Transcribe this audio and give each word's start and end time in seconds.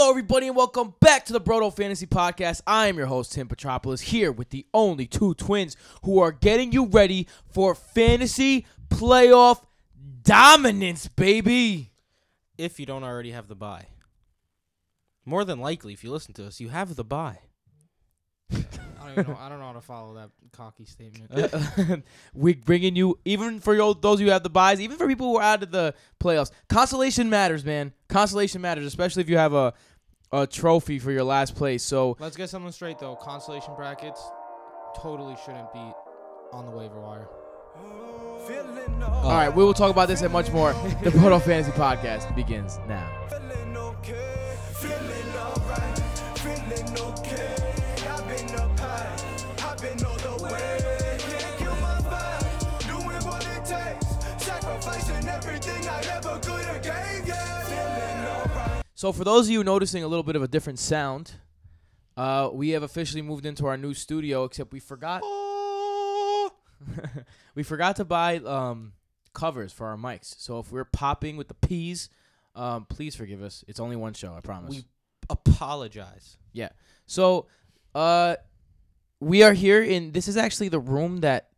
Hello, 0.00 0.10
everybody, 0.10 0.46
and 0.46 0.54
welcome 0.54 0.94
back 1.00 1.24
to 1.24 1.32
the 1.32 1.40
Broto 1.40 1.74
Fantasy 1.74 2.06
Podcast. 2.06 2.62
I 2.68 2.86
am 2.86 2.96
your 2.96 3.08
host, 3.08 3.32
Tim 3.32 3.48
Petropolis, 3.48 4.00
here 4.00 4.30
with 4.30 4.50
the 4.50 4.64
only 4.72 5.06
two 5.06 5.34
twins 5.34 5.76
who 6.04 6.20
are 6.20 6.30
getting 6.30 6.70
you 6.70 6.86
ready 6.86 7.26
for 7.50 7.74
fantasy 7.74 8.64
playoff 8.90 9.60
dominance, 10.22 11.08
baby. 11.08 11.90
if 12.56 12.78
you 12.78 12.86
don't 12.86 13.02
already 13.02 13.32
have 13.32 13.48
the 13.48 13.56
buy. 13.56 13.86
More 15.24 15.44
than 15.44 15.58
likely, 15.58 15.94
if 15.94 16.04
you 16.04 16.12
listen 16.12 16.32
to 16.34 16.46
us, 16.46 16.60
you 16.60 16.68
have 16.68 16.94
the 16.94 17.02
buy. 17.02 17.40
I 18.52 18.56
don't 19.00 19.10
even 19.18 19.32
know. 19.32 19.38
I 19.40 19.48
don't 19.48 19.58
know 19.58 19.66
how 19.66 19.72
to 19.72 19.80
follow 19.80 20.14
that 20.14 20.30
cocky 20.52 20.84
statement. 20.84 22.04
We're 22.34 22.54
bringing 22.54 22.96
you 22.96 23.18
even 23.24 23.60
for 23.60 23.74
yo- 23.74 23.94
those 23.94 24.20
who 24.20 24.26
have 24.26 24.42
the 24.42 24.50
buys, 24.50 24.80
even 24.80 24.96
for 24.96 25.06
people 25.06 25.26
who 25.26 25.36
are 25.38 25.42
out 25.42 25.62
of 25.62 25.70
the 25.70 25.94
playoffs. 26.20 26.50
Consolation 26.68 27.28
matters, 27.28 27.64
man. 27.64 27.92
Consolation 28.08 28.60
matters, 28.60 28.86
especially 28.86 29.22
if 29.22 29.28
you 29.28 29.36
have 29.38 29.54
a 29.54 29.74
a 30.32 30.46
trophy 30.46 30.98
for 30.98 31.10
your 31.10 31.24
last 31.24 31.54
place. 31.54 31.82
So 31.82 32.16
Let's 32.18 32.36
get 32.36 32.50
something 32.50 32.72
straight 32.72 32.98
though. 32.98 33.16
Consolation 33.16 33.74
brackets 33.76 34.22
totally 34.96 35.36
shouldn't 35.44 35.72
be 35.72 35.92
on 36.52 36.66
the 36.66 36.70
waiver 36.70 37.00
wire. 37.00 37.28
All 39.22 39.30
right, 39.30 39.54
we 39.54 39.62
will 39.62 39.74
talk 39.74 39.90
about 39.90 40.08
this 40.08 40.22
and 40.22 40.32
much 40.32 40.50
more. 40.50 40.72
The 41.02 41.10
Proto 41.10 41.38
Fantasy 41.38 41.72
Podcast 41.72 42.34
begins 42.34 42.78
now. 42.88 43.06
So, 58.98 59.12
for 59.12 59.22
those 59.22 59.46
of 59.46 59.52
you 59.52 59.62
noticing 59.62 60.02
a 60.02 60.08
little 60.08 60.24
bit 60.24 60.34
of 60.34 60.42
a 60.42 60.48
different 60.48 60.80
sound, 60.80 61.30
uh, 62.16 62.50
we 62.52 62.70
have 62.70 62.82
officially 62.82 63.22
moved 63.22 63.46
into 63.46 63.64
our 63.68 63.76
new 63.76 63.94
studio. 63.94 64.42
Except 64.42 64.72
we 64.72 64.80
forgot, 64.80 65.22
we 67.54 67.62
forgot 67.62 67.94
to 67.94 68.04
buy 68.04 68.38
um, 68.38 68.94
covers 69.34 69.72
for 69.72 69.86
our 69.86 69.96
mics. 69.96 70.34
So 70.40 70.58
if 70.58 70.72
we're 70.72 70.84
popping 70.84 71.36
with 71.36 71.46
the 71.46 71.54
P's, 71.54 72.10
um, 72.56 72.86
please 72.86 73.14
forgive 73.14 73.40
us. 73.40 73.64
It's 73.68 73.78
only 73.78 73.94
one 73.94 74.14
show, 74.14 74.34
I 74.34 74.40
promise. 74.40 74.70
We 74.70 74.84
apologize. 75.30 76.36
Yeah. 76.52 76.70
So, 77.06 77.46
uh, 77.94 78.34
we 79.20 79.44
are 79.44 79.52
here 79.52 79.80
in. 79.80 80.10
This 80.10 80.26
is 80.26 80.36
actually 80.36 80.70
the 80.70 80.80
room 80.80 81.18
that 81.18 81.50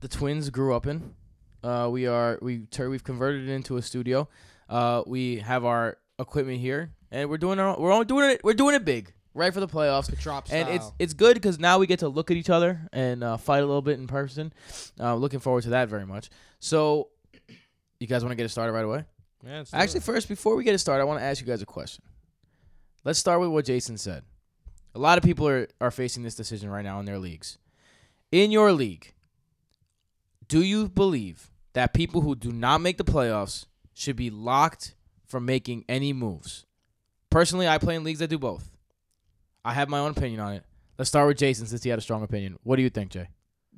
the 0.00 0.08
twins 0.08 0.48
grew 0.48 0.74
up 0.74 0.86
in. 0.86 1.14
Uh, 1.62 1.90
we 1.92 2.06
are 2.06 2.38
we 2.40 2.60
tur- 2.60 2.88
we've 2.88 3.04
converted 3.04 3.50
it 3.50 3.52
into 3.52 3.76
a 3.76 3.82
studio. 3.82 4.30
Uh, 4.66 5.02
we 5.06 5.40
have 5.40 5.66
our 5.66 5.98
equipment 6.20 6.60
here, 6.60 6.92
and 7.10 7.28
we're 7.28 7.38
doing 7.38 7.58
our, 7.58 7.78
we're 7.78 7.92
only 7.92 8.04
doing 8.04 8.30
it 8.30 8.44
we're 8.44 8.54
doing 8.54 8.74
it 8.74 8.84
big, 8.84 9.12
right 9.34 9.52
for 9.52 9.60
the 9.60 9.68
playoffs. 9.68 10.16
Drop 10.20 10.46
And 10.50 10.68
it's 10.68 10.92
it's 10.98 11.14
good 11.14 11.34
because 11.34 11.58
now 11.58 11.78
we 11.78 11.86
get 11.86 12.00
to 12.00 12.08
look 12.08 12.30
at 12.30 12.36
each 12.36 12.50
other 12.50 12.80
and 12.92 13.24
uh, 13.24 13.36
fight 13.36 13.62
a 13.62 13.66
little 13.66 13.82
bit 13.82 13.98
in 13.98 14.06
person. 14.06 14.52
Uh, 14.98 15.14
looking 15.14 15.40
forward 15.40 15.64
to 15.64 15.70
that 15.70 15.88
very 15.88 16.06
much. 16.06 16.30
So, 16.60 17.08
you 17.98 18.06
guys 18.06 18.22
want 18.22 18.32
to 18.32 18.36
get 18.36 18.44
it 18.46 18.50
started 18.50 18.72
right 18.72 18.84
away? 18.84 19.04
Yeah, 19.44 19.60
it's 19.60 19.72
Actually, 19.72 20.00
first, 20.00 20.28
before 20.28 20.54
we 20.54 20.64
get 20.64 20.74
it 20.74 20.78
started, 20.78 21.02
I 21.02 21.04
want 21.06 21.20
to 21.20 21.24
ask 21.24 21.40
you 21.40 21.46
guys 21.46 21.62
a 21.62 21.66
question. 21.66 22.04
Let's 23.04 23.18
start 23.18 23.40
with 23.40 23.50
what 23.50 23.64
Jason 23.64 23.96
said. 23.96 24.24
A 24.94 24.98
lot 24.98 25.16
of 25.16 25.24
people 25.24 25.48
are, 25.48 25.68
are 25.80 25.90
facing 25.90 26.22
this 26.22 26.34
decision 26.34 26.68
right 26.68 26.84
now 26.84 27.00
in 27.00 27.06
their 27.06 27.18
leagues. 27.18 27.56
In 28.30 28.50
your 28.50 28.72
league, 28.72 29.14
do 30.46 30.62
you 30.62 30.88
believe 30.88 31.50
that 31.72 31.94
people 31.94 32.20
who 32.20 32.34
do 32.34 32.52
not 32.52 32.80
make 32.80 32.98
the 32.98 33.04
playoffs 33.04 33.66
should 33.94 34.16
be 34.16 34.30
locked 34.30 34.94
from 35.30 35.46
making 35.46 35.84
any 35.88 36.12
moves? 36.12 36.66
Personally, 37.30 37.68
I 37.68 37.78
play 37.78 37.94
in 37.94 38.04
leagues 38.04 38.18
that 38.18 38.28
do 38.28 38.38
both. 38.38 38.70
I 39.64 39.74
have 39.74 39.88
my 39.88 40.00
own 40.00 40.10
opinion 40.10 40.40
on 40.40 40.54
it. 40.54 40.64
Let's 40.98 41.08
start 41.08 41.28
with 41.28 41.38
Jason 41.38 41.66
since 41.66 41.82
he 41.82 41.90
had 41.90 41.98
a 41.98 42.02
strong 42.02 42.22
opinion. 42.22 42.58
What 42.62 42.76
do 42.76 42.82
you 42.82 42.90
think, 42.90 43.10
Jay? 43.12 43.28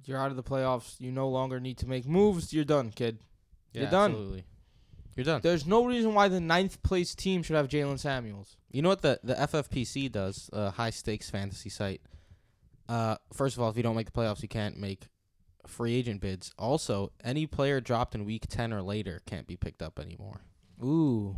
You're 0.05 0.19
out 0.19 0.31
of 0.31 0.37
the 0.37 0.43
playoffs. 0.43 0.99
You 0.99 1.13
no 1.13 1.29
longer 1.29 1.61
need 1.61 1.79
to 1.79 1.87
make 1.89 2.07
moves. 2.07 2.53
You're 2.53 2.65
done, 2.65 2.91
kid. 2.91 3.19
yeah, 3.73 3.83
you're 3.83 3.91
done. 3.91 4.11
Absolutely. 4.13 4.45
You're 5.15 5.25
done. 5.25 5.41
There's 5.43 5.67
no 5.67 5.85
reason 5.85 6.15
why 6.15 6.29
the 6.29 6.41
ninth 6.41 6.83
place 6.83 7.15
team 7.15 7.43
should 7.43 7.57
have 7.57 7.69
Jaylen 7.69 7.99
Samuels. 7.99 8.57
You 8.71 8.81
know 8.83 8.89
what 8.89 9.03
the, 9.03 9.21
the 9.23 9.35
FFPC 9.35 10.11
does, 10.11 10.49
uh, 10.53 10.71
high 10.71 10.91
stakes 10.91 11.29
fantasy 11.29 11.69
site? 11.69 12.01
Uh, 12.89 13.17
first 13.33 13.57
of 13.57 13.63
all, 13.63 13.69
if 13.69 13.77
you 13.77 13.83
don't 13.83 13.95
make 13.95 14.07
the 14.07 14.13
playoffs, 14.13 14.43
you 14.43 14.49
can't 14.49 14.79
make 14.79 15.09
free 15.67 15.95
agent 15.95 16.21
bids. 16.21 16.53
Also, 16.59 17.13
any 17.23 17.47
player 17.47 17.81
dropped 17.81 18.15
in 18.15 18.25
week 18.25 18.47
10 18.49 18.73
or 18.73 18.83
later 18.83 19.21
can't 19.27 19.47
be 19.47 19.57
picked 19.57 19.83
up 19.83 19.99
anymore. 19.99 20.41
Ooh. 20.83 21.37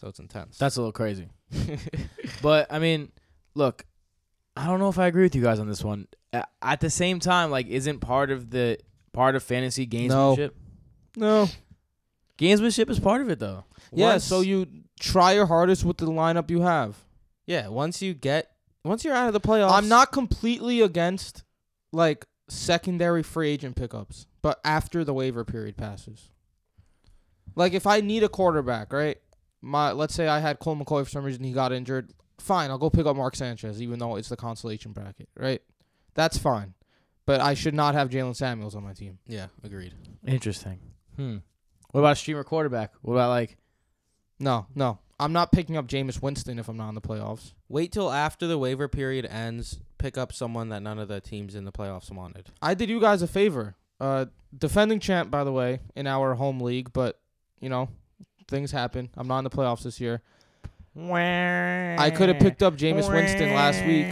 So 0.00 0.08
it's 0.08 0.18
intense. 0.18 0.58
That's 0.58 0.76
a 0.76 0.80
little 0.80 0.92
crazy. 0.92 1.28
but 2.42 2.66
I 2.70 2.78
mean, 2.78 3.12
look, 3.54 3.84
I 4.56 4.66
don't 4.66 4.78
know 4.78 4.88
if 4.88 4.98
I 4.98 5.06
agree 5.06 5.22
with 5.24 5.34
you 5.34 5.42
guys 5.42 5.58
on 5.58 5.68
this 5.68 5.82
one. 5.84 6.06
A- 6.32 6.44
At 6.62 6.80
the 6.80 6.90
same 6.90 7.20
time, 7.20 7.50
like, 7.50 7.66
isn't 7.68 8.00
part 8.00 8.30
of 8.30 8.50
the 8.50 8.78
part 9.12 9.36
of 9.36 9.42
fantasy 9.42 9.86
gamesmanship? 9.86 10.50
No. 11.16 11.48
Gamesmanship 12.38 12.90
is 12.90 13.00
part 13.00 13.22
of 13.22 13.30
it, 13.30 13.38
though. 13.38 13.64
Yeah, 13.92 14.12
Once- 14.12 14.24
so 14.24 14.40
you 14.40 14.66
try 15.00 15.32
your 15.32 15.46
hardest 15.46 15.84
with 15.84 15.96
the 15.98 16.06
lineup 16.06 16.50
you 16.50 16.60
have. 16.62 16.96
yeah, 17.46 17.68
once 17.68 18.02
you 18.02 18.12
get, 18.14 18.50
once 18.84 19.04
you're 19.04 19.14
out 19.14 19.26
of 19.28 19.32
the 19.32 19.40
playoffs. 19.40 19.72
I'm 19.72 19.88
not 19.88 20.12
completely 20.12 20.80
against 20.80 21.42
like 21.92 22.26
secondary 22.48 23.22
free 23.22 23.48
agent 23.50 23.76
pickups, 23.76 24.26
but 24.42 24.60
after 24.64 25.04
the 25.04 25.14
waiver 25.14 25.44
period 25.44 25.76
passes. 25.76 26.28
Like 27.54 27.72
if 27.72 27.86
I 27.86 28.00
need 28.00 28.22
a 28.22 28.28
quarterback, 28.28 28.92
right? 28.92 29.16
My 29.66 29.92
let's 29.92 30.14
say 30.14 30.28
I 30.28 30.38
had 30.38 30.58
Colt 30.58 30.78
McCoy 30.78 31.04
for 31.04 31.10
some 31.10 31.24
reason 31.24 31.42
he 31.44 31.52
got 31.52 31.72
injured. 31.72 32.12
Fine, 32.38 32.70
I'll 32.70 32.78
go 32.78 32.90
pick 32.90 33.06
up 33.06 33.16
Mark 33.16 33.34
Sanchez, 33.34 33.82
even 33.82 33.98
though 33.98 34.16
it's 34.16 34.28
the 34.28 34.36
consolation 34.36 34.92
bracket, 34.92 35.28
right? 35.36 35.62
That's 36.14 36.38
fine. 36.38 36.74
But 37.24 37.40
I 37.40 37.54
should 37.54 37.74
not 37.74 37.94
have 37.94 38.08
Jaylen 38.08 38.36
Samuels 38.36 38.76
on 38.76 38.84
my 38.84 38.92
team. 38.92 39.18
Yeah, 39.26 39.46
agreed. 39.64 39.94
Interesting. 40.26 40.78
Hmm. 41.16 41.38
What 41.90 42.00
about 42.00 42.12
a 42.12 42.16
streamer 42.16 42.44
quarterback? 42.44 42.92
What 43.02 43.14
about 43.14 43.30
like? 43.30 43.56
No, 44.38 44.66
no. 44.74 44.98
I'm 45.18 45.32
not 45.32 45.50
picking 45.50 45.76
up 45.76 45.86
Jameis 45.86 46.20
Winston 46.20 46.58
if 46.58 46.68
I'm 46.68 46.76
not 46.76 46.90
in 46.90 46.94
the 46.94 47.00
playoffs. 47.00 47.54
Wait 47.68 47.90
till 47.90 48.12
after 48.12 48.46
the 48.46 48.58
waiver 48.58 48.86
period 48.86 49.26
ends. 49.26 49.80
Pick 49.98 50.18
up 50.18 50.32
someone 50.32 50.68
that 50.68 50.82
none 50.82 50.98
of 50.98 51.08
the 51.08 51.20
teams 51.20 51.54
in 51.54 51.64
the 51.64 51.72
playoffs 51.72 52.10
wanted. 52.12 52.50
I 52.60 52.74
did 52.74 52.90
you 52.90 53.00
guys 53.00 53.22
a 53.22 53.26
favor. 53.26 53.76
Uh, 53.98 54.26
defending 54.56 55.00
champ, 55.00 55.30
by 55.30 55.42
the 55.42 55.52
way, 55.52 55.80
in 55.96 56.06
our 56.06 56.34
home 56.34 56.60
league, 56.60 56.92
but 56.92 57.18
you 57.60 57.70
know, 57.70 57.88
things 58.48 58.70
happen. 58.70 59.10
I'm 59.16 59.26
not 59.28 59.38
in 59.38 59.44
the 59.44 59.50
playoffs 59.50 59.82
this 59.82 60.00
year. 60.00 60.22
I 60.98 62.10
could 62.14 62.28
have 62.30 62.38
picked 62.38 62.62
up 62.62 62.74
Jameis 62.76 63.12
Winston 63.12 63.52
last 63.54 63.84
week. 63.84 64.06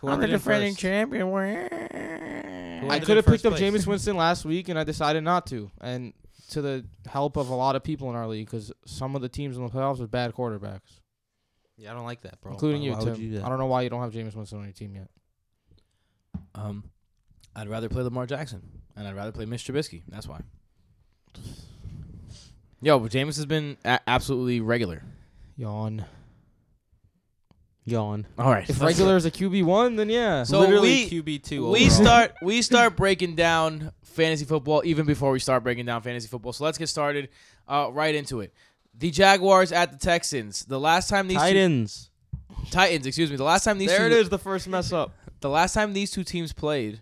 Who 0.00 0.08
ended 0.08 0.30
in 0.30 0.38
first? 0.38 0.78
champion. 0.78 1.26
Who 1.28 1.36
I 1.36 2.94
ended 2.94 3.02
could 3.02 3.10
in 3.10 3.16
have 3.16 3.24
picked 3.26 3.42
first 3.42 3.46
up 3.46 3.54
place? 3.56 3.62
Jameis 3.72 3.86
Winston 3.86 4.16
last 4.16 4.44
week, 4.44 4.68
and 4.68 4.78
I 4.78 4.84
decided 4.84 5.22
not 5.24 5.46
to. 5.48 5.70
And 5.80 6.12
to 6.50 6.62
the 6.62 6.84
help 7.06 7.36
of 7.36 7.48
a 7.48 7.54
lot 7.54 7.74
of 7.76 7.82
people 7.82 8.10
in 8.10 8.16
our 8.16 8.26
league, 8.28 8.46
because 8.46 8.72
some 8.86 9.14
of 9.16 9.22
the 9.22 9.28
teams 9.28 9.56
in 9.56 9.62
the 9.64 9.70
playoffs 9.70 9.98
have 9.98 10.10
bad 10.10 10.32
quarterbacks, 10.34 11.00
Yeah, 11.76 11.90
I 11.92 11.94
don't 11.94 12.04
like 12.04 12.22
that, 12.22 12.40
bro. 12.40 12.52
including 12.52 12.80
Why- 12.82 12.86
you, 12.86 12.92
why 12.92 12.98
would 12.98 13.14
Tim. 13.14 13.30
do 13.30 13.30
that? 13.38 13.44
I 13.44 13.48
don't 13.48 13.58
know 13.58 13.66
why 13.66 13.82
you 13.82 13.90
don't 13.90 14.00
have 14.02 14.12
Jameis 14.12 14.34
Winston 14.34 14.58
on 14.58 14.64
your 14.64 14.72
team 14.72 14.94
yet. 14.96 15.08
Um, 16.54 16.84
I'd 17.56 17.68
rather 17.68 17.88
play 17.88 18.02
Lamar 18.02 18.26
Jackson, 18.26 18.62
and 18.96 19.06
I'd 19.08 19.14
rather 19.16 19.32
play 19.32 19.46
Mitch 19.46 19.64
Trubisky. 19.64 20.02
That's 20.08 20.26
why. 20.28 20.40
Yo, 22.82 22.98
but 22.98 23.10
Jameis 23.12 23.36
has 23.36 23.46
been 23.46 23.76
a- 23.84 24.00
absolutely 24.06 24.60
regular. 24.60 25.02
Yawn. 25.56 26.04
Yawn. 27.84 28.26
All 28.38 28.50
right. 28.50 28.68
If 28.68 28.80
let's- 28.80 28.98
regular 28.98 29.16
is 29.16 29.26
a 29.26 29.30
QB 29.30 29.64
one, 29.64 29.96
then 29.96 30.08
yeah. 30.08 30.44
So 30.44 30.60
Literally 30.60 31.08
we- 31.10 31.10
QB 31.22 31.42
two. 31.42 31.70
we 31.70 31.88
start 31.90 32.32
we 32.42 32.62
start 32.70 32.96
breaking 32.96 33.34
down 33.34 33.92
fantasy 34.02 34.44
football 34.44 34.82
even 34.84 35.06
before 35.06 35.32
we 35.32 35.38
start 35.38 35.62
breaking 35.62 35.86
down 35.86 36.02
fantasy 36.02 36.28
football. 36.28 36.52
So 36.52 36.64
let's 36.64 36.78
get 36.78 36.88
started 36.88 37.28
uh, 37.68 37.90
right 37.92 38.14
into 38.14 38.40
it. 38.40 38.52
The 38.98 39.10
Jaguars 39.10 39.72
at 39.72 39.92
the 39.92 39.98
Texans. 39.98 40.64
The 40.64 40.78
last 40.78 41.08
time 41.08 41.28
these 41.28 41.38
Titans. 41.38 42.10
two, 42.48 42.70
Titans, 42.70 43.06
excuse 43.06 43.30
me. 43.30 43.36
The 43.36 43.44
last 43.44 43.64
time 43.64 43.78
these 43.78 43.88
there 43.88 44.08
two, 44.08 44.14
it 44.16 44.20
is, 44.20 44.28
the 44.28 44.38
first 44.38 44.68
mess 44.68 44.92
up. 44.92 45.12
The 45.40 45.48
last 45.48 45.72
time 45.72 45.92
these 45.92 46.10
two 46.10 46.24
teams 46.24 46.52
played, 46.52 47.00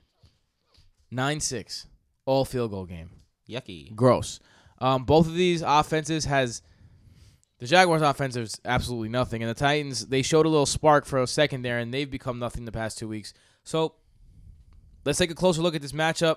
nine 1.10 1.40
six, 1.40 1.86
all 2.24 2.44
field 2.44 2.70
goal 2.70 2.86
game. 2.86 3.10
Yucky. 3.48 3.94
Gross. 3.96 4.38
Um, 4.80 5.04
both 5.04 5.26
of 5.26 5.34
these 5.34 5.62
offenses 5.62 6.24
has 6.26 6.62
the 7.58 7.66
Jaguars' 7.66 8.02
offense 8.02 8.36
is 8.36 8.60
absolutely 8.64 9.08
nothing, 9.08 9.42
and 9.42 9.50
the 9.50 9.54
Titans 9.54 10.06
they 10.06 10.22
showed 10.22 10.46
a 10.46 10.48
little 10.48 10.66
spark 10.66 11.04
for 11.04 11.20
a 11.20 11.26
second 11.26 11.62
there, 11.62 11.78
and 11.78 11.92
they've 11.92 12.10
become 12.10 12.38
nothing 12.38 12.64
the 12.64 12.72
past 12.72 12.98
two 12.98 13.08
weeks. 13.08 13.34
So 13.64 13.94
let's 15.04 15.18
take 15.18 15.30
a 15.30 15.34
closer 15.34 15.60
look 15.62 15.74
at 15.74 15.82
this 15.82 15.92
matchup. 15.92 16.36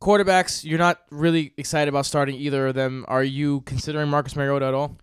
Quarterbacks, 0.00 0.62
you're 0.62 0.78
not 0.78 1.00
really 1.10 1.54
excited 1.56 1.88
about 1.88 2.04
starting 2.04 2.36
either 2.36 2.66
of 2.68 2.74
them. 2.74 3.04
Are 3.08 3.24
you 3.24 3.62
considering 3.62 4.10
Marcus 4.10 4.36
Mariota 4.36 4.66
at 4.66 4.74
all? 4.74 4.98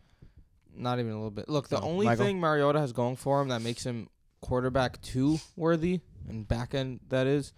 Not 0.76 1.00
even 1.00 1.12
a 1.12 1.16
little 1.16 1.32
bit. 1.32 1.50
Look, 1.50 1.68
the 1.70 1.80
No. 1.80 1.86
only 1.88 2.06
Michael? 2.06 2.26
thing 2.26 2.40
Mariota 2.40 2.80
has 2.80 2.94
going 2.94 3.16
for 3.16 3.42
him 3.42 3.48
that 3.48 3.62
makes 3.64 3.84
him 3.86 4.08
quarterback 4.42 5.02
two 5.02 5.40
worthy 5.56 6.02
and 6.30 6.48
back 6.48 6.76
end 6.76 7.00
that 7.10 7.26
is, 7.26 7.54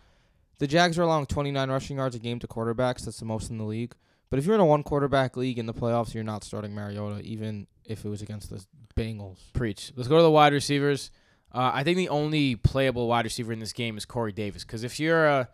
the 0.57 0.67
Jags 0.67 0.97
are 0.97 1.03
allowing 1.03 1.25
29 1.25 1.69
rushing 1.69 1.97
yards 1.97 2.15
a 2.15 2.19
game 2.19 2.39
to 2.39 2.47
quarterbacks. 2.47 3.05
That's 3.05 3.19
the 3.19 3.25
most 3.25 3.49
in 3.49 3.57
the 3.57 3.63
league. 3.63 3.93
But 4.29 4.39
if 4.39 4.45
you're 4.45 4.55
in 4.55 4.61
a 4.61 4.65
one 4.65 4.83
quarterback 4.83 5.37
league 5.37 5.59
in 5.59 5.65
the 5.65 5.73
playoffs, 5.73 6.13
you're 6.13 6.23
not 6.23 6.43
starting 6.43 6.73
Mariota, 6.73 7.21
even 7.21 7.67
if 7.85 8.05
it 8.05 8.09
was 8.09 8.21
against 8.21 8.49
the 8.49 8.65
Bengals. 8.95 9.39
Preach. 9.53 9.91
Let's 9.95 10.07
go 10.07 10.17
to 10.17 10.23
the 10.23 10.31
wide 10.31 10.53
receivers. 10.53 11.11
Uh, 11.53 11.71
I 11.73 11.83
think 11.83 11.97
the 11.97 12.09
only 12.09 12.55
playable 12.55 13.07
wide 13.07 13.25
receiver 13.25 13.53
in 13.53 13.59
this 13.59 13.73
game 13.73 13.97
is 13.97 14.05
Corey 14.05 14.31
Davis. 14.31 14.63
Because 14.63 14.83
if 14.83 14.99
you're 14.99 15.25
a, 15.25 15.49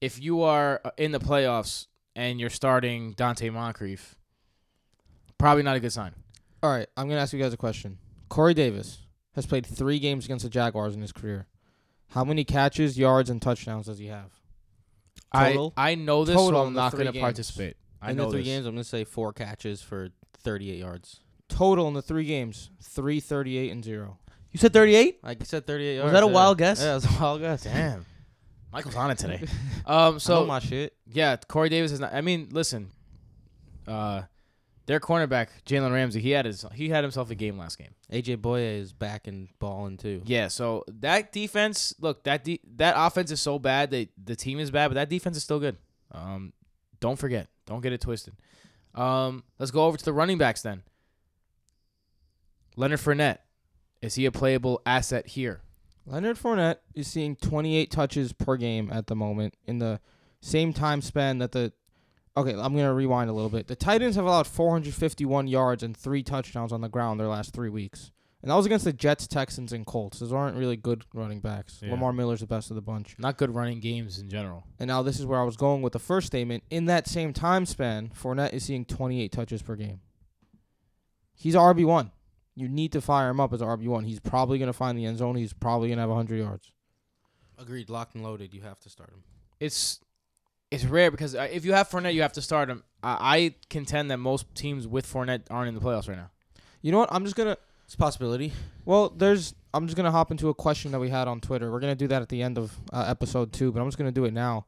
if 0.00 0.20
you 0.20 0.42
are 0.42 0.80
uh, 0.84 0.90
in 0.96 1.12
the 1.12 1.20
playoffs 1.20 1.86
and 2.16 2.40
you're 2.40 2.50
starting 2.50 3.14
Donte 3.14 3.52
Moncrief, 3.52 4.16
probably 5.38 5.62
not 5.62 5.76
a 5.76 5.80
good 5.80 5.92
sign. 5.92 6.14
All 6.62 6.70
right, 6.70 6.88
I'm 6.96 7.08
gonna 7.08 7.20
ask 7.20 7.32
you 7.32 7.40
guys 7.40 7.52
a 7.52 7.56
question. 7.56 7.98
Corey 8.28 8.54
Davis 8.54 8.98
has 9.34 9.46
played 9.46 9.66
three 9.66 9.98
games 9.98 10.24
against 10.24 10.44
the 10.44 10.50
Jaguars 10.50 10.94
in 10.94 11.00
his 11.02 11.12
career. 11.12 11.46
How 12.12 12.24
many 12.24 12.44
catches, 12.44 12.98
yards, 12.98 13.30
and 13.30 13.40
touchdowns 13.40 13.86
does 13.86 13.98
he 13.98 14.06
have? 14.06 14.30
Total? 15.34 15.72
I 15.76 15.92
I 15.92 15.94
know 15.94 16.24
this, 16.24 16.36
Total 16.36 16.60
so 16.62 16.66
I'm 16.66 16.74
the 16.74 16.80
not 16.80 16.90
three 16.92 16.98
going 16.98 17.06
to 17.06 17.12
games. 17.12 17.22
participate. 17.22 17.76
I 18.00 18.10
in 18.10 18.16
know 18.16 18.24
the 18.26 18.32
three 18.32 18.40
this. 18.40 18.46
games, 18.48 18.66
I'm 18.66 18.74
gonna 18.74 18.84
say 18.84 19.04
four 19.04 19.32
catches 19.32 19.80
for 19.80 20.08
38 20.42 20.78
yards. 20.78 21.20
Total 21.48 21.86
in 21.88 21.94
the 21.94 22.02
three 22.02 22.24
games, 22.24 22.70
three 22.82 23.20
thirty-eight 23.20 23.70
and 23.70 23.84
zero. 23.84 24.18
You 24.50 24.58
said 24.58 24.72
38? 24.74 25.22
Like 25.24 25.40
you 25.40 25.46
said, 25.46 25.66
38 25.66 25.94
yards. 25.96 26.04
Was 26.04 26.12
that 26.12 26.22
a 26.22 26.26
yeah. 26.26 26.32
wild 26.32 26.58
guess? 26.58 26.82
Yeah, 26.82 26.92
it 26.92 26.94
was 26.96 27.04
a 27.06 27.20
wild 27.20 27.40
guess. 27.40 27.64
Damn. 27.64 28.04
Michael's 28.72 28.96
on 28.96 29.10
it 29.10 29.18
today. 29.18 29.42
Um. 29.86 30.18
So 30.20 30.40
So 30.40 30.46
my 30.46 30.58
shit. 30.60 30.94
yeah, 31.06 31.36
Corey 31.36 31.68
Davis 31.70 31.92
is 31.92 32.00
not. 32.00 32.12
I 32.14 32.20
mean, 32.20 32.48
listen. 32.52 32.90
Uh, 33.86 34.22
their 34.86 35.00
cornerback 35.00 35.48
Jalen 35.66 35.92
Ramsey, 35.92 36.20
he 36.20 36.30
had 36.30 36.46
his 36.46 36.64
he 36.74 36.88
had 36.88 37.04
himself 37.04 37.30
a 37.30 37.34
game 37.34 37.58
last 37.58 37.78
game. 37.78 37.94
AJ 38.12 38.38
Bouye 38.38 38.78
is 38.80 38.92
back 38.92 39.26
and 39.26 39.48
balling 39.58 39.96
too. 39.96 40.22
Yeah. 40.24 40.48
So 40.48 40.84
that 41.00 41.32
defense, 41.32 41.94
look 42.00 42.24
that 42.24 42.44
de- 42.44 42.60
that 42.76 42.94
offense 42.96 43.30
is 43.30 43.40
so 43.40 43.58
bad 43.58 43.90
that 43.90 44.08
the 44.22 44.36
team 44.36 44.58
is 44.58 44.70
bad, 44.70 44.88
but 44.88 44.94
that 44.94 45.08
defense 45.08 45.36
is 45.36 45.42
still 45.42 45.60
good. 45.60 45.76
Um, 46.10 46.52
don't 47.00 47.18
forget, 47.18 47.48
don't 47.66 47.80
get 47.80 47.92
it 47.92 48.00
twisted. 48.00 48.34
Um, 48.94 49.44
let's 49.58 49.70
go 49.70 49.86
over 49.86 49.96
to 49.96 50.04
the 50.04 50.12
running 50.12 50.38
backs 50.38 50.62
then. 50.62 50.82
Leonard 52.76 53.00
Fournette, 53.00 53.38
is 54.00 54.14
he 54.14 54.26
a 54.26 54.32
playable 54.32 54.80
asset 54.86 55.28
here? 55.28 55.60
Leonard 56.06 56.36
Fournette 56.36 56.78
is 56.94 57.06
seeing 57.06 57.36
28 57.36 57.90
touches 57.90 58.32
per 58.32 58.56
game 58.56 58.90
at 58.92 59.06
the 59.06 59.14
moment 59.14 59.54
in 59.66 59.78
the 59.78 60.00
same 60.40 60.72
time 60.72 61.00
span 61.00 61.38
that 61.38 61.52
the. 61.52 61.72
Okay, 62.36 62.52
I'm 62.52 62.74
gonna 62.74 62.94
rewind 62.94 63.28
a 63.28 63.32
little 63.32 63.50
bit. 63.50 63.66
The 63.66 63.76
Titans 63.76 64.16
have 64.16 64.24
allowed 64.24 64.46
451 64.46 65.48
yards 65.48 65.82
and 65.82 65.96
three 65.96 66.22
touchdowns 66.22 66.72
on 66.72 66.80
the 66.80 66.88
ground 66.88 67.20
their 67.20 67.28
last 67.28 67.52
three 67.52 67.68
weeks, 67.68 68.10
and 68.40 68.50
that 68.50 68.54
was 68.54 68.64
against 68.64 68.86
the 68.86 68.92
Jets, 68.92 69.26
Texans, 69.26 69.70
and 69.72 69.84
Colts. 69.84 70.18
Those 70.20 70.32
aren't 70.32 70.56
really 70.56 70.76
good 70.76 71.04
running 71.12 71.40
backs. 71.40 71.80
Yeah. 71.82 71.90
Lamar 71.90 72.12
Miller's 72.14 72.40
the 72.40 72.46
best 72.46 72.70
of 72.70 72.74
the 72.74 72.80
bunch. 72.80 73.16
Not 73.18 73.36
good 73.36 73.54
running 73.54 73.80
games 73.80 74.18
in 74.18 74.30
general. 74.30 74.64
And 74.78 74.88
now 74.88 75.02
this 75.02 75.20
is 75.20 75.26
where 75.26 75.38
I 75.40 75.44
was 75.44 75.56
going 75.58 75.82
with 75.82 75.92
the 75.92 75.98
first 75.98 76.26
statement. 76.28 76.62
In 76.70 76.86
that 76.86 77.06
same 77.06 77.34
time 77.34 77.66
span, 77.66 78.10
Fournette 78.18 78.54
is 78.54 78.64
seeing 78.64 78.86
28 78.86 79.30
touches 79.30 79.60
per 79.60 79.76
game. 79.76 80.00
He's 81.34 81.54
RB 81.54 81.84
one. 81.84 82.12
You 82.54 82.68
need 82.68 82.92
to 82.92 83.00
fire 83.00 83.30
him 83.30 83.40
up 83.40 83.52
as 83.52 83.60
RB 83.60 83.86
one. 83.88 84.04
He's 84.04 84.20
probably 84.20 84.58
gonna 84.58 84.72
find 84.72 84.96
the 84.96 85.04
end 85.04 85.18
zone. 85.18 85.36
He's 85.36 85.52
probably 85.52 85.90
gonna 85.90 86.00
have 86.02 86.10
100 86.10 86.36
yards. 86.36 86.72
Agreed. 87.58 87.90
Locked 87.90 88.14
and 88.14 88.24
loaded. 88.24 88.54
You 88.54 88.62
have 88.62 88.80
to 88.80 88.88
start 88.88 89.10
him. 89.10 89.22
it's 89.60 90.00
it's 90.72 90.86
rare 90.86 91.10
because 91.10 91.34
uh, 91.34 91.46
if 91.52 91.66
you 91.66 91.74
have 91.74 91.90
Fournette, 91.90 92.14
you 92.14 92.22
have 92.22 92.32
to 92.32 92.42
start 92.42 92.70
him. 92.70 92.82
I, 93.02 93.36
I 93.36 93.54
contend 93.68 94.10
that 94.10 94.16
most 94.16 94.46
teams 94.54 94.88
with 94.88 95.06
Fournette 95.06 95.42
aren't 95.50 95.68
in 95.68 95.74
the 95.74 95.82
playoffs 95.82 96.08
right 96.08 96.16
now. 96.16 96.30
You 96.80 96.92
know 96.92 96.98
what? 96.98 97.12
I'm 97.12 97.24
just 97.24 97.36
gonna. 97.36 97.58
It's 97.84 97.94
a 97.94 97.98
possibility. 97.98 98.52
Well, 98.86 99.10
there's. 99.10 99.54
I'm 99.74 99.86
just 99.86 99.96
gonna 99.98 100.10
hop 100.10 100.30
into 100.30 100.48
a 100.48 100.54
question 100.54 100.90
that 100.92 100.98
we 100.98 101.10
had 101.10 101.28
on 101.28 101.40
Twitter. 101.40 101.70
We're 101.70 101.80
gonna 101.80 101.94
do 101.94 102.08
that 102.08 102.22
at 102.22 102.30
the 102.30 102.42
end 102.42 102.56
of 102.56 102.74
uh, 102.90 103.04
episode 103.06 103.52
two, 103.52 103.70
but 103.70 103.80
I'm 103.80 103.86
just 103.86 103.98
gonna 103.98 104.12
do 104.12 104.24
it 104.24 104.32
now. 104.32 104.64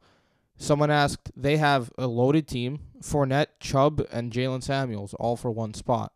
Someone 0.57 0.91
asked. 0.91 1.31
They 1.35 1.57
have 1.57 1.91
a 1.97 2.05
loaded 2.05 2.47
team: 2.47 2.81
Fournette, 3.01 3.47
Chubb, 3.59 4.05
and 4.11 4.31
Jaylen 4.31 4.61
Samuels, 4.61 5.15
all 5.15 5.35
for 5.35 5.49
one 5.49 5.73
spot. 5.73 6.13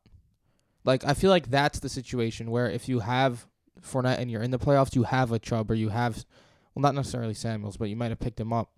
Like 0.86 1.04
I 1.04 1.16
feel 1.16 1.32
like 1.32 1.50
that's 1.50 1.80
the 1.80 1.90
situation 1.90 2.52
where 2.52 2.70
if 2.70 2.88
you 2.88 3.00
have 3.00 3.48
Fournette 3.82 4.20
and 4.20 4.30
you're 4.30 4.44
in 4.44 4.52
the 4.52 4.60
playoffs, 4.60 4.96
you 4.96 5.04
have 5.04 5.32
a 5.32 5.40
Chubb 5.40 5.72
or 5.72 5.76
you 5.76 5.90
have, 5.90 6.26
well, 6.76 6.84
not 6.84 6.94
necessarily 6.94 7.34
Samuels, 7.34 7.76
but 7.76 7.90
you 7.90 7.96
might 7.96 8.12
have 8.12 8.20
picked 8.20 8.40
him 8.40 8.54
up. 8.54 8.70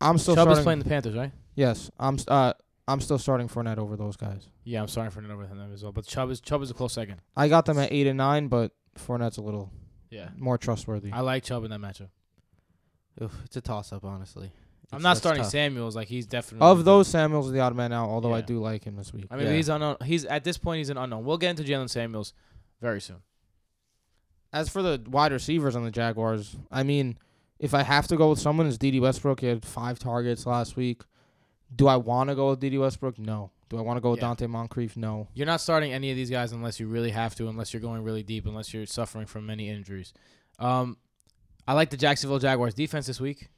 I'm 0.00 0.18
still 0.18 0.34
Chubb 0.34 0.44
starting. 0.44 0.58
is 0.60 0.64
playing 0.64 0.78
the 0.80 0.84
Panthers, 0.88 1.14
right? 1.16 1.32
yes, 1.54 1.90
I'm. 1.98 2.14
s- 2.14 2.24
Uh, 2.28 2.52
I'm 2.86 3.00
still 3.00 3.18
starting 3.18 3.48
Fournette 3.48 3.76
over 3.78 3.96
those 3.96 4.16
guys. 4.16 4.48
Yeah, 4.64 4.80
I'm 4.80 4.88
starting 4.88 5.12
Fournette 5.12 5.30
over 5.32 5.46
them 5.46 5.72
as 5.74 5.82
well. 5.82 5.92
But 5.92 6.06
Chubb 6.06 6.30
is 6.30 6.40
Chubb 6.40 6.62
is 6.62 6.70
a 6.70 6.74
close 6.74 6.92
second. 6.94 7.20
I 7.36 7.48
got 7.48 7.66
them 7.66 7.78
at 7.78 7.92
eight 7.92 8.06
and 8.06 8.16
nine, 8.16 8.48
but 8.48 8.72
Fournette's 8.96 9.36
a 9.36 9.42
little 9.42 9.70
Yeah, 10.10 10.30
more 10.36 10.56
trustworthy. 10.56 11.12
I 11.12 11.20
like 11.20 11.42
Chubb 11.44 11.64
in 11.64 11.70
that 11.70 11.80
matchup. 11.80 12.08
Oof, 13.22 13.34
it's 13.44 13.56
a 13.56 13.60
toss 13.60 13.92
up, 13.92 14.04
honestly. 14.04 14.52
I'm 14.90 14.98
It's- 14.98 15.02
not 15.02 15.08
that's 15.10 15.20
starting 15.20 15.42
tough. 15.42 15.52
Samuels. 15.52 15.94
Like 15.96 16.08
he's 16.08 16.26
definitely 16.26 16.66
Of 16.66 16.84
those, 16.86 17.08
Samuels 17.08 17.46
is 17.48 17.52
the 17.52 17.60
odd 17.60 17.76
man 17.76 17.92
out. 17.92 18.08
Although 18.08 18.32
I 18.32 18.38
Yeah. 18.38 18.44
do 18.46 18.60
like 18.60 18.84
him 18.84 18.96
this 18.96 19.12
week. 19.12 19.26
I 19.30 19.36
mean, 19.36 19.48
Yeah. 19.48 19.52
he's 19.52 19.68
unknown. 19.68 19.96
He's 20.04 20.24
at 20.24 20.44
this 20.44 20.56
point 20.56 20.78
he's 20.78 20.88
an 20.88 20.96
unknown. 20.96 21.24
We'll 21.26 21.36
get 21.36 21.50
into 21.50 21.64
Jaylen 21.64 21.90
Samuels 21.90 22.32
very 22.80 23.00
soon. 23.02 23.18
As 24.50 24.70
for 24.70 24.80
the 24.82 25.02
wide 25.06 25.32
receivers 25.32 25.76
on 25.76 25.84
the 25.84 25.90
Jaguars, 25.90 26.56
I 26.70 26.82
mean, 26.84 27.18
if 27.58 27.74
I 27.74 27.82
have 27.82 28.06
to 28.08 28.16
go 28.16 28.30
with 28.30 28.38
someone, 28.38 28.66
it's 28.66 28.78
Dede 28.78 29.00
Westbrook. 29.00 29.40
He 29.40 29.46
had 29.46 29.64
five 29.64 29.98
targets 29.98 30.46
last 30.46 30.76
week. 30.76 31.02
Do 31.74 31.86
I 31.86 31.96
want 31.96 32.30
to 32.30 32.36
go 32.36 32.50
with 32.50 32.60
Dede 32.60 32.78
Westbrook? 32.78 33.18
No. 33.18 33.50
Do 33.68 33.76
I 33.76 33.82
want 33.82 33.98
to 33.98 34.00
go 34.00 34.12
with 34.12 34.20
Yeah. 34.20 34.34
Donte 34.34 34.48
Moncrief? 34.48 34.96
No. 34.96 35.28
You're 35.34 35.46
not 35.46 35.60
starting 35.60 35.92
any 35.92 36.10
of 36.10 36.16
these 36.16 36.30
guys 36.30 36.52
unless 36.52 36.80
you 36.80 36.86
really 36.86 37.10
have 37.10 37.34
to, 37.36 37.48
unless 37.48 37.74
you're 37.74 37.82
going 37.82 38.02
really 38.02 38.22
deep, 38.22 38.46
unless 38.46 38.72
you're 38.72 38.86
suffering 38.86 39.26
from 39.26 39.44
many 39.44 39.68
injuries. 39.68 40.14
Um, 40.58 40.96
I 41.66 41.74
like 41.74 41.90
the 41.90 41.98
Jacksonville 41.98 42.38
Jaguars 42.38 42.74
defense 42.74 43.06
this 43.06 43.20
week. 43.20 43.48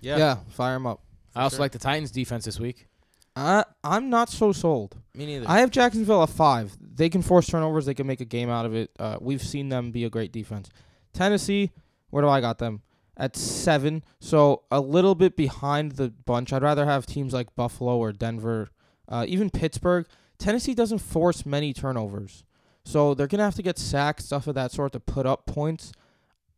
Yeah. 0.00 0.16
Yeah, 0.16 0.36
fire 0.50 0.76
him 0.76 0.86
up. 0.86 1.02
I 1.34 1.42
also 1.42 1.56
sure. 1.56 1.64
like 1.64 1.72
the 1.72 1.78
Titans 1.78 2.10
defense 2.10 2.44
this 2.44 2.58
week. 2.58 2.86
I 3.34 3.64
I'm 3.82 4.10
not 4.10 4.28
so 4.28 4.52
sold. 4.52 4.96
Me 5.14 5.26
neither. 5.26 5.46
I 5.48 5.60
have 5.60 5.70
Jacksonville 5.70 6.22
at 6.22 6.28
five. 6.28 6.76
They 6.80 7.08
can 7.08 7.22
force 7.22 7.46
turnovers. 7.46 7.86
They 7.86 7.94
can 7.94 8.06
make 8.06 8.20
a 8.20 8.26
game 8.26 8.50
out 8.50 8.66
of 8.66 8.74
it. 8.74 8.90
Uh, 8.98 9.16
we've 9.20 9.42
seen 9.42 9.68
them 9.68 9.90
be 9.90 10.04
a 10.04 10.10
great 10.10 10.32
defense. 10.32 10.68
Tennessee, 11.14 11.70
where 12.10 12.22
do 12.22 12.28
I 12.28 12.40
got 12.40 12.58
them? 12.58 12.82
At 13.16 13.36
seven. 13.36 14.02
So 14.20 14.62
a 14.70 14.80
little 14.80 15.14
bit 15.14 15.36
behind 15.36 15.92
the 15.92 16.08
bunch. 16.08 16.52
I'd 16.52 16.62
rather 16.62 16.86
have 16.86 17.06
teams 17.06 17.32
like 17.32 17.54
Buffalo 17.54 17.98
or 17.98 18.12
Denver, 18.12 18.68
uh, 19.08 19.24
even 19.28 19.50
Pittsburgh. 19.50 20.06
Tennessee 20.38 20.74
doesn't 20.74 20.98
force 20.98 21.44
many 21.44 21.72
turnovers. 21.72 22.44
So 22.84 23.14
they're 23.14 23.28
to 23.38 23.44
have 23.44 23.54
to 23.56 23.62
get 23.62 23.78
sacks, 23.78 24.24
stuff 24.24 24.46
of 24.46 24.54
that 24.54 24.72
sort, 24.72 24.92
to 24.92 25.00
put 25.00 25.26
up 25.26 25.46
points. 25.46 25.92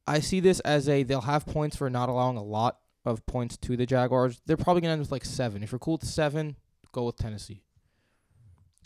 I 0.07 0.21
see 0.21 0.41
this 0.41 0.61
as 0.61 0.89
a 0.89 1.03
they'll 1.03 1.23
have 1.23 1.47
points 1.47 1.77
for 1.77 1.91
not 1.91 2.09
allowing 2.09 2.37
a 2.37 2.43
lot 2.43 2.79
of 3.05 3.25
points 3.27 3.57
to 3.59 3.77
the 3.77 3.87
Jaguars. 3.87 4.41
They're 4.47 4.57
probably 4.57 4.83
to 4.89 4.93
end 4.93 5.01
with 5.01 5.13
like 5.13 5.25
seven. 5.25 5.63
If 5.63 5.73
you're 5.73 5.79
cool 5.79 5.95
with 5.95 6.05
seven, 6.05 6.57
go 6.93 7.05
with 7.05 7.17
Tennessee. 7.17 7.63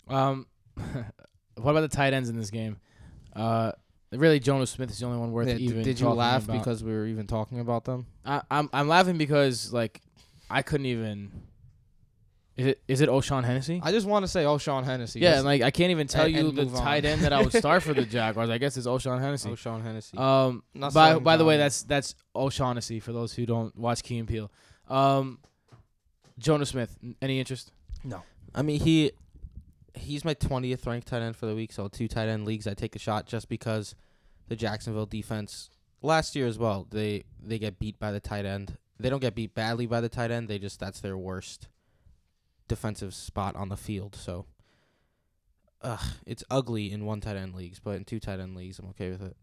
Um, 0.07 0.47
what 0.75 1.71
about 1.71 1.81
the 1.81 1.87
tight 1.87 2.13
ends 2.13 2.29
in 2.29 2.37
this 2.37 2.49
game? 2.49 2.77
Uh, 3.33 3.71
really, 4.11 4.39
Jonnu 4.39 4.67
Smith 4.67 4.89
is 4.91 4.99
the 4.99 5.05
only 5.05 5.17
one 5.19 5.31
worth 5.31 5.47
Yeah, 5.47 5.55
even. 5.55 5.83
did 5.83 5.99
you 5.99 6.05
talking 6.05 6.17
laugh 6.17 6.45
about. 6.45 6.57
because 6.59 6.83
we 6.83 6.91
were 6.91 7.05
even 7.05 7.27
talking 7.27 7.59
about 7.59 7.85
them? 7.85 8.07
I, 8.25 8.41
I'm 8.49 8.69
I'm 8.73 8.87
laughing 8.87 9.17
because 9.17 9.71
like 9.73 10.01
I 10.49 10.61
couldn't 10.61 10.87
even. 10.87 11.31
Is 12.57 12.65
it 12.67 12.81
is 12.89 12.99
it 13.01 13.07
O'Shawn 13.07 13.45
Hennessy? 13.45 13.79
I 13.81 13.91
just 13.93 14.05
want 14.05 14.23
to 14.23 14.27
say, 14.27 14.43
Sean 14.57 14.83
Hennessy. 14.83 15.21
yeah, 15.21 15.35
and 15.37 15.45
like 15.45 15.61
I 15.61 15.71
can't 15.71 15.91
even 15.91 16.07
tell 16.07 16.25
and- 16.25 16.35
you 16.35 16.47
and 16.49 16.57
the 16.57 16.67
on. 16.67 16.83
tight 16.83 17.05
end 17.05 17.21
that 17.21 17.31
I 17.31 17.41
would 17.41 17.53
start 17.53 17.83
for 17.83 17.93
the 17.93 18.03
Jaguars. 18.17 18.49
I 18.49 18.57
guess 18.57 18.75
it's 18.75 18.85
O'Shawn 18.87 19.21
Hennessy. 19.21 19.55
Sean 19.55 19.81
Hennessy. 19.81 20.17
Um, 20.17 20.63
Not 20.73 20.93
by 20.93 21.17
by 21.19 21.37
the 21.37 21.45
way, 21.45 21.53
John. 21.55 21.59
that's 21.59 21.83
that's 21.83 22.15
O'Shaughnessy 22.35 22.99
for 22.99 23.13
those 23.13 23.33
who 23.33 23.45
don't 23.45 23.73
watch 23.77 24.03
Key 24.03 24.17
and 24.17 24.27
Peele. 24.27 24.51
Um, 24.89 25.39
Jonnu 26.41 26.67
Smith, 26.67 26.97
any 27.21 27.39
interest? 27.39 27.71
No. 28.03 28.23
I 28.53 28.61
mean, 28.61 28.79
he 28.81 29.11
he's 29.99 30.25
my 30.25 30.33
20th 30.33 30.85
ranked 30.85 31.07
tight 31.07 31.21
end 31.21 31.35
for 31.35 31.45
the 31.45 31.55
week. 31.55 31.71
So 31.71 31.87
two 31.87 32.07
tight 32.07 32.27
end 32.27 32.45
leagues, 32.45 32.67
I 32.67 32.73
take 32.73 32.95
a 32.95 32.99
shot 32.99 33.25
just 33.25 33.49
because 33.49 33.95
the 34.47 34.55
Jacksonville 34.55 35.05
defense 35.05 35.69
last 36.01 36.35
year 36.35 36.47
as 36.47 36.57
well. 36.57 36.87
They 36.89 37.23
they 37.41 37.59
get 37.59 37.79
beat 37.79 37.99
by 37.99 38.11
the 38.11 38.19
tight 38.19 38.45
end. 38.45 38.77
They 38.99 39.09
don't 39.09 39.21
get 39.21 39.35
beat 39.35 39.55
badly 39.55 39.85
by 39.85 40.01
the 40.01 40.09
tight 40.09 40.31
end. 40.31 40.47
They 40.47 40.59
just 40.59 40.79
that's 40.79 40.99
their 40.99 41.17
worst 41.17 41.67
defensive 42.67 43.13
spot 43.13 43.55
on 43.55 43.69
the 43.69 43.77
field. 43.77 44.15
So, 44.15 44.45
ugh, 45.81 46.03
it's 46.25 46.43
ugly 46.49 46.91
in 46.91 47.05
one 47.05 47.21
tight 47.21 47.37
end 47.37 47.55
leagues, 47.55 47.79
but 47.79 47.95
in 47.95 48.05
two 48.05 48.19
tight 48.19 48.39
end 48.39 48.55
leagues, 48.55 48.79
I'm 48.79 48.89
okay 48.89 49.09
with 49.09 49.21
it. 49.21 49.35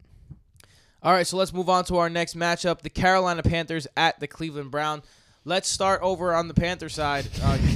All 1.02 1.12
right, 1.12 1.26
so 1.26 1.36
let's 1.36 1.52
move 1.52 1.68
on 1.68 1.84
to 1.84 1.96
our 1.98 2.10
next 2.10 2.36
matchup: 2.36 2.82
the 2.82 2.90
Carolina 2.90 3.42
Panthers 3.42 3.86
at 3.96 4.20
the 4.20 4.26
Cleveland 4.26 4.70
Brown. 4.70 5.02
Let's 5.44 5.68
start 5.68 6.02
over 6.02 6.34
on 6.34 6.48
the 6.48 6.54
Panther 6.54 6.88
side. 6.88 7.28
Uh, 7.40 7.58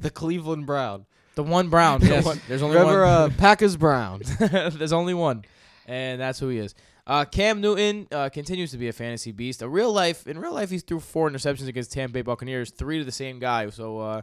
The 0.00 0.10
Cleveland 0.10 0.66
Brown. 0.66 1.06
The 1.44 1.50
one 1.50 1.68
Brown. 1.68 2.00
Yes, 2.02 2.24
one- 2.24 2.40
there's 2.48 2.62
only 2.62 2.76
Remember, 2.76 3.00
one. 3.02 3.08
uh, 3.08 3.28
Packers 3.38 3.76
Brown. 3.76 4.20
There's 4.38 4.92
only 4.92 5.14
one, 5.14 5.44
and 5.86 6.20
that's 6.20 6.38
who 6.38 6.48
he 6.48 6.58
is. 6.58 6.74
Uh, 7.06 7.24
Cam 7.24 7.60
Newton 7.60 8.06
uh, 8.12 8.28
continues 8.28 8.70
to 8.72 8.78
be 8.78 8.88
a 8.88 8.92
fantasy 8.92 9.32
beast. 9.32 9.62
A 9.62 9.68
real 9.68 9.92
life, 9.92 10.26
in 10.26 10.38
real 10.38 10.52
life, 10.52 10.70
he 10.70 10.78
threw 10.78 11.00
four 11.00 11.28
interceptions 11.30 11.66
against 11.66 11.92
Tampa 11.92 12.12
Bay 12.14 12.22
Buccaneers, 12.22 12.70
three 12.70 12.98
to 12.98 13.04
the 13.04 13.12
same 13.12 13.38
guy. 13.38 13.68
So, 13.70 13.98
uh, 13.98 14.22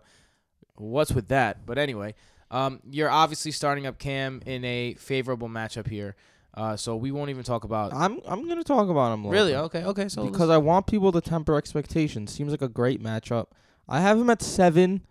what's 0.76 1.12
with 1.12 1.28
that? 1.30 1.66
But 1.66 1.78
anyway, 1.78 2.14
um, 2.52 2.80
you're 2.90 3.10
obviously 3.10 3.52
starting 3.52 3.86
up 3.88 3.98
Cam 4.00 4.42
in 4.46 4.64
a 4.64 4.94
favorable 4.94 5.50
matchup 5.50 5.88
here. 5.88 6.16
Uh, 6.54 6.76
so 6.76 6.96
we 6.96 7.12
won't 7.12 7.30
even 7.30 7.44
talk 7.44 7.64
about. 7.66 7.94
I'm 7.94 8.20
I'm 8.26 8.48
gonna 8.48 8.64
talk 8.64 8.90
about 8.90 9.14
him. 9.14 9.28
really? 9.28 9.52
bit. 9.52 9.60
Okay. 9.60 9.84
Okay. 9.84 10.08
So 10.10 10.26
because 10.26 10.50
I 10.50 10.58
want 10.58 10.88
people 10.88 11.12
to 11.12 11.22
temper 11.22 11.56
expectations. 11.56 12.32
Seems 12.32 12.52
like 12.52 12.62
a 12.64 12.70
great 12.70 13.02
matchup. 13.02 13.48
I 13.88 14.02
have 14.02 14.18
him 14.20 14.30
at 14.30 14.42
seven. 14.42 15.02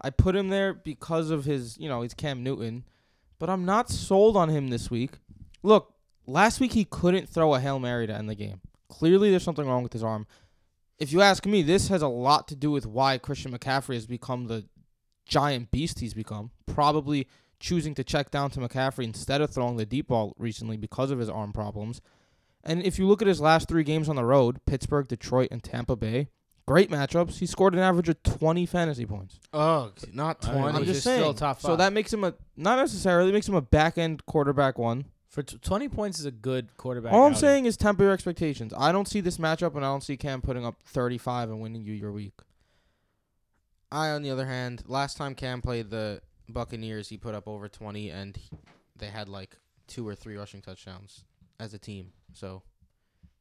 I 0.00 0.10
put 0.10 0.36
him 0.36 0.48
there 0.48 0.74
because 0.74 1.30
of 1.30 1.44
his, 1.44 1.78
you 1.78 1.88
know, 1.88 2.02
he's 2.02 2.14
Cam 2.14 2.42
Newton, 2.42 2.84
but 3.38 3.50
I'm 3.50 3.64
not 3.64 3.90
sold 3.90 4.36
on 4.36 4.48
him 4.48 4.68
this 4.68 4.90
week. 4.90 5.12
Look, 5.62 5.94
last 6.26 6.60
week 6.60 6.72
he 6.72 6.84
couldn't 6.84 7.28
throw 7.28 7.54
a 7.54 7.60
Hail 7.60 7.78
Mary 7.78 8.06
to 8.06 8.14
end 8.14 8.28
the 8.28 8.34
game. 8.34 8.60
Clearly, 8.88 9.30
there's 9.30 9.42
something 9.42 9.66
wrong 9.66 9.82
with 9.82 9.92
his 9.92 10.04
arm. 10.04 10.26
If 10.98 11.12
you 11.12 11.20
ask 11.20 11.44
me, 11.44 11.62
this 11.62 11.88
has 11.88 12.02
a 12.02 12.08
lot 12.08 12.48
to 12.48 12.56
do 12.56 12.70
with 12.70 12.86
why 12.86 13.18
Christian 13.18 13.56
McCaffrey 13.56 13.94
has 13.94 14.06
become 14.06 14.46
the 14.46 14.66
giant 15.26 15.70
beast 15.70 16.00
he's 16.00 16.14
become. 16.14 16.50
Probably 16.66 17.26
choosing 17.58 17.94
to 17.94 18.04
check 18.04 18.30
down 18.30 18.50
to 18.50 18.60
McCaffrey 18.60 19.04
instead 19.04 19.40
of 19.40 19.50
throwing 19.50 19.76
the 19.76 19.86
deep 19.86 20.08
ball 20.08 20.34
recently 20.38 20.76
because 20.76 21.10
of 21.10 21.18
his 21.18 21.28
arm 21.28 21.52
problems. 21.52 22.00
And 22.62 22.82
if 22.82 22.98
you 22.98 23.06
look 23.06 23.22
at 23.22 23.28
his 23.28 23.40
last 23.40 23.68
three 23.68 23.84
games 23.84 24.08
on 24.08 24.16
the 24.16 24.24
road 24.24 24.64
Pittsburgh, 24.66 25.08
Detroit, 25.08 25.48
and 25.50 25.62
Tampa 25.62 25.96
Bay 25.96 26.28
great 26.66 26.90
matchups. 26.90 27.38
He 27.38 27.46
scored 27.46 27.74
an 27.74 27.80
average 27.80 28.08
of 28.08 28.22
20 28.22 28.66
fantasy 28.66 29.06
points. 29.06 29.38
Oh, 29.52 29.92
not 30.12 30.42
20. 30.42 30.60
I'm 30.60 30.74
he's 30.78 30.86
just 30.88 31.00
still 31.00 31.22
saying. 31.22 31.34
top 31.34 31.60
So 31.60 31.76
that 31.76 31.92
makes 31.92 32.12
him 32.12 32.24
a 32.24 32.34
not 32.56 32.76
necessarily 32.78 33.32
makes 33.32 33.48
him 33.48 33.54
a 33.54 33.62
back 33.62 33.98
end 33.98 34.26
quarterback 34.26 34.78
one. 34.78 35.06
For 35.28 35.42
t- 35.42 35.58
20 35.58 35.88
points 35.88 36.18
is 36.18 36.24
a 36.24 36.30
good 36.30 36.76
quarterback. 36.76 37.12
All 37.12 37.20
I'm 37.24 37.32
outing. 37.32 37.38
saying 37.38 37.66
is 37.66 37.76
temper 37.76 38.04
your 38.04 38.12
expectations. 38.12 38.72
I 38.76 38.90
don't 38.90 39.06
see 39.06 39.20
this 39.20 39.36
matchup, 39.36 39.74
and 39.74 39.84
I 39.84 39.88
don't 39.88 40.02
see 40.02 40.16
Cam 40.16 40.40
putting 40.40 40.64
up 40.64 40.76
35 40.86 41.50
and 41.50 41.60
winning 41.60 41.82
you 41.82 41.92
your 41.92 42.10
week. 42.10 42.32
I, 43.92 44.08
on 44.10 44.22
the 44.22 44.30
other 44.30 44.46
hand, 44.46 44.82
last 44.86 45.16
time 45.16 45.34
Cam 45.34 45.60
played 45.60 45.90
the 45.90 46.22
Buccaneers, 46.48 47.08
he 47.08 47.18
put 47.18 47.34
up 47.34 47.46
over 47.46 47.68
20, 47.68 48.10
and 48.10 48.36
he, 48.36 48.48
they 48.96 49.08
had 49.08 49.28
like 49.28 49.56
two 49.86 50.08
or 50.08 50.14
three 50.14 50.36
rushing 50.36 50.62
touchdowns 50.62 51.24
as 51.60 51.74
a 51.74 51.78
team. 51.78 52.12
So 52.32 52.62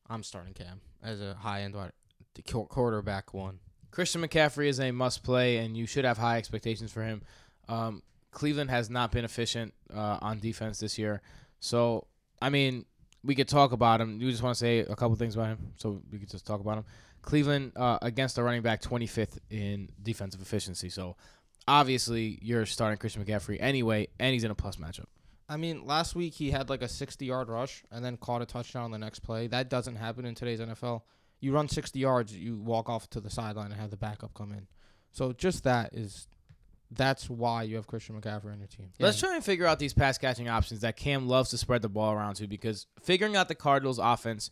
I'm 0.09 0.21
starting 0.23 0.53
Cam 0.53 0.81
as 1.01 1.21
a 1.21 1.35
high 1.35 1.61
end 1.61 1.75
wide 1.75 1.91
the 2.35 2.41
quarterback 2.41 3.33
one. 3.33 3.59
Christian 3.91 4.21
McCaffrey 4.21 4.67
is 4.67 4.79
a 4.79 4.91
must 4.91 5.23
play, 5.23 5.57
and 5.57 5.75
you 5.75 5.87
should 5.87 6.05
have 6.05 6.17
high 6.17 6.37
expectations 6.37 6.91
for 6.91 7.01
him. 7.01 7.21
Um, 7.67 8.03
Cleveland 8.31 8.69
has 8.69 8.89
not 8.89 9.11
been 9.11 9.25
efficient 9.25 9.73
uh, 9.93 10.19
on 10.21 10.39
defense 10.39 10.79
this 10.79 10.97
year. 10.97 11.21
So, 11.59 12.07
I 12.41 12.49
mean, 12.49 12.85
we 13.23 13.35
could 13.35 13.47
talk 13.47 13.71
about 13.71 14.01
him. 14.01 14.19
You 14.19 14.29
just 14.29 14.43
want 14.43 14.55
to 14.55 14.59
say 14.59 14.79
a 14.79 14.95
couple 14.95 15.15
things 15.15 15.35
about 15.35 15.47
him, 15.47 15.73
so 15.77 16.01
we 16.11 16.19
could 16.19 16.29
just 16.29 16.45
talk 16.45 16.59
about 16.59 16.77
him. 16.77 16.85
Cleveland 17.21 17.71
uh, 17.75 17.97
against 18.01 18.35
the 18.35 18.43
running 18.43 18.61
back 18.61 18.81
25th 18.81 19.39
in 19.49 19.89
defensive 20.03 20.41
efficiency. 20.41 20.89
So, 20.89 21.15
obviously, 21.67 22.37
you're 22.41 22.65
starting 22.65 22.97
Christian 22.97 23.23
McCaffrey 23.23 23.57
anyway, 23.61 24.09
and 24.19 24.33
he's 24.33 24.43
in 24.43 24.51
a 24.51 24.55
plus 24.55 24.75
matchup. 24.75 25.05
I 25.47 25.57
mean, 25.57 25.85
last 25.85 26.15
week 26.15 26.33
he 26.33 26.51
had 26.51 26.69
like 26.69 26.81
a 26.81 26.87
60 26.87 27.25
yard 27.25 27.49
rush 27.49 27.83
and 27.91 28.03
then 28.03 28.17
caught 28.17 28.41
a 28.41 28.45
touchdown 28.45 28.83
on 28.83 28.91
the 28.91 28.97
next 28.97 29.19
play. 29.19 29.47
That 29.47 29.69
doesn't 29.69 29.95
happen 29.95 30.25
in 30.25 30.35
today's 30.35 30.59
NFL. 30.59 31.01
You 31.39 31.51
run 31.53 31.67
60 31.67 31.99
yards, 31.99 32.35
you 32.35 32.57
walk 32.57 32.89
off 32.89 33.09
to 33.11 33.19
the 33.19 33.29
sideline 33.29 33.71
and 33.71 33.79
have 33.79 33.91
the 33.91 33.97
backup 33.97 34.33
come 34.33 34.51
in. 34.51 34.67
So 35.11 35.31
just 35.31 35.63
that 35.63 35.93
is 35.93 36.27
that's 36.91 37.29
why 37.29 37.63
you 37.63 37.75
have 37.75 37.87
Christian 37.87 38.19
McCaffrey 38.19 38.51
on 38.51 38.59
your 38.59 38.67
team. 38.67 38.91
Let's 38.99 39.19
try 39.19 39.35
and 39.35 39.43
figure 39.43 39.65
out 39.65 39.79
these 39.79 39.93
pass 39.93 40.17
catching 40.17 40.49
options 40.49 40.81
that 40.81 40.95
Cam 40.95 41.27
loves 41.27 41.49
to 41.49 41.57
spread 41.57 41.81
the 41.81 41.89
ball 41.89 42.13
around 42.13 42.35
to 42.35 42.47
because 42.47 42.87
figuring 43.01 43.35
out 43.35 43.47
the 43.47 43.55
Cardinals' 43.55 43.99
offense 43.99 44.49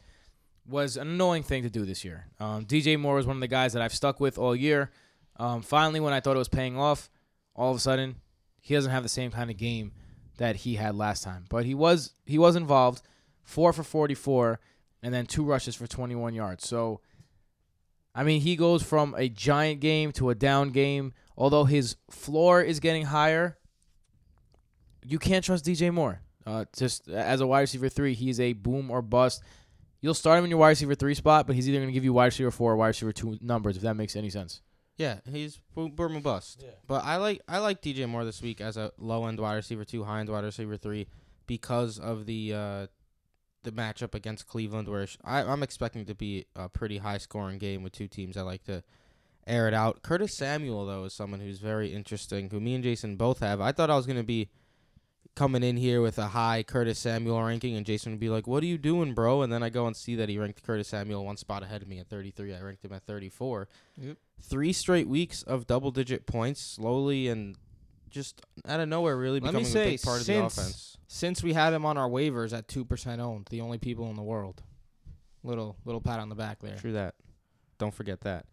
was 0.65 0.97
an 0.97 1.07
annoying 1.07 1.43
thing 1.43 1.63
to 1.63 1.69
do 1.69 1.85
this 1.85 2.03
year. 2.03 2.27
Um, 2.39 2.65
DJ 2.65 2.99
Moore 2.99 3.15
was 3.15 3.27
one 3.27 3.37
of 3.37 3.41
the 3.41 3.47
guys 3.47 3.73
that 3.73 3.81
I've 3.81 3.93
stuck 3.93 4.19
with 4.19 4.37
all 4.37 4.55
year. 4.55 4.91
Um, 5.37 5.61
finally, 5.61 5.99
when 5.99 6.13
I 6.13 6.19
thought 6.19 6.35
it 6.35 6.39
was 6.39 6.49
paying 6.49 6.77
off, 6.77 7.09
all 7.55 7.71
of 7.71 7.77
a 7.77 7.79
sudden 7.79 8.15
he 8.59 8.73
doesn't 8.73 8.91
have 8.91 9.03
the 9.03 9.09
same 9.09 9.31
kind 9.31 9.49
of 9.49 9.57
game 9.57 9.91
that 10.37 10.57
he 10.57 10.75
had 10.75 10.95
last 10.95 11.23
time. 11.23 11.45
But 11.49 11.65
he 11.65 11.75
was 11.75 12.13
he 12.25 12.37
was 12.37 12.55
involved, 12.55 13.01
four 13.43 13.73
for 13.73 13.83
forty 13.83 14.15
four, 14.15 14.59
and 15.03 15.13
then 15.13 15.27
two 15.27 15.43
rushes 15.43 15.75
for 15.75 15.86
twenty 15.86 16.15
one 16.15 16.33
yards. 16.33 16.67
So, 16.67 17.01
I 18.15 18.24
mean, 18.24 18.41
he 18.41 18.55
goes 18.55 18.81
from 18.81 19.13
a 19.17 19.29
giant 19.29 19.81
game 19.81 20.12
to 20.13 20.31
a 20.31 20.36
down 20.36 20.72
game. 20.72 21.13
Although 21.38 21.65
his 21.65 21.95
floor 22.10 22.62
is 22.62 22.79
getting 22.79 23.05
higher, 23.05 23.57
you 25.05 25.19
can't 25.19 25.43
trust 25.43 25.65
DJ 25.65 25.93
Moore. 25.93 26.22
Uh, 26.45 26.65
just 26.75 27.07
as 27.10 27.41
a 27.41 27.48
wide 27.48 27.62
receiver 27.62 27.89
three, 27.89 28.13
he's 28.13 28.39
a 28.39 28.53
boom 28.53 28.89
or 28.91 29.01
bust. 29.01 29.41
You'll 30.01 30.13
start 30.13 30.38
him 30.38 30.43
in 30.43 30.50
your 30.50 30.60
wide 30.60 30.69
receiver 30.69 30.95
three 30.95 31.13
spot, 31.13 31.48
but 31.48 31.55
he's 31.55 31.67
either 31.69 31.77
going 31.77 31.88
to 31.88 31.93
give 31.93 32.03
you 32.03 32.13
wide 32.13 32.25
receiver 32.25 32.51
four 32.51 32.74
or 32.74 32.75
wide 32.75 32.88
receiver 32.88 33.13
two 33.13 33.38
numbers, 33.41 33.77
if 33.77 33.83
that 33.83 33.95
makes 33.95 34.15
any 34.15 34.29
sense. 34.29 34.62
Yeah, 34.98 35.19
he's 35.29 35.60
boom, 35.74 35.91
boom 35.91 36.15
and 36.15 36.24
bust. 36.24 36.62
Yeah. 36.62 36.72
But 36.86 37.03
I 37.03 37.15
like 37.17 37.41
I 37.48 37.60
like 37.60 37.81
DJ 37.81 38.07
Moore 38.07 38.25
this 38.25 38.41
week 38.41 38.62
as 38.62 38.77
a 38.77 38.91
low 38.98 39.25
end 39.25 39.39
wide 39.39 39.55
receiver 39.55 39.86
two, 39.86 40.03
high 40.03 40.19
end 40.19 40.29
wide 40.29 40.43
receiver 40.43 40.77
three, 40.77 41.07
because 41.48 41.98
of 41.98 42.25
the 42.25 42.53
uh, 42.53 42.88
the 43.63 43.72
matchup 43.72 44.13
against 44.15 44.48
Cleveland, 44.48 44.88
where 44.88 45.08
I, 45.24 45.43
I'm 45.43 45.63
expecting 45.63 46.05
to 46.05 46.15
be 46.15 46.46
a 46.55 46.70
pretty 46.70 46.98
high 46.98 47.17
scoring 47.17 47.58
game 47.58 47.84
with 47.84 47.93
two 47.93 48.08
teams 48.08 48.38
I 48.38 48.41
like 48.41 48.63
to 48.65 48.84
air 49.46 49.67
it 49.67 49.74
out. 49.74 50.01
Curtis 50.03 50.38
Samuel 50.38 50.86
though 50.86 51.05
is 51.05 51.13
someone 51.13 51.39
who's 51.39 51.60
very 51.60 51.93
interesting, 51.93 52.50
who 52.50 52.60
me 52.60 52.75
and 52.75 52.84
Jason 52.84 53.15
both 53.15 53.39
have. 53.39 53.62
I 53.62 53.72
thought 53.72 53.89
I 53.89 53.96
was 53.96 54.05
gonna 54.05 54.24
be 54.24 54.50
coming 55.36 55.63
in 55.63 55.77
here 55.77 56.01
with 56.01 56.20
a 56.20 56.27
high 56.27 56.63
Curtis 56.63 57.00
Samuel 57.00 57.41
ranking, 57.41 57.75
and 57.75 57.86
Jason 57.86 58.13
would 58.13 58.20
be 58.20 58.29
like, 58.29 58.48
"What 58.48 58.63
are 58.63 58.67
you 58.67 58.77
doing, 58.77 59.13
bro?" 59.13 59.41
And 59.41 59.51
then 59.51 59.63
I 59.63 59.70
go 59.70 59.88
and 59.88 59.96
see 59.96 60.15
that 60.15 60.29
he 60.29 60.38
ranked 60.38 60.63
Curtis 60.63 60.89
Samuel 60.89 61.25
one 61.25 61.38
spot 61.38 61.63
ahead 61.63 61.82
of 61.82 61.88
me 61.88 62.00
at 62.00 62.08
33. 62.08 62.53
I 62.53 62.62
ranked 62.62 62.86
him 62.86 62.93
at 62.93 63.03
34 63.03 63.67
three 64.43 64.74
straight 64.74 65.08
weeks 65.08 65.41
of 65.43 65.67
double 65.67 65.91
digit 65.91 66.25
points 66.25 66.62
slowly 66.62 67.27
and 67.27 67.55
just 68.13 68.41
out 68.67 68.79
of 68.79 68.88
nowhere 68.88 69.17
really 69.17 69.39
Let 69.41 69.50
becoming 69.51 69.65
a 69.67 69.70
say, 69.70 69.89
big 69.91 70.01
part 70.01 70.22
of 70.22 70.25
the 70.27 70.34
since- 70.34 70.58
offense. 70.58 70.98
Since 71.08 71.43
we 71.43 71.53
had 71.53 71.74
him 71.74 71.86
on 71.86 71.96
our 71.98 72.10
waivers 72.10 72.58
at 72.58 72.67
2% 72.67 73.20
owned, 73.20 73.48
the 73.51 73.62
only 73.62 73.77
people 73.77 74.10
in 74.10 74.15
the 74.15 74.24
world. 74.24 74.63
Little 75.43 75.75
little 75.86 76.00
pat 76.01 76.20
on 76.20 76.29
the 76.29 76.36
back 76.36 76.60
there. 76.62 76.77
True 76.77 76.93
that. 76.93 77.15
Don't 77.77 77.93
forget 77.93 78.22
that. 78.22 78.46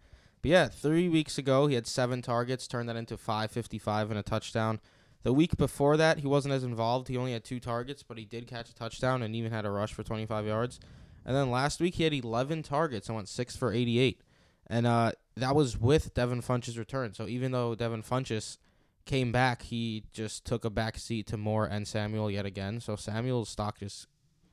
But 0.42 0.50
yeah, 0.50 0.68
three 0.68 1.08
weeks 1.08 1.38
ago 1.38 1.68
he 1.68 1.74
had 1.76 1.86
seven 1.86 2.20
targets, 2.20 2.66
turned 2.66 2.88
that 2.88 2.96
into 2.96 3.16
five 3.16 3.50
fifty 3.52 3.78
five 3.78 4.10
and 4.10 4.18
a 4.18 4.22
touchdown. 4.24 4.80
The 5.22 5.32
week 5.32 5.56
before 5.56 5.96
that 5.98 6.18
he 6.18 6.26
wasn't 6.26 6.52
as 6.52 6.64
involved. 6.64 7.08
He 7.08 7.16
only 7.16 7.32
had 7.32 7.44
two 7.44 7.60
targets, 7.60 8.02
but 8.02 8.18
he 8.18 8.24
did 8.24 8.46
catch 8.48 8.68
a 8.70 8.74
touchdown 8.74 9.22
and 9.22 9.36
even 9.36 9.52
had 9.52 9.64
a 9.64 9.70
rush 9.70 9.92
for 9.94 10.02
twenty 10.02 10.26
five 10.26 10.46
yards. 10.46 10.80
And 11.24 11.36
then 11.36 11.50
last 11.50 11.80
week 11.80 11.94
he 11.94 12.02
had 12.04 12.12
eleven 12.12 12.62
targets 12.62 13.08
and 13.08 13.14
went 13.16 13.28
six 13.28 13.56
for 13.56 13.72
eighty 13.72 13.98
eight. 14.00 14.20
And 14.66 14.86
uh, 14.86 15.12
that 15.36 15.54
was 15.54 15.78
with 15.78 16.12
Devin 16.14 16.42
Funchess' 16.42 16.76
return. 16.78 17.14
So 17.14 17.26
even 17.28 17.52
though 17.52 17.74
Devin 17.74 18.02
Funchess 18.02 18.58
came 19.04 19.32
back, 19.32 19.62
he 19.62 20.04
just 20.12 20.44
took 20.44 20.64
a 20.64 20.70
back 20.70 20.98
seat 20.98 21.26
to 21.28 21.36
Moore 21.36 21.66
and 21.66 21.86
Samuel 21.86 22.30
yet 22.30 22.46
again. 22.46 22.80
So 22.80 22.96
Samuel's 22.96 23.48
stock 23.48 23.78
just 23.78 24.06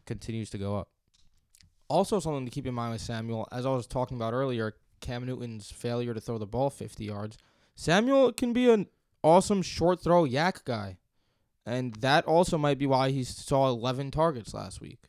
continues 0.06 0.50
to 0.52 0.58
go 0.58 0.78
up. 0.78 0.90
Also, 1.90 2.20
something 2.20 2.46
to 2.46 2.52
keep 2.52 2.68
in 2.68 2.74
mind 2.74 2.94
with 2.94 3.02
Samuel, 3.02 3.48
as 3.52 3.66
I 3.66 3.70
was 3.70 3.88
talking 3.88 4.18
about 4.18 4.34
earlier, 4.34 4.76
Cam 5.00 5.26
Newton's 5.26 5.72
failure 5.72 6.14
to 6.14 6.20
throw 6.20 6.38
the 6.38 6.46
ball 6.46 6.70
50 6.70 7.06
yards. 7.06 7.38
Samuel 7.76 8.34
can 8.34 8.52
be 8.52 8.70
an 8.70 8.88
awesome 9.24 9.62
short 9.62 10.02
throw 10.02 10.26
YAC 10.26 10.64
guy. 10.66 10.98
And 11.66 11.96
that 11.96 12.26
also 12.26 12.58
might 12.58 12.80
be 12.80 12.88
why 12.88 13.12
he 13.12 13.24
saw 13.24 13.68
11 13.68 14.12
targets 14.12 14.54
last 14.54 14.80
week. 14.82 15.00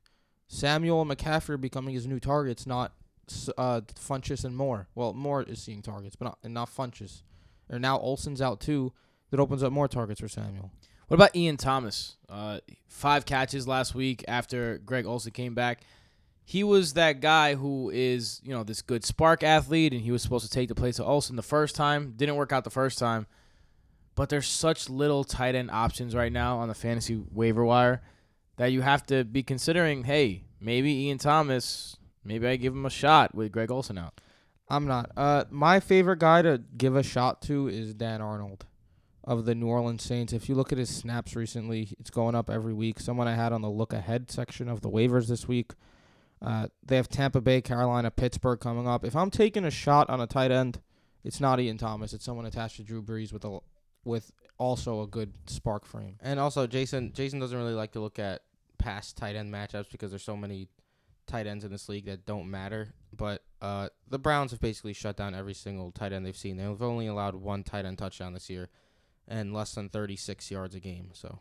Samuel 0.48 1.02
and 1.02 1.10
McCaffrey 1.10 1.50
are 1.50 1.58
becoming 1.58 1.94
his 1.94 2.06
new 2.06 2.18
targets, 2.18 2.66
not 2.66 2.92
uh, 3.56 3.82
Funchess 3.94 4.44
and 4.44 4.56
Moore. 4.56 4.88
Well, 4.94 5.12
Moore 5.12 5.42
is 5.42 5.62
seeing 5.62 5.82
targets, 5.82 6.16
but 6.16 6.24
not, 6.26 6.38
and 6.42 6.54
not 6.54 6.74
Funchess. 6.74 7.22
And 7.68 7.82
now 7.82 7.98
Olsen's 7.98 8.42
out 8.42 8.60
too. 8.60 8.92
That 9.30 9.40
opens 9.40 9.62
up 9.62 9.72
more 9.72 9.88
targets 9.88 10.20
for 10.20 10.28
Samuel. 10.28 10.70
What 11.08 11.14
about 11.14 11.34
Ian 11.34 11.56
Thomas? 11.56 12.16
Uh, 12.28 12.60
five 12.86 13.24
catches 13.24 13.66
last 13.66 13.94
week 13.94 14.24
after 14.28 14.78
Greg 14.78 15.06
Olsen 15.06 15.32
came 15.32 15.54
back. 15.54 15.82
He 16.44 16.64
was 16.64 16.94
that 16.94 17.20
guy 17.20 17.54
who 17.54 17.90
is, 17.90 18.40
you 18.42 18.52
know, 18.54 18.62
this 18.62 18.80
good 18.80 19.02
SPARQ 19.02 19.42
athlete, 19.42 19.92
and 19.92 20.02
he 20.02 20.10
was 20.10 20.22
supposed 20.22 20.46
to 20.46 20.50
take 20.50 20.68
the 20.68 20.74
place 20.74 20.98
of 20.98 21.06
Olsen 21.06 21.36
the 21.36 21.42
first 21.42 21.76
time. 21.76 22.14
Didn't 22.16 22.36
work 22.36 22.52
out 22.52 22.64
the 22.64 22.70
first 22.70 22.98
time. 22.98 23.26
But 24.14 24.30
there's 24.30 24.48
such 24.48 24.88
little 24.88 25.24
tight 25.24 25.54
end 25.54 25.70
options 25.70 26.14
right 26.14 26.32
now 26.32 26.58
on 26.58 26.68
the 26.68 26.74
fantasy 26.74 27.22
waiver 27.32 27.64
wire 27.64 28.02
that 28.56 28.72
you 28.72 28.80
have 28.80 29.06
to 29.06 29.24
be 29.24 29.42
considering, 29.42 30.04
hey, 30.04 30.44
maybe 30.60 30.92
Ian 30.92 31.18
Thomas, 31.18 31.96
maybe 32.24 32.46
I 32.46 32.56
give 32.56 32.72
him 32.72 32.84
a 32.84 32.90
shot 32.90 33.34
with 33.34 33.52
Greg 33.52 33.70
Olsen 33.70 33.96
out. 33.96 34.20
I'm 34.68 34.86
not. 34.86 35.10
Uh, 35.16 35.44
my 35.50 35.80
favorite 35.80 36.18
guy 36.18 36.42
to 36.42 36.60
give 36.76 36.96
a 36.96 37.02
shot 37.02 37.40
to 37.42 37.68
is 37.68 37.94
Dan 37.94 38.20
Arnold 38.20 38.66
of 39.28 39.44
the 39.44 39.54
New 39.54 39.66
Orleans 39.66 40.02
Saints. 40.02 40.32
If 40.32 40.48
you 40.48 40.54
look 40.54 40.72
at 40.72 40.78
his 40.78 40.88
snaps 40.88 41.36
recently, 41.36 41.94
it's 42.00 42.08
going 42.08 42.34
up 42.34 42.48
every 42.48 42.72
week. 42.72 42.98
Someone 42.98 43.28
I 43.28 43.34
had 43.34 43.52
on 43.52 43.60
the 43.60 43.68
look 43.68 43.92
ahead 43.92 44.30
section 44.30 44.70
of 44.70 44.80
the 44.80 44.88
waivers 44.88 45.28
this 45.28 45.46
week. 45.46 45.72
Uh, 46.40 46.68
they 46.82 46.96
have 46.96 47.08
Tampa 47.08 47.42
Bay, 47.42 47.60
Carolina, 47.60 48.10
Pittsburgh 48.10 48.58
coming 48.58 48.88
up. 48.88 49.04
If 49.04 49.14
I'm 49.14 49.30
taking 49.30 49.66
a 49.66 49.70
shot 49.70 50.08
on 50.08 50.22
a 50.22 50.26
tight 50.26 50.50
end, 50.50 50.80
it's 51.24 51.40
not 51.40 51.60
Ian 51.60 51.76
Thomas. 51.76 52.14
It's 52.14 52.24
someone 52.24 52.46
attached 52.46 52.76
to 52.76 52.82
Drew 52.82 53.02
Brees 53.02 53.30
with 53.30 53.44
a 53.44 53.58
with 54.02 54.32
also 54.56 55.02
a 55.02 55.06
good 55.06 55.34
SPARQ 55.46 55.84
frame. 55.84 56.16
And 56.22 56.40
also, 56.40 56.66
Jason 56.66 57.12
Jason 57.12 57.38
doesn't 57.38 57.58
really 57.58 57.74
like 57.74 57.92
to 57.92 58.00
look 58.00 58.18
at 58.18 58.42
past 58.78 59.18
tight 59.18 59.36
end 59.36 59.52
matchups 59.52 59.90
because 59.90 60.10
there's 60.10 60.22
so 60.22 60.36
many 60.36 60.68
tight 61.26 61.46
ends 61.46 61.64
in 61.64 61.70
this 61.70 61.90
league 61.90 62.06
that 62.06 62.24
don't 62.24 62.50
matter. 62.50 62.94
But 63.14 63.42
uh, 63.60 63.90
the 64.08 64.18
Browns 64.18 64.52
have 64.52 64.60
basically 64.60 64.94
shut 64.94 65.18
down 65.18 65.34
every 65.34 65.54
single 65.54 65.92
tight 65.92 66.14
end 66.14 66.24
they've 66.24 66.34
seen. 66.34 66.56
They've 66.56 66.82
only 66.82 67.08
allowed 67.08 67.34
one 67.34 67.62
tight 67.62 67.84
end 67.84 67.98
touchdown 67.98 68.32
this 68.32 68.48
year, 68.48 68.70
and 69.28 69.52
less 69.52 69.74
than 69.74 69.88
36 69.88 70.50
yards 70.50 70.74
a 70.74 70.80
game. 70.80 71.10
So 71.12 71.40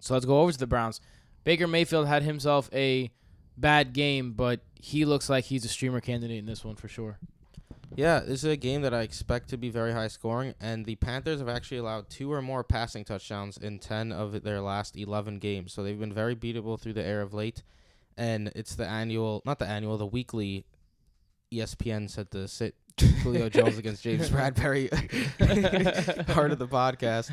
So 0.00 0.14
let's 0.14 0.26
go 0.26 0.40
over 0.40 0.52
to 0.52 0.58
the 0.58 0.66
Browns. 0.66 1.00
Baker 1.44 1.66
Mayfield 1.66 2.08
had 2.08 2.22
himself 2.22 2.68
a 2.72 3.10
bad 3.56 3.92
game, 3.92 4.32
but 4.32 4.60
he 4.74 5.04
looks 5.04 5.28
like 5.30 5.44
he's 5.44 5.64
a 5.64 5.68
streamer 5.68 6.00
candidate 6.00 6.38
in 6.38 6.46
this 6.46 6.64
one 6.64 6.76
for 6.76 6.88
sure. 6.88 7.18
Yeah, 7.94 8.20
this 8.20 8.42
is 8.42 8.50
a 8.50 8.56
game 8.56 8.82
that 8.82 8.92
I 8.92 9.02
expect 9.02 9.48
to 9.50 9.56
be 9.56 9.70
very 9.70 9.92
high 9.92 10.08
scoring, 10.08 10.54
and 10.60 10.84
the 10.84 10.96
Panthers 10.96 11.38
have 11.38 11.48
actually 11.48 11.78
allowed 11.78 12.10
two 12.10 12.32
or 12.32 12.42
more 12.42 12.64
passing 12.64 13.04
touchdowns 13.04 13.56
in 13.56 13.78
10 13.78 14.12
of 14.12 14.42
their 14.42 14.60
last 14.60 14.96
11 14.96 15.38
games. 15.38 15.72
So 15.72 15.82
they've 15.82 15.98
been 15.98 16.12
very 16.12 16.34
beatable 16.34 16.78
through 16.78 16.94
the 16.94 17.04
air 17.04 17.22
of 17.22 17.32
late. 17.32 17.62
And 18.16 18.50
it's 18.54 18.74
the 18.74 18.86
annual, 18.86 19.42
not 19.44 19.58
the 19.58 19.66
annual, 19.66 19.98
the 19.98 20.06
weekly 20.06 20.64
ESPN 21.52 22.10
said 22.10 22.30
the 22.30 22.48
sit 22.48 22.74
Julio 23.00 23.48
Jones 23.48 23.78
against 23.78 24.02
James 24.02 24.30
Bradberry 24.30 24.88
part 26.34 26.52
of 26.52 26.58
the 26.58 26.68
podcast. 26.68 27.30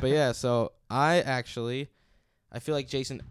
But 0.00 0.10
yeah, 0.10 0.32
so 0.32 0.72
I 0.90 1.20
actually, 1.20 1.88
I 2.50 2.58
feel 2.58 2.74
like 2.74 2.88
Jason, 2.88 3.22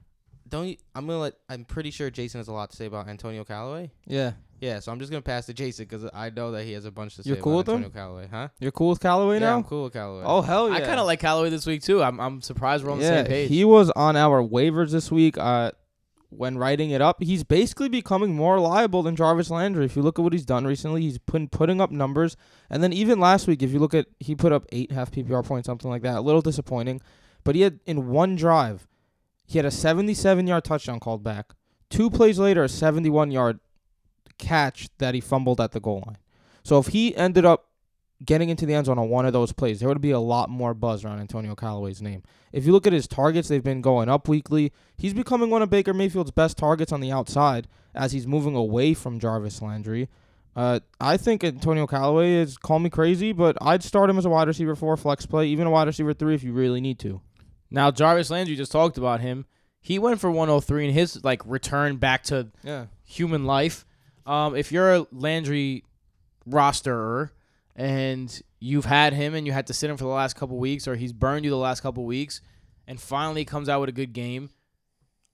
don't 0.47 0.67
you, 0.67 0.77
I'm 0.95 1.05
gonna 1.07 1.19
let, 1.19 1.33
I'm 1.49 1.65
pretty 1.65 1.91
sure 1.91 2.09
Jason 2.09 2.39
has 2.39 2.47
a 2.47 2.53
lot 2.53 2.71
to 2.71 2.77
say 2.77 2.85
about 2.85 3.07
Antonio 3.07 3.43
Callaway. 3.43 3.91
Yeah. 4.05 4.33
Yeah, 4.59 4.79
so 4.79 4.93
I'm 4.93 4.99
just 4.99 5.11
gonna 5.11 5.21
pass 5.21 5.45
to 5.47 5.53
Jason 5.53 5.85
because 5.85 6.09
I 6.13 6.29
know 6.29 6.51
that 6.51 6.63
he 6.63 6.71
has 6.71 6.85
a 6.85 6.91
bunch 6.91 7.17
to 7.17 7.23
say 7.23 7.27
You're 7.31 7.37
cool 7.37 7.59
about 7.59 7.73
with 7.73 7.75
him? 7.75 7.83
Antonio 7.83 7.93
Callaway, 7.93 8.27
huh? 8.31 8.47
You're 8.61 8.71
cool 8.71 8.89
with 8.89 9.01
Callaway 9.01 9.35
yeah, 9.35 9.39
now? 9.47 9.57
I'm 9.57 9.63
cool 9.65 9.83
with 9.83 9.93
Callaway. 9.93 10.23
Oh 10.25 10.41
hell 10.41 10.69
yeah! 10.69 10.75
I 10.75 10.79
kind 10.79 11.01
of 11.01 11.05
like 11.05 11.19
Callaway 11.19 11.49
this 11.49 11.65
week 11.65 11.83
too. 11.83 12.01
I'm 12.01 12.17
I'm 12.17 12.41
surprised 12.41 12.85
we're 12.85 12.91
on 12.91 12.99
the 12.99 13.03
yeah, 13.03 13.23
same 13.23 13.25
page. 13.25 13.49
he 13.49 13.65
was 13.65 13.89
on 13.91 14.15
our 14.15 14.41
waivers 14.41 14.91
this 14.91 15.11
week. 15.11 15.37
Uh, 15.37 15.71
when 16.37 16.57
writing 16.57 16.91
it 16.91 17.01
up, 17.01 17.21
he's 17.21 17.43
basically 17.43 17.89
becoming 17.89 18.35
more 18.35 18.55
reliable 18.55 19.03
than 19.03 19.15
Jarvis 19.15 19.49
Landry. 19.49 19.85
If 19.85 19.95
you 19.95 20.01
look 20.01 20.19
at 20.19 20.21
what 20.23 20.33
he's 20.33 20.45
done 20.45 20.65
recently, 20.65 21.01
he's 21.01 21.17
putting 21.17 21.47
putting 21.47 21.81
up 21.81 21.91
numbers. 21.91 22.35
And 22.69 22.83
then 22.83 22.93
even 22.93 23.19
last 23.19 23.47
week, 23.47 23.61
if 23.61 23.71
you 23.71 23.79
look 23.79 23.93
at, 23.93 24.07
he 24.19 24.35
put 24.35 24.51
up 24.51 24.65
eight 24.71 24.91
half 24.91 25.11
PPR 25.11 25.45
points, 25.45 25.65
something 25.65 25.89
like 25.89 26.01
that. 26.03 26.17
A 26.17 26.21
little 26.21 26.41
disappointing, 26.41 27.01
but 27.43 27.55
he 27.55 27.61
had 27.61 27.79
in 27.85 28.07
one 28.07 28.35
drive, 28.35 28.87
he 29.45 29.57
had 29.57 29.65
a 29.65 29.71
77 29.71 30.47
yard 30.47 30.63
touchdown 30.63 30.99
called 30.99 31.23
back. 31.23 31.53
Two 31.89 32.09
plays 32.09 32.39
later, 32.39 32.63
a 32.63 32.69
71 32.69 33.31
yard 33.31 33.59
catch 34.37 34.89
that 34.97 35.13
he 35.13 35.21
fumbled 35.21 35.61
at 35.61 35.71
the 35.71 35.79
goal 35.79 36.03
line. 36.05 36.17
So 36.63 36.79
if 36.79 36.87
he 36.87 37.15
ended 37.15 37.45
up 37.45 37.67
getting 38.25 38.49
into 38.49 38.65
the 38.65 38.73
end 38.73 38.85
zone 38.85 38.97
on 38.99 39.09
one 39.09 39.25
of 39.25 39.33
those 39.33 39.51
plays, 39.51 39.79
there 39.79 39.89
would 39.89 40.01
be 40.01 40.11
a 40.11 40.19
lot 40.19 40.49
more 40.49 40.73
buzz 40.73 41.03
around 41.03 41.19
Antonio 41.19 41.55
Callaway's 41.55 42.01
name. 42.01 42.23
If 42.51 42.65
you 42.65 42.71
look 42.71 42.85
at 42.87 42.93
his 42.93 43.07
targets, 43.07 43.47
they've 43.49 43.63
been 43.63 43.81
going 43.81 44.09
up 44.09 44.27
weekly. 44.27 44.71
He's 44.97 45.13
becoming 45.13 45.49
one 45.49 45.61
of 45.61 45.69
Baker 45.69 45.93
Mayfield's 45.93 46.31
best 46.31 46.57
targets 46.57 46.91
on 46.91 46.99
the 47.01 47.11
outside 47.11 47.67
as 47.95 48.11
he's 48.11 48.27
moving 48.27 48.55
away 48.55 48.93
from 48.93 49.19
Jarvis 49.19 49.61
Landry. 49.61 50.07
Uh, 50.55 50.79
I 51.01 51.17
think 51.17 51.43
Antonio 51.43 51.87
Callaway 51.87 52.33
is 52.33 52.57
call 52.57 52.77
me 52.79 52.89
crazy, 52.91 53.31
but 53.33 53.57
I'd 53.59 53.83
start 53.83 54.09
him 54.09 54.19
as 54.19 54.25
a 54.25 54.29
wide 54.29 54.47
receiver 54.47 54.75
four 54.75 54.95
flex 54.97 55.25
play, 55.25 55.47
even 55.47 55.65
a 55.65 55.71
wide 55.71 55.87
receiver 55.87 56.13
three 56.13 56.35
if 56.35 56.43
you 56.43 56.53
really 56.53 56.79
need 56.81 56.99
to. 56.99 57.21
now 57.71 57.89
Jarvis 57.89 58.29
Landry 58.29 58.55
just 58.55 58.71
talked 58.71 58.97
about 58.99 59.19
him. 59.19 59.45
He 59.81 59.97
went 59.99 60.21
for 60.21 60.29
103 60.29 60.87
in 60.89 60.93
his 60.93 61.23
like 61.25 61.41
return 61.45 61.97
back 61.97 62.23
to 62.25 62.49
Yeah. 62.63 62.85
human 63.03 63.45
life. 63.45 63.83
Um, 64.27 64.55
if 64.55 64.71
you're 64.71 64.93
a 64.93 65.07
Landry 65.11 65.83
rosterer 66.47 67.31
and 67.75 68.41
you've 68.59 68.85
had 68.85 69.13
him 69.13 69.33
and 69.33 69.45
you 69.45 69.53
had 69.53 69.67
to 69.67 69.73
sit 69.73 69.89
him 69.89 69.97
for 69.97 70.03
the 70.03 70.09
last 70.09 70.35
couple 70.35 70.57
weeks, 70.57 70.87
or 70.87 70.95
he's 70.95 71.13
burned 71.13 71.45
you 71.45 71.51
the 71.51 71.57
last 71.57 71.81
couple 71.81 72.05
weeks, 72.05 72.41
and 72.87 72.99
finally 72.99 73.45
comes 73.45 73.69
out 73.69 73.79
with 73.79 73.89
a 73.89 73.93
good 73.93 74.13
game, 74.13 74.49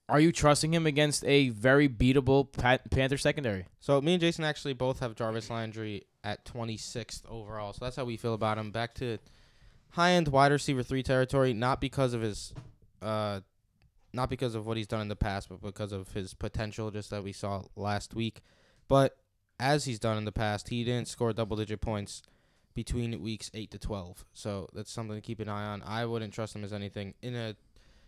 are 0.09 0.19
you 0.19 0.31
trusting 0.31 0.73
him 0.73 0.87
against 0.87 1.23
a 1.25 1.49
very 1.49 1.87
beatable 1.87 2.51
Pat- 2.51 2.89
Panther 2.89 3.17
secondary? 3.17 3.67
So 3.79 4.01
me 4.01 4.13
and 4.13 4.21
Jason 4.21 4.43
actually 4.43 4.73
both 4.73 4.99
have 4.99 5.15
Jarvis 5.15 5.49
Landry 5.49 6.05
at 6.23 6.45
26th 6.45 7.21
overall. 7.29 7.73
So 7.73 7.85
that's 7.85 7.95
how 7.95 8.05
we 8.05 8.17
feel 8.17 8.33
about 8.33 8.57
him. 8.57 8.71
Back 8.71 8.95
to 8.95 9.19
high 9.91 10.11
end 10.11 10.27
wide 10.29 10.51
receiver 10.51 10.83
three 10.83 11.03
territory, 11.03 11.53
not 11.53 11.79
because 11.79 12.13
of 12.13 12.21
his, 12.21 12.53
uh, 13.01 13.41
not 14.11 14.29
because 14.29 14.55
of 14.55 14.65
what 14.65 14.77
he's 14.77 14.87
done 14.87 15.01
in 15.01 15.07
the 15.07 15.15
past, 15.15 15.49
but 15.49 15.61
because 15.61 15.91
of 15.91 16.11
his 16.13 16.33
potential, 16.33 16.89
just 16.89 17.11
that 17.11 17.23
we 17.23 17.31
saw 17.31 17.61
last 17.75 18.15
week. 18.15 18.41
But 18.87 19.15
as 19.59 19.85
he's 19.85 19.99
done 19.99 20.17
in 20.17 20.25
the 20.25 20.31
past, 20.31 20.69
he 20.69 20.83
didn't 20.83 21.07
score 21.07 21.33
double 21.33 21.57
digit 21.57 21.81
points 21.81 22.21
between 22.73 23.21
weeks 23.21 23.51
eight 23.53 23.71
to 23.71 23.77
12. 23.77 24.25
So 24.33 24.69
that's 24.73 24.91
something 24.91 25.15
to 25.15 25.21
keep 25.21 25.39
an 25.39 25.49
eye 25.49 25.65
on. 25.65 25.83
I 25.83 26.05
wouldn't 26.05 26.33
trust 26.33 26.55
him 26.55 26.63
as 26.63 26.73
anything 26.73 27.13
in 27.21 27.35
a 27.35 27.55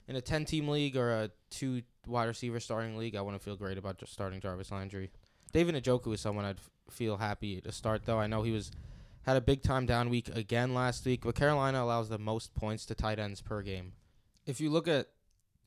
in 0.08 0.16
a 0.16 0.22
10 0.22 0.46
team 0.46 0.68
league 0.68 0.96
or 0.96 1.12
a 1.12 1.32
two 1.50 1.82
wide 2.08 2.26
receiver 2.26 2.60
starting 2.60 2.98
league. 2.98 3.16
I 3.16 3.22
wouldn't 3.22 3.44
feel 3.44 3.56
great 3.56 3.78
about 3.78 3.98
just 3.98 4.14
starting 4.14 4.40
Jarvis 4.40 4.72
Landry. 4.72 5.12
David 5.52 5.76
Njoku 5.76 6.14
is 6.14 6.22
someone 6.22 6.46
I'd 6.46 6.58
f- 6.58 6.70
feel 6.90 7.18
happy 7.18 7.60
to 7.62 7.72
start 7.72 8.04
though. 8.06 8.20
I 8.20 8.28
know 8.28 8.44
he 8.44 8.52
was 8.52 8.72
had 9.24 9.38
a 9.38 9.42
big 9.42 9.62
time 9.62 9.86
down 9.86 10.10
week 10.10 10.30
again 10.34 10.74
last 10.74 11.06
week, 11.06 11.22
but 11.24 11.36
Carolina 11.36 11.84
allows 11.84 12.10
the 12.10 12.18
most 12.18 12.56
points 12.56 12.86
to 12.88 12.96
tight 12.96 13.20
ends 13.20 13.42
per 13.42 13.62
game. 13.62 13.94
If 14.46 14.60
you 14.60 14.70
look 14.70 14.88
at 14.88 15.08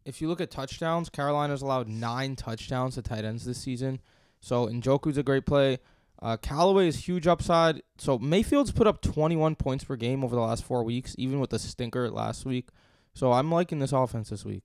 if 0.04 0.20
you 0.20 0.28
look 0.28 0.40
at 0.40 0.50
touchdowns, 0.50 1.08
Carolina's 1.08 1.62
allowed 1.62 1.88
nine 1.88 2.36
touchdowns 2.36 2.94
to 2.94 3.02
tight 3.02 3.24
ends 3.24 3.44
this 3.44 3.58
season. 3.58 4.00
So 4.44 4.66
Njoku's 4.66 5.16
a 5.16 5.22
great 5.22 5.46
play. 5.46 5.78
Uh, 6.20 6.36
Callaway 6.36 6.86
is 6.86 7.08
huge 7.08 7.26
upside. 7.26 7.82
So 7.96 8.18
Mayfield's 8.18 8.72
put 8.72 8.86
up 8.86 9.00
21 9.00 9.56
points 9.56 9.84
per 9.84 9.96
game 9.96 10.22
over 10.22 10.34
the 10.34 10.42
last 10.42 10.64
four 10.64 10.84
weeks, 10.84 11.14
even 11.18 11.40
with 11.40 11.48
the 11.48 11.58
stinker 11.58 12.10
last 12.10 12.44
week. 12.44 12.68
So 13.14 13.32
I'm 13.32 13.50
liking 13.50 13.78
this 13.78 13.92
offense 13.92 14.28
this 14.28 14.44
week. 14.44 14.64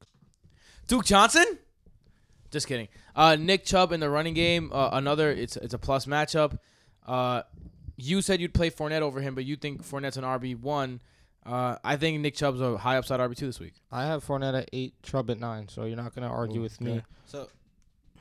Duke 0.87 1.05
Johnson? 1.05 1.59
Just 2.51 2.67
kidding. 2.67 2.89
Uh, 3.15 3.37
Nick 3.39 3.63
Chubb 3.63 3.93
in 3.93 4.01
the 4.01 4.09
running 4.09 4.33
game. 4.33 4.69
Uh, 4.73 4.89
another. 4.91 5.31
It's 5.31 5.55
it's 5.55 5.73
a 5.73 5.77
plus 5.77 6.07
matchup. 6.07 6.57
Uh, 7.05 7.43
you 7.95 8.21
said 8.21 8.41
you'd 8.41 8.53
play 8.53 8.69
Fournette 8.69 9.01
over 9.01 9.21
him, 9.21 9.35
but 9.35 9.45
you 9.45 9.55
think 9.55 9.83
Fournette's 9.83 10.17
an 10.17 10.23
RB 10.23 10.59
one. 10.59 11.01
Uh, 11.45 11.77
I 11.83 11.95
think 11.95 12.19
Nick 12.19 12.35
Chubb's 12.35 12.59
a 12.59 12.77
high 12.77 12.97
upside 12.97 13.19
RB 13.19 13.35
two 13.35 13.45
this 13.45 13.59
week. 13.59 13.75
I 13.91 14.05
have 14.07 14.25
Fournette 14.25 14.57
at 14.57 14.69
eight, 14.73 15.01
Chubb 15.03 15.29
at 15.29 15.39
nine. 15.39 15.69
So 15.69 15.85
you're 15.85 15.95
not 15.95 16.15
gonna 16.15 16.31
argue 16.31 16.59
Ooh, 16.59 16.63
with 16.63 16.81
me. 16.81 16.91
okay. 16.91 17.05
So 17.25 17.47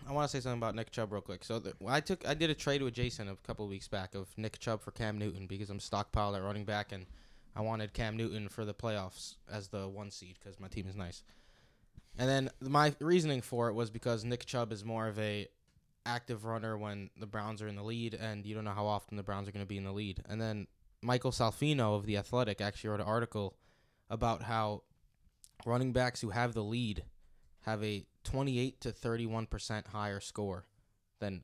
I 0.09 0.13
want 0.13 0.31
to 0.31 0.37
say 0.37 0.41
something 0.41 0.59
about 0.59 0.75
Nick 0.75 0.91
Chubb 0.91 1.13
real 1.13 1.21
quick. 1.21 1.45
So 1.45 1.59
the, 1.59 1.75
I 1.87 2.01
took 2.01 2.27
I 2.27 2.33
did 2.33 2.49
a 2.49 2.55
trade 2.55 2.83
with 2.83 2.95
Jason 2.95 3.29
a 3.29 3.37
couple 3.37 3.69
weeks 3.69 3.89
back 3.89 4.15
of 4.15 4.27
Nick 4.39 4.59
Chubb 4.59 4.81
for 4.81 4.91
Cam 4.91 5.19
Newton 5.19 5.47
because 5.47 5.69
I'm 5.69 5.81
stockpiled 5.81 6.35
at 6.35 6.43
running 6.43 6.65
back 6.65 6.93
and 6.93 7.05
I 7.55 7.61
wanted 7.61 7.93
Cam 7.93 8.17
Newton 8.17 8.49
for 8.49 8.65
the 8.65 8.73
playoffs 8.73 9.35
as 9.53 9.69
the 9.69 9.87
one 9.89 10.11
seed 10.11 10.39
because 10.43 10.59
my 10.59 10.69
team 10.69 10.87
is 10.89 10.97
nice. 10.97 11.23
And 12.19 12.29
then 12.29 12.51
my 12.61 12.95
reasoning 13.01 13.43
for 13.43 13.69
it 13.69 13.75
was 13.75 13.91
because 13.91 14.25
Nick 14.25 14.47
Chubb 14.47 14.73
is 14.73 14.85
more 14.85 15.09
of 15.09 15.19
a 15.19 15.47
active 16.07 16.45
runner 16.45 16.79
when 16.79 17.11
the 17.19 17.27
Browns 17.27 17.61
are 17.61 17.69
in 17.69 17.77
the 17.77 17.83
lead, 17.83 18.15
and 18.15 18.47
you 18.47 18.55
don't 18.55 18.65
know 18.65 18.73
how 18.73 18.87
often 18.87 19.17
the 19.17 19.23
Browns 19.23 19.47
are 19.47 19.53
going 19.53 19.65
to 19.65 19.69
be 19.69 19.77
in 19.77 19.85
the 19.85 19.93
lead. 19.93 20.23
And 20.29 20.41
then 20.41 20.67
Michael 21.03 21.31
Salfino 21.31 21.95
of 21.95 22.07
the 22.07 22.17
Athletic 22.17 22.61
actually 22.61 22.91
wrote 22.91 23.01
an 23.01 23.07
article 23.07 23.57
about 24.11 24.43
how 24.43 24.83
running 25.67 25.93
backs 25.93 26.21
who 26.21 26.31
have 26.31 26.55
the 26.55 26.65
lead 26.65 27.05
have 27.69 27.85
a 27.85 28.05
28 28.25 28.81
to 28.81 28.93
31 28.93 29.47
percent 29.47 29.89
higher 29.89 30.21
score 30.21 30.67
than 31.21 31.43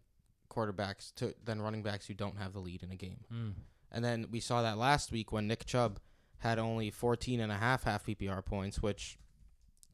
quarterbacks 0.51 1.15
to 1.17 1.35
than 1.45 1.61
running 1.61 1.83
backs 1.83 2.07
who 2.07 2.15
don't 2.15 2.39
have 2.39 2.53
the 2.53 2.61
lead 2.61 2.83
in 2.83 2.91
a 2.91 2.97
game. 2.97 3.21
Hmm. 3.31 3.51
And 3.91 4.05
then 4.05 4.27
we 4.31 4.41
saw 4.41 4.63
that 4.63 4.79
last 4.79 5.13
week 5.13 5.33
when 5.33 5.47
Nick 5.47 5.67
Chubb 5.67 6.01
had 6.39 6.59
only 6.59 6.91
14 6.91 7.41
and 7.41 7.53
a 7.53 7.57
half 7.57 7.85
half 7.85 8.07
PPR 8.07 8.45
points, 8.45 8.83
which 8.83 9.19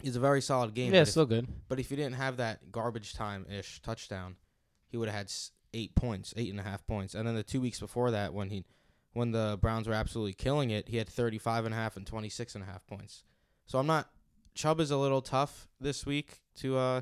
is 0.03 0.17
a 0.17 0.21
very 0.21 0.41
solid 0.41 0.75
game. 0.75 0.93
Yeah, 0.93 1.01
but, 1.01 1.03
if, 1.03 1.09
still 1.11 1.27
good. 1.27 1.47
but 1.69 1.79
if 1.79 1.91
he 1.91 1.97
didn't 1.97 2.15
have 2.15 2.39
that 2.39 2.73
garbage 2.73 3.15
time 3.15 3.47
ish 3.51 3.81
touchdown, 3.83 4.37
he 4.89 4.97
would 4.97 5.09
have 5.09 5.17
had 5.17 5.33
eight 5.75 5.95
points, 5.95 6.35
eight 6.37 6.51
and 6.51 6.59
a 6.59 6.63
half 6.63 6.87
points. 6.87 7.15
And 7.15 7.27
then 7.27 7.35
the 7.35 7.43
two 7.43 7.61
weeks 7.61 7.79
before 7.79 8.11
that, 8.11 8.33
when 8.35 8.51
he, 8.51 8.65
when 9.13 9.33
the 9.33 9.59
Browns 9.61 9.87
were 9.87 9.95
absolutely 9.95 10.33
killing 10.33 10.71
it, 10.71 10.89
he 10.89 10.97
had 10.97 11.09
35 11.09 11.67
and 11.67 11.75
a 11.75 11.77
half 11.77 11.97
and 11.97 12.07
26 12.07 12.55
and 12.55 12.65
a 12.65 12.67
half 12.67 12.87
points. 12.87 13.25
So 13.67 13.79
I'm 13.79 13.87
not. 13.87 14.11
Chubb 14.61 14.79
is 14.79 14.91
a 14.91 14.97
little 14.99 15.23
tough 15.23 15.69
this 15.81 16.05
week 16.05 16.43
to 16.57 16.77
uh 16.77 17.01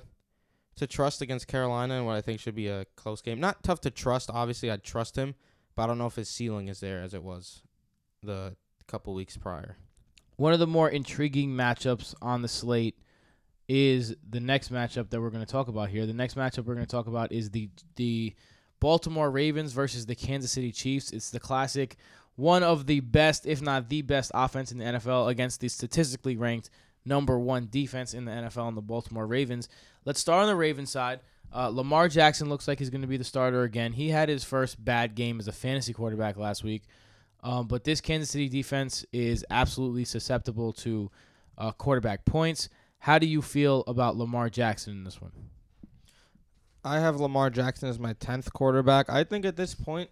to 0.76 0.86
trust 0.86 1.20
against 1.22 1.48
Carolina 1.48 1.94
and 1.94 2.06
what 2.06 2.14
I 2.14 2.20
think 2.20 2.38
should 2.38 2.54
be 2.54 2.68
a 2.68 2.84
close 2.94 3.20
game. 3.20 3.40
Not 3.40 3.64
tough 3.64 3.80
to 3.80 3.90
trust. 3.90 4.30
Obviously, 4.32 4.70
I'd 4.70 4.84
trust 4.84 5.16
him, 5.16 5.34
but 5.74 5.82
I 5.82 5.86
don't 5.88 5.98
know 5.98 6.06
if 6.06 6.14
his 6.14 6.28
ceiling 6.28 6.68
is 6.68 6.78
there 6.78 7.02
as 7.02 7.14
it 7.14 7.24
was 7.24 7.62
the 8.22 8.54
couple 8.86 9.12
weeks 9.12 9.36
prior. 9.36 9.76
One 10.36 10.52
of 10.52 10.60
the 10.60 10.68
more 10.68 10.88
intriguing 10.88 11.50
matchups 11.50 12.14
on 12.22 12.42
the 12.42 12.48
slate 12.48 12.96
is 13.66 14.14
the 14.30 14.38
next 14.38 14.72
matchup 14.72 15.10
that 15.10 15.20
we're 15.20 15.30
going 15.30 15.44
to 15.44 15.50
talk 15.50 15.66
about 15.66 15.88
here. 15.88 16.06
The 16.06 16.14
next 16.14 16.36
matchup 16.36 16.64
we're 16.64 16.74
going 16.74 16.86
to 16.86 16.90
talk 16.90 17.08
about 17.08 17.32
is 17.32 17.50
the 17.50 17.70
the 17.96 18.36
Baltimore 18.78 19.32
Ravens 19.32 19.72
versus 19.72 20.06
the 20.06 20.14
Kansas 20.14 20.52
City 20.52 20.70
Chiefs. 20.70 21.10
It's 21.10 21.30
the 21.30 21.40
classic 21.40 21.96
one 22.36 22.62
of 22.62 22.86
the 22.86 23.00
best, 23.00 23.46
if 23.46 23.60
not 23.60 23.88
the 23.88 24.02
best 24.02 24.30
offense 24.32 24.70
in 24.70 24.78
the 24.78 24.84
NFL 24.84 25.28
against 25.28 25.60
the 25.60 25.68
statistically 25.68 26.36
ranked 26.36 26.70
number 27.08 27.38
1 27.38 27.68
defense 27.70 28.14
in 28.14 28.24
the 28.26 28.32
NFL 28.32 28.68
in 28.68 28.74
the 28.74 28.82
Baltimore 28.82 29.26
Ravens. 29.26 29.68
Let's 30.04 30.20
start 30.20 30.42
on 30.42 30.48
the 30.48 30.56
Ravens 30.56 30.90
side. 30.90 31.20
Uh, 31.52 31.68
Lamar 31.68 32.08
Jackson 32.08 32.48
looks 32.48 32.68
like 32.68 32.78
he's 32.78 32.90
going 32.90 33.00
to 33.00 33.08
be 33.08 33.16
the 33.16 33.24
starter 33.24 33.62
again. 33.62 33.92
He 33.92 34.10
had 34.10 34.28
his 34.28 34.44
first 34.44 34.82
bad 34.84 35.14
game 35.14 35.40
as 35.40 35.48
a 35.48 35.52
fantasy 35.52 35.92
quarterback 35.92 36.36
last 36.36 36.62
week. 36.62 36.82
Um, 37.42 37.66
but 37.66 37.84
this 37.84 38.00
Kansas 38.00 38.30
City 38.30 38.48
defense 38.48 39.04
is 39.12 39.44
absolutely 39.50 40.04
susceptible 40.04 40.72
to 40.74 41.10
uh, 41.56 41.72
quarterback 41.72 42.24
points. 42.24 42.68
How 42.98 43.18
do 43.18 43.26
you 43.26 43.40
feel 43.40 43.84
about 43.86 44.16
Lamar 44.16 44.50
Jackson 44.50 44.92
in 44.92 45.04
this 45.04 45.20
one? 45.20 45.32
I 46.84 46.98
have 46.98 47.20
Lamar 47.20 47.50
Jackson 47.50 47.88
as 47.88 47.98
my 47.98 48.12
tenth 48.14 48.52
quarterback. 48.52 49.08
I 49.08 49.24
think 49.24 49.44
at 49.44 49.56
this 49.56 49.74
point, 49.74 50.10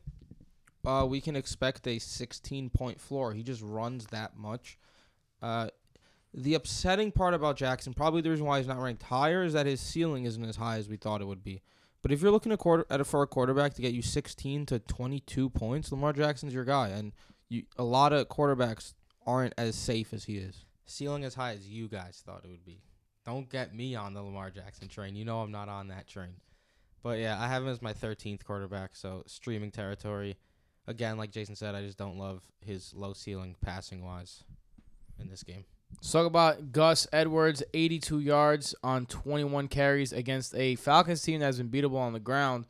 uh, 0.84 1.04
we 1.08 1.20
can 1.20 1.36
expect 1.36 1.86
a 1.86 1.98
16 1.98 2.70
point 2.70 3.00
floor. 3.00 3.32
He 3.32 3.42
just 3.42 3.62
runs 3.62 4.06
that 4.06 4.36
much. 4.36 4.78
Uh, 5.42 5.68
the 6.36 6.54
upsetting 6.54 7.10
part 7.10 7.32
about 7.32 7.56
Jackson, 7.56 7.94
probably 7.94 8.20
the 8.20 8.30
reason 8.30 8.44
why 8.44 8.58
he's 8.58 8.66
not 8.66 8.78
ranked 8.78 9.02
higher, 9.04 9.42
is 9.42 9.54
that 9.54 9.64
his 9.64 9.80
ceiling 9.80 10.26
isn't 10.26 10.44
as 10.44 10.56
high 10.56 10.76
as 10.76 10.88
we 10.88 10.96
thought 10.96 11.22
it 11.22 11.26
would 11.26 11.42
be. 11.42 11.62
But 12.02 12.12
if 12.12 12.20
you're 12.20 12.30
looking 12.30 12.52
at 12.52 12.58
quarter 12.58 12.84
at 12.90 13.00
a, 13.00 13.04
for 13.04 13.22
a 13.22 13.26
quarterback 13.26 13.74
to 13.74 13.82
get 13.82 13.94
you 13.94 14.02
16 14.02 14.66
to 14.66 14.78
22 14.78 15.48
points, 15.50 15.90
Lamar 15.90 16.12
Jackson's 16.12 16.52
your 16.52 16.64
guy, 16.64 16.88
and 16.88 17.12
you 17.48 17.64
a 17.78 17.82
lot 17.82 18.12
of 18.12 18.28
quarterbacks 18.28 18.92
aren't 19.26 19.54
as 19.56 19.74
safe 19.74 20.12
as 20.12 20.24
he 20.24 20.36
is. 20.36 20.66
Ceiling 20.84 21.24
as 21.24 21.34
high 21.34 21.52
as 21.52 21.66
you 21.66 21.88
guys 21.88 22.22
thought 22.24 22.44
it 22.44 22.50
would 22.50 22.64
be. 22.64 22.82
Don't 23.24 23.50
get 23.50 23.74
me 23.74 23.96
on 23.96 24.12
the 24.14 24.22
Lamar 24.22 24.50
Jackson 24.50 24.88
train. 24.88 25.16
You 25.16 25.24
know 25.24 25.40
I'm 25.40 25.50
not 25.50 25.68
on 25.68 25.88
that 25.88 26.06
train. 26.06 26.36
But 27.02 27.18
yeah, 27.18 27.40
I 27.40 27.48
have 27.48 27.62
him 27.62 27.68
as 27.68 27.82
my 27.82 27.92
13th 27.92 28.44
quarterback, 28.44 28.94
so 28.94 29.24
streaming 29.26 29.70
territory. 29.70 30.36
Again, 30.86 31.16
like 31.16 31.32
Jason 31.32 31.56
said, 31.56 31.74
I 31.74 31.82
just 31.82 31.98
don't 31.98 32.18
love 32.18 32.42
his 32.60 32.94
low 32.94 33.14
ceiling 33.14 33.56
passing 33.60 34.04
wise 34.04 34.44
in 35.18 35.28
this 35.28 35.42
game. 35.42 35.64
Let's 35.92 36.12
talk 36.12 36.26
about 36.26 36.72
Gus 36.72 37.06
Edwards, 37.12 37.62
82 37.74 38.20
yards 38.20 38.74
on 38.82 39.06
21 39.06 39.68
carries 39.68 40.12
against 40.12 40.54
a 40.54 40.76
Falcons 40.76 41.22
team 41.22 41.40
that's 41.40 41.58
been 41.58 41.68
beatable 41.68 41.98
on 41.98 42.12
the 42.12 42.20
ground. 42.20 42.66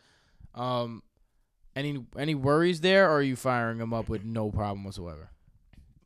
Um, 0.54 1.02
any 1.74 2.02
any 2.16 2.34
worries 2.34 2.80
there, 2.80 3.10
or 3.10 3.16
are 3.18 3.22
you 3.22 3.36
firing 3.36 3.78
him 3.78 3.92
up 3.92 4.08
with 4.08 4.24
no 4.24 4.50
problem 4.50 4.84
whatsoever? 4.84 5.28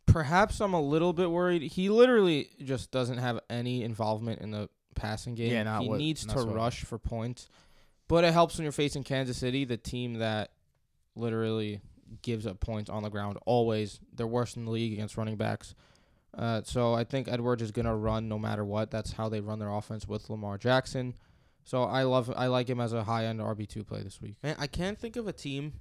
Perhaps 0.07 0.61
I'm 0.61 0.75
a 0.75 0.81
little 0.81 1.13
bit 1.13 1.31
worried. 1.31 1.63
He 1.63 1.89
literally 1.89 2.51
just 2.65 2.91
doesn't 2.91 3.19
have 3.19 3.39
any 3.49 3.85
involvement 3.85 4.41
in 4.41 4.51
the 4.51 4.69
passing 4.97 5.37
game. 5.37 5.53
Yeah, 5.53 5.63
not 5.63 5.83
he 5.83 5.89
what- 5.89 5.99
needs 5.99 6.27
to 6.27 6.41
rush 6.41 6.83
for 6.83 6.99
points, 6.99 7.49
but 8.09 8.25
it 8.25 8.33
helps 8.33 8.57
when 8.59 8.65
you're 8.65 8.73
facing 8.73 9.05
Kansas 9.05 9.37
City, 9.39 9.65
the 9.65 9.77
team 9.77 10.15
that 10.15 10.51
literally 11.15 11.81
gives 12.23 12.45
up 12.45 12.59
points 12.59 12.91
on 12.91 13.05
the 13.05 13.09
ground 13.09 13.39
always. 13.47 14.01
They're 14.13 14.27
worst 14.27 14.57
in 14.57 14.65
the 14.65 14.71
league 14.73 14.93
against 14.93 15.17
running 15.17 15.37
backs. 15.37 15.77
Uh, 16.37 16.63
so 16.65 16.95
I 16.95 17.05
think 17.05 17.29
Edwards 17.29 17.63
is 17.63 17.73
gonna 17.73 17.97
run 17.97 18.29
no 18.29 18.39
matter 18.39 18.65
what. 18.65 18.91
That's 18.91 19.13
how 19.13 19.29
they 19.29 19.41
run 19.41 19.59
their 19.59 19.73
offense 19.73 20.07
with 20.07 20.31
Lamar 20.31 20.59
Jackson. 20.59 21.15
So 21.65 21.83
I 21.85 22.05
love 22.05 22.33
I 22.37 22.47
like 22.47 22.69
him 22.71 22.81
as 22.81 22.93
a 22.93 23.05
high 23.05 23.27
end 23.27 23.41
RB 23.41 23.69
two 23.69 23.85
play 23.85 24.03
this 24.03 24.21
week. 24.21 24.37
Man, 24.43 24.57
I 24.59 24.67
can't 24.67 24.99
think 24.99 25.17
of 25.17 25.27
a 25.29 25.33
team 25.33 25.75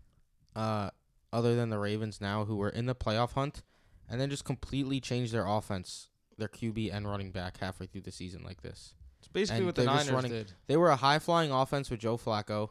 uh, 0.55 0.89
other 1.31 1.55
than 1.55 1.69
the 1.69 1.79
Ravens 1.79 2.19
now 2.19 2.45
who 2.45 2.55
were 2.57 2.69
in 2.69 2.85
the 2.85 2.95
playoff 2.95 3.33
hunt 3.33 3.61
and 4.09 4.19
then 4.19 4.29
just 4.29 4.43
completely 4.43 4.99
changed 4.99 5.31
their 5.33 5.45
offense, 5.45 6.09
their 6.37 6.47
QB 6.47 6.93
and 6.93 7.07
running 7.07 7.31
back 7.31 7.57
halfway 7.59 7.85
through 7.85 8.01
the 8.01 8.11
season 8.11 8.43
like 8.43 8.61
this. 8.61 8.95
It's 9.19 9.27
basically 9.27 9.57
And 9.59 9.65
what 9.67 9.75
the 9.75 9.83
Niners 9.83 10.11
running- 10.11 10.31
did. 10.31 10.53
They 10.67 10.77
were 10.77 10.89
a 10.89 10.95
high 10.95 11.19
flying 11.19 11.51
offense 11.51 11.89
with 11.89 11.99
Joe 11.99 12.17
Flacco. 12.17 12.69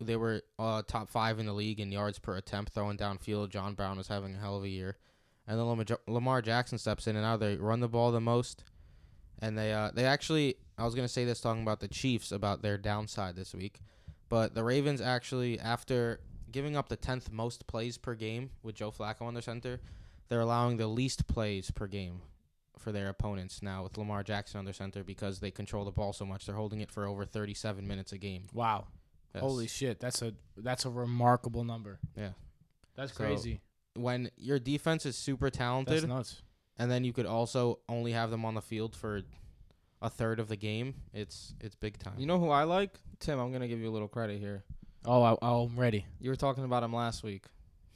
They 0.00 0.16
were 0.16 0.42
uh, 0.58 0.82
top 0.86 1.08
five 1.10 1.38
in 1.38 1.46
the 1.46 1.52
league 1.52 1.78
in 1.78 1.92
yards 1.92 2.18
per 2.18 2.34
attempt 2.36 2.72
throwing 2.72 2.96
downfield. 2.96 3.50
John 3.50 3.74
Brown 3.74 3.98
was 3.98 4.08
having 4.08 4.34
a 4.34 4.38
hell 4.38 4.56
of 4.56 4.64
a 4.64 4.68
year, 4.68 4.96
and 5.46 5.58
then 5.58 5.66
Lamar, 5.66 5.84
Lamar 6.06 6.42
Jackson 6.42 6.78
steps 6.78 7.06
in, 7.06 7.16
and 7.16 7.24
now 7.24 7.36
they 7.36 7.56
run 7.56 7.80
the 7.80 7.88
ball 7.88 8.12
the 8.12 8.20
most. 8.20 8.64
And 9.42 9.56
they 9.56 9.72
uh, 9.72 9.90
they 9.94 10.04
actually 10.04 10.56
I 10.76 10.84
was 10.84 10.94
gonna 10.94 11.08
say 11.08 11.24
this 11.24 11.40
talking 11.40 11.62
about 11.62 11.80
the 11.80 11.88
Chiefs 11.88 12.30
about 12.32 12.62
their 12.62 12.76
downside 12.76 13.36
this 13.36 13.54
week, 13.54 13.80
but 14.28 14.54
the 14.54 14.62
Ravens 14.62 15.00
actually 15.00 15.58
after 15.58 16.20
giving 16.52 16.76
up 16.76 16.88
the 16.88 16.96
tenth 16.96 17.30
most 17.32 17.66
plays 17.66 17.96
per 17.96 18.14
game 18.14 18.50
with 18.62 18.74
Joe 18.74 18.90
Flacco 18.90 19.22
on 19.22 19.34
their 19.34 19.42
center, 19.42 19.80
they're 20.28 20.40
allowing 20.40 20.76
the 20.76 20.86
least 20.88 21.26
plays 21.26 21.70
per 21.70 21.86
game 21.86 22.20
for 22.78 22.92
their 22.92 23.08
opponents 23.08 23.62
now 23.62 23.82
with 23.82 23.96
Lamar 23.98 24.22
Jackson 24.22 24.58
on 24.58 24.64
their 24.64 24.74
center 24.74 25.04
because 25.04 25.38
they 25.40 25.50
control 25.50 25.84
the 25.84 25.90
ball 25.90 26.12
so 26.12 26.24
much. 26.26 26.46
They're 26.46 26.54
holding 26.54 26.80
it 26.80 26.90
for 26.90 27.06
over 27.06 27.24
37 27.24 27.86
minutes 27.86 28.12
a 28.12 28.18
game. 28.18 28.44
Wow, 28.52 28.86
Yes. 29.34 29.42
holy 29.42 29.68
shit, 29.68 30.00
that's 30.00 30.20
a 30.22 30.34
that's 30.56 30.84
a 30.84 30.90
remarkable 30.90 31.64
number. 31.64 31.98
Yeah. 32.16 32.30
that's 32.96 33.12
So, 33.12 33.24
crazy. 33.24 33.60
When 33.94 34.30
your 34.36 34.58
defense 34.58 35.04
is 35.06 35.16
super 35.16 35.46
That's 35.46 35.58
talented, 35.58 36.08
nuts. 36.08 36.42
and 36.78 36.90
then 36.90 37.04
you 37.04 37.12
could 37.12 37.26
also 37.26 37.80
only 37.88 38.12
have 38.12 38.30
them 38.30 38.44
on 38.44 38.54
the 38.54 38.62
field 38.62 38.94
for 38.94 39.22
a 40.02 40.08
third 40.08 40.40
of 40.40 40.48
the 40.48 40.56
game, 40.56 40.94
it's 41.12 41.54
it's 41.60 41.74
big 41.74 41.98
time. 41.98 42.14
You 42.18 42.26
know 42.26 42.38
who 42.38 42.50
I 42.50 42.64
like? 42.64 42.98
Tim, 43.18 43.38
I'm 43.38 43.52
gonna 43.52 43.68
give 43.68 43.80
you 43.80 43.88
a 43.90 43.92
little 43.92 44.08
credit 44.08 44.38
here. 44.40 44.62
Oh, 45.04 45.22
I, 45.22 45.36
I'm 45.42 45.78
ready. 45.78 46.06
You 46.20 46.30
were 46.30 46.36
talking 46.36 46.64
about 46.64 46.82
him 46.82 46.92
last 46.94 47.22
week. 47.22 47.44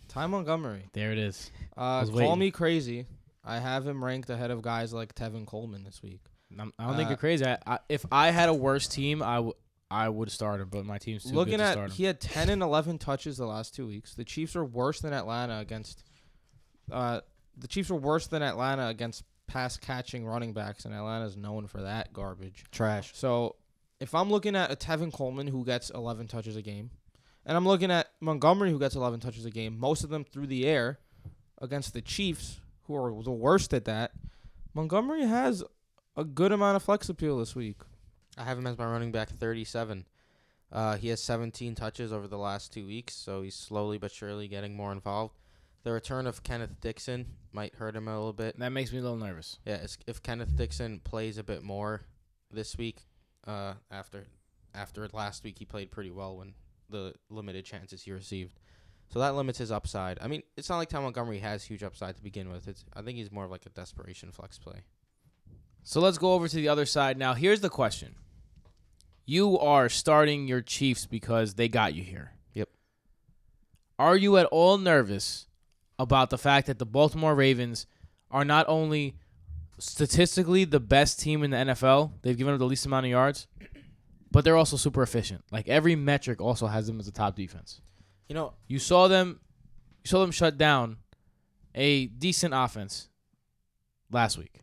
Ty 0.08 0.26
Montgomery. 0.26 0.88
There 0.92 1.12
it 1.12 1.18
is. 1.18 1.50
Uh, 1.76 2.04
call 2.04 2.12
waiting. 2.14 2.38
me 2.38 2.50
crazy. 2.50 3.06
I 3.44 3.58
have 3.58 3.86
him 3.86 4.02
ranked 4.04 4.30
ahead 4.30 4.50
of 4.50 4.62
guys 4.62 4.92
like 4.92 5.14
Tevin 5.14 5.46
Coleman 5.46 5.84
this 5.84 6.02
week. 6.02 6.20
I'm, 6.58 6.72
I 6.78 6.86
don't 6.86 6.96
think 6.96 7.06
Uh, 7.06 7.10
you're 7.10 7.18
crazy. 7.18 7.44
I, 7.46 7.58
I, 7.66 7.78
if 7.88 8.04
I 8.12 8.30
had 8.30 8.48
a 8.48 8.54
worse 8.54 8.86
team, 8.88 9.22
I 9.22 9.40
would 9.40 9.54
I 9.94 10.08
would 10.08 10.30
start 10.30 10.60
him, 10.60 10.68
but 10.70 10.84
my 10.84 10.98
team's 10.98 11.22
too 11.22 11.34
Looking 11.34 11.52
good 11.52 11.58
to 11.58 11.64
at, 11.64 11.72
start 11.72 11.90
him. 11.90 11.96
he 11.96 12.04
had 12.04 12.20
10 12.20 12.50
and 12.50 12.62
11 12.62 12.98
touches 12.98 13.36
the 13.36 13.46
last 13.46 13.74
two 13.76 13.86
weeks. 13.86 14.14
The 14.14 14.24
Chiefs 14.24 14.56
are 14.56 14.64
worse 14.64 15.00
than 15.00 15.12
Atlanta 15.12 15.58
against. 15.60 16.02
Uh, 16.90 17.20
the 17.56 17.68
Chiefs 17.68 17.90
were 17.90 17.96
worse 17.96 18.26
than 18.26 18.42
Atlanta 18.42 18.88
against 18.88 19.22
pass 19.46 19.76
catching 19.76 20.26
running 20.26 20.52
backs, 20.52 20.84
and 20.84 20.92
Atlanta's 20.92 21.36
known 21.36 21.68
for 21.68 21.82
that 21.82 22.12
garbage. 22.12 22.64
Trash. 22.72 23.12
So 23.14 23.54
if 24.00 24.14
I'm 24.16 24.30
looking 24.30 24.56
at 24.56 24.72
a 24.72 24.76
Tevin 24.76 25.12
Coleman 25.12 25.46
who 25.46 25.64
gets 25.64 25.90
11 25.90 26.26
touches 26.26 26.56
a 26.56 26.62
game, 26.62 26.90
and 27.46 27.56
I'm 27.56 27.66
looking 27.66 27.92
at 27.92 28.08
Montgomery 28.20 28.70
who 28.70 28.80
gets 28.80 28.96
11 28.96 29.20
touches 29.20 29.44
a 29.44 29.50
game, 29.50 29.78
most 29.78 30.02
of 30.02 30.10
them 30.10 30.24
through 30.24 30.48
the 30.48 30.66
air 30.66 30.98
against 31.60 31.92
the 31.92 32.02
Chiefs, 32.02 32.58
who 32.88 32.96
are 32.96 33.22
the 33.22 33.30
worst 33.30 33.72
at 33.72 33.84
that, 33.84 34.10
Montgomery 34.74 35.24
has 35.24 35.62
a 36.16 36.24
good 36.24 36.50
amount 36.50 36.74
of 36.76 36.82
flex 36.82 37.08
appeal 37.08 37.38
this 37.38 37.54
week. 37.54 37.76
I 38.36 38.44
have 38.44 38.58
him 38.58 38.66
as 38.66 38.78
my 38.78 38.86
running 38.86 39.12
back 39.12 39.28
37. 39.30 40.06
Uh, 40.72 40.96
he 40.96 41.08
has 41.08 41.22
17 41.22 41.74
touches 41.74 42.12
over 42.12 42.26
the 42.26 42.38
last 42.38 42.72
two 42.72 42.86
weeks, 42.86 43.14
so 43.14 43.42
he's 43.42 43.54
slowly 43.54 43.96
but 43.98 44.10
surely 44.10 44.48
getting 44.48 44.76
more 44.76 44.92
involved. 44.92 45.38
The 45.84 45.92
return 45.92 46.26
of 46.26 46.42
Kenneth 46.42 46.80
Dixon 46.80 47.26
might 47.52 47.74
hurt 47.76 47.94
him 47.94 48.08
a 48.08 48.16
little 48.16 48.32
bit. 48.32 48.58
that 48.58 48.70
makes 48.70 48.90
me 48.90 48.98
a 48.98 49.02
little 49.02 49.18
nervous. 49.18 49.58
Yeah, 49.64 49.86
if 50.06 50.22
Kenneth 50.22 50.56
Dixon 50.56 51.00
plays 51.00 51.38
a 51.38 51.44
bit 51.44 51.62
more 51.62 52.02
this 52.50 52.76
week, 52.76 53.02
uh, 53.46 53.74
after 53.90 54.26
after 54.74 55.06
last 55.12 55.44
week 55.44 55.58
he 55.58 55.64
played 55.64 55.92
pretty 55.92 56.10
well 56.10 56.38
when 56.38 56.54
the 56.88 57.14
limited 57.30 57.64
chances 57.64 58.02
he 58.02 58.12
received, 58.12 58.58
so 59.12 59.18
that 59.18 59.34
limits 59.36 59.58
his 59.58 59.70
upside. 59.70 60.18
I 60.22 60.26
mean, 60.26 60.42
it's 60.56 60.70
not 60.70 60.78
like 60.78 60.88
Tom 60.88 61.04
Montgomery 61.04 61.38
has 61.38 61.62
huge 61.62 61.82
upside 61.82 62.16
to 62.16 62.22
begin 62.22 62.50
with. 62.50 62.66
It's 62.66 62.84
I 62.94 63.02
think 63.02 63.18
he's 63.18 63.30
more 63.30 63.44
of 63.44 63.50
like 63.50 63.66
a 63.66 63.70
desperation 63.70 64.32
flex 64.32 64.58
play. 64.58 64.84
So 65.82 66.00
let's 66.00 66.16
go 66.16 66.32
over 66.32 66.48
to 66.48 66.56
the 66.56 66.68
other 66.68 66.86
side 66.86 67.18
now. 67.18 67.34
Here's 67.34 67.60
the 67.60 67.68
question: 67.68 68.14
You 69.26 69.58
are 69.58 69.88
starting 69.88 70.46
your 70.46 70.60
Chiefs 70.60 71.06
because 71.06 71.54
they 71.54 71.68
got 71.68 71.94
you 71.94 72.02
here. 72.02 72.32
Yep. 72.52 72.68
Are 73.98 74.16
you 74.16 74.36
at 74.36 74.46
all 74.46 74.76
nervous 74.78 75.46
about 75.98 76.30
the 76.30 76.38
fact 76.38 76.66
that 76.66 76.78
the 76.78 76.86
Baltimore 76.86 77.34
Ravens 77.34 77.86
are 78.30 78.44
not 78.44 78.66
only 78.68 79.16
statistically 79.78 80.64
the 80.64 80.80
best 80.80 81.20
team 81.20 81.42
in 81.42 81.50
the 81.50 81.56
NFL, 81.56 82.12
they've 82.22 82.36
given 82.36 82.52
up 82.52 82.58
the 82.58 82.66
least 82.66 82.84
amount 82.86 83.06
of 83.06 83.10
yards, 83.10 83.46
but 84.30 84.44
they're 84.44 84.56
also 84.56 84.76
super 84.76 85.02
efficient. 85.02 85.42
Like 85.50 85.68
every 85.68 85.96
metric 85.96 86.40
also 86.40 86.66
has 86.66 86.86
them 86.86 87.00
as 87.00 87.08
a 87.08 87.12
top 87.12 87.36
defense. 87.36 87.80
You 88.28 88.34
know, 88.34 88.54
You 88.66 88.78
saw 88.78 89.08
them 89.08 89.40
you 90.04 90.08
saw 90.08 90.20
them 90.20 90.32
shut 90.32 90.58
down 90.58 90.98
a 91.74 92.06
decent 92.06 92.52
offense 92.54 93.08
last 94.10 94.36
week. 94.36 94.60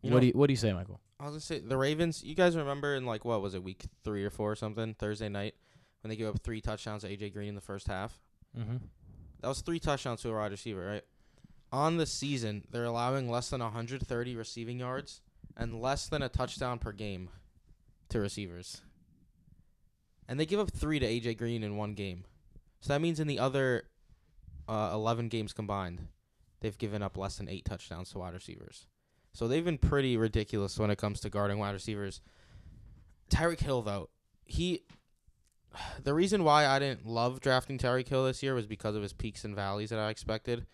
What 0.00 0.10
know- 0.10 0.20
do 0.20 0.26
you 0.26 0.32
what 0.32 0.46
do 0.46 0.52
you 0.52 0.58
say, 0.58 0.72
Michael? 0.72 1.00
I 1.24 1.28
was 1.28 1.32
gonna 1.32 1.40
say 1.40 1.66
the 1.66 1.78
Ravens. 1.78 2.22
You 2.22 2.34
guys 2.34 2.54
remember 2.54 2.94
in 2.94 3.06
like 3.06 3.24
what 3.24 3.40
was 3.40 3.54
it, 3.54 3.64
week 3.64 3.86
three 4.04 4.22
or 4.26 4.30
four 4.30 4.52
or 4.52 4.56
something, 4.56 4.92
Thursday 4.92 5.30
night, 5.30 5.54
when 6.02 6.10
they 6.10 6.16
gave 6.16 6.26
up 6.26 6.42
three 6.42 6.60
touchdowns 6.60 7.02
to 7.02 7.08
AJ 7.08 7.32
Green 7.32 7.48
in 7.48 7.54
the 7.54 7.62
first 7.62 7.86
half. 7.86 8.20
Mm-hmm. 8.58 8.76
That 9.40 9.48
was 9.48 9.62
three 9.62 9.78
touchdowns 9.78 10.20
to 10.20 10.28
a 10.28 10.34
wide 10.34 10.50
receiver, 10.50 10.84
right? 10.84 11.02
On 11.72 11.96
the 11.96 12.04
season, 12.04 12.64
they're 12.70 12.84
allowing 12.84 13.30
less 13.30 13.48
than 13.48 13.62
130 13.62 14.36
receiving 14.36 14.78
yards 14.78 15.22
and 15.56 15.80
less 15.80 16.08
than 16.08 16.20
a 16.20 16.28
touchdown 16.28 16.78
per 16.78 16.92
game 16.92 17.30
to 18.10 18.20
receivers. 18.20 18.82
And 20.28 20.38
they 20.38 20.44
give 20.44 20.60
up 20.60 20.72
three 20.72 20.98
to 20.98 21.06
AJ 21.06 21.38
Green 21.38 21.62
in 21.62 21.78
one 21.78 21.94
game. 21.94 22.24
So 22.82 22.92
that 22.92 23.00
means 23.00 23.18
in 23.18 23.28
the 23.28 23.38
other 23.38 23.84
uh, 24.68 24.90
11 24.92 25.28
games 25.28 25.54
combined, 25.54 26.06
they've 26.60 26.76
given 26.76 27.02
up 27.02 27.16
less 27.16 27.38
than 27.38 27.48
eight 27.48 27.64
touchdowns 27.64 28.10
to 28.10 28.18
wide 28.18 28.34
receivers. 28.34 28.88
So 29.34 29.48
they've 29.48 29.64
been 29.64 29.78
pretty 29.78 30.16
ridiculous 30.16 30.78
when 30.78 30.90
it 30.90 30.96
comes 30.96 31.20
to 31.20 31.30
guarding 31.30 31.58
wide 31.58 31.72
receivers. 31.72 32.20
Tyreek 33.30 33.60
Hill, 33.60 33.82
though, 33.82 34.08
he 34.44 34.84
the 36.02 36.14
reason 36.14 36.44
why 36.44 36.66
I 36.66 36.78
didn't 36.78 37.06
love 37.06 37.40
drafting 37.40 37.76
Tyreek 37.76 38.08
Hill 38.08 38.24
this 38.24 38.42
year 38.42 38.54
was 38.54 38.66
because 38.66 38.94
of 38.96 39.02
his 39.02 39.12
peaks 39.12 39.44
and 39.44 39.54
valleys 39.54 39.90
that 39.90 39.98
I 39.98 40.08
expected. 40.10 40.66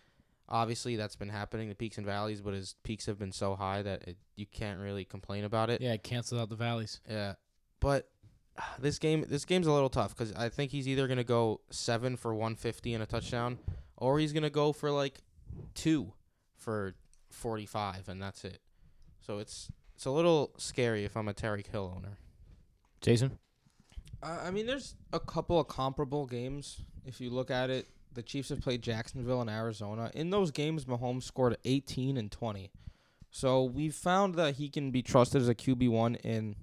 Obviously, 0.47 0.95
that's 0.95 1.15
been 1.15 1.29
happening, 1.29 1.69
the 1.69 1.75
peaks 1.75 1.97
and 1.97 2.05
valleys, 2.05 2.41
but 2.41 2.53
his 2.53 2.75
peaks 2.83 3.05
have 3.05 3.17
been 3.17 3.31
so 3.31 3.55
high 3.55 3.81
that 3.81 4.03
it, 4.03 4.17
you 4.35 4.45
can't 4.45 4.79
really 4.79 5.05
complain 5.05 5.45
about 5.45 5.69
it. 5.69 5.81
Yeah, 5.81 5.93
it 5.93 6.03
canceled 6.03 6.41
out 6.41 6.49
the 6.49 6.55
valleys. 6.55 6.99
Yeah, 7.09 7.35
but 7.79 8.09
this 8.79 8.99
game, 8.99 9.25
this 9.27 9.45
game's 9.45 9.67
a 9.67 9.71
little 9.71 9.89
tough 9.89 10.15
because 10.15 10.33
I 10.33 10.49
think 10.49 10.71
he's 10.71 10.87
either 10.87 11.07
gonna 11.07 11.23
go 11.23 11.61
seven 11.71 12.17
for 12.17 12.33
150 12.33 12.93
and 12.93 13.01
a 13.01 13.05
touchdown, 13.05 13.59
or 13.97 14.19
he's 14.19 14.33
gonna 14.33 14.49
go 14.49 14.73
for 14.73 14.91
like 14.91 15.21
two 15.73 16.13
for 16.57 16.95
45, 17.33 18.09
and 18.09 18.21
that's 18.21 18.43
it. 18.45 18.59
So 19.19 19.39
it's 19.39 19.69
it's 19.95 20.05
a 20.05 20.11
little 20.11 20.51
scary 20.57 21.05
if 21.05 21.15
I'm 21.15 21.27
a 21.27 21.33
Terry 21.33 21.63
Hill 21.71 21.93
owner. 21.95 22.17
Jason? 23.01 23.37
Uh, 24.23 24.39
I 24.43 24.51
mean, 24.51 24.65
there's 24.65 24.95
a 25.13 25.19
couple 25.19 25.59
of 25.59 25.67
comparable 25.67 26.25
games. 26.25 26.81
If 27.05 27.19
you 27.19 27.29
look 27.29 27.49
at 27.49 27.69
it, 27.69 27.87
the 28.13 28.21
Chiefs 28.21 28.49
have 28.49 28.61
played 28.61 28.81
Jacksonville 28.81 29.41
and 29.41 29.49
Arizona. 29.49 30.11
In 30.13 30.29
those 30.29 30.51
games, 30.51 30.85
Mahomes 30.85 31.23
scored 31.23 31.57
18 31.65 32.17
and 32.17 32.31
20. 32.31 32.71
So 33.31 33.63
we've 33.63 33.95
found 33.95 34.35
that 34.35 34.55
he 34.55 34.69
can 34.69 34.91
be 34.91 35.01
trusted 35.01 35.41
as 35.41 35.47
a 35.49 35.55
QB1 35.55 36.17
in 36.23 36.55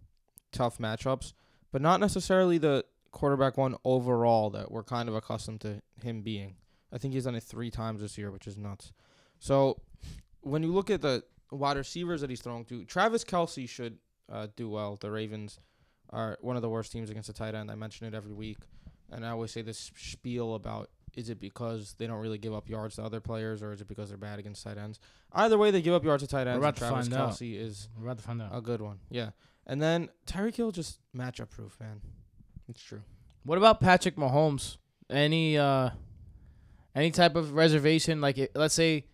tough 0.52 0.78
matchups. 0.78 1.33
but 1.70 1.83
not 1.83 2.00
necessarily 2.00 2.59
the 2.59 2.85
quarterback 3.11 3.57
one 3.57 3.76
overall 3.85 4.50
that 4.50 4.70
we're 4.70 4.83
kind 4.83 5.09
of 5.09 5.14
accustomed 5.14 5.61
to 5.61 5.83
him 6.02 6.22
being. 6.22 6.57
I 6.92 6.98
think 6.98 7.14
he's 7.14 7.24
done 7.24 7.35
it 7.35 7.42
three 7.42 7.70
times 7.70 8.00
this 8.00 8.16
year, 8.16 8.31
which 8.31 8.46
is 8.46 8.57
nuts. 8.57 8.92
So 9.38 9.81
when 10.50 10.62
you 10.62 10.72
look 10.72 10.90
at 10.90 11.00
the 11.02 11.22
wide 11.50 11.76
receivers 11.76 12.20
that 12.20 12.30
he's 12.30 12.40
throwing 12.40 12.64
to, 12.66 12.84
Travis 12.84 13.24
Kelce 13.24 13.68
should 13.68 13.98
uh, 14.30 14.48
do 14.56 14.68
well. 14.68 14.96
The 15.00 15.11
Ravens 15.11 15.58
are 16.11 16.38
one 16.40 16.56
of 16.56 16.62
the 16.62 16.68
worst 16.68 16.92
teams 16.92 17.11
against 17.11 17.26
the 17.26 17.32
tight 17.32 17.54
end. 17.54 17.70
I 17.70 17.74
mention 17.74 18.06
it 18.06 18.14
every 18.14 18.32
week, 18.32 18.58
and 19.11 19.24
I 19.24 19.30
always 19.30 19.50
say 19.50 19.62
this 19.62 19.90
spiel 19.96 20.54
about 20.54 20.90
is 21.14 21.30
it 21.30 21.40
because 21.40 21.94
they 21.98 22.06
don't 22.06 22.20
really 22.20 22.38
give 22.38 22.54
up 22.54 22.68
yards 22.68 22.96
to 22.96 23.02
other 23.02 23.20
players, 23.20 23.62
or 23.62 23.72
is 23.72 23.80
it 23.80 23.88
because 23.88 24.08
they're 24.08 24.18
bad 24.18 24.38
against 24.38 24.62
tight 24.62 24.78
ends? 24.78 25.00
Either 25.32 25.58
way, 25.58 25.70
they 25.70 25.82
give 25.82 25.94
up 25.94 26.04
yards 26.04 26.22
to 26.22 26.28
tight 26.28 26.46
ends. 26.46 26.58
about 26.58 26.68
and 26.68 26.76
to 26.76 26.80
Travis 26.80 27.08
find 27.08 27.20
out. 27.20 27.30
Kelce 27.30 27.58
is 27.58 27.88
We're 27.96 28.04
about 28.04 28.18
to 28.18 28.24
find 28.24 28.42
out. 28.42 28.50
a 28.52 28.61
good 28.61 28.80
one. 28.80 28.98
Yeah, 29.11 29.30
and 29.66 29.82
then 29.82 30.11
Tyreek 30.26 30.54
Hill 30.56 30.70
just 30.70 31.00
matchup 31.16 31.50
proof, 31.50 31.76
man. 31.80 32.00
It's 32.68 32.82
true. 32.82 33.02
What 33.44 33.58
about 33.58 33.80
Patrick 33.80 34.16
Mahomes? 34.16 34.76
Any 35.11 35.56
uh, 35.56 35.90
any 36.94 37.11
type 37.11 37.34
of 37.34 37.54
reservation? 37.54 38.20
Like, 38.20 38.38
it, 38.38 38.52
let's 38.54 38.74
say, 38.74 39.06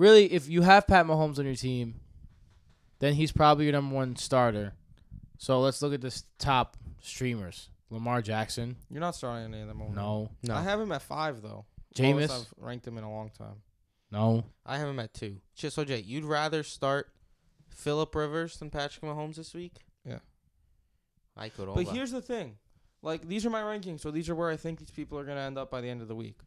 really, 0.00 0.32
if 0.32 0.48
you 0.48 0.62
have 0.62 0.86
Pat 0.86 1.06
Mahomes 1.06 1.38
on 1.38 1.44
your 1.44 1.54
team, 1.54 2.00
then 2.98 3.14
he's 3.14 3.30
probably 3.30 3.66
your 3.66 3.72
number 3.72 3.94
one 3.94 4.16
starter. 4.16 4.72
So 5.38 5.60
let's 5.60 5.80
look 5.82 5.92
at 5.94 6.00
this 6.00 6.24
top 6.38 6.76
streamers: 7.00 7.68
Lamar 7.90 8.22
Jackson. 8.22 8.76
You're 8.90 9.00
not 9.00 9.14
starting 9.14 9.52
any 9.52 9.62
of 9.62 9.68
them 9.68 9.82
over. 9.82 9.94
No, 9.94 10.30
No, 10.42 10.54
I 10.54 10.62
have 10.62 10.80
him 10.80 10.90
at 10.92 11.02
five 11.02 11.42
though. 11.42 11.66
Jameis. 11.94 12.30
I've 12.30 12.46
ranked 12.56 12.86
him 12.86 12.98
in 12.98 13.04
a 13.04 13.10
long 13.10 13.30
time. 13.30 13.62
no. 14.10 14.44
I 14.64 14.78
have 14.78 14.88
him 14.88 14.98
at 15.00 15.12
two. 15.14 15.36
Just 15.54 15.76
so 15.76 15.84
Jay, 15.84 15.98
you'd 16.00 16.24
rather 16.24 16.62
start 16.62 17.08
Philip 17.68 18.14
Rivers 18.14 18.56
than 18.58 18.70
Patrick 18.70 19.02
Mahomes 19.04 19.36
this 19.36 19.54
week? 19.54 19.76
Yeah. 20.04 20.18
I 21.36 21.48
could. 21.48 21.68
But 21.74 21.88
here's 21.88 22.10
the 22.12 22.22
thing, 22.22 22.56
like 23.02 23.26
these 23.26 23.46
are 23.46 23.50
my 23.50 23.62
rankings, 23.62 24.00
so 24.00 24.10
these 24.10 24.28
are 24.28 24.34
where 24.34 24.50
I 24.50 24.56
think 24.56 24.78
these 24.78 24.90
people 24.90 25.18
are 25.18 25.24
gonna 25.24 25.40
end 25.40 25.58
up 25.58 25.70
by 25.70 25.80
the 25.80 25.88
end 25.88 26.02
of 26.02 26.08
the 26.08 26.14
week. 26.14 26.38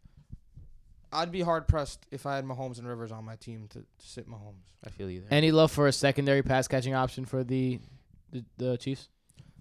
I'd 1.14 1.32
be 1.32 1.42
hard 1.42 1.68
pressed 1.68 2.06
if 2.12 2.26
I 2.26 2.36
had 2.36 2.46
Mahomes 2.46 2.80
and 2.80 2.88
Rivers 2.88 3.12
on 3.12 3.24
my 3.24 3.36
team 3.36 3.68
to, 3.70 3.80
to 3.80 3.86
sit 4.00 4.28
Mahomes. 4.30 4.64
I 4.86 4.90
feel 4.90 5.10
you 5.10 5.22
there. 5.22 5.30
Any 5.32 5.52
love 5.52 5.72
for 5.72 5.88
a 5.88 5.92
secondary 5.92 6.42
pass 6.42 6.68
catching 6.68 6.94
option 6.94 7.26
for 7.26 7.44
the 7.44 7.80
the, 8.32 8.44
the 8.58 8.78
Chiefs? 8.78 9.10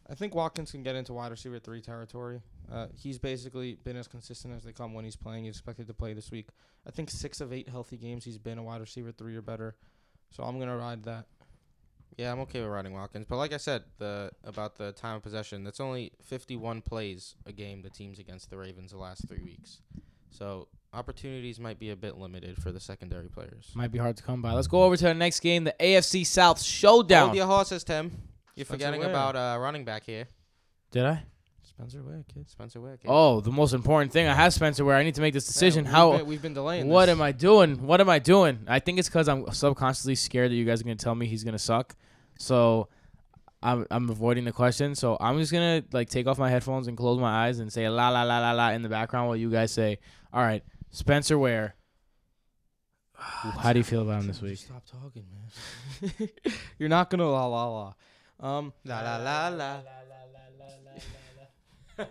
I 0.08 0.14
think 0.14 0.34
Watkins 0.34 0.72
can 0.72 0.82
get 0.82 0.96
into 0.96 1.12
wide 1.12 1.30
receiver 1.30 1.58
three 1.58 1.80
territory. 1.80 2.40
Uh, 2.70 2.86
he's 2.94 3.18
basically 3.18 3.74
been 3.84 3.96
as 3.96 4.08
consistent 4.08 4.54
as 4.54 4.64
they 4.64 4.72
come 4.72 4.94
when 4.94 5.04
he's 5.04 5.16
playing. 5.16 5.44
He's 5.44 5.54
expected 5.54 5.86
to 5.88 5.94
play 5.94 6.12
this 6.14 6.30
week. 6.30 6.48
I 6.86 6.90
think 6.90 7.10
six 7.10 7.40
of 7.40 7.52
eight 7.52 7.68
healthy 7.68 7.96
games 7.96 8.24
he's 8.24 8.38
been 8.38 8.58
a 8.58 8.62
wide 8.62 8.80
receiver 8.80 9.12
three 9.12 9.36
or 9.36 9.42
better. 9.42 9.76
So 10.30 10.42
I'm 10.42 10.58
gonna 10.58 10.76
ride 10.76 11.04
that. 11.04 11.26
Yeah, 12.18 12.32
I'm 12.32 12.40
okay 12.40 12.60
with 12.60 12.68
riding 12.68 12.92
Watkins, 12.92 13.24
but 13.26 13.36
like 13.36 13.54
I 13.54 13.56
said, 13.56 13.84
the 13.98 14.30
about 14.44 14.76
the 14.76 14.92
time 14.92 15.16
of 15.16 15.22
possession, 15.22 15.64
that's 15.64 15.80
only 15.80 16.12
51 16.22 16.82
plays 16.82 17.36
a 17.46 17.52
game 17.52 17.80
the 17.82 17.90
teams 17.90 18.18
against 18.18 18.50
the 18.50 18.58
Ravens 18.58 18.90
the 18.90 18.98
last 18.98 19.26
three 19.28 19.42
weeks. 19.42 19.80
So 20.30 20.68
opportunities 20.92 21.58
might 21.58 21.78
be 21.78 21.90
a 21.90 21.96
bit 21.96 22.16
limited 22.18 22.60
for 22.62 22.70
the 22.72 22.80
secondary 22.80 23.28
players. 23.28 23.70
Might 23.74 23.92
be 23.92 23.98
hard 23.98 24.16
to 24.16 24.22
come 24.22 24.42
by. 24.42 24.52
Let's 24.52 24.66
go 24.68 24.82
over 24.84 24.96
to 24.96 25.04
the 25.04 25.14
next 25.14 25.40
game, 25.40 25.64
the 25.64 25.74
AFC 25.80 26.26
South 26.26 26.60
Showdown. 26.60 27.28
Hold 27.28 27.36
your 27.36 27.46
horses, 27.46 27.84
Tim. 27.84 28.10
You're 28.54 28.64
Spencer 28.66 28.72
forgetting 28.86 29.00
Ware. 29.00 29.10
about 29.10 29.36
uh, 29.36 29.58
running 29.58 29.84
back 29.84 30.04
here, 30.04 30.26
Did 30.90 31.06
I? 31.06 31.22
Spencer 31.62 32.02
Ware, 32.02 32.22
kids. 32.32 32.52
Spencer 32.52 32.80
Ware. 32.80 32.98
Oh, 33.06 33.40
the 33.40 33.50
most 33.50 33.72
important 33.72 34.12
thing. 34.12 34.28
I 34.28 34.34
have 34.34 34.52
Spencer 34.52 34.84
where 34.84 34.94
I 34.96 35.02
need 35.02 35.14
to 35.14 35.22
make 35.22 35.32
this 35.32 35.46
decision. 35.46 35.84
Man, 35.84 35.92
How? 35.92 36.10
we've 36.10 36.18
been, 36.18 36.26
we've 36.28 36.42
been 36.42 36.54
delaying. 36.54 36.88
What 36.88 37.06
this. 37.06 37.14
am 37.14 37.22
I 37.22 37.32
doing? 37.32 37.86
What 37.86 38.00
am 38.02 38.10
I 38.10 38.18
doing? 38.18 38.60
I 38.68 38.78
think 38.78 38.98
it's 38.98 39.08
because 39.08 39.26
I'm 39.28 39.50
subconsciously 39.50 40.14
scared 40.14 40.50
that 40.50 40.54
you 40.54 40.66
guys 40.66 40.80
are 40.80 40.84
gonna 40.84 40.96
tell 40.96 41.14
me 41.14 41.26
he's 41.26 41.44
gonna 41.44 41.58
suck. 41.58 41.96
So 42.38 42.88
I'm 43.62 43.86
I'm 43.90 44.10
avoiding 44.10 44.44
the 44.44 44.52
question. 44.52 44.94
So 44.94 45.16
I'm 45.18 45.38
just 45.38 45.50
gonna 45.50 45.82
like 45.92 46.10
take 46.10 46.26
off 46.26 46.38
my 46.38 46.50
headphones 46.50 46.88
and 46.88 46.96
close 46.96 47.18
my 47.18 47.46
eyes 47.46 47.58
and 47.58 47.72
say 47.72 47.88
la 47.88 48.10
la 48.10 48.22
la 48.22 48.38
la 48.38 48.52
la 48.52 48.70
in 48.70 48.82
the 48.82 48.88
background 48.90 49.28
while 49.28 49.36
you 49.36 49.50
guys 49.50 49.72
say, 49.72 49.98
"All 50.32 50.42
right, 50.42 50.62
Spencer 50.92 51.38
Ware." 51.38 51.74
How 53.14 53.72
do 53.72 53.78
you 53.78 53.84
feel 53.84 54.02
about 54.02 54.20
him 54.20 54.26
this 54.26 54.40
week? 54.40 54.58
Stop 54.58 54.84
talking, 54.84 55.24
man. 55.30 56.28
You're 56.78 56.88
not 56.88 57.08
gonna 57.10 57.28
la 57.28 57.46
la 57.46 57.66
la. 57.68 57.94
Um, 58.40 58.72
La 58.84 59.00
la 59.00 59.16
la 59.18 59.48
la. 59.48 59.80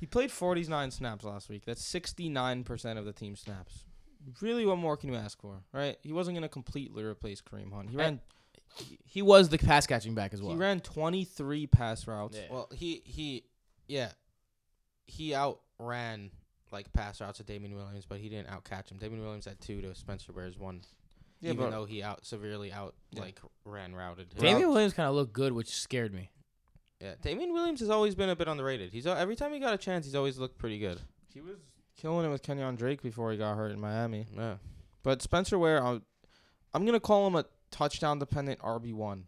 he 0.00 0.06
played 0.06 0.32
49 0.32 0.90
snaps 0.90 1.24
last 1.24 1.48
week. 1.48 1.64
That's 1.64 1.82
69% 1.82 2.98
of 2.98 3.04
the 3.04 3.12
team 3.12 3.36
snaps. 3.36 3.84
Really, 4.40 4.66
what 4.66 4.78
more 4.78 4.96
can 4.96 5.10
you 5.12 5.16
ask 5.16 5.40
for, 5.40 5.62
right? 5.72 5.96
He 6.02 6.12
wasn't 6.12 6.36
gonna 6.36 6.48
completely 6.48 7.04
replace 7.04 7.40
Kareem 7.40 7.72
Hunt. 7.72 7.90
He 7.90 7.96
ran 7.96 8.20
He 9.04 9.22
was 9.22 9.48
the 9.48 9.58
pass 9.58 9.86
catching 9.86 10.14
back 10.14 10.34
as 10.34 10.42
well. 10.42 10.52
he 10.52 10.58
ran 10.58 10.80
23 10.80 11.66
pass 11.68 12.06
routes. 12.08 12.36
Yeah. 12.36 12.46
Well, 12.50 12.68
he 12.74 13.02
he, 13.04 13.44
yeah, 13.86 14.10
he 15.06 15.34
outran 15.34 16.30
like 16.72 16.92
pass 16.92 17.20
routes 17.20 17.38
to 17.38 17.44
Damien 17.44 17.74
Williams, 17.74 18.04
but 18.08 18.18
he 18.18 18.28
didn't 18.28 18.48
outcatch 18.48 18.90
him. 18.90 18.98
Damien 18.98 19.22
Williams 19.22 19.44
had 19.44 19.60
two 19.60 19.80
to 19.82 19.94
Spencer 19.94 20.32
Ware's 20.32 20.58
one. 20.58 20.80
Yeah, 21.40 21.52
even 21.52 21.64
but 21.66 21.70
though 21.70 21.84
he 21.84 22.02
out 22.02 22.24
severely 22.24 22.72
out 22.72 22.94
Yeah. 23.12 23.20
like 23.22 23.40
ran 23.64 23.94
routed. 23.94 24.32
him. 24.32 24.40
Damien 24.40 24.68
Williams 24.70 24.94
kind 24.94 25.08
of 25.08 25.14
looked 25.14 25.32
good, 25.32 25.52
which 25.52 25.68
scared 25.70 26.14
me. 26.14 26.30
Yeah, 27.00 27.14
Damien 27.20 27.52
Williams 27.52 27.80
has 27.80 27.90
always 27.90 28.14
been 28.14 28.30
a 28.30 28.36
bit 28.36 28.48
underrated. 28.48 28.90
He's 28.92 29.06
every 29.06 29.36
time 29.36 29.52
he 29.52 29.60
got 29.60 29.74
a 29.74 29.78
chance, 29.78 30.06
he's 30.06 30.14
always 30.14 30.38
looked 30.38 30.58
pretty 30.58 30.78
good. 30.78 31.00
he 31.32 31.40
was 31.42 31.56
killing 31.96 32.24
it 32.26 32.30
with 32.30 32.42
Kenyan 32.42 32.76
Drake 32.76 33.02
before 33.02 33.30
he 33.32 33.38
got 33.38 33.56
hurt 33.56 33.70
in 33.70 33.78
Miami. 33.80 34.26
Yeah. 34.34 34.54
But 35.02 35.20
Spencer 35.22 35.58
Ware, 35.58 35.82
I'm, 35.84 36.02
I'm 36.72 36.84
gonna 36.86 36.98
call 37.00 37.26
him 37.26 37.36
a 37.36 37.44
touchdown 37.70 38.18
dependent 38.18 38.60
RB 38.60 38.94
one. 38.94 39.26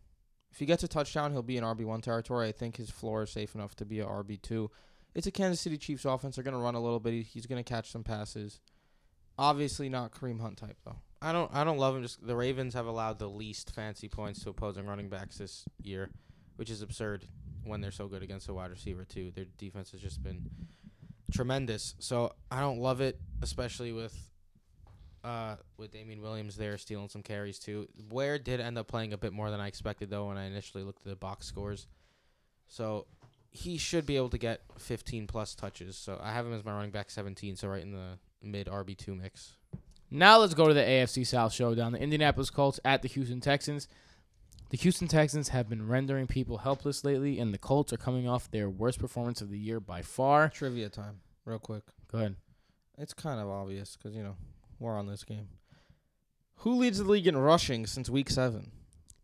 If 0.50 0.58
he 0.58 0.66
gets 0.66 0.82
a 0.82 0.88
touchdown, 0.88 1.32
he'll 1.32 1.42
be 1.42 1.58
in 1.58 1.62
RB 1.64 1.84
one 1.84 2.00
territory. 2.00 2.48
I 2.48 2.52
think 2.52 2.78
his 2.78 2.90
floor 2.90 3.24
is 3.24 3.30
safe 3.30 3.54
enough 3.54 3.76
to 3.76 3.84
be 3.84 4.00
a 4.00 4.06
RB 4.06 4.40
two. 4.40 4.70
It's 5.18 5.26
a 5.26 5.32
Kansas 5.32 5.60
City 5.60 5.76
Chiefs 5.76 6.04
offense. 6.04 6.36
They're 6.36 6.44
gonna 6.44 6.60
run 6.60 6.76
a 6.76 6.80
little 6.80 7.00
bit. 7.00 7.26
He's 7.26 7.44
gonna 7.44 7.64
catch 7.64 7.90
some 7.90 8.04
passes. 8.04 8.60
Obviously 9.36 9.88
not 9.88 10.12
Kareem 10.12 10.40
Hunt 10.40 10.58
type 10.58 10.76
though. 10.84 11.00
I 11.20 11.32
don't 11.32 11.52
I 11.52 11.64
don't 11.64 11.78
love 11.78 11.96
him. 11.96 12.02
Just 12.02 12.24
the 12.24 12.36
Ravens 12.36 12.72
have 12.74 12.86
allowed 12.86 13.18
the 13.18 13.28
least 13.28 13.74
fancy 13.74 14.08
points 14.08 14.44
to 14.44 14.50
opposing 14.50 14.86
running 14.86 15.08
backs 15.08 15.38
this 15.38 15.64
year, 15.82 16.12
which 16.54 16.70
is 16.70 16.82
absurd 16.82 17.24
when 17.64 17.80
they're 17.80 17.90
so 17.90 18.06
good 18.06 18.22
against 18.22 18.48
a 18.48 18.54
wide 18.54 18.70
receiver 18.70 19.04
too. 19.04 19.32
Their 19.32 19.46
defense 19.56 19.90
has 19.90 20.00
just 20.00 20.22
been 20.22 20.48
tremendous. 21.32 21.96
So 21.98 22.32
I 22.48 22.60
don't 22.60 22.78
love 22.78 23.00
it, 23.00 23.18
especially 23.42 23.90
with 23.90 24.16
uh 25.24 25.56
with 25.78 25.90
Damien 25.90 26.22
Williams 26.22 26.54
there 26.54 26.78
stealing 26.78 27.08
some 27.08 27.24
carries 27.24 27.58
too. 27.58 27.88
Ware 28.12 28.38
did 28.38 28.60
end 28.60 28.78
up 28.78 28.86
playing 28.86 29.12
a 29.14 29.18
bit 29.18 29.32
more 29.32 29.50
than 29.50 29.58
I 29.58 29.66
expected 29.66 30.10
though 30.10 30.28
when 30.28 30.36
I 30.36 30.44
initially 30.44 30.84
looked 30.84 31.04
at 31.04 31.10
the 31.10 31.16
box 31.16 31.44
scores. 31.44 31.88
So 32.68 33.06
he 33.50 33.76
should 33.78 34.06
be 34.06 34.16
able 34.16 34.30
to 34.30 34.38
get 34.38 34.60
15 34.78 35.26
plus 35.26 35.54
touches. 35.54 35.96
So 35.96 36.18
I 36.22 36.32
have 36.32 36.46
him 36.46 36.52
as 36.52 36.64
my 36.64 36.72
running 36.72 36.90
back 36.90 37.10
17, 37.10 37.56
so 37.56 37.68
right 37.68 37.82
in 37.82 37.92
the 37.92 38.18
mid 38.42 38.66
RB2 38.66 39.18
mix. 39.20 39.56
Now 40.10 40.38
let's 40.38 40.54
go 40.54 40.68
to 40.68 40.74
the 40.74 40.80
AFC 40.80 41.26
South 41.26 41.52
showdown. 41.52 41.92
The 41.92 42.00
Indianapolis 42.00 42.50
Colts 42.50 42.80
at 42.84 43.02
the 43.02 43.08
Houston 43.08 43.40
Texans. 43.40 43.88
The 44.70 44.76
Houston 44.78 45.08
Texans 45.08 45.48
have 45.48 45.68
been 45.68 45.88
rendering 45.88 46.26
people 46.26 46.58
helpless 46.58 47.04
lately, 47.04 47.38
and 47.38 47.52
the 47.54 47.58
Colts 47.58 47.92
are 47.92 47.96
coming 47.98 48.28
off 48.28 48.50
their 48.50 48.68
worst 48.68 48.98
performance 48.98 49.40
of 49.40 49.50
the 49.50 49.58
year 49.58 49.80
by 49.80 50.02
far. 50.02 50.50
Trivia 50.50 50.88
time, 50.90 51.20
real 51.46 51.58
quick. 51.58 51.84
Go 52.12 52.18
ahead. 52.18 52.36
It's 52.98 53.14
kind 53.14 53.40
of 53.40 53.48
obvious 53.48 53.96
because 53.96 54.14
you 54.16 54.22
know 54.22 54.36
we're 54.78 54.96
on 54.96 55.06
this 55.06 55.24
game. 55.24 55.48
Who 56.62 56.74
leads 56.74 56.98
the 56.98 57.04
league 57.04 57.26
in 57.26 57.36
rushing 57.36 57.86
since 57.86 58.10
week 58.10 58.28
seven? 58.28 58.72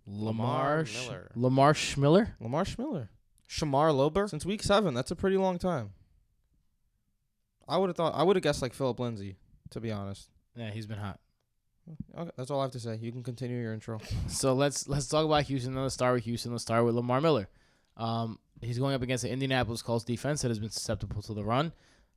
Lamar, 0.07 0.85
Lamar 0.85 0.87
Sh- 0.87 1.07
Miller. 1.07 1.31
Lamar 1.35 1.75
Schmiller. 1.75 2.29
Lamar 2.41 2.65
Schmiller. 2.65 3.09
Shamar 3.55 3.93
Lober. 3.93 4.29
Since 4.29 4.45
week 4.45 4.63
seven, 4.63 4.95
that's 4.95 5.11
a 5.11 5.17
pretty 5.17 5.37
long 5.37 5.59
time. 5.59 5.93
I 7.69 7.79
would 7.79 7.89
have 7.89 7.97
thought 7.97 8.15
I 8.15 8.23
would 8.23 8.37
have 8.37 8.43
guessed 8.43 8.63
like 8.63 8.75
Philip 8.75 8.99
Lindsay, 8.99 9.37
to 9.71 9.81
be 9.81 9.93
honest. 9.93 10.29
Yeah, 10.57 10.71
he's 10.71 10.87
been 10.87 10.99
hot. 10.99 11.21
Okay, 12.17 12.31
that's 12.37 12.51
all 12.51 12.61
I 12.61 12.65
have 12.65 12.73
to 12.73 12.81
say. 12.81 12.99
You 13.01 13.13
can 13.13 13.23
continue 13.23 13.61
your 13.61 13.73
intro. 13.73 14.01
So 14.29 14.55
let's 14.55 14.89
let's 14.89 15.07
talk 15.07 15.25
about 15.25 15.45
Houston. 15.45 15.75
Let's 15.75 15.95
start 15.95 16.15
with 16.15 16.25
Houston. 16.25 16.53
Let's 16.53 16.63
start 16.63 16.85
with 16.85 16.95
Lamar 16.95 17.21
Miller. 17.21 17.49
Um, 17.97 18.39
he's 18.61 18.79
going 18.79 18.95
up 18.95 19.03
against 19.03 19.23
the 19.23 19.31
Indianapolis 19.31 19.83
Colts 19.83 20.05
defense 20.05 20.43
that 20.43 20.49
has 20.49 20.59
been 20.59 20.71
susceptible 20.71 21.23
to 21.23 21.35
the 21.35 21.45
run. 21.45 21.73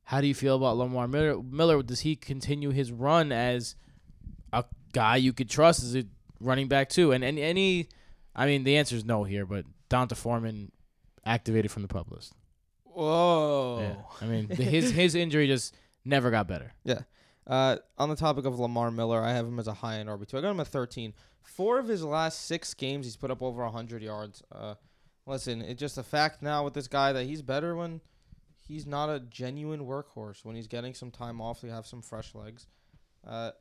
How 0.06 0.22
do 0.22 0.28
you 0.28 0.34
feel 0.34 0.56
about 0.56 0.78
Lamar 0.78 1.08
Miller? 1.08 1.42
Miller 1.42 1.84
does 1.84 2.00
he 2.00 2.16
continue 2.16 2.72
his 2.72 2.92
run 2.92 3.32
as 3.32 3.76
a 4.52 4.66
guy 4.94 5.18
you 5.18 5.34
could 5.34 5.50
trust 5.50 5.84
as 5.84 5.96
a 5.96 6.06
running 6.40 6.68
back 6.68 6.90
too? 6.90 7.12
And 7.12 7.24
and 7.24 7.38
any, 7.38 7.90
I 8.36 8.48
mean, 8.48 8.64
the 8.64 8.78
answer 8.78 8.96
is 8.96 9.06
no 9.06 9.24
here. 9.24 9.46
But 9.46 9.66
D'Onta 9.90 10.16
Foreman 10.16 10.72
activated 11.28 11.72
from 11.72 11.82
the 11.84 11.88
pup 11.88 12.10
list. 12.10 12.34
Whoa. 12.84 13.80
Yeah, 13.82 14.26
I 14.26 14.30
mean, 14.30 14.48
the, 14.48 14.56
his 14.64 14.92
his 14.92 15.16
injury 15.16 15.48
just 15.48 15.76
never 16.04 16.32
got 16.32 16.48
better. 16.48 16.74
Yeah. 16.84 17.02
Uh, 17.46 17.78
on 17.98 18.10
the 18.10 18.16
topic 18.16 18.46
of 18.46 18.60
Lamar 18.60 18.92
Miller, 18.92 19.22
I 19.22 19.34
have 19.34 19.46
him 19.46 19.60
as 19.60 19.68
a 19.68 19.74
high 19.74 19.98
end 19.98 20.10
RB 20.10 20.28
two. 20.28 20.38
I 20.38 20.42
got 20.42 20.52
him 20.52 20.60
at 20.60 20.68
thirteen. 20.68 21.14
Four 21.44 21.80
of 21.80 21.88
his 21.88 22.04
last 22.04 22.46
six 22.46 22.74
games, 22.74 23.06
he's 23.06 23.16
put 23.16 23.32
up 23.32 23.42
over 23.42 23.66
hundred 23.68 24.02
yards. 24.02 24.42
Uh, 24.52 24.76
listen, 25.26 25.62
it's 25.62 25.80
just 25.80 25.98
a 25.98 26.04
fact 26.04 26.42
now 26.42 26.64
with 26.64 26.74
this 26.74 26.88
guy 26.88 27.14
that 27.14 27.26
he's 27.26 27.42
better 27.42 27.76
when 27.76 28.02
he's 28.68 28.86
not 28.86 29.10
a 29.10 29.20
genuine 29.20 29.86
workhorse. 29.86 30.44
When 30.44 30.56
he's 30.56 30.68
getting 30.68 30.94
some 30.94 31.12
time 31.12 31.40
off, 31.40 31.62
he 31.62 31.70
have 31.70 31.88
some 31.88 32.02
fresh 32.02 32.36
legs. 32.36 32.68
Uh, 33.26 33.52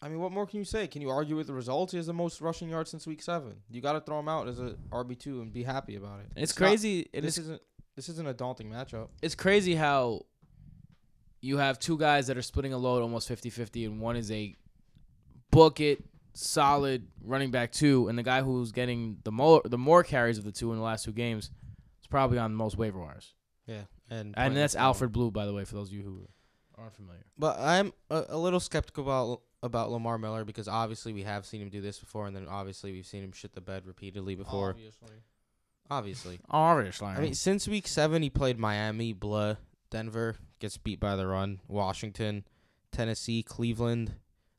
I 0.00 0.08
mean, 0.08 0.20
what 0.20 0.30
more 0.32 0.46
can 0.46 0.58
you 0.58 0.64
say? 0.64 0.86
Can 0.86 1.02
you 1.02 1.10
argue 1.10 1.34
with 1.36 1.48
the 1.48 1.52
results? 1.52 1.92
He 1.92 1.96
has 1.98 2.06
the 2.06 2.12
most 2.12 2.40
rushing 2.40 2.68
yards 2.68 2.90
since 2.90 3.06
week 3.06 3.20
seven. 3.20 3.56
You 3.70 3.80
got 3.80 3.92
to 3.94 4.00
throw 4.00 4.18
him 4.20 4.28
out 4.28 4.46
as 4.48 4.60
a 4.60 4.76
RB 4.90 5.18
two 5.18 5.40
and 5.42 5.52
be 5.52 5.62
happy 5.64 5.96
about 5.96 6.20
it. 6.20 6.26
It's, 6.36 6.58
not- 6.58 6.66
crazy. 6.66 7.08
it 7.12 7.22
this 7.22 7.36
is 7.38 7.46
isn't 7.46 7.62
this 7.96 8.08
isn't 8.08 8.28
a 8.28 8.32
daunting 8.34 8.70
matchup. 8.70 9.08
it's 9.22 9.34
crazy 9.34 9.74
how 9.74 10.22
you 11.40 11.56
have 11.58 11.78
two 11.80 11.98
guys 11.98 12.28
that 12.28 12.36
are 12.36 12.42
splitting 12.42 12.72
a 12.72 12.78
load 12.78 13.02
almost 13.02 13.28
50-50 13.28 13.86
and 13.86 14.00
one 14.00 14.16
is 14.16 14.30
a 14.30 14.54
book 15.50 15.80
it 15.80 16.02
solid 16.34 17.08
running 17.24 17.50
back 17.50 17.72
two 17.72 18.06
and 18.08 18.16
the 18.16 18.22
guy 18.22 18.42
who's 18.42 18.70
getting 18.70 19.18
the 19.24 19.32
more 19.32 19.62
the 19.64 19.78
more 19.78 20.04
carries 20.04 20.38
of 20.38 20.44
the 20.44 20.52
two 20.52 20.70
in 20.72 20.78
the 20.78 20.84
last 20.84 21.04
two 21.04 21.12
games 21.12 21.50
is 22.00 22.06
probably 22.08 22.38
on 22.38 22.52
the 22.52 22.56
most 22.56 22.76
waiver 22.76 23.00
wires. 23.00 23.34
Yeah, 23.66 23.82
and 24.08 24.34
And 24.36 24.56
that's 24.56 24.76
Alfred 24.76 25.10
Blue 25.12 25.30
by 25.32 25.46
the 25.46 25.52
way 25.52 25.64
for 25.64 25.74
those 25.74 25.88
of 25.88 25.94
you 25.94 26.02
who 26.02 26.28
aren't 26.76 26.94
familiar. 26.94 27.24
But 27.36 27.58
I'm 27.58 27.92
a, 28.10 28.24
a 28.28 28.38
little 28.38 28.60
skeptical 28.60 29.02
about 29.04 29.40
about 29.62 29.90
Lamar 29.90 30.18
Miller 30.18 30.44
because 30.44 30.68
obviously 30.68 31.12
we 31.12 31.22
have 31.22 31.44
seen 31.44 31.60
him 31.60 31.68
do 31.68 31.80
this 31.80 31.98
before, 31.98 32.26
and 32.26 32.36
then 32.36 32.46
obviously 32.48 32.92
we've 32.92 33.06
seen 33.06 33.24
him 33.24 33.32
shit 33.32 33.54
the 33.54 33.60
bed 33.60 33.86
repeatedly 33.86 34.34
before. 34.34 34.70
Obviously. 34.70 35.08
Obviously, 35.90 36.38
Obviously. 36.50 37.08
I 37.08 37.20
mean, 37.20 37.34
since 37.34 37.66
week 37.66 37.88
seven, 37.88 38.22
he 38.22 38.30
played 38.30 38.58
Miami, 38.58 39.12
blah, 39.12 39.56
Denver 39.90 40.36
gets 40.58 40.76
beat 40.76 41.00
by 41.00 41.16
the 41.16 41.26
run, 41.26 41.60
Washington, 41.66 42.44
Tennessee, 42.92 43.42
Cleveland. 43.42 44.12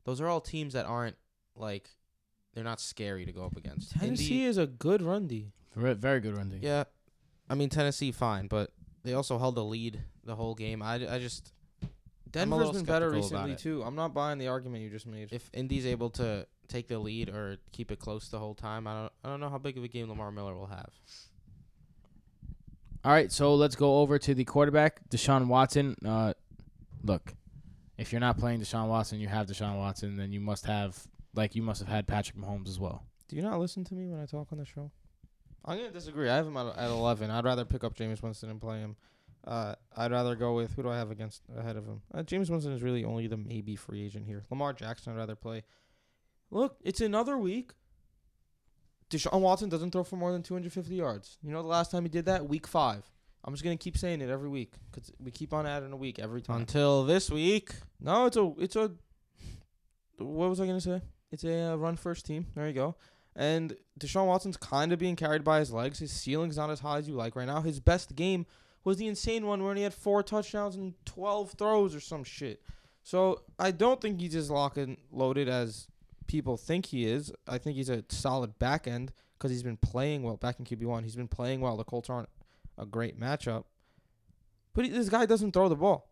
Those 0.04 0.20
are 0.20 0.26
all 0.26 0.40
teams 0.40 0.72
that 0.72 0.86
aren't 0.86 1.16
like 1.54 1.90
they're 2.54 2.64
not 2.64 2.80
scary 2.80 3.24
to 3.26 3.32
go 3.32 3.44
up 3.44 3.56
against. 3.56 3.92
Tennessee 3.92 4.38
Indy- 4.38 4.44
is 4.46 4.56
a 4.58 4.66
good 4.66 5.02
run 5.02 5.26
D. 5.28 5.52
Very, 5.76 5.94
very 5.94 6.20
good 6.20 6.36
run 6.36 6.48
D. 6.50 6.58
yeah, 6.60 6.84
I 7.48 7.54
mean 7.54 7.68
Tennessee, 7.68 8.10
fine, 8.10 8.48
but 8.48 8.72
they 9.04 9.14
also 9.14 9.38
held 9.38 9.54
the 9.54 9.64
lead 9.64 10.00
the 10.24 10.34
whole 10.34 10.54
game. 10.54 10.82
I, 10.82 10.94
I 10.94 11.18
just 11.20 11.52
Denver's 12.32 12.58
little 12.58 12.72
been 12.72 12.84
better 12.84 13.10
recently 13.10 13.56
too. 13.56 13.82
I'm 13.82 13.96
not 13.96 14.14
buying 14.14 14.38
the 14.38 14.48
argument 14.48 14.82
you 14.82 14.90
just 14.90 15.06
made. 15.06 15.32
if 15.32 15.50
Indy's 15.52 15.86
able 15.86 16.10
to 16.10 16.46
take 16.68 16.88
the 16.88 16.98
lead 16.98 17.28
or 17.28 17.56
keep 17.72 17.90
it 17.90 17.98
close 17.98 18.28
the 18.28 18.38
whole 18.38 18.54
time, 18.54 18.86
I 18.86 18.94
don't 18.94 19.12
I 19.24 19.28
don't 19.28 19.40
know 19.40 19.48
how 19.48 19.58
big 19.58 19.76
of 19.76 19.84
a 19.84 19.88
game 19.88 20.08
Lamar 20.08 20.30
Miller 20.30 20.54
will 20.54 20.66
have. 20.66 20.90
All 23.04 23.12
right, 23.12 23.32
so 23.32 23.54
let's 23.54 23.76
go 23.76 24.00
over 24.00 24.18
to 24.18 24.34
the 24.34 24.44
quarterback, 24.44 25.08
Deshaun 25.08 25.46
Watson. 25.46 25.96
Uh, 26.04 26.34
look, 27.02 27.34
if 27.96 28.12
you're 28.12 28.20
not 28.20 28.36
playing 28.36 28.60
Deshaun 28.60 28.88
Watson, 28.88 29.20
you 29.20 29.28
have 29.28 29.46
Deshaun 29.46 29.78
Watson, 29.78 30.16
then 30.16 30.32
you 30.32 30.40
must 30.40 30.66
have 30.66 31.06
like 31.34 31.54
you 31.54 31.62
must 31.62 31.80
have 31.80 31.88
had 31.88 32.06
Patrick 32.06 32.36
Mahomes 32.36 32.68
as 32.68 32.78
well. 32.78 33.04
Do 33.28 33.36
you 33.36 33.42
not 33.42 33.58
listen 33.58 33.84
to 33.84 33.94
me 33.94 34.06
when 34.08 34.20
I 34.20 34.26
talk 34.26 34.48
on 34.52 34.58
the 34.58 34.64
show? 34.64 34.90
I'm 35.64 35.78
gonna 35.78 35.90
disagree. 35.90 36.28
I 36.28 36.36
have 36.36 36.46
him 36.46 36.56
at, 36.56 36.76
at 36.76 36.90
11. 36.90 37.30
I'd 37.30 37.44
rather 37.44 37.64
pick 37.64 37.84
up 37.84 37.94
Jameis 37.96 38.22
Winston 38.22 38.50
and 38.50 38.60
play 38.60 38.80
him. 38.80 38.96
Uh, 39.44 39.74
I'd 39.96 40.12
rather 40.12 40.34
go 40.34 40.54
with 40.54 40.74
who 40.74 40.82
do 40.82 40.90
I 40.90 40.98
have 40.98 41.10
against 41.10 41.42
ahead 41.56 41.76
of 41.76 41.86
him? 41.86 42.02
Uh, 42.12 42.22
Jameis 42.22 42.50
Winston 42.50 42.72
is 42.72 42.82
really 42.82 43.04
only 43.04 43.26
the 43.26 43.36
maybe 43.36 43.74
free 43.76 44.04
agent 44.04 44.26
here. 44.26 44.44
Lamar 44.50 44.72
Jackson, 44.72 45.12
I'd 45.12 45.16
rather 45.18 45.34
play. 45.34 45.64
Look, 46.50 46.76
it's 46.82 47.00
another 47.00 47.38
week. 47.38 47.72
Deshaun 49.08 49.40
Watson 49.40 49.68
doesn't 49.68 49.90
throw 49.90 50.04
for 50.04 50.16
more 50.16 50.32
than 50.32 50.42
250 50.42 50.94
yards. 50.94 51.38
You 51.42 51.50
know 51.50 51.62
the 51.62 51.68
last 51.68 51.90
time 51.90 52.04
he 52.04 52.08
did 52.08 52.26
that? 52.26 52.48
Week 52.48 52.66
five. 52.66 53.10
I'm 53.42 53.54
just 53.54 53.64
gonna 53.64 53.76
keep 53.76 53.96
saying 53.96 54.20
it 54.20 54.28
every 54.28 54.48
week 54.48 54.74
because 54.90 55.10
we 55.18 55.30
keep 55.30 55.54
on 55.54 55.66
adding 55.66 55.92
a 55.92 55.96
week 55.96 56.18
every 56.18 56.42
time. 56.42 56.58
Until 56.58 57.04
this 57.04 57.30
week, 57.30 57.72
No, 57.98 58.26
it's 58.26 58.36
a 58.36 58.52
it's 58.58 58.76
a. 58.76 58.92
What 60.18 60.50
was 60.50 60.60
I 60.60 60.66
gonna 60.66 60.80
say? 60.80 61.00
It's 61.32 61.44
a 61.44 61.72
uh, 61.72 61.76
run 61.76 61.96
first 61.96 62.26
team. 62.26 62.46
There 62.54 62.66
you 62.66 62.74
go. 62.74 62.96
And 63.34 63.74
Deshaun 63.98 64.26
Watson's 64.26 64.56
kind 64.56 64.92
of 64.92 64.98
being 64.98 65.16
carried 65.16 65.44
by 65.44 65.60
his 65.60 65.72
legs. 65.72 66.00
His 66.00 66.12
ceiling's 66.12 66.56
not 66.56 66.68
as 66.68 66.80
high 66.80 66.98
as 66.98 67.08
you 67.08 67.14
like 67.14 67.36
right 67.36 67.46
now. 67.46 67.62
His 67.62 67.80
best 67.80 68.14
game 68.14 68.44
was 68.84 68.96
the 68.96 69.06
insane 69.06 69.46
one 69.46 69.62
where 69.62 69.74
he 69.74 69.82
had 69.82 69.94
four 69.94 70.22
touchdowns 70.22 70.76
and 70.76 70.94
twelve 71.04 71.52
throws 71.52 71.94
or 71.94 72.00
some 72.00 72.24
shit. 72.24 72.62
So 73.02 73.42
I 73.58 73.70
don't 73.70 74.00
think 74.00 74.20
he's 74.20 74.34
as 74.34 74.50
lock 74.50 74.76
and 74.76 74.96
loaded 75.10 75.48
as 75.48 75.88
people 76.26 76.56
think 76.56 76.86
he 76.86 77.06
is. 77.06 77.32
I 77.46 77.58
think 77.58 77.76
he's 77.76 77.88
a 77.88 78.04
solid 78.08 78.58
back 78.58 78.86
end 78.86 79.12
because 79.38 79.50
he's 79.50 79.62
been 79.62 79.76
playing 79.76 80.22
well 80.22 80.36
back 80.36 80.58
in 80.58 80.64
QB 80.64 80.84
one. 80.84 81.04
He's 81.04 81.16
been 81.16 81.28
playing 81.28 81.60
well. 81.60 81.76
The 81.76 81.84
Colts 81.84 82.10
aren't 82.10 82.28
a 82.78 82.86
great 82.86 83.18
matchup, 83.18 83.64
but 84.74 84.84
he, 84.84 84.90
this 84.90 85.08
guy 85.08 85.26
doesn't 85.26 85.52
throw 85.52 85.68
the 85.68 85.76
ball. 85.76 86.08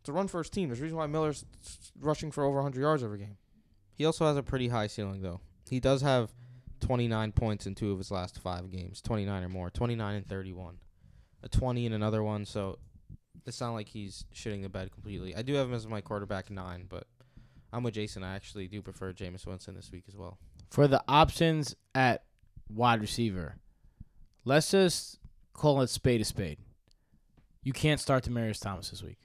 It's 0.00 0.08
a 0.08 0.12
run 0.12 0.28
first 0.28 0.52
team. 0.52 0.68
There's 0.68 0.80
a 0.80 0.82
reason 0.82 0.98
why 0.98 1.06
Miller's 1.06 1.46
rushing 1.98 2.30
for 2.30 2.44
over 2.44 2.56
100 2.56 2.80
yards 2.80 3.02
every 3.02 3.18
game. 3.18 3.36
he 3.94 4.04
also 4.04 4.26
has 4.26 4.36
a 4.36 4.42
pretty 4.42 4.68
high 4.68 4.86
ceiling 4.86 5.22
though. 5.22 5.40
He 5.70 5.80
does 5.80 6.02
have 6.02 6.30
29 6.80 7.32
points 7.32 7.66
in 7.66 7.74
two 7.74 7.90
of 7.92 7.98
his 7.98 8.10
last 8.10 8.38
five 8.38 8.70
games, 8.70 9.00
29 9.00 9.44
or 9.44 9.48
more, 9.48 9.70
29 9.70 10.14
and 10.14 10.26
31, 10.26 10.78
a 11.44 11.48
20 11.48 11.86
in 11.86 11.92
another 11.92 12.22
one. 12.22 12.44
So 12.44 12.78
it's 13.46 13.60
not 13.60 13.72
like 13.72 13.88
he's 13.88 14.24
shitting 14.34 14.62
the 14.62 14.68
bed 14.68 14.90
completely. 14.90 15.36
I 15.36 15.42
do 15.42 15.54
have 15.54 15.68
him 15.68 15.74
as 15.74 15.86
my 15.86 16.00
quarterback 16.00 16.50
nine, 16.50 16.86
but 16.88 17.06
I'm 17.72 17.82
with 17.84 17.94
Jason. 17.94 18.24
I 18.24 18.34
actually 18.34 18.66
do 18.66 18.82
prefer 18.82 19.12
Jameis 19.12 19.46
Winston 19.46 19.74
this 19.76 19.92
week 19.92 20.04
as 20.08 20.16
well. 20.16 20.38
For 20.70 20.88
the 20.88 21.04
options 21.06 21.76
at 21.94 22.24
wide 22.68 23.00
receiver, 23.00 23.56
let's 24.44 24.70
just 24.70 25.18
call 25.52 25.82
it 25.82 25.90
spade 25.90 26.20
a 26.20 26.24
spade. 26.24 26.58
You 27.62 27.72
can't 27.72 28.00
start 28.00 28.24
Demaryius 28.24 28.60
Thomas 28.60 28.90
this 28.90 29.02
week. 29.02 29.18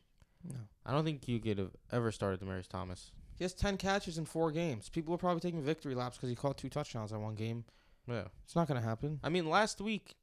No. 0.47 0.55
I 0.85 0.91
don't 0.91 1.03
think 1.03 1.27
you 1.27 1.39
could 1.39 1.57
have 1.57 1.71
ever 1.91 2.11
started 2.11 2.39
Demaryius 2.39 2.67
Thomas. 2.67 3.11
He 3.37 3.43
has 3.45 3.53
10 3.53 3.77
catches 3.77 4.17
in 4.17 4.25
four 4.25 4.51
games. 4.51 4.89
People 4.89 5.13
are 5.13 5.17
probably 5.17 5.39
taking 5.39 5.61
victory 5.61 5.95
laps 5.95 6.17
because 6.17 6.29
he 6.29 6.35
caught 6.35 6.57
two 6.57 6.69
touchdowns 6.69 7.11
in 7.11 7.21
one 7.21 7.35
game. 7.35 7.63
Yeah. 8.07 8.23
It's 8.43 8.55
not 8.55 8.67
going 8.67 8.81
to 8.81 8.85
happen. 8.85 9.19
I 9.23 9.29
mean, 9.29 9.49
last 9.49 9.79
week, 9.79 10.15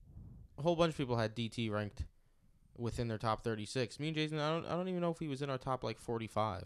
a 0.59 0.63
whole 0.63 0.77
bunch 0.77 0.91
of 0.91 0.97
people 0.97 1.17
had 1.17 1.35
DT 1.35 1.71
ranked 1.71 2.05
within 2.79 3.09
their 3.09 3.19
top 3.19 3.45
36. 3.45 3.99
Me 4.01 4.09
and 4.09 4.17
Jason, 4.17 4.39
I 4.39 4.51
don't, 4.51 4.67
I 4.67 4.71
don't 4.71 4.89
even 4.89 5.01
know 5.01 5.11
if 5.11 5.19
he 5.19 5.29
was 5.29 5.43
in 5.43 5.51
our 5.51 5.59
top 5.59 5.85
like 5.85 5.99
45. 5.99 6.65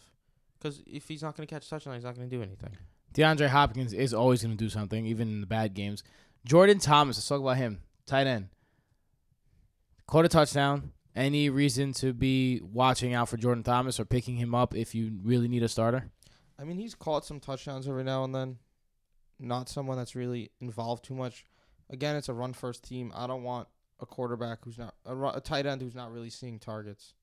Because 0.59 0.83
if 0.87 1.09
he's 1.09 1.23
not 1.23 1.37
going 1.37 1.47
to 1.47 1.55
catch 1.55 1.69
touchdown, 1.69 1.95
he's 1.95 2.05
not 2.05 2.15
going 2.15 2.29
to 2.29 2.37
do 2.37 2.43
anything. 2.43 2.77
DeAndre 3.15 3.49
Hopkins 3.49 3.93
is 3.93 4.15
always 4.15 4.43
going 4.43 4.57
to 4.57 4.63
do 4.63 4.69
something, 4.69 5.07
even 5.07 5.29
in 5.29 5.41
the 5.41 5.47
bad 5.47 5.75
games. 5.75 6.05
Jordan 6.45 6.79
Thomas, 6.79 7.17
let's 7.17 7.29
talk 7.29 7.41
about 7.41 7.57
him. 7.57 7.81
Tight 8.07 8.27
end. 8.27 8.49
Caught 10.07 10.27
a 10.27 10.29
touchdown. 10.29 10.93
Any 11.15 11.51
reason 11.51 11.93
to 11.95 12.13
be 12.13 12.61
watching 12.63 13.15
out 13.15 13.29
for 13.29 13.37
Jordan 13.37 13.65
Thomas 13.65 13.99
or 13.99 14.05
picking 14.05 14.37
him 14.37 14.55
up 14.55 14.77
if 14.77 14.95
you 14.95 15.19
really 15.25 15.49
need 15.49 15.63
a 15.63 15.69
starter? 15.69 16.11
I 16.59 16.65
mean, 16.65 16.77
he's 16.77 16.95
caught 16.95 17.25
some 17.25 17.41
touchdowns 17.41 17.89
every 17.89 18.05
now 18.05 18.23
and 18.25 18.35
then. 18.35 18.59
Not 19.39 19.69
someone 19.69 19.97
that's 19.97 20.15
really 20.15 20.51
involved 20.61 21.05
too 21.05 21.15
much. 21.15 21.47
Again, 21.89 22.15
it's 22.17 22.29
a 22.29 22.35
run 22.35 22.53
first 22.53 22.85
team. 22.85 23.13
I 23.15 23.27
don't 23.27 23.43
want 23.43 23.67
a 24.01 24.07
quarterback 24.07 24.59
who's 24.65 24.79
not 24.79 24.95
a, 25.05 25.17
a 25.17 25.41
tight 25.41 25.67
end 25.67 25.83
who's 25.83 25.95
not 25.95 26.13
really 26.13 26.31
seeing 26.31 26.59
targets. 26.59 27.15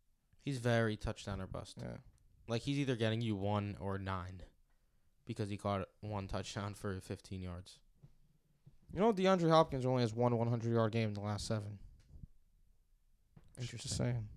He's 0.42 0.58
very 0.60 0.96
touchdown 0.96 1.42
or 1.42 1.48
bust. 1.48 1.78
Yeah. 1.82 1.98
Like, 2.48 2.62
he's 2.62 2.78
either 2.78 2.96
getting 2.96 3.22
you 3.22 3.36
one 3.36 3.76
or 3.80 3.98
nine 3.98 4.42
because 5.26 5.50
he 5.50 5.58
caught 5.58 5.88
one 6.00 6.28
touchdown 6.28 6.74
for 6.74 7.00
15 7.02 7.42
yards. 7.42 7.80
You 8.94 9.02
know, 9.02 9.12
DeAndre 9.12 9.50
Hopkins 9.50 9.86
only 9.86 10.02
has 10.02 10.14
one 10.14 10.38
100 10.38 10.72
yard 10.72 10.92
game 10.94 11.10
in 11.10 11.14
the 11.14 11.22
last 11.22 11.46
seven. 11.46 11.80
Just 13.60 13.74
Interesting. 13.74 13.98
saying. 13.98 14.28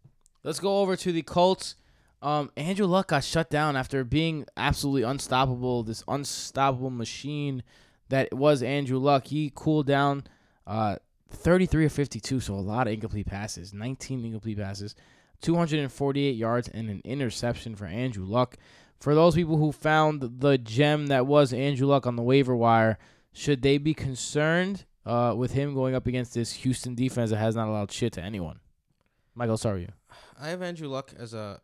Let's 0.43 0.59
go 0.59 0.81
over 0.81 0.97
to 0.97 1.13
the 1.13 1.23
Colts. 1.23 1.77
Um, 2.23 2.51
Andrew 2.57 2.87
Luck 2.87 3.09
got 3.09 3.25
shut 3.25 3.49
down 3.51 3.77
after 3.77 4.05
being 4.05 4.45
absolutely 4.57 5.03
unstoppable. 5.03 5.83
This 5.83 6.03
unstoppable 6.09 6.91
machine 6.91 7.63
that 8.09 8.33
was 8.35 8.63
Andrew 8.63 8.99
Luck. 8.99 9.29
He 9.29 9.53
cooled 9.55 9.87
down, 9.87 10.25
uh, 10.67 10.97
33 11.31 11.87
of 11.87 11.93
52, 11.93 12.41
so 12.41 12.55
a 12.55 12.57
lot 12.57 12.87
of 12.87 12.93
incomplete 12.93 13.27
passes. 13.27 13.73
19 13.73 14.25
incomplete 14.25 14.59
passes, 14.59 14.95
248 15.41 16.35
yards, 16.35 16.69
and 16.69 16.91
an 16.91 17.01
interception 17.05 17.75
for 17.75 17.87
Andrew 17.87 18.25
Luck. 18.25 18.57
For 18.99 19.15
those 19.15 19.35
people 19.35 19.57
who 19.57 19.73
found 19.73 20.41
the 20.41 20.59
gem 20.59 21.07
that 21.07 21.27
was 21.27 21.53
Andrew 21.53 21.87
Luck 21.87 22.07
on 22.07 22.17
the 22.17 22.23
waiver 22.23 22.55
wire, 22.55 22.99
should 23.33 23.63
they 23.63 23.79
be 23.79 23.95
concerned 23.95 24.85
uh, 25.07 25.35
with 25.37 25.53
him 25.53 25.75
going 25.75 25.95
up 25.95 26.07
against 26.07 26.35
this 26.35 26.53
Houston 26.53 26.95
defense 26.95 27.31
that 27.31 27.39
has 27.39 27.57
not 27.57 27.69
allowed 27.69 27.91
shit 27.91 28.13
to 28.15 28.23
anyone? 28.23 28.61
Michael, 29.35 29.57
sorry 29.57 29.83
you. 29.83 29.93
I 30.39 30.49
have 30.49 30.61
Andrew 30.61 30.89
Luck 30.89 31.13
as 31.19 31.33
a 31.33 31.61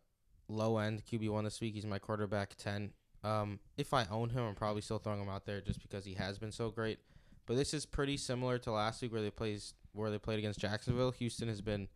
low 0.48 0.78
end 0.78 1.02
QB 1.04 1.28
one 1.30 1.44
this 1.44 1.60
week. 1.60 1.74
He's 1.74 1.84
my 1.84 1.98
quarterback 1.98 2.54
ten. 2.56 2.92
Um, 3.24 3.58
if 3.76 3.92
I 3.92 4.06
own 4.10 4.30
him, 4.30 4.44
I'm 4.44 4.54
probably 4.54 4.82
still 4.82 4.98
throwing 4.98 5.20
him 5.20 5.28
out 5.28 5.44
there 5.46 5.60
just 5.60 5.82
because 5.82 6.04
he 6.04 6.14
has 6.14 6.38
been 6.38 6.52
so 6.52 6.70
great. 6.70 7.00
But 7.46 7.56
this 7.56 7.72
is 7.72 7.86
pretty 7.86 8.16
similar 8.16 8.58
to 8.58 8.72
last 8.72 9.02
week 9.02 9.12
where 9.12 9.22
they 9.22 9.30
plays 9.30 9.74
where 9.92 10.10
they 10.10 10.18
played 10.18 10.38
against 10.38 10.60
Jacksonville. 10.60 11.12
Houston 11.12 11.48
has 11.48 11.60
been 11.60 11.88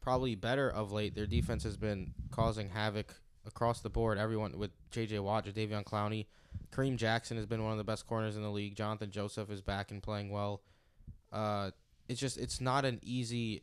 probably 0.00 0.34
better 0.34 0.70
of 0.70 0.90
late. 0.92 1.14
Their 1.14 1.26
defense 1.26 1.64
has 1.64 1.76
been 1.76 2.14
causing 2.30 2.70
havoc 2.70 3.14
across 3.46 3.80
the 3.80 3.90
board. 3.90 4.18
Everyone 4.18 4.56
with 4.58 4.70
J.J. 4.90 5.18
Watt, 5.18 5.44
Davion 5.46 5.84
Clowney, 5.84 6.26
Kareem 6.70 6.96
Jackson 6.96 7.36
has 7.36 7.46
been 7.46 7.62
one 7.62 7.72
of 7.72 7.78
the 7.78 7.84
best 7.84 8.06
corners 8.06 8.36
in 8.36 8.42
the 8.42 8.50
league. 8.50 8.74
Jonathan 8.74 9.10
Joseph 9.10 9.50
is 9.50 9.60
back 9.60 9.90
and 9.90 10.02
playing 10.02 10.30
well. 10.30 10.62
Uh, 11.32 11.70
it's 12.08 12.20
just 12.20 12.38
it's 12.38 12.60
not 12.60 12.84
an 12.84 13.00
easy 13.02 13.62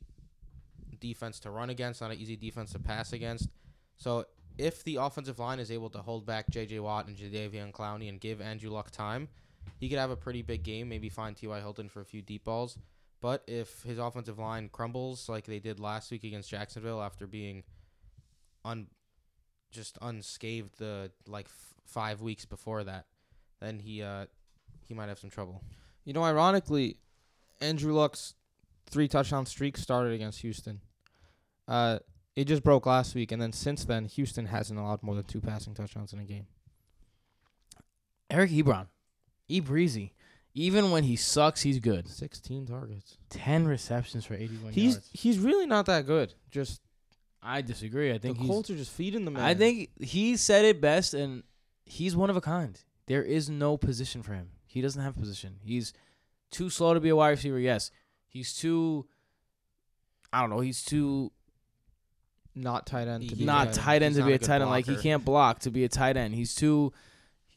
defense 1.00 1.40
to 1.42 1.52
run 1.52 1.70
against, 1.70 2.02
not 2.02 2.12
an 2.12 2.18
easy 2.18 2.36
defense 2.36 2.72
to 2.74 2.80
pass 2.80 3.14
against. 3.14 3.50
So 3.98 4.26
if 4.58 4.84
the 4.84 4.98
offensive 4.98 5.40
line 5.40 5.60
is 5.60 5.72
able 5.72 5.90
to 5.92 6.00
hold 6.00 6.26
back 6.26 6.50
J.J. 6.50 6.80
Watt 6.80 7.08
and 7.08 7.16
Jadeveon 7.16 7.72
Clowney 7.72 8.10
and 8.10 8.20
give 8.20 8.42
Andrew 8.42 8.70
Luck 8.70 8.92
time, 8.92 9.30
he 9.78 9.90
could 9.90 10.00
have 10.00 10.12
a 10.12 10.16
pretty 10.16 10.42
big 10.42 10.64
game. 10.64 10.90
Maybe 10.90 11.10
find 11.10 11.36
T.Y. 11.36 11.60
Hilton 11.60 11.90
for 11.90 12.02
a 12.02 12.06
few 12.06 12.22
deep 12.22 12.44
balls. 12.44 12.78
But 13.22 13.44
if 13.48 13.84
his 13.84 14.00
offensive 14.00 14.40
line 14.40 14.70
crumbles 14.72 15.28
like 15.28 15.46
they 15.46 15.60
did 15.60 15.80
last 15.80 16.10
week 16.12 16.24
against 16.24 16.50
Jacksonville 16.50 17.02
after 17.02 17.28
being 17.28 17.64
un 18.64 18.88
just 19.72 19.98
unscathed 20.02 20.78
the 20.80 21.12
like 21.28 21.46
f- 21.46 21.74
five 21.86 22.22
weeks 22.22 22.46
before 22.46 22.84
that, 22.86 23.06
then 23.60 23.80
he 23.80 24.02
uh 24.02 24.26
he 24.88 24.94
might 24.94 25.10
have 25.10 25.20
some 25.20 25.30
trouble. 25.30 25.64
You 26.06 26.14
know, 26.14 26.24
ironically, 26.24 26.98
Andrew 27.62 27.94
Luck's 27.94 28.36
three 28.88 29.08
touchdown 29.08 29.46
streak 29.46 29.78
started 29.78 30.14
against 30.14 30.42
Houston. 30.42 30.82
Uh, 31.68 32.00
it 32.36 32.46
just 32.46 32.64
broke 32.64 32.86
last 32.86 33.14
week, 33.16 33.32
and 33.32 33.42
then 33.42 33.52
since 33.52 33.86
then, 33.86 34.06
Houston 34.06 34.46
hasn't 34.48 34.80
allowed 34.80 35.04
more 35.04 35.14
than 35.14 35.26
two 35.26 35.42
passing 35.42 35.74
touchdowns 35.74 36.14
in 36.14 36.20
a 36.20 36.24
game. 36.24 36.48
Eric 38.30 38.52
Ebron, 38.52 38.88
E 39.50 39.60
Breezy. 39.60 40.14
Even 40.56 40.92
when 40.92 41.04
he 41.04 41.16
sucks, 41.16 41.62
he's 41.62 41.80
good. 41.80 42.08
Sixteen 42.08 42.66
targets. 42.66 43.18
Ten 43.30 43.68
receptions 43.68 44.26
for 44.26 44.34
eighty-one 44.34 44.74
He's 44.74 44.94
yards. 44.94 45.10
he's 45.14 45.40
really 45.40 45.66
not 45.66 45.86
that 45.86 46.06
good. 46.06 46.34
Just 46.50 46.82
I 47.42 47.62
disagree. 47.62 48.10
I 48.10 48.14
the 48.14 48.20
think 48.20 48.38
he's. 48.38 48.48
Colts 48.48 48.70
are 48.70 48.76
just 48.76 48.92
feeding 48.92 49.26
the 49.26 49.32
man. 49.32 49.44
I 49.44 49.54
think 49.54 49.90
he 50.02 50.36
said 50.38 50.66
it 50.66 50.82
best, 50.82 51.14
and 51.14 51.44
he's 51.86 52.16
one 52.16 52.30
of 52.30 52.36
a 52.38 52.42
kind. 52.42 52.80
There 53.06 53.24
is 53.24 53.50
no 53.50 53.78
position 53.78 54.24
for 54.24 54.34
him. 54.34 54.50
He 54.66 54.82
doesn't 54.82 55.02
have 55.02 55.18
a 55.18 55.20
position. 55.20 55.58
He's 55.64 55.94
too 56.52 56.70
slow 56.70 56.94
to 56.94 57.00
be 57.00 57.10
a 57.10 57.16
wide 57.16 57.30
receiver. 57.30 57.60
Yes, 57.60 57.92
he's 58.28 58.54
too. 58.54 59.06
I 60.34 60.42
don't 60.42 60.50
know. 60.50 60.60
He's 60.60 60.84
too 60.84 61.32
not 62.56 62.86
tight 62.86 63.08
end. 63.08 63.30
To 63.30 63.36
be 63.36 63.46
not 63.46 63.66
tight 63.66 63.68
end. 63.68 63.76
tight 63.76 64.04
end 64.04 64.16
to 64.16 64.24
be 64.24 64.34
a 64.34 64.40
tight 64.40 64.62
end. 64.62 64.70
Like 64.70 64.86
he 64.86 64.96
can't 64.96 65.24
block 65.24 65.60
to 65.60 65.72
be 65.72 65.84
a 65.84 65.90
tight 65.90 66.18
end. 66.18 66.34
He's 66.36 66.56
too. 66.56 66.92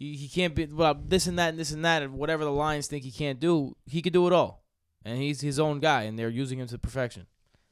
He, 0.02 0.16
he 0.16 0.28
can't 0.28 0.52
be 0.54 0.66
well 0.66 0.94
this 1.06 1.28
and 1.28 1.38
that 1.38 1.50
and 1.50 1.58
this 1.58 1.70
and 1.70 1.84
that 1.84 2.02
and 2.02 2.14
whatever 2.14 2.42
the 2.44 2.50
Lions 2.50 2.88
think 2.88 3.04
he 3.04 3.12
can't 3.12 3.38
do. 3.38 3.76
He 3.86 4.02
could 4.02 4.12
do 4.12 4.26
it 4.26 4.32
all, 4.32 4.64
and 5.04 5.16
he's 5.16 5.40
his 5.40 5.60
own 5.60 5.78
guy, 5.78 6.02
and 6.02 6.18
they're 6.18 6.28
using 6.28 6.58
him 6.58 6.66
to 6.68 6.78
perfection. 6.78 7.26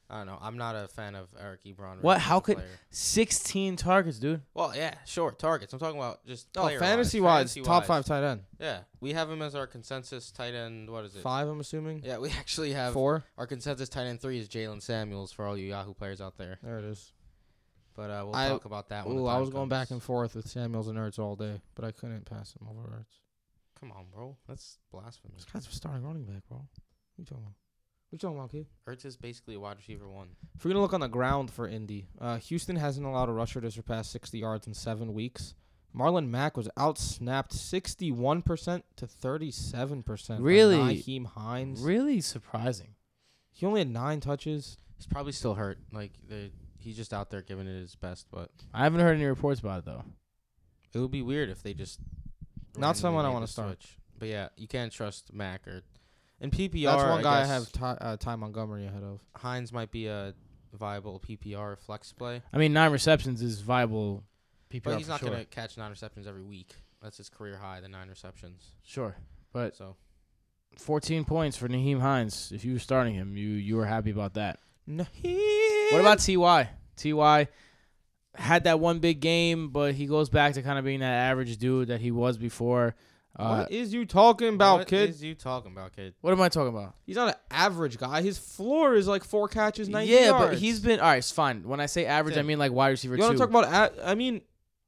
I 0.09 0.17
don't 0.19 0.27
know. 0.27 0.37
I'm 0.41 0.57
not 0.57 0.75
a 0.75 0.87
fan 0.89 1.15
of 1.15 1.27
Eric 1.39 1.63
Ebron. 1.65 2.01
What? 2.01 2.19
How 2.19 2.39
could- 2.41 2.57
player. 2.57 2.79
Sixteen 2.89 3.75
targets, 3.75 4.17
dude. 4.19 4.41
Well, 4.53 4.73
yeah, 4.75 4.93
sure. 5.05 5.31
Targets. 5.31 5.73
I'm 5.73 5.79
talking 5.79 5.97
about 5.97 6.25
just 6.25 6.47
Oh, 6.55 6.61
player-wise, 6.63 6.87
fantasy 6.87 7.19
wise, 7.21 7.53
top 7.55 7.65
fantasy-wise. 7.65 7.87
five 7.87 8.05
tight 8.05 8.23
end. 8.23 8.41
Yeah, 8.59 8.79
we 9.01 9.11
have 9.13 9.29
him 9.29 9.41
as 9.41 9.55
our 9.55 9.67
consensus 9.67 10.31
tight 10.31 10.53
end. 10.53 10.89
What 10.89 11.03
is 11.05 11.15
it? 11.15 11.21
Five, 11.21 11.47
I'm 11.49 11.59
assuming. 11.59 12.01
Yeah, 12.05 12.17
we 12.17 12.29
actually 12.39 12.71
have 12.73 12.93
Four. 12.93 13.23
our 13.37 13.47
consensus 13.47 13.89
tight 13.89 14.05
end 14.05 14.21
three 14.21 14.39
is 14.39 14.47
Jaylen 14.47 14.81
Samuels 14.81 15.31
for 15.33 15.45
all 15.45 15.57
you 15.57 15.67
Yahoo 15.67 15.93
players 15.93 16.21
out 16.21 16.37
there. 16.37 16.59
There 16.63 16.79
it 16.79 16.85
is. 16.85 17.11
But 17.95 18.09
uh, 18.09 18.23
we'll 18.25 18.35
I- 18.35 18.49
talk 18.49 18.65
about 18.65 18.89
that 18.89 19.05
one. 19.07 19.17
Ooh, 19.17 19.25
I 19.25 19.37
was 19.37 19.49
going 19.49 19.69
back 19.69 19.91
and 19.91 20.01
forth 20.01 20.35
with 20.35 20.47
Samuels 20.47 20.87
and 20.87 20.97
Ertz 20.97 21.19
all 21.19 21.35
day, 21.35 21.61
but 21.75 21.83
I 21.85 21.91
couldn't 21.91 22.25
pass 22.25 22.55
him 22.55 22.67
over 22.69 22.87
Ertz. 22.87 23.19
Come 23.79 23.91
on, 23.91 24.05
bro. 24.13 24.37
That's 24.47 24.77
blasphemy. 24.91 25.33
This 25.35 25.45
guy's 25.45 25.67
a 25.67 25.71
starting 25.71 26.03
running 26.03 26.23
back, 26.25 26.43
bro. 26.47 26.57
What 26.57 26.67
you 27.17 27.25
talking 27.25 27.43
about? 27.43 27.53
What 28.09 28.11
you 28.11 28.17
talking 28.19 28.37
about, 28.37 28.51
kid? 28.51 28.65
Ertz 28.87 29.05
is 29.05 29.17
basically 29.17 29.55
a 29.55 29.59
wide 29.59 29.77
receiver 29.77 30.09
one. 30.09 30.27
If 30.55 30.63
we're 30.63 30.71
gonna 30.71 30.81
look 30.81 30.93
on 30.93 30.99
the 30.99 31.07
ground 31.07 31.49
for 31.51 31.67
Indy, 31.67 32.07
uh, 32.19 32.37
Houston 32.37 32.75
hasn't 32.75 33.05
allowed 33.05 33.29
a 33.29 33.31
rusher 33.33 33.59
to 33.61 33.71
surpass 33.71 34.09
60 34.09 34.37
yards 34.39 34.67
in 34.67 34.73
seven 34.73 35.13
weeks. 35.13 35.55
Marlon 35.95 36.29
Mack 36.29 36.55
was 36.55 36.69
outsnapped 36.77 37.51
61% 37.53 38.83
to 38.95 39.07
37%. 39.07 40.27
by 40.29 40.35
Really? 40.43 40.77
Nyheim 40.77 41.25
Hines. 41.25 41.81
Really 41.81 42.21
surprising. 42.21 42.95
He 43.51 43.65
only 43.65 43.81
had 43.81 43.89
nine 43.89 44.19
touches. 44.21 44.77
He's 44.97 45.07
probably 45.07 45.31
still 45.33 45.55
hurt. 45.55 45.79
Like 45.91 46.11
they, 46.29 46.51
he's 46.81 46.97
just 46.97 47.13
out 47.13 47.29
there 47.29 47.41
giving 47.41 47.67
it 47.67 47.79
his 47.79 47.95
best. 47.95 48.27
But 48.31 48.49
I 48.73 48.83
haven't 48.83 48.99
heard 48.99 49.15
any 49.15 49.25
reports 49.25 49.59
about 49.59 49.79
it 49.79 49.85
though. 49.85 50.03
it 50.93 50.99
would 50.99 51.11
be 51.11 51.21
weird 51.21 51.49
if 51.49 51.63
they 51.63 51.73
just 51.73 51.99
Not 52.77 52.97
someone 52.97 53.25
I 53.25 53.29
wanna 53.29 53.47
start. 53.47 53.81
switch. 53.81 53.97
But 54.19 54.27
yeah, 54.27 54.49
you 54.55 54.67
can't 54.67 54.91
trust 54.91 55.33
Mack 55.33 55.67
or 55.67 55.81
in 56.39 56.51
PPR. 56.51 56.83
That's 56.85 57.03
one 57.03 57.23
guy 57.23 57.41
I, 57.41 57.45
have 57.45 57.71
Ty, 57.71 57.91
uh, 58.01 58.17
Ty 58.17 58.35
Montgomery 58.35 58.85
ahead 58.85 59.03
of. 59.03 59.19
Hines 59.35 59.71
might 59.71 59.91
be 59.91 60.07
a 60.07 60.33
viable 60.73 61.19
PPR 61.19 61.77
flex 61.77 62.13
play, 62.13 62.41
I 62.53 62.57
mean, 62.57 62.73
nine 62.73 62.91
receptions 62.91 63.41
is 63.41 63.61
viable. 63.61 64.23
PPR 64.71 64.83
but 64.83 64.97
he's 64.97 65.05
for 65.07 65.11
not 65.11 65.19
sure. 65.19 65.29
gonna 65.29 65.45
catch 65.45 65.77
nine 65.77 65.89
receptions 65.89 66.27
every 66.27 66.43
week. 66.43 66.73
That's 67.01 67.17
his 67.17 67.29
career 67.29 67.57
high, 67.57 67.81
the 67.81 67.89
nine 67.89 68.07
receptions. 68.09 68.63
Sure, 68.83 69.15
but 69.51 69.75
So 69.75 69.95
14 70.77 71.25
points 71.25 71.57
for 71.57 71.67
Nyheim 71.67 71.99
Hines. 71.99 72.51
If 72.53 72.63
you 72.63 72.73
were 72.73 72.79
starting 72.79 73.15
him, 73.15 73.35
you 73.35 73.49
you 73.49 73.75
were 73.75 73.85
happy 73.85 74.11
about 74.11 74.35
that. 74.35 74.59
Nyheim. 74.87 75.91
What 75.91 76.01
about 76.01 76.19
Ty? 76.19 76.69
Ty 76.95 77.47
had 78.35 78.63
that 78.63 78.79
one 78.79 78.99
big 78.99 79.19
game, 79.19 79.69
but 79.69 79.93
he 79.93 80.05
goes 80.05 80.29
back 80.29 80.53
to 80.53 80.61
kind 80.61 80.79
of 80.79 80.85
being 80.85 81.01
that 81.01 81.29
average 81.29 81.57
dude 81.57 81.89
that 81.89 82.01
he 82.01 82.11
was 82.11 82.37
before. 82.37 82.95
Uh, 83.35 83.59
what 83.59 83.71
is 83.71 83.93
you 83.93 84.05
talking 84.05 84.49
about, 84.49 84.79
what 84.79 84.87
kid? 84.87 85.09
is 85.09 85.23
you 85.23 85.33
talking 85.33 85.71
about, 85.71 85.95
kid? 85.95 86.13
what 86.19 86.33
am 86.33 86.41
I 86.41 86.49
talking 86.49 86.73
about? 86.73 86.95
He's 87.05 87.15
not 87.15 87.29
an 87.29 87.35
average 87.49 87.97
guy. 87.97 88.21
His 88.21 88.37
floor 88.37 88.93
is 88.93 89.07
like 89.07 89.23
four 89.23 89.47
catches, 89.47 89.87
90 89.87 90.11
yeah, 90.11 90.25
yards. 90.27 90.45
but 90.49 90.57
he's 90.57 90.81
been 90.81 90.99
all 90.99 91.07
right. 91.07 91.17
It's 91.17 91.31
fine. 91.31 91.63
When 91.63 91.79
I 91.79 91.85
say 91.85 92.05
average, 92.05 92.37
I 92.37 92.41
mean 92.41 92.59
like 92.59 92.73
wide 92.73 92.89
receiver 92.89 93.15
You 93.15 93.23
want 93.23 93.33
to 93.33 93.39
talk 93.39 93.49
about? 93.49 93.93
I 94.03 94.15
mean, 94.15 94.41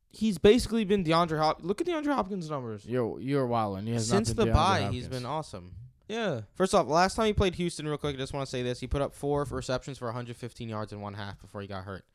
he's 0.10 0.38
basically 0.38 0.84
been 0.84 1.04
DeAndre 1.04 1.38
Hop. 1.38 1.60
Look 1.64 1.80
at 1.80 1.88
DeAndre 1.88 2.14
Hopkins' 2.14 2.50
numbers. 2.50 2.86
you're 2.86 3.20
you're 3.20 3.48
wilding. 3.48 3.86
He 3.88 3.94
has 3.94 4.12
not 4.12 4.18
Since 4.18 4.34
been 4.34 4.48
the 4.48 4.52
DeAndre 4.52 4.56
bye, 4.56 4.82
Hopkins. 4.82 4.96
he's 4.96 5.08
been 5.08 5.26
awesome. 5.26 5.76
Yeah. 6.14 6.42
First 6.54 6.76
off, 6.76 6.88
last 6.88 7.16
time 7.16 7.26
he 7.26 7.34
played 7.34 7.56
Houston, 7.56 7.88
real 7.88 7.98
quick, 7.98 8.16
I 8.16 8.20
just 8.20 8.34
want 8.34 8.46
to 8.46 8.50
say 8.50 8.62
this: 8.62 8.80
he 8.80 8.88
put 8.88 9.02
up 9.02 9.14
four 9.14 9.44
receptions 9.50 9.98
for 9.98 10.06
115 10.06 10.70
yards 10.70 10.94
in 10.94 11.02
one 11.02 11.16
half 11.16 11.42
before 11.42 11.62
he 11.62 11.68
got 11.68 11.86
hurt. 11.86 12.06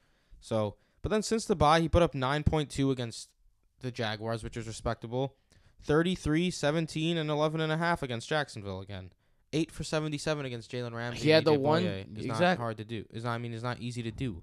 So, 0.40 0.76
but 1.02 1.10
then 1.10 1.22
since 1.22 1.44
the 1.44 1.56
bye, 1.56 1.80
he 1.80 1.88
put 1.88 2.02
up 2.02 2.14
9.2 2.14 2.92
against 2.92 3.28
the 3.80 3.90
Jaguars, 3.90 4.44
which 4.44 4.56
is 4.56 4.66
respectable. 4.66 5.34
33, 5.82 6.50
17, 6.50 7.16
and 7.16 7.30
11 7.30 7.60
and 7.60 7.72
a 7.72 7.76
half 7.76 8.02
against 8.02 8.28
Jacksonville 8.28 8.80
again. 8.80 9.10
Eight 9.52 9.70
for 9.70 9.82
77 9.82 10.44
against 10.44 10.70
Jalen 10.70 10.92
Ramsey. 10.92 11.24
He 11.24 11.30
had 11.30 11.44
the 11.44 11.54
one-. 11.54 11.84
It's 11.84 12.26
not 12.26 12.34
exact- 12.34 12.60
hard 12.60 12.76
to 12.78 12.84
do. 12.84 13.04
It's 13.10 13.24
not. 13.24 13.32
I 13.32 13.38
mean, 13.38 13.52
it's 13.52 13.62
not 13.62 13.80
easy 13.80 14.02
to 14.02 14.10
do. 14.10 14.42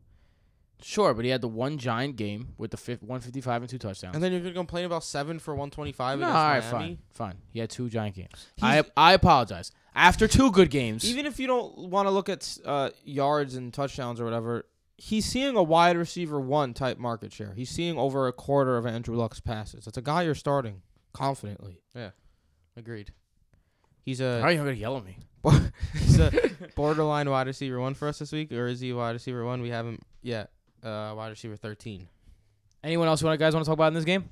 Sure, 0.82 1.14
but 1.14 1.26
he 1.26 1.32
had 1.32 1.42
the 1.42 1.48
one 1.48 1.78
giant 1.78 2.16
game 2.16 2.54
with 2.58 2.72
the 2.72 2.78
fifth, 2.78 3.02
155 3.02 3.62
and 3.64 3.70
two 3.70 3.78
touchdowns. 3.78 4.14
And 4.16 4.24
then 4.24 4.32
you're 4.32 4.42
gonna 4.42 4.54
complain 4.54 4.86
about 4.86 5.04
seven 5.04 5.40
for 5.40 5.54
125 5.56 6.20
no, 6.20 6.26
all 6.28 6.32
against 6.32 6.72
right, 6.72 6.74
Miami. 6.80 6.96
fine, 7.14 7.30
fine. 7.32 7.38
He 7.52 7.60
had 7.60 7.70
two 7.70 7.90
giant 7.90 8.16
games. 8.16 8.48
He's- 8.58 8.86
I 8.98 9.10
I 9.12 9.14
apologize. 9.14 9.72
After 9.96 10.28
two 10.28 10.52
good 10.52 10.70
games, 10.70 11.06
Even 11.10 11.26
if 11.26 11.40
you 11.40 11.48
don't 11.48 11.90
want 11.90 12.08
to 12.08 12.12
look 12.12 12.28
at 12.28 12.58
uh, 12.66 12.90
yards 13.06 13.56
and 13.56 13.74
touchdowns 13.74 14.20
or 14.20 14.26
whatever, 14.26 14.66
he's 14.98 15.26
seeing 15.26 15.56
a 15.56 15.64
wide 15.64 15.96
receiver 15.96 16.40
one 16.40 16.74
type 16.74 16.98
market 16.98 17.32
share. 17.32 17.54
He's 17.56 17.70
seeing 17.70 17.98
over 17.98 18.28
a 18.28 18.34
quarter 18.34 18.78
of 18.78 18.86
Andrew 18.86 19.16
Luck's 19.16 19.40
passes. 19.40 19.86
That's 19.86 19.98
a 19.98 20.02
guy 20.02 20.24
you're 20.24 20.36
starting 20.36 20.82
confidently. 21.14 21.80
Yeah, 21.96 22.10
agreed. 22.76 23.14
He's 24.04 24.20
how 24.20 24.26
a 24.26 24.42
are 24.42 24.52
you 24.52 24.58
gonna 24.58 24.74
yell 24.74 24.98
at 24.98 25.06
me? 25.06 25.18
he's 25.94 26.20
a 26.20 26.32
borderline 26.76 27.30
wide 27.30 27.48
receiver 27.48 27.80
one 27.80 27.94
for 27.94 28.08
us 28.10 28.20
this 28.20 28.32
week, 28.34 28.52
or 28.52 28.68
is 28.68 28.80
he 28.82 28.90
a 28.90 28.96
wide 28.96 29.12
receiver 29.12 29.46
one? 29.46 29.62
We 29.62 29.70
haven't 29.70 30.04
yet. 30.22 30.52
Uh, 30.86 31.14
wide 31.16 31.30
receiver 31.30 31.56
13. 31.56 32.08
Anyone 32.84 33.08
else 33.08 33.22
you 33.22 33.28
want 33.28 33.40
guys 33.40 33.54
want 33.56 33.66
to 33.66 33.70
talk 33.70 33.74
about 33.78 33.88
in 33.88 33.96
this 33.96 34.06
game? 34.06 34.30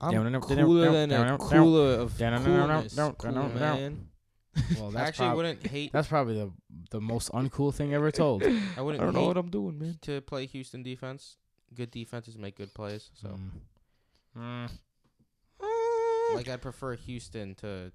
I'm 0.00 0.12
cooler 0.40 0.90
than 0.92 1.12
a 1.12 1.38
cooler 1.38 1.94
of 1.94 2.18
coolness. 2.18 2.94
Cool, 2.96 3.12
down, 3.32 3.32
down. 3.32 3.58
man. 3.58 4.08
Well, 4.78 4.96
I 4.96 5.00
actually 5.02 5.26
prob- 5.26 5.36
wouldn't 5.36 5.66
hate. 5.66 5.92
that's 5.92 6.08
probably 6.08 6.34
the 6.34 6.50
the 6.90 7.00
most 7.00 7.30
uncool 7.32 7.74
thing 7.74 7.92
ever 7.92 8.10
told. 8.10 8.42
I 8.42 8.46
I 8.78 8.80
wouldn't 8.80 9.02
don't 9.02 9.12
know 9.14 9.26
what 9.26 9.36
I'm 9.36 9.50
doing, 9.50 9.78
man. 9.78 9.98
to 10.02 10.20
play 10.22 10.46
Houston 10.46 10.82
defense. 10.82 11.36
Good 11.74 11.90
defenses 11.90 12.38
make 12.38 12.56
good 12.56 12.72
plays. 12.74 13.10
So, 13.14 13.38
Mm. 14.38 14.70
Mm. 15.60 16.34
like, 16.34 16.48
I'd 16.48 16.60
prefer 16.62 16.94
Houston 16.94 17.54
to 17.56 17.90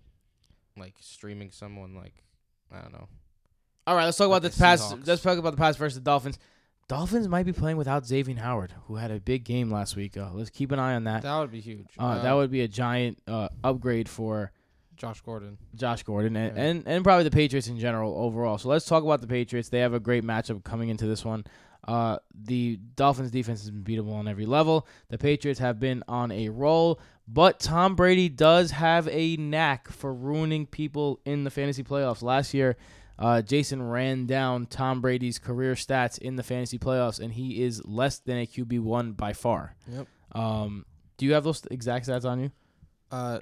like 0.78 0.96
streaming 1.00 1.52
someone 1.52 1.96
like 1.96 2.14
I 2.72 2.80
don't 2.82 2.94
know. 2.94 3.08
All 3.88 3.96
right, 3.96 4.06
let's 4.06 4.18
talk 4.18 4.28
about 4.28 4.42
the. 4.44 4.50
Seahawks. 4.50 5.08
Let's 5.08 5.22
talk 5.22 5.38
about 5.38 5.52
the 5.52 5.58
past 5.58 5.78
versus 5.80 5.96
the 5.96 6.02
Dolphins. 6.02 6.38
Dolphins 6.88 7.28
might 7.28 7.46
be 7.46 7.54
playing 7.54 7.78
without 7.78 8.06
Xavier 8.06 8.36
Howard, 8.38 8.74
who 8.86 8.96
had 8.96 9.12
a 9.12 9.20
big 9.20 9.44
game 9.46 9.72
last 9.72 9.96
week. 9.96 10.18
Uh, 10.18 10.30
let's 10.34 10.50
keep 10.50 10.72
an 10.72 10.80
eye 10.80 10.94
on 10.96 11.06
that. 11.06 11.24
That 11.24 11.40
would 11.40 11.52
be 11.52 11.62
huge. 11.62 11.88
Uh, 11.98 12.22
that 12.22 12.34
would 12.34 12.52
be 12.52 12.62
a 12.62 12.68
giant 12.68 13.20
uh, 13.28 13.48
upgrade 13.64 14.10
for 14.10 14.52
Josh 14.98 15.22
Gordon. 15.22 15.58
Josh 15.74 16.04
Gordon 16.04 16.36
and, 16.36 16.56
Yeah. 16.58 16.64
and 16.64 16.84
and 16.88 17.04
probably 17.04 17.24
the 17.24 17.32
Patriots 17.32 17.68
in 17.68 17.80
general 17.80 18.14
overall. 18.18 18.58
So 18.58 18.70
let's 18.70 18.86
talk 18.86 19.04
about 19.04 19.22
the 19.22 19.28
Patriots. 19.28 19.70
They 19.70 19.80
have 19.80 19.94
a 19.94 20.00
great 20.00 20.24
matchup 20.24 20.64
coming 20.64 20.90
into 20.90 21.08
this 21.08 21.24
one. 21.26 21.46
Uh, 21.88 22.18
the 22.36 22.78
Dolphins 22.96 23.32
defense 23.32 23.62
has 23.62 23.72
been 23.72 23.84
beatable 23.84 24.14
on 24.14 24.28
every 24.28 24.46
level. 24.46 24.86
The 25.10 25.18
Patriots 25.18 25.60
have 25.60 25.80
been 25.80 26.04
on 26.08 26.32
a 26.32 26.50
roll, 26.50 27.00
but 27.28 27.60
Tom 27.60 27.96
Brady 27.96 28.30
does 28.30 28.70
have 28.72 29.08
a 29.08 29.38
knack 29.38 29.90
for 29.90 30.14
ruining 30.14 30.68
people 30.68 31.20
in 31.26 31.44
the 31.46 31.50
fantasy 31.50 31.84
playoffs. 31.84 32.22
Last 32.22 32.54
year, 32.54 32.78
uh, 33.22 33.42
Jason 33.42 33.82
ran 33.84 34.26
down 34.26 34.66
Tom 34.66 35.00
Brady's 35.00 35.38
career 35.38 35.76
stats 35.76 36.18
in 36.18 36.36
the 36.36 36.44
fantasy 36.44 36.80
playoffs, 36.80 37.20
and 37.20 37.32
he 37.32 37.62
is 37.64 37.86
less 37.86 38.20
than 38.20 38.38
a 38.40 38.48
QB 38.48 38.80
one 38.80 39.12
by 39.12 39.34
far. 39.34 39.76
Yep. 39.88 40.08
Um, 40.34 40.86
do 41.18 41.26
you 41.26 41.34
have 41.34 41.44
those 41.44 41.62
exact 41.70 42.08
stats 42.08 42.26
on 42.26 42.40
you? 42.40 42.52
Uh, 43.12 43.40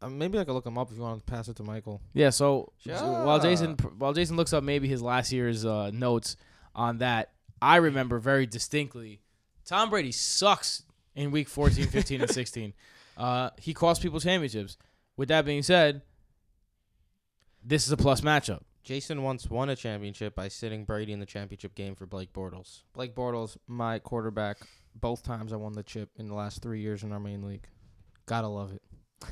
uh, 0.00 0.08
maybe 0.08 0.38
I 0.38 0.44
could 0.44 0.54
look 0.54 0.64
them 0.64 0.78
up 0.78 0.90
if 0.90 0.96
you 0.96 1.02
want 1.02 1.24
to 1.24 1.30
pass 1.30 1.48
it 1.48 1.56
to 1.56 1.62
Michael. 1.62 2.00
Yeah. 2.14 2.30
So, 2.30 2.72
so 2.78 2.92
while 3.24 3.40
Jason 3.40 3.74
while 3.98 4.12
Jason 4.12 4.36
looks 4.36 4.52
up 4.52 4.64
maybe 4.64 4.88
his 4.88 5.02
last 5.02 5.32
year's 5.32 5.64
uh, 5.64 5.90
notes 5.92 6.36
on 6.74 6.98
that, 6.98 7.32
I 7.60 7.76
remember 7.76 8.18
very 8.18 8.46
distinctly 8.46 9.20
Tom 9.64 9.90
Brady 9.90 10.12
sucks 10.12 10.82
in 11.14 11.30
week 11.30 11.48
14, 11.48 11.86
15, 11.86 12.22
and 12.22 12.30
16. 12.30 12.72
Uh, 13.16 13.50
he 13.60 13.72
cost 13.72 14.02
people 14.02 14.18
championships. 14.18 14.76
With 15.16 15.28
that 15.28 15.44
being 15.44 15.62
said, 15.62 16.02
this 17.62 17.86
is 17.86 17.92
a 17.92 17.96
plus 17.96 18.22
matchup. 18.22 18.62
Jason 18.84 19.22
once 19.22 19.48
won 19.48 19.70
a 19.70 19.76
championship 19.76 20.34
by 20.34 20.48
sitting 20.48 20.84
Brady 20.84 21.12
in 21.12 21.18
the 21.18 21.26
championship 21.26 21.74
game 21.74 21.94
for 21.94 22.06
Blake 22.06 22.32
Bortles. 22.32 22.82
Blake 22.92 23.14
Bortles, 23.14 23.56
my 23.66 23.98
quarterback, 23.98 24.58
both 24.94 25.22
times 25.22 25.52
I 25.52 25.56
won 25.56 25.72
the 25.72 25.82
chip 25.82 26.10
in 26.16 26.28
the 26.28 26.34
last 26.34 26.62
three 26.62 26.80
years 26.80 27.02
in 27.02 27.10
our 27.10 27.18
main 27.18 27.42
league. 27.42 27.66
Gotta 28.26 28.48
love 28.48 28.72
it. 28.72 28.82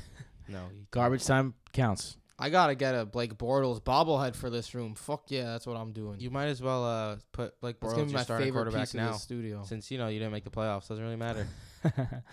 No, 0.49 0.59
Garbage 0.91 1.23
time 1.25 1.53
counts. 1.71 2.17
I 2.37 2.49
gotta 2.49 2.75
get 2.75 2.95
a 2.95 3.05
Blake 3.05 3.35
Bortles 3.35 3.81
bobblehead 3.81 4.35
for 4.35 4.49
this 4.49 4.75
room. 4.75 4.93
Fuck 4.93 5.31
yeah, 5.31 5.45
that's 5.45 5.65
what 5.65 5.77
I'm 5.77 5.93
doing. 5.93 6.19
You 6.19 6.31
might 6.31 6.47
as 6.47 6.61
well 6.61 6.83
uh, 6.83 7.15
put 7.31 7.59
Blake 7.61 7.79
Bortles 7.79 7.91
gonna 7.91 8.05
be 8.07 8.13
my 8.13 8.23
starting 8.23 8.47
favorite 8.47 8.63
quarterback 8.63 8.87
piece 8.87 8.93
now, 8.93 9.13
the 9.13 9.17
studio. 9.19 9.63
since 9.63 9.89
you 9.89 9.97
know 9.97 10.09
you 10.09 10.19
didn't 10.19 10.33
make 10.33 10.43
the 10.43 10.49
playoffs. 10.51 10.89
Doesn't 10.89 11.01
really 11.01 11.15
matter. 11.15 11.47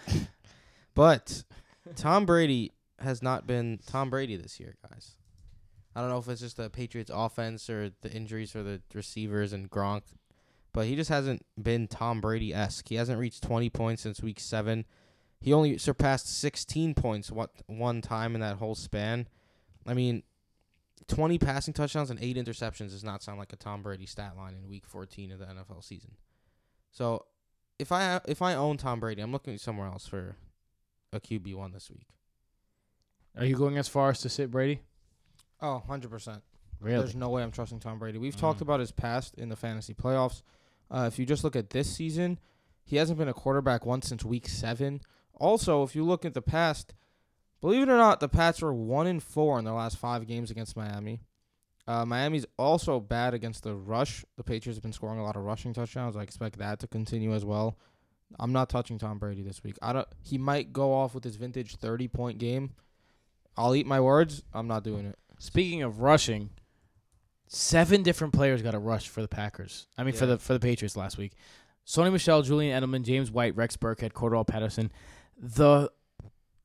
But 0.95 1.45
Tom 1.97 2.27
Brady 2.27 2.73
has 2.99 3.23
not 3.23 3.47
been 3.47 3.79
Tom 3.87 4.11
Brady 4.11 4.37
this 4.37 4.61
year, 4.61 4.77
guys. 4.91 5.14
I 5.95 6.01
don't 6.01 6.11
know 6.11 6.18
if 6.18 6.28
it's 6.28 6.41
just 6.41 6.57
the 6.57 6.70
Patriots 6.70 7.11
offense 7.12 7.68
or 7.68 7.91
the 8.03 8.12
injuries 8.12 8.53
for 8.53 8.62
the 8.62 8.80
receivers 8.95 9.53
and 9.53 9.70
Gronk, 9.70 10.03
but 10.72 10.86
he 10.86 10.95
just 10.95 11.11
hasn't 11.11 11.45
been 11.61 11.88
Tom 11.88 12.20
Brady 12.20 12.55
esque. 12.55 12.88
He 12.88 12.95
hasn't 12.95 13.18
reached 13.18 13.43
20 13.43 13.70
points 13.70 14.03
since 14.03 14.22
week 14.22 14.38
seven. 14.38 14.84
He 15.41 15.53
only 15.53 15.78
surpassed 15.78 16.28
16 16.38 16.95
points 16.95 17.30
what 17.30 17.51
one 17.66 18.03
time 18.03 18.34
in 18.34 18.41
that 18.41 18.57
whole 18.57 18.74
span. 18.74 19.26
I 19.86 19.95
mean, 19.95 20.22
20 21.09 21.38
passing 21.38 21.74
touchdowns 21.74 22.11
and 22.11 22.20
eight 22.22 22.36
interceptions 22.36 22.91
does 22.91 23.03
not 23.03 23.22
sound 23.22 23.38
like 23.38 23.53
a 23.53 23.57
Tom 23.57 23.82
Brady 23.82 24.07
stat 24.07 24.36
line 24.36 24.55
in 24.55 24.68
week 24.68 24.86
14 24.86 25.32
of 25.32 25.38
the 25.41 25.47
NFL 25.47 25.82
season. 25.82 26.12
So, 26.93 27.24
if 27.78 27.91
I 27.91 28.20
if 28.28 28.43
I 28.43 28.55
own 28.55 28.76
Tom 28.76 29.01
Brady, 29.01 29.22
I'm 29.22 29.32
looking 29.32 29.57
somewhere 29.57 29.86
else 29.86 30.07
for 30.07 30.36
a 31.12 31.20
QB 31.20 31.55
one 31.55 31.72
this 31.72 31.91
week. 31.91 32.07
Are 33.38 33.45
you 33.45 33.57
going 33.57 33.78
as 33.78 33.88
far 33.88 34.11
as 34.11 34.20
to 34.20 34.28
sit 34.28 34.51
Brady? 34.51 34.82
Oh, 35.63 35.83
100%. 35.89 36.41
Really? 36.81 36.99
There's 36.99 37.15
no 37.15 37.29
way 37.29 37.43
I'm 37.43 37.51
trusting 37.51 37.81
Tom 37.81 37.99
Brady. 37.99 38.19
We've 38.19 38.37
talked 38.37 38.61
Mm. 38.61 38.63
about 38.63 38.81
his 38.81 38.93
past 38.93 39.35
in 39.35 39.49
the 39.51 39.57
fantasy 39.57 39.93
playoffs. 39.95 40.43
Uh, 40.91 41.05
if 41.07 41.19
you 41.19 41.27
just 41.27 41.45
look 41.45 41.55
at 41.57 41.71
this 41.71 41.95
season, 41.95 42.39
he 42.85 42.97
hasn't 42.97 43.19
been 43.19 43.29
a 43.29 43.35
quarterback 43.35 43.85
once 43.85 44.09
since 44.09 44.25
week 44.25 44.49
seven. 44.49 45.01
Also, 45.35 45.83
if 45.83 45.95
you 45.95 46.05
look 46.05 46.25
at 46.25 46.35
the 46.35 46.43
past, 46.43 46.95
believe 47.61 47.83
it 47.83 47.89
or 47.93 47.97
not, 47.99 48.21
the 48.21 48.29
Pats 48.29 48.63
were 48.63 48.73
one 48.73 49.07
in 49.07 49.21
four 49.21 49.59
in 49.59 49.65
their 49.65 49.75
last 49.75 49.97
five 49.99 50.27
games 50.27 50.51
against 50.51 50.77
Miami. 50.77 51.21
Uh, 51.87 52.05
Miami's 52.05 52.47
also 52.59 53.01
bad 53.01 53.35
against 53.35 53.63
the 53.63 53.75
rush. 53.75 54.25
The 54.37 54.45
Patriots 54.45 54.77
have 54.77 54.83
been 54.83 54.93
scoring 54.93 55.19
a 55.19 55.25
lot 55.25 55.37
of 55.37 55.43
rushing 55.45 55.73
touchdowns. 55.73 56.17
I 56.17 56.23
expect 56.23 56.59
that 56.59 56.79
to 56.81 56.87
continue 56.87 57.35
as 57.35 57.45
well. 57.45 57.77
I'm 58.39 58.53
not 58.53 58.69
touching 58.69 58.99
Tom 58.99 59.19
Brady 59.19 59.43
this 59.43 59.63
week. 59.65 59.77
I 59.83 59.93
don't. 59.93 60.07
He 60.23 60.39
might 60.39 60.73
go 60.73 60.93
off 60.95 61.15
with 61.15 61.25
his 61.25 61.37
vintage 61.37 61.77
30 61.77 62.07
point 62.09 62.39
game. 62.39 62.75
I'll 63.57 63.75
eat 63.75 63.87
my 63.87 64.01
words. 64.01 64.45
I'm 64.55 64.69
not 64.69 64.85
doing 64.85 65.05
it. 65.07 65.19
Speaking 65.41 65.82
of 65.82 66.03
rushing, 66.03 66.51
seven 67.49 68.03
different 68.03 68.34
players 68.34 68.61
got 68.61 68.74
a 68.74 68.78
rush 68.78 69.09
for 69.09 69.22
the 69.22 69.28
Packers. 69.28 69.86
I 69.97 70.05
mean, 70.05 70.12
for 70.12 70.26
the 70.26 70.38
for 70.38 70.53
the 70.53 70.61
Patriots 70.61 70.97
last 70.97 71.16
week. 71.16 71.32
Sony 71.86 72.12
Michel, 72.12 72.43
Julian 72.43 72.80
Edelman, 72.80 73.05
James 73.05 73.30
White, 73.30 73.57
Rex 73.57 73.74
Burkhead, 73.74 74.12
Cordell 74.12 74.47
Patterson. 74.47 74.93
The 75.38 75.91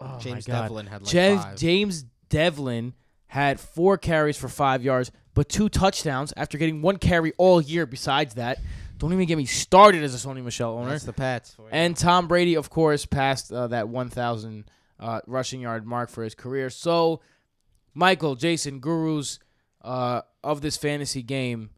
oh 0.01 0.19
James. 0.19 0.43
Devlin 0.43 0.87
had 0.87 1.03
like 1.03 1.39
five. 1.39 1.57
James 1.57 2.03
Devlin 2.27 2.93
had 3.27 3.61
four 3.61 3.97
carries 3.97 4.35
for 4.35 4.49
five 4.49 4.83
yards, 4.83 5.09
but 5.33 5.47
two 5.47 5.69
touchdowns 5.69 6.33
after 6.35 6.57
getting 6.57 6.81
one 6.81 6.97
carry 6.97 7.31
all 7.37 7.61
year. 7.61 7.85
Besides 7.85 8.33
that, 8.33 8.59
don't 8.97 9.13
even 9.13 9.25
get 9.25 9.37
me 9.37 9.45
started 9.45 10.03
as 10.03 10.13
a 10.13 10.27
Sony 10.27 10.43
Michel 10.43 10.77
owner. 10.77 10.89
That's 10.89 11.05
the 11.05 11.13
Pats. 11.13 11.55
And 11.71 11.95
Tom 11.95 12.27
Brady, 12.27 12.55
of 12.55 12.69
course, 12.69 13.05
passed 13.05 13.53
uh, 13.53 13.67
that 13.67 13.87
1,000 13.87 14.69
uh, 14.99 15.21
rushing 15.27 15.61
yard 15.61 15.85
mark 15.85 16.09
for 16.09 16.25
his 16.25 16.35
career. 16.35 16.69
So, 16.69 17.21
Michael, 17.95 18.35
Jason, 18.35 18.79
gurus 18.79 19.39
uh, 19.81 20.21
of 20.43 20.61
this 20.61 20.77
fantasy 20.77 21.23
game, 21.23 21.69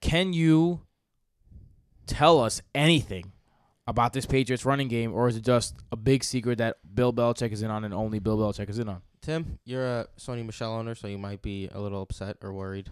can 0.00 0.32
you 0.32 0.80
tell 2.06 2.40
us 2.40 2.62
anything 2.74 3.32
about 3.86 4.12
this 4.12 4.26
Patriots 4.26 4.64
running 4.64 4.88
game, 4.88 5.12
or 5.14 5.28
is 5.28 5.36
it 5.36 5.44
just 5.44 5.74
a 5.92 5.96
big 5.96 6.24
secret 6.24 6.58
that 6.58 6.76
Bill 6.94 7.12
Belichick 7.12 7.52
is 7.52 7.62
in 7.62 7.70
on 7.70 7.84
and 7.84 7.94
only 7.94 8.18
Bill 8.18 8.36
Belichick 8.38 8.68
is 8.68 8.78
in 8.78 8.88
on? 8.88 9.02
Tim, 9.20 9.58
you're 9.64 9.86
a 9.86 10.06
Sony 10.18 10.44
Michel 10.44 10.72
owner, 10.72 10.94
so 10.94 11.06
you 11.08 11.18
might 11.18 11.42
be 11.42 11.68
a 11.72 11.80
little 11.80 12.02
upset 12.02 12.36
or 12.42 12.52
worried. 12.52 12.90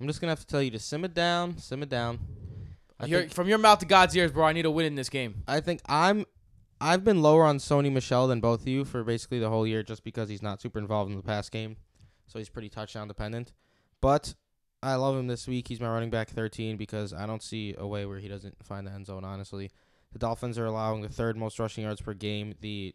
I'm 0.00 0.06
just 0.06 0.20
gonna 0.20 0.30
have 0.30 0.40
to 0.40 0.46
tell 0.46 0.62
you 0.62 0.70
to 0.72 0.78
simmer 0.78 1.08
down, 1.08 1.58
simmer 1.58 1.86
down. 1.86 2.20
Your- 3.04 3.20
think, 3.20 3.32
from 3.32 3.48
your 3.48 3.58
mouth 3.58 3.80
to 3.80 3.86
God's 3.86 4.16
ears, 4.16 4.32
bro. 4.32 4.44
I 4.44 4.52
need 4.52 4.64
a 4.64 4.70
win 4.70 4.86
in 4.86 4.94
this 4.94 5.08
game. 5.10 5.42
I 5.46 5.60
think 5.60 5.80
I'm 5.86 6.24
I've 6.80 7.04
been 7.04 7.22
lower 7.22 7.44
on 7.44 7.58
Sony 7.58 7.90
Michel 7.90 8.26
than 8.26 8.40
both 8.40 8.62
of 8.62 8.68
you 8.68 8.84
for 8.84 9.02
basically 9.02 9.38
the 9.38 9.48
whole 9.48 9.66
year, 9.66 9.82
just 9.82 10.04
because 10.04 10.28
he's 10.28 10.42
not 10.42 10.60
super 10.60 10.78
involved 10.78 11.10
in 11.10 11.16
the 11.16 11.22
pass 11.22 11.48
game, 11.48 11.76
so 12.26 12.38
he's 12.38 12.50
pretty 12.50 12.68
touchdown 12.68 13.08
dependent. 13.08 13.52
But 14.00 14.34
I 14.82 14.94
love 14.96 15.16
him 15.16 15.26
this 15.26 15.48
week. 15.48 15.68
He's 15.68 15.80
my 15.80 15.88
running 15.88 16.10
back 16.10 16.28
13 16.28 16.76
because 16.76 17.12
I 17.12 17.26
don't 17.26 17.42
see 17.42 17.74
a 17.78 17.86
way 17.86 18.04
where 18.04 18.18
he 18.18 18.28
doesn't 18.28 18.62
find 18.62 18.86
the 18.86 18.92
end 18.92 19.06
zone. 19.06 19.24
Honestly, 19.24 19.70
the 20.12 20.18
Dolphins 20.18 20.58
are 20.58 20.66
allowing 20.66 21.00
the 21.00 21.08
third 21.08 21.36
most 21.36 21.58
rushing 21.58 21.84
yards 21.84 22.00
per 22.00 22.14
game. 22.14 22.54
The 22.60 22.94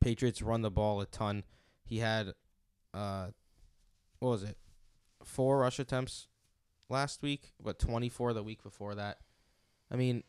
Patriots 0.00 0.40
run 0.40 0.62
the 0.62 0.70
ball 0.70 1.00
a 1.00 1.06
ton. 1.06 1.44
He 1.84 1.98
had, 1.98 2.32
uh, 2.94 3.28
what 4.20 4.30
was 4.30 4.42
it, 4.42 4.56
four 5.22 5.58
rush 5.58 5.78
attempts 5.78 6.28
last 6.88 7.22
week, 7.22 7.52
but 7.62 7.78
24 7.78 8.32
the 8.32 8.42
week 8.42 8.62
before 8.62 8.94
that. 8.94 9.18
I 9.90 9.96
mean, 9.96 10.24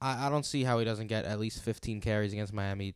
I, 0.00 0.26
I 0.26 0.30
don't 0.30 0.46
see 0.46 0.64
how 0.64 0.78
he 0.78 0.84
doesn't 0.84 1.06
get 1.08 1.24
at 1.24 1.38
least 1.40 1.62
15 1.62 2.00
carries 2.00 2.32
against 2.32 2.52
Miami. 2.52 2.94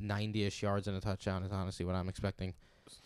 90-ish 0.00 0.62
yards 0.62 0.88
and 0.88 0.96
a 0.96 1.00
touchdown 1.00 1.44
is 1.44 1.52
honestly 1.52 1.84
what 1.86 1.94
I'm 1.94 2.08
expecting. 2.08 2.54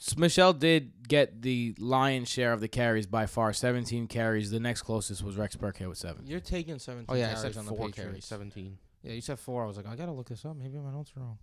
S- 0.00 0.16
Michel 0.16 0.52
did 0.54 1.06
get 1.06 1.42
the 1.42 1.74
lion's 1.78 2.28
share 2.28 2.52
of 2.52 2.60
the 2.60 2.68
carries 2.68 3.06
by 3.06 3.26
far, 3.26 3.52
17 3.52 4.06
carries. 4.06 4.50
The 4.50 4.58
next 4.60 4.82
closest 4.82 5.22
was 5.22 5.36
Rex 5.36 5.54
Burkhead 5.56 5.88
with 5.88 5.98
seven. 5.98 6.26
You're 6.26 6.40
taking 6.40 6.78
17 6.78 7.06
Oh 7.08 7.14
yeah, 7.14 7.30
I 7.32 7.34
said 7.34 7.56
on 7.56 7.66
the 7.66 7.70
four 7.70 7.86
Patriots. 7.88 7.98
carries, 8.00 8.24
17. 8.24 8.78
Yeah, 9.02 9.12
you 9.12 9.20
said 9.20 9.38
four. 9.38 9.62
I 9.62 9.66
was 9.66 9.76
like, 9.76 9.86
I 9.86 9.94
gotta 9.96 10.12
look 10.12 10.28
this 10.28 10.44
up. 10.44 10.56
Maybe 10.56 10.78
my 10.78 10.90
notes 10.90 11.12
are 11.16 11.20
wrong. 11.20 11.38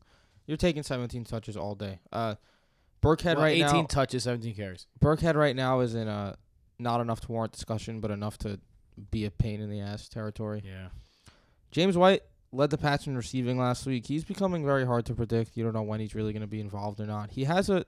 You're 0.47 0.57
taking 0.57 0.83
17 0.83 1.23
touches 1.25 1.55
all 1.55 1.75
day. 1.75 1.99
Uh, 2.11 2.35
Burkhead 3.03 3.35
Well, 3.35 3.45
right 3.45 3.55
18 3.55 3.61
now. 3.61 3.83
touches, 3.83 4.23
17 4.23 4.55
carries. 4.55 4.87
Burkhead 4.99 5.35
right 5.35 5.55
now 5.55 5.79
is 5.81 5.93
in 5.95 6.07
a 6.07 6.35
not 6.79 7.01
enough 7.01 7.21
to 7.21 7.31
warrant 7.31 7.53
discussion, 7.53 7.99
but 8.01 8.09
enough 8.11 8.37
to 8.39 8.59
be 9.11 9.25
a 9.25 9.31
pain 9.31 9.61
in 9.61 9.69
the 9.69 9.79
ass 9.79 10.09
territory. 10.09 10.61
Yeah. 10.65 10.87
James 11.71 11.97
White 11.97 12.21
led 12.51 12.69
the 12.69 12.77
Pats 12.77 13.07
in 13.07 13.17
receiving 13.17 13.57
last 13.57 13.85
week. 13.85 14.07
He's 14.07 14.23
becoming 14.23 14.65
very 14.65 14.85
hard 14.85 15.05
to 15.07 15.13
predict. 15.13 15.57
You 15.57 15.63
don't 15.63 15.73
know 15.73 15.81
when 15.81 15.99
he's 15.99 16.15
really 16.15 16.33
going 16.33 16.41
to 16.41 16.47
be 16.47 16.61
involved 16.61 16.99
or 16.99 17.05
not. 17.05 17.31
He 17.31 17.43
has 17.43 17.69
a 17.69 17.85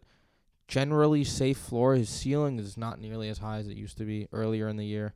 generally 0.67 1.23
safe 1.23 1.57
floor. 1.57 1.95
His 1.95 2.09
ceiling 2.09 2.59
is 2.59 2.77
not 2.77 2.99
nearly 2.99 3.29
as 3.29 3.37
high 3.37 3.57
as 3.57 3.67
it 3.67 3.77
used 3.77 3.97
to 3.97 4.03
be 4.03 4.27
earlier 4.31 4.67
in 4.67 4.77
the 4.77 4.85
year. 4.85 5.13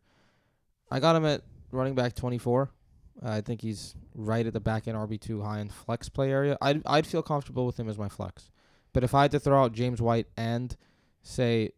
I 0.89 0.99
got 0.99 1.15
him 1.15 1.25
at 1.25 1.41
running 1.71 1.95
back 1.95 2.15
24. 2.15 2.69
Uh, 3.23 3.29
I 3.29 3.41
think 3.41 3.61
he's 3.61 3.95
right 4.15 4.45
at 4.45 4.53
the 4.53 4.59
back 4.59 4.87
end 4.87 4.97
RB2 4.97 5.43
high 5.43 5.59
end 5.59 5.73
flex 5.73 6.09
play 6.09 6.31
area. 6.31 6.57
I'd, 6.61 6.81
I'd 6.85 7.05
feel 7.05 7.21
comfortable 7.21 7.65
with 7.65 7.79
him 7.79 7.89
as 7.89 7.97
my 7.97 8.09
flex. 8.09 8.49
But 8.93 9.03
if 9.03 9.13
I 9.13 9.23
had 9.23 9.31
to 9.31 9.39
throw 9.39 9.63
out 9.63 9.73
James 9.73 10.01
White 10.01 10.27
and 10.35 10.75
say, 11.21 11.71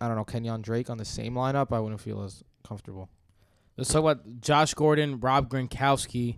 I 0.00 0.08
don't 0.08 0.16
know, 0.16 0.24
Kenyan 0.24 0.62
Drake 0.62 0.90
on 0.90 0.98
the 0.98 1.04
same 1.04 1.34
lineup, 1.34 1.72
I 1.72 1.80
wouldn't 1.80 2.00
feel 2.00 2.22
as 2.22 2.42
comfortable. 2.66 3.08
Let's 3.76 3.90
talk 3.90 4.00
about 4.00 4.40
Josh 4.40 4.74
Gordon, 4.74 5.18
Rob 5.20 5.48
Gronkowski, 5.48 6.36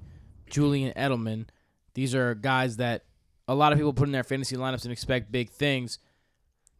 Julian 0.49 0.93
Edelman. 0.95 1.47
These 1.95 2.14
are 2.14 2.35
guys 2.35 2.76
that 2.76 3.05
a 3.49 3.55
lot 3.55 3.72
of 3.72 3.78
people 3.78 3.93
put 3.93 4.07
in 4.07 4.12
their 4.12 4.22
fantasy 4.22 4.57
lineups 4.57 4.85
and 4.85 4.93
expect 4.93 5.32
big 5.32 5.51
things. 5.51 5.99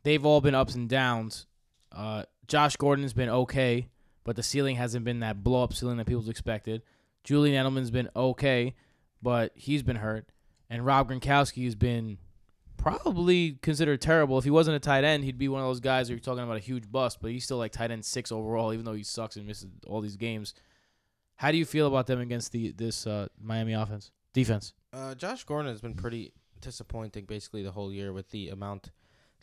They've 0.05 0.25
all 0.25 0.41
been 0.41 0.55
ups 0.55 0.77
and 0.77 0.89
downs. 0.89 1.47
Uh, 1.91 2.25
Josh 2.47 2.77
Gordon's 2.77 3.13
been 3.13 3.29
okay, 3.29 3.89
but 4.23 4.37
the 4.37 4.43
ceiling 4.45 4.77
hasn't 4.77 5.05
been 5.05 5.21
that 5.21 5.43
blow 5.43 5.65
up 5.65 5.73
ceiling 5.73 5.97
that 5.97 6.07
people 6.07 6.29
expected. 6.31 6.83
Julian 7.25 7.65
Edelman's 7.65 7.91
been 7.91 8.11
okay, 8.15 8.75
but 9.21 9.51
he's 9.57 9.83
been 9.83 9.97
hurt. 9.97 10.29
And 10.71 10.87
Rob 10.87 11.11
Gronkowski 11.11 11.65
has 11.65 11.75
been 11.75 12.19
probably 12.77 13.59
considered 13.63 14.01
terrible. 14.01 14.39
If 14.39 14.45
he 14.45 14.51
wasn't 14.51 14.77
a 14.77 14.81
tight 14.81 15.05
end, 15.05 15.25
he'd 15.25 15.39
be 15.39 15.49
one 15.49 15.61
of 15.61 15.67
those 15.67 15.81
guys 15.81 16.09
where 16.09 16.17
you're 16.17 16.21
talking 16.21 16.45
about 16.45 16.57
a 16.57 16.61
huge 16.61 16.91
bust, 16.91 17.19
but 17.21 17.31
he's 17.31 17.45
still 17.45 17.59
like 17.59 17.73
tight 17.73 17.91
end 17.91 18.05
six 18.05 18.31
overall, 18.31 18.73
even 18.73 18.85
though 18.85 18.95
he 18.95 19.03
sucks 19.03 19.37
and 19.37 19.47
misses 19.47 19.69
all 19.87 20.01
these 20.01 20.17
games. 20.17 20.55
How 21.37 21.51
do 21.51 21.59
you 21.59 21.65
feel 21.65 21.87
about 21.87 22.07
them 22.07 22.21
against 22.21 22.53
the 22.53 22.73
this 22.73 23.07
uh, 23.07 23.29
Miami 23.41 23.73
offense 23.73 24.11
defense? 24.33 24.73
Uh, 24.93 25.15
Josh 25.15 25.45
Gordon 25.45 25.71
has 25.71 25.81
been 25.81 25.95
pretty 25.95 26.33
disappointing 26.61 27.25
basically 27.25 27.63
the 27.63 27.73
whole 27.73 27.93
year 27.93 28.13
with 28.13 28.31
the 28.31 28.49
amount. 28.49 28.91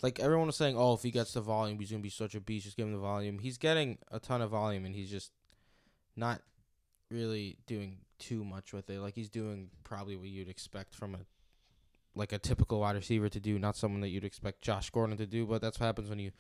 Like 0.02 0.20
everyone 0.20 0.48
was 0.48 0.56
saying, 0.56 0.76
oh, 0.78 0.94
if 0.94 1.04
he 1.04 1.12
gets 1.12 1.34
the 1.34 1.42
volume, 1.42 1.80
he's 1.80 1.92
gonna 1.92 2.02
be 2.02 2.10
such 2.10 2.34
a 2.34 2.40
beast. 2.40 2.66
Just 2.66 2.78
give 2.78 2.88
him 2.88 2.94
the 2.94 3.00
volume. 3.00 3.40
He's 3.40 3.58
getting 3.58 3.98
a 4.10 4.20
ton 4.20 4.42
of 4.42 4.50
volume, 4.50 4.86
and 4.86 4.96
he's 4.96 5.12
just 5.12 5.32
not 6.16 6.42
really 7.10 7.58
doing 7.68 7.98
too 8.18 8.44
much 8.44 8.74
with 8.74 8.90
it. 8.90 9.00
Like 9.00 9.16
he's 9.16 9.30
doing 9.30 9.70
probably 9.84 10.16
what 10.16 10.30
you'd 10.30 10.50
expect 10.50 10.96
from 10.96 11.16
a 11.16 11.20
like 12.16 12.34
a 12.34 12.40
typical 12.40 12.80
wide 12.80 12.96
receiver 12.96 13.30
to 13.30 13.40
do, 13.40 13.58
not 13.58 13.76
someone 13.76 14.02
that 14.02 14.10
you'd 14.10 14.26
expect 14.26 14.62
Josh 14.62 14.90
Gordon 14.90 15.18
to 15.18 15.26
do. 15.26 15.46
But 15.46 15.62
that's 15.62 15.80
what 15.80 15.86
happens 15.86 16.10
when 16.10 16.20
you 16.20 16.32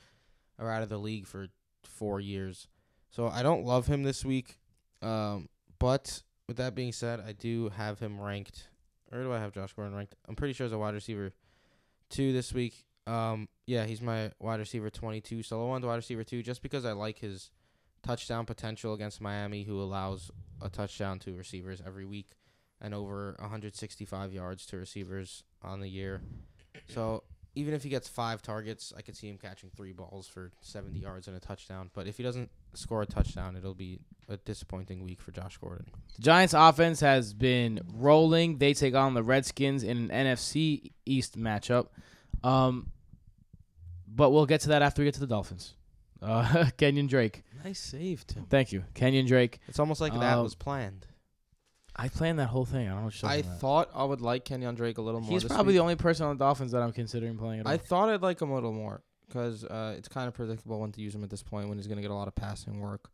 are 0.59 0.71
out 0.71 0.83
of 0.83 0.89
the 0.89 0.97
league 0.97 1.27
for 1.27 1.47
four 1.83 2.19
years. 2.19 2.67
So 3.09 3.27
I 3.27 3.43
don't 3.43 3.65
love 3.65 3.87
him 3.87 4.03
this 4.03 4.23
week. 4.23 4.57
Um, 5.01 5.49
but 5.79 6.23
with 6.47 6.57
that 6.57 6.75
being 6.75 6.91
said, 6.91 7.21
I 7.25 7.31
do 7.33 7.69
have 7.69 7.99
him 7.99 8.19
ranked. 8.19 8.69
Where 9.09 9.23
do 9.23 9.33
I 9.33 9.39
have 9.39 9.53
Josh 9.53 9.73
Gordon 9.73 9.95
ranked? 9.95 10.15
I'm 10.27 10.35
pretty 10.35 10.53
sure 10.53 10.65
as 10.65 10.71
a 10.71 10.77
wide 10.77 10.93
receiver 10.93 11.33
two 12.09 12.33
this 12.33 12.53
week. 12.53 12.85
Um, 13.07 13.49
yeah, 13.65 13.85
he's 13.85 14.01
my 14.01 14.31
wide 14.39 14.59
receiver 14.59 14.89
22. 14.89 15.43
So 15.43 15.59
low 15.59 15.73
end 15.75 15.83
wide 15.83 15.95
receiver 15.95 16.23
two, 16.23 16.43
just 16.43 16.61
because 16.61 16.85
I 16.85 16.91
like 16.91 17.19
his 17.19 17.49
touchdown 18.03 18.45
potential 18.45 18.93
against 18.93 19.21
Miami, 19.21 19.63
who 19.63 19.81
allows 19.81 20.31
a 20.61 20.69
touchdown 20.69 21.19
to 21.19 21.35
receivers 21.35 21.81
every 21.85 22.05
week 22.05 22.35
and 22.79 22.93
over 22.93 23.35
165 23.39 24.33
yards 24.33 24.65
to 24.67 24.77
receivers 24.77 25.43
on 25.63 25.79
the 25.79 25.87
year. 25.89 26.21
So 26.89 27.23
even 27.55 27.73
if 27.73 27.83
he 27.83 27.89
gets 27.89 28.07
five 28.07 28.41
targets, 28.41 28.93
I 28.97 29.01
could 29.01 29.15
see 29.15 29.27
him 29.27 29.37
catching 29.37 29.69
three 29.75 29.91
balls 29.91 30.27
for 30.27 30.51
70 30.61 30.99
yards 30.99 31.27
and 31.27 31.35
a 31.35 31.39
touchdown. 31.39 31.89
But 31.93 32.07
if 32.07 32.17
he 32.17 32.23
doesn't 32.23 32.49
score 32.73 33.01
a 33.01 33.05
touchdown, 33.05 33.55
it'll 33.57 33.73
be 33.73 33.99
a 34.29 34.37
disappointing 34.37 35.03
week 35.03 35.19
for 35.19 35.31
Josh 35.31 35.57
Gordon. 35.57 35.85
The 36.15 36.21
Giants' 36.21 36.53
offense 36.57 37.01
has 37.01 37.33
been 37.33 37.81
rolling. 37.93 38.57
They 38.57 38.73
take 38.73 38.95
on 38.95 39.13
the 39.13 39.23
Redskins 39.23 39.83
in 39.83 40.09
an 40.09 40.27
NFC 40.27 40.91
East 41.05 41.37
matchup. 41.37 41.87
Um, 42.43 42.91
but 44.07 44.31
we'll 44.31 44.45
get 44.45 44.61
to 44.61 44.69
that 44.69 44.81
after 44.81 45.01
we 45.01 45.05
get 45.05 45.13
to 45.15 45.19
the 45.19 45.27
Dolphins. 45.27 45.73
Uh, 46.21 46.43
Kenyan 46.77 47.07
Drake. 47.09 47.43
Nice 47.63 47.79
save, 47.79 48.25
Tim. 48.27 48.45
Thank 48.49 48.71
you. 48.71 48.83
Kenyan 48.95 49.27
Drake. 49.27 49.59
It's 49.67 49.79
almost 49.79 49.99
like 50.01 50.13
that 50.13 50.37
Um, 50.37 50.43
was 50.43 50.55
planned. 50.55 51.05
I 51.95 52.07
planned 52.07 52.39
that 52.39 52.47
whole 52.47 52.65
thing. 52.65 52.87
I 52.87 52.91
don't 52.91 53.01
know 53.01 53.05
what 53.05 53.23
I 53.23 53.41
thought 53.41 53.89
I 53.93 54.03
would 54.03 54.21
like 54.21 54.45
Kenyan 54.45 54.75
Drake 54.75 54.97
a 54.97 55.01
little 55.01 55.21
more. 55.21 55.31
He's 55.31 55.43
probably 55.43 55.73
week. 55.73 55.75
the 55.75 55.81
only 55.81 55.95
person 55.95 56.25
on 56.25 56.37
the 56.37 56.43
Dolphins 56.43 56.71
that 56.71 56.81
I'm 56.81 56.93
considering 56.93 57.37
playing 57.37 57.61
at 57.61 57.65
all. 57.65 57.71
I 57.71 57.77
thought 57.77 58.09
I'd 58.09 58.21
like 58.21 58.41
him 58.41 58.49
a 58.49 58.55
little 58.55 58.71
more 58.71 59.03
because 59.27 59.65
uh, 59.65 59.95
it's 59.97 60.07
kind 60.07 60.27
of 60.27 60.33
predictable 60.33 60.79
when 60.79 60.91
to 60.93 61.01
use 61.01 61.13
him 61.13 61.23
at 61.23 61.29
this 61.29 61.43
point 61.43 61.69
when 61.69 61.77
he's 61.77 61.87
going 61.87 61.97
to 61.97 62.01
get 62.01 62.11
a 62.11 62.15
lot 62.15 62.27
of 62.27 62.35
passing 62.35 62.79
work. 62.79 63.09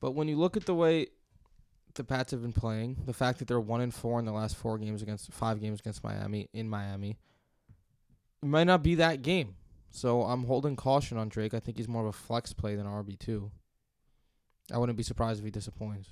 But 0.00 0.12
when 0.12 0.28
you 0.28 0.36
look 0.36 0.56
at 0.56 0.66
the 0.66 0.74
way 0.74 1.08
the 1.94 2.04
Pats 2.04 2.32
have 2.32 2.42
been 2.42 2.52
playing, 2.52 2.96
the 3.06 3.12
fact 3.12 3.38
that 3.38 3.48
they're 3.48 3.60
one 3.60 3.80
and 3.80 3.92
four 3.92 4.18
in 4.18 4.24
the 4.24 4.32
last 4.32 4.56
four 4.56 4.78
games 4.78 5.02
against 5.02 5.32
five 5.32 5.60
games 5.60 5.80
against 5.80 6.02
Miami 6.02 6.48
in 6.52 6.68
Miami, 6.68 7.18
it 8.42 8.48
might 8.48 8.64
not 8.64 8.82
be 8.82 8.96
that 8.96 9.22
game. 9.22 9.56
So 9.90 10.22
I'm 10.22 10.44
holding 10.44 10.74
caution 10.74 11.18
on 11.18 11.28
Drake. 11.28 11.52
I 11.52 11.60
think 11.60 11.76
he's 11.76 11.88
more 11.88 12.02
of 12.02 12.08
a 12.08 12.12
flex 12.12 12.52
play 12.52 12.74
than 12.74 12.86
RB 12.86 13.18
two. 13.18 13.50
I 14.72 14.78
wouldn't 14.78 14.96
be 14.96 15.04
surprised 15.04 15.38
if 15.38 15.44
he 15.44 15.50
disappoints. 15.50 16.08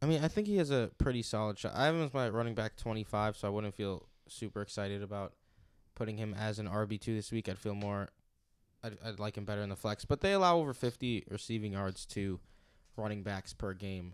I 0.00 0.06
mean, 0.06 0.22
I 0.22 0.28
think 0.28 0.46
he 0.46 0.56
has 0.58 0.70
a 0.70 0.90
pretty 0.98 1.22
solid 1.22 1.58
shot. 1.58 1.72
I 1.74 1.86
have 1.86 1.94
him 1.94 2.02
as 2.02 2.14
my 2.14 2.28
running 2.28 2.54
back 2.54 2.76
25, 2.76 3.36
so 3.36 3.48
I 3.48 3.50
wouldn't 3.50 3.74
feel 3.74 4.06
super 4.28 4.62
excited 4.62 5.02
about 5.02 5.32
putting 5.94 6.16
him 6.16 6.34
as 6.34 6.58
an 6.58 6.68
RB2 6.68 7.04
this 7.06 7.32
week. 7.32 7.48
I'd 7.48 7.58
feel 7.58 7.74
more, 7.74 8.08
I'd, 8.84 8.96
I'd 9.04 9.18
like 9.18 9.36
him 9.36 9.44
better 9.44 9.62
in 9.62 9.68
the 9.68 9.76
flex. 9.76 10.04
But 10.04 10.20
they 10.20 10.32
allow 10.32 10.58
over 10.58 10.72
50 10.72 11.24
receiving 11.28 11.72
yards 11.72 12.06
to 12.06 12.38
running 12.96 13.22
backs 13.24 13.52
per 13.52 13.74
game. 13.74 14.12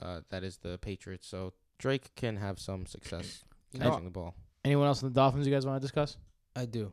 Uh, 0.00 0.20
that 0.30 0.44
is 0.44 0.58
the 0.58 0.78
Patriots. 0.78 1.26
So 1.26 1.54
Drake 1.78 2.14
can 2.14 2.36
have 2.36 2.58
some 2.58 2.86
success 2.86 3.44
You 3.72 3.80
know, 3.80 3.90
catching 3.90 4.04
the 4.04 4.10
ball. 4.10 4.34
Anyone 4.64 4.86
else 4.86 5.02
in 5.02 5.08
the 5.08 5.14
Dolphins 5.14 5.46
you 5.46 5.52
guys 5.52 5.66
want 5.66 5.80
to 5.80 5.84
discuss? 5.84 6.16
I 6.54 6.66
do. 6.66 6.92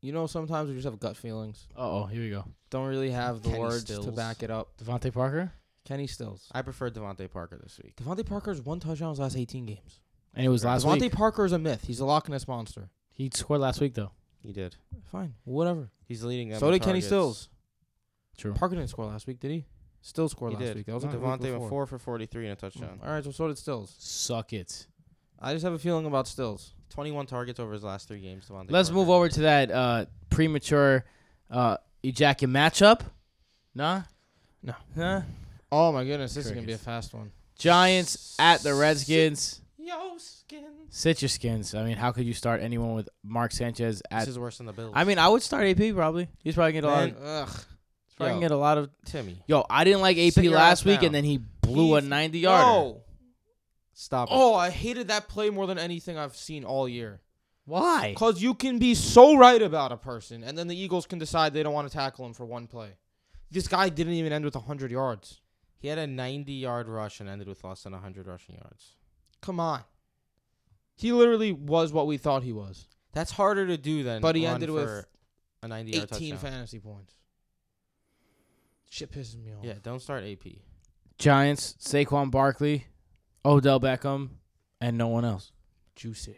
You 0.00 0.12
know, 0.12 0.26
sometimes 0.26 0.68
we 0.68 0.74
just 0.74 0.86
have 0.86 0.98
gut 0.98 1.16
feelings. 1.16 1.68
Uh 1.76 1.80
oh, 1.90 2.04
here 2.06 2.22
we 2.22 2.30
go. 2.30 2.44
Don't 2.70 2.86
really 2.86 3.10
have 3.10 3.42
the 3.42 3.50
Kenny 3.50 3.60
words 3.60 3.84
to 3.84 4.10
back 4.12 4.42
it 4.42 4.50
up. 4.50 4.70
DeVante 4.82 5.12
Parker, 5.12 5.52
Kenny 5.84 6.06
Stills. 6.06 6.48
I 6.52 6.62
prefer 6.62 6.90
DeVante 6.90 7.30
Parker 7.30 7.58
this 7.62 7.78
week. 7.82 7.96
DeVante 7.96 8.24
Parker's 8.26 8.60
one 8.62 8.80
touchdown 8.80 9.08
in 9.08 9.12
his 9.12 9.18
last 9.20 9.36
18 9.36 9.66
games. 9.66 10.00
and 10.34 10.44
it 10.44 10.48
was 10.48 10.64
last 10.64 10.84
week. 10.84 10.94
DeVante 10.98 11.00
week. 11.02 11.12
Parker 11.12 11.44
is 11.44 11.52
a 11.52 11.58
myth. 11.58 11.84
He's 11.86 12.00
a 12.00 12.04
Loch 12.04 12.28
Ness 12.28 12.46
monster. 12.46 12.90
He 13.12 13.30
scored 13.32 13.60
last 13.60 13.80
week 13.80 13.94
though. 13.94 14.12
He 14.42 14.52
did. 14.52 14.76
Fine, 15.10 15.34
whatever. 15.44 15.90
He's 16.06 16.24
leading 16.24 16.54
So 16.56 16.66
in 16.68 16.72
did 16.72 16.78
Kenny 16.80 16.92
targets. 17.00 17.06
Stills. 17.06 17.48
True. 18.38 18.54
Parker 18.54 18.74
didn't 18.76 18.88
score 18.90 19.04
last 19.04 19.26
week, 19.26 19.38
did 19.40 19.50
he? 19.50 19.66
Still 20.02 20.28
scored 20.30 20.52
He 20.52 20.56
last 20.56 20.66
did. 20.68 20.76
week. 20.78 20.86
That 20.86 20.94
was 20.94 21.04
like 21.04 21.12
the 21.12 21.18
week 21.18 21.28
DeVante 21.28 21.58
went 21.58 21.68
four 21.68 21.86
for 21.86 21.98
43 21.98 22.44
and 22.44 22.52
a 22.52 22.56
touchdown. 22.56 23.00
All 23.04 23.10
right, 23.12 23.22
so 23.22 23.30
so 23.30 23.48
did 23.48 23.58
Stills. 23.58 23.94
Suck 23.98 24.52
it. 24.54 24.86
I 25.38 25.52
just 25.52 25.62
have 25.64 25.74
a 25.74 25.78
feeling 25.78 26.06
about 26.06 26.26
Stills. 26.28 26.72
21 26.90 27.26
targets 27.26 27.60
over 27.60 27.72
his 27.72 27.82
last 27.84 28.08
three 28.08 28.20
games. 28.20 28.46
DeVante 28.48 28.70
Let's 28.70 28.88
Parker. 28.88 28.98
move 29.00 29.10
over 29.10 29.28
to 29.28 29.40
that 29.42 29.70
uh, 29.70 30.06
premature 30.30 31.04
uh, 31.50 31.76
ejaculate 32.02 32.54
matchup. 32.54 33.02
Nah. 33.74 34.02
No. 34.62 34.74
Huh? 34.96 35.20
Oh 35.72 35.92
my 35.92 36.04
goodness, 36.04 36.34
this 36.34 36.46
is 36.46 36.52
gonna 36.52 36.66
be 36.66 36.72
a 36.72 36.78
fast 36.78 37.14
one. 37.14 37.30
Giants 37.58 38.36
at 38.38 38.62
the 38.62 38.74
Redskins. 38.74 39.60
Yo, 39.78 40.16
skin. 40.18 40.64
Sit 40.88 41.22
your 41.22 41.28
skins. 41.28 41.74
I 41.74 41.84
mean, 41.84 41.96
how 41.96 42.10
could 42.12 42.24
you 42.26 42.32
start 42.34 42.60
anyone 42.60 42.94
with 42.94 43.08
Mark 43.22 43.52
Sanchez 43.52 44.02
at? 44.10 44.20
This 44.20 44.28
is 44.30 44.38
worse 44.38 44.56
than 44.58 44.66
the 44.66 44.72
Bills. 44.72 44.92
I 44.96 45.04
mean, 45.04 45.18
I 45.18 45.28
would 45.28 45.42
start 45.42 45.66
AP 45.66 45.94
probably. 45.94 46.28
He's 46.42 46.54
probably 46.54 46.72
gonna 46.80 46.82
get 46.82 46.84
a 46.84 46.92
lot. 46.92 47.08
Of, 47.10 47.48
Ugh. 47.48 47.64
he's 48.06 48.14
probably 48.16 48.34
yo. 48.36 48.40
get 48.40 48.50
a 48.50 48.56
lot 48.56 48.78
of. 48.78 48.90
Timmy, 49.04 49.42
Yo, 49.46 49.64
I 49.70 49.84
didn't 49.84 50.00
like 50.00 50.16
AP 50.18 50.32
Sit 50.32 50.44
your 50.44 50.54
last 50.54 50.84
week, 50.84 50.96
down. 51.00 51.06
and 51.06 51.14
then 51.14 51.24
he 51.24 51.38
blew 51.38 51.94
a 51.96 52.00
He's- 52.00 52.08
90 52.10 52.38
yarder. 52.40 52.64
No. 52.64 53.02
stop 53.92 54.28
it. 54.28 54.34
Oh, 54.34 54.54
I 54.54 54.70
hated 54.70 55.08
that 55.08 55.28
play 55.28 55.50
more 55.50 55.66
than 55.66 55.78
anything 55.78 56.16
I've 56.18 56.36
seen 56.36 56.64
all 56.64 56.88
year. 56.88 57.20
Why? 57.66 58.14
Cause 58.16 58.42
you 58.42 58.54
can 58.54 58.78
be 58.78 58.94
so 58.94 59.36
right 59.36 59.60
about 59.62 59.92
a 59.92 59.96
person, 59.96 60.42
and 60.42 60.56
then 60.58 60.66
the 60.66 60.76
Eagles 60.76 61.06
can 61.06 61.18
decide 61.20 61.52
they 61.54 61.62
don't 61.62 61.74
want 61.74 61.86
to 61.88 61.92
tackle 61.94 62.26
him 62.26 62.32
for 62.32 62.44
one 62.44 62.66
play. 62.66 62.90
This 63.52 63.68
guy 63.68 63.88
didn't 63.90 64.14
even 64.14 64.32
end 64.32 64.44
with 64.44 64.54
hundred 64.54 64.90
yards. 64.90 65.39
He 65.80 65.88
had 65.88 65.98
a 65.98 66.06
90-yard 66.06 66.88
rush 66.88 67.18
and 67.20 67.28
ended 67.28 67.48
with 67.48 67.64
less 67.64 67.82
than 67.82 67.92
100 67.92 68.26
rushing 68.26 68.54
yards. 68.54 68.92
Come 69.40 69.58
on. 69.58 69.80
He 70.94 71.10
literally 71.10 71.50
was 71.50 71.92
what 71.92 72.06
we 72.06 72.18
thought 72.18 72.42
he 72.42 72.52
was. 72.52 72.86
That's 73.12 73.32
harder 73.32 73.66
to 73.66 73.76
do 73.76 74.04
than 74.04 74.20
But 74.20 74.36
he 74.36 74.44
run 74.44 74.54
ended 74.54 74.70
with 74.70 74.84
for 74.84 75.08
a 75.62 75.68
90-yard 75.68 76.08
18 76.12 76.36
touchdown. 76.36 76.38
fantasy 76.38 76.78
points. 76.78 77.14
Shit 78.90 79.10
pisses 79.10 79.42
me 79.42 79.52
off. 79.52 79.64
Yeah, 79.64 79.74
don't 79.82 80.00
start 80.00 80.22
AP. 80.24 80.52
Giants, 81.18 81.74
Saquon 81.80 82.30
Barkley, 82.30 82.86
Odell 83.44 83.80
Beckham, 83.80 84.28
and 84.80 84.98
no 84.98 85.08
one 85.08 85.24
else. 85.24 85.52
Juicy. 85.96 86.36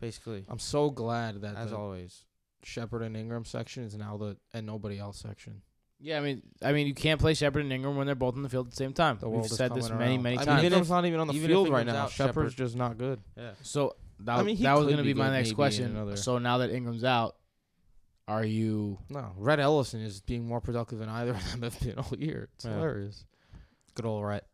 Basically, 0.00 0.44
I'm 0.48 0.58
so 0.58 0.90
glad 0.90 1.42
that 1.42 1.56
as 1.56 1.70
the 1.70 1.76
always. 1.76 2.24
Shepard 2.62 3.02
and 3.02 3.16
Ingram 3.16 3.44
section 3.44 3.84
is 3.84 3.94
now 3.96 4.16
the 4.16 4.36
and 4.52 4.66
nobody 4.66 4.98
else 4.98 5.18
section. 5.18 5.62
Yeah, 6.02 6.16
I 6.16 6.20
mean, 6.20 6.42
I 6.62 6.72
mean, 6.72 6.86
you 6.86 6.94
can't 6.94 7.20
play 7.20 7.34
Shepard 7.34 7.62
and 7.62 7.70
Ingram 7.72 7.94
when 7.96 8.06
they're 8.06 8.14
both 8.14 8.34
on 8.34 8.42
the 8.42 8.48
field 8.48 8.68
at 8.68 8.70
the 8.70 8.76
same 8.76 8.92
time. 8.94 9.18
The 9.20 9.28
We've 9.28 9.34
world 9.36 9.46
is 9.50 9.56
said 9.56 9.74
this 9.74 9.88
coming 9.88 9.98
many, 9.98 10.14
around. 10.14 10.22
many 10.22 10.38
I 10.38 10.44
times. 10.44 10.48
mean, 10.48 10.56
Even 10.58 10.66
Ingram's 10.72 10.86
if- 10.86 10.90
not 10.90 11.04
even 11.06 11.20
on 11.20 11.26
the 11.26 11.32
even 11.34 11.44
if 11.50 11.54
field 11.54 11.68
right 11.68 11.80
Ingram's 11.80 11.94
now. 11.98 12.02
out, 12.04 12.10
Shepard's 12.10 12.52
Shepard- 12.52 12.56
just 12.66 12.76
not 12.76 12.96
good. 12.98 13.20
Yeah. 13.36 13.50
So 13.62 13.96
that, 14.20 14.38
I 14.38 14.42
mean, 14.42 14.56
he 14.56 14.62
that 14.64 14.72
was 14.74 14.86
could 14.86 14.92
going 14.92 14.96
to 14.98 15.02
be 15.02 15.12
be 15.12 15.18
my 15.18 15.26
good 15.26 15.32
next 15.32 15.48
in 15.50 15.54
question. 15.56 15.84
another- 15.96 16.16
So 16.16 16.38
now 16.38 16.58
that 16.58 16.70
Ingram's 16.70 17.04
out, 17.04 17.36
are 18.28 18.44
you? 18.44 18.98
No, 19.10 19.32
Rhett 19.36 19.60
Ellison 19.60 20.00
is 20.00 20.20
being 20.22 20.46
more 20.46 20.60
productive 20.60 20.98
than 21.00 21.08
either 21.08 21.32
of 21.32 21.50
them 21.50 21.62
have 21.62 21.78
been 21.80 21.98
all 21.98 22.12
year. 22.18 22.48
It's 22.54 22.64
Yeah. 22.64 22.74
hilarious. 22.76 23.24
Good 23.94 24.06
old 24.06 24.24
Rhett. 24.24 24.46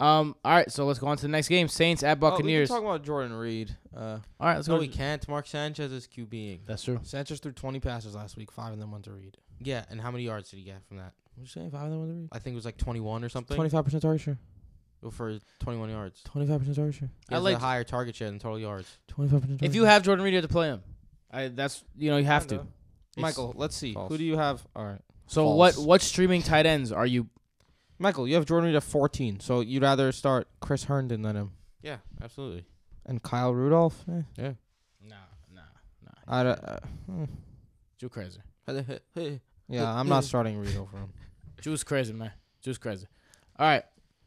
Um. 0.00 0.34
All 0.44 0.52
right. 0.52 0.70
So 0.70 0.86
let's 0.86 0.98
go 1.00 1.08
on 1.08 1.16
to 1.16 1.22
the 1.22 1.28
next 1.28 1.48
game. 1.48 1.66
Saints 1.68 2.02
at 2.04 2.20
Buccaneers. 2.20 2.70
Oh, 2.70 2.74
we 2.74 2.78
can 2.80 2.84
talk 2.86 2.96
about 2.96 3.04
Jordan 3.06 3.32
Reed. 3.34 3.76
Uh, 3.94 4.00
all 4.00 4.20
right. 4.40 4.54
Let's 4.56 4.68
No, 4.68 4.74
go. 4.76 4.80
we 4.80 4.86
can't. 4.88 5.26
Mark 5.28 5.46
Sanchez 5.48 5.90
is 5.92 6.06
QBing. 6.06 6.60
That's 6.66 6.84
true. 6.84 7.00
Sanchez 7.02 7.40
threw 7.40 7.50
20 7.52 7.80
passes 7.80 8.14
last 8.14 8.36
week. 8.36 8.52
Five 8.52 8.72
of 8.72 8.78
them 8.78 8.92
went 8.92 9.04
to 9.06 9.12
Reed. 9.12 9.36
Yeah, 9.60 9.84
and 9.90 10.00
how 10.00 10.10
many 10.10 10.24
yards 10.24 10.50
did 10.50 10.58
he 10.58 10.62
get 10.64 10.84
from 10.86 10.98
that? 10.98 11.12
What 11.34 11.42
you 11.42 11.46
saying? 11.46 11.70
Five 11.70 11.84
of 11.84 11.90
them 11.90 12.00
went 12.00 12.12
to 12.12 12.16
Reed. 12.18 12.28
I 12.32 12.38
think 12.38 12.54
it 12.54 12.56
was 12.56 12.64
like 12.64 12.76
21 12.76 13.24
or 13.24 13.28
something. 13.28 13.56
25% 13.56 14.00
target 14.00 14.20
share. 14.20 14.38
Go 15.02 15.10
for 15.10 15.38
21 15.60 15.90
yards. 15.90 16.22
25% 16.34 16.74
target 16.74 16.94
share. 16.94 17.10
He 17.28 17.34
I 17.34 17.34
has 17.36 17.44
like- 17.44 17.56
a 17.56 17.60
higher 17.60 17.84
target 17.84 18.16
share 18.16 18.28
than 18.28 18.38
total 18.38 18.58
yards. 18.58 18.98
25% 19.08 19.62
If 19.62 19.74
you 19.74 19.84
have 19.84 20.02
Jordan 20.02 20.24
Reed, 20.24 20.34
you 20.34 20.38
have 20.40 20.48
to 20.48 20.52
play 20.52 20.68
him. 20.68 20.82
I. 21.30 21.48
That's 21.48 21.84
you 21.96 22.10
know 22.10 22.16
you 22.16 22.24
have 22.24 22.46
to. 22.48 22.56
Kinda. 22.56 22.72
Michael, 23.18 23.52
let's 23.56 23.76
see. 23.76 23.92
false. 23.94 24.10
Who 24.10 24.18
do 24.18 24.24
you 24.24 24.36
have? 24.36 24.66
All 24.74 24.84
right. 24.84 25.00
So 25.26 25.44
False. 25.44 25.76
what? 25.76 25.86
What 25.86 26.02
streaming 26.02 26.42
tight 26.42 26.66
ends 26.66 26.90
are 26.90 27.06
you? 27.06 27.28
Michael, 27.98 28.26
you 28.26 28.34
have 28.36 28.46
Jordan 28.46 28.68
Reed 28.68 28.76
at 28.76 28.82
14. 28.82 29.40
So 29.40 29.60
you'd 29.60 29.82
rather 29.82 30.10
start 30.12 30.48
Chris 30.60 30.84
Herndon 30.84 31.22
than 31.22 31.36
him. 31.36 31.50
Yeah, 31.82 31.98
absolutely. 32.22 32.64
And 33.04 33.22
Kyle 33.22 33.52
Rudolph? 33.54 34.04
Eh. 34.08 34.22
Yeah. 34.36 34.52
Nah, 35.02 35.16
nah, 35.54 35.60
nah. 36.04 36.10
I, 36.26 36.42
don't- 36.44 36.64
uh, 36.64 36.78
hmm. 37.06 37.24
Drew 37.98 38.08
crazy. 38.08 38.38
Yeah, 39.68 39.94
I'm 39.94 40.08
not 40.08 40.24
starting 40.24 40.58
Reed 40.58 40.76
over 40.76 40.96
him. 40.96 41.12
Drew's 41.60 41.84
crazy, 41.84 42.12
man. 42.12 42.32
Drew's 42.62 42.78
crazy. 42.78 43.06
All 43.58 43.66
right. 43.66 43.82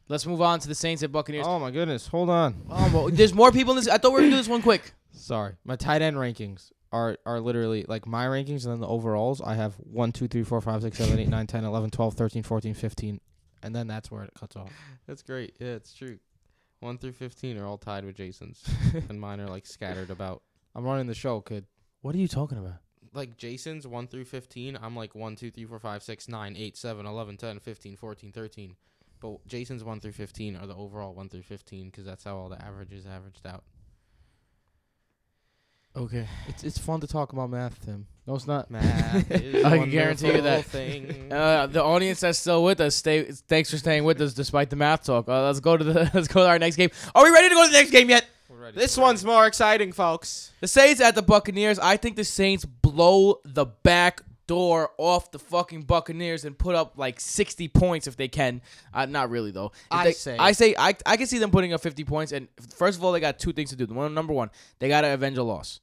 Let's 0.08 0.26
move 0.26 0.42
on 0.42 0.60
to 0.60 0.68
the 0.68 0.76
Saints 0.76 1.04
at 1.04 1.12
Buccaneers. 1.12 1.46
Oh, 1.48 1.58
my 1.58 1.72
goodness. 1.72 2.08
Hold 2.08 2.30
on. 2.30 2.66
Oh, 2.70 2.92
well, 2.94 3.10
there's 3.10 3.34
more 3.34 3.52
people 3.52 3.72
in 3.72 3.78
this. 3.78 3.88
I 3.88 3.98
thought 3.98 4.10
we 4.10 4.16
were 4.16 4.20
gonna 4.22 4.32
do 4.32 4.38
this 4.38 4.50
one 4.50 4.62
quick. 4.62 4.92
Sorry. 5.14 5.54
My 5.64 5.76
tight 5.78 6.02
end 6.02 6.18
rankings 6.18 6.72
are 6.92 7.18
are 7.26 7.40
literally 7.40 7.86
like 7.88 8.06
my 8.06 8.26
rankings 8.26 8.66
and 8.66 8.74
then 8.74 8.80
the 8.82 8.88
overalls. 8.88 9.42
I 9.42 9.56
have 9.56 9.76
1, 9.76 10.12
2, 10.12 10.28
3, 10.28 10.44
4, 10.44 10.62
5, 10.62 10.82
6, 10.82 10.98
7, 10.98 11.20
8, 11.20 11.30
9, 11.30 11.48
10, 11.48 11.64
11, 11.64 11.90
12, 11.92 12.14
13, 12.16 12.44
14, 12.44 12.74
15. 12.74 13.22
And 13.64 13.76
then 13.76 13.88
that's 13.88 14.12
where 14.12 14.24
it 14.24 14.32
cuts 14.38 14.56
off. 14.56 14.72
That's 15.08 15.22
great. 15.22 15.56
Yeah, 15.60 15.74
it's 15.74 15.94
true. 15.94 16.18
1 16.80 16.98
through 16.98 17.12
15 17.12 17.60
are 17.60 17.66
all 17.68 17.78
tied 17.78 18.04
with 18.04 18.16
Jason's, 18.16 18.64
and 19.08 19.22
mine 19.22 19.40
are 19.40 19.48
like 19.48 19.68
scattered 19.68 20.10
about. 20.10 20.42
I'm 20.74 20.84
running 20.84 21.06
the 21.06 21.14
show, 21.14 21.42
kid. 21.42 21.66
What 22.02 22.16
are 22.16 22.18
you 22.18 22.28
talking 22.28 22.58
about? 22.58 22.80
Like 23.14 23.38
Jason's 23.38 23.86
1 23.86 24.08
through 24.08 24.26
15, 24.26 24.78
I'm 24.82 24.96
like 24.96 25.16
1, 25.16 25.36
2, 25.36 25.52
3, 25.52 25.66
4, 25.66 25.80
5, 25.80 26.04
6, 26.04 26.30
9, 26.30 26.56
8, 26.58 26.78
7, 26.78 27.06
11, 27.06 27.38
10, 27.38 27.60
15, 27.60 27.96
14, 27.98 28.32
13. 28.32 28.76
But 29.20 29.48
Jason's 29.48 29.84
1 29.84 30.00
through 30.00 30.14
15 30.14 30.56
are 30.56 30.66
the 30.66 30.76
overall 30.76 31.14
1 31.14 31.30
through 31.30 31.44
15 31.44 31.88
because 31.88 32.06
that's 32.06 32.24
how 32.24 32.38
all 32.38 32.50
the 32.50 32.62
averages 32.64 33.06
averaged 33.06 33.46
out. 33.46 33.64
Okay. 35.96 36.26
It's 36.48 36.64
it's 36.64 36.78
fun 36.78 37.02
to 37.02 37.08
talk 37.08 37.34
about 37.34 37.50
math, 37.50 37.84
Tim. 37.84 38.08
No, 38.26 38.36
it's 38.36 38.48
not. 38.48 38.72
Math 38.72 39.30
I 39.32 39.78
can 39.78 39.90
guarantee 39.90 40.34
you 40.34 40.42
that. 40.42 40.66
Thing. 40.66 41.18
Uh, 41.32 41.66
the 41.66 41.82
audience 41.82 42.20
that's 42.20 42.40
still 42.40 42.64
with 42.64 42.82
us, 42.82 42.96
stay. 42.96 43.24
Thanks 43.24 43.72
for 43.72 43.78
staying 43.78 44.04
with 44.04 44.20
us 44.22 44.34
despite 44.34 44.70
the 44.70 44.76
math 44.76 45.06
talk. 45.06 45.30
Uh, 45.30 45.46
let's 45.46 45.60
go 45.62 45.78
to 45.78 45.84
the. 45.84 45.94
Let's 46.14 46.28
go 46.28 46.42
to 46.42 46.48
our 46.48 46.60
next 46.60 46.76
game. 46.76 46.90
Are 47.16 47.24
we 47.24 47.30
ready 47.30 47.48
to 47.50 47.56
go 47.56 47.66
to 47.66 47.72
the 47.72 47.78
next 47.78 47.92
game 47.92 48.10
yet? 48.10 48.26
This 48.74 48.98
one's 48.98 49.24
more 49.24 49.48
exciting, 49.48 49.92
folks. 49.92 50.52
The 50.60 50.68
Saints 50.68 51.02
at 51.02 51.16
the 51.16 51.22
Buccaneers. 51.22 51.80
I 51.80 51.98
think 51.98 52.16
the 52.16 52.24
Saints 52.24 52.66
blew 52.66 52.81
blow 52.92 53.40
the 53.46 53.66
back 53.66 54.22
door 54.48 54.92
off 54.98 55.32
the 55.32 55.40
fucking 55.40 55.84
Buccaneers 55.84 56.44
and 56.44 56.58
put 56.58 56.76
up 56.76 56.98
like 56.98 57.20
60 57.20 57.68
points 57.70 58.06
if 58.08 58.18
they 58.18 58.28
can. 58.28 58.62
Uh, 58.94 59.06
not 59.06 59.30
really 59.30 59.52
though. 59.52 59.68
If 59.68 59.88
I 59.92 60.04
they- 60.06 60.12
say- 60.14 60.38
I 60.38 60.52
say 60.52 60.76
I 60.78 60.96
I 61.06 61.18
can 61.18 61.28
see 61.28 61.38
them 61.38 61.52
putting 61.52 61.74
up 61.74 61.82
50 61.82 62.04
points 62.04 62.32
and 62.32 62.48
first 62.76 62.98
of 62.98 63.04
all 63.04 63.12
they 63.12 63.20
got 63.20 63.40
two 63.40 63.54
things 63.54 63.70
to 63.70 63.76
do. 63.76 63.86
One 63.94 64.14
number 64.14 64.34
1, 64.34 64.50
they 64.80 64.88
got 64.90 65.02
to 65.02 65.14
avenge 65.14 65.38
a 65.38 65.44
loss. 65.44 65.80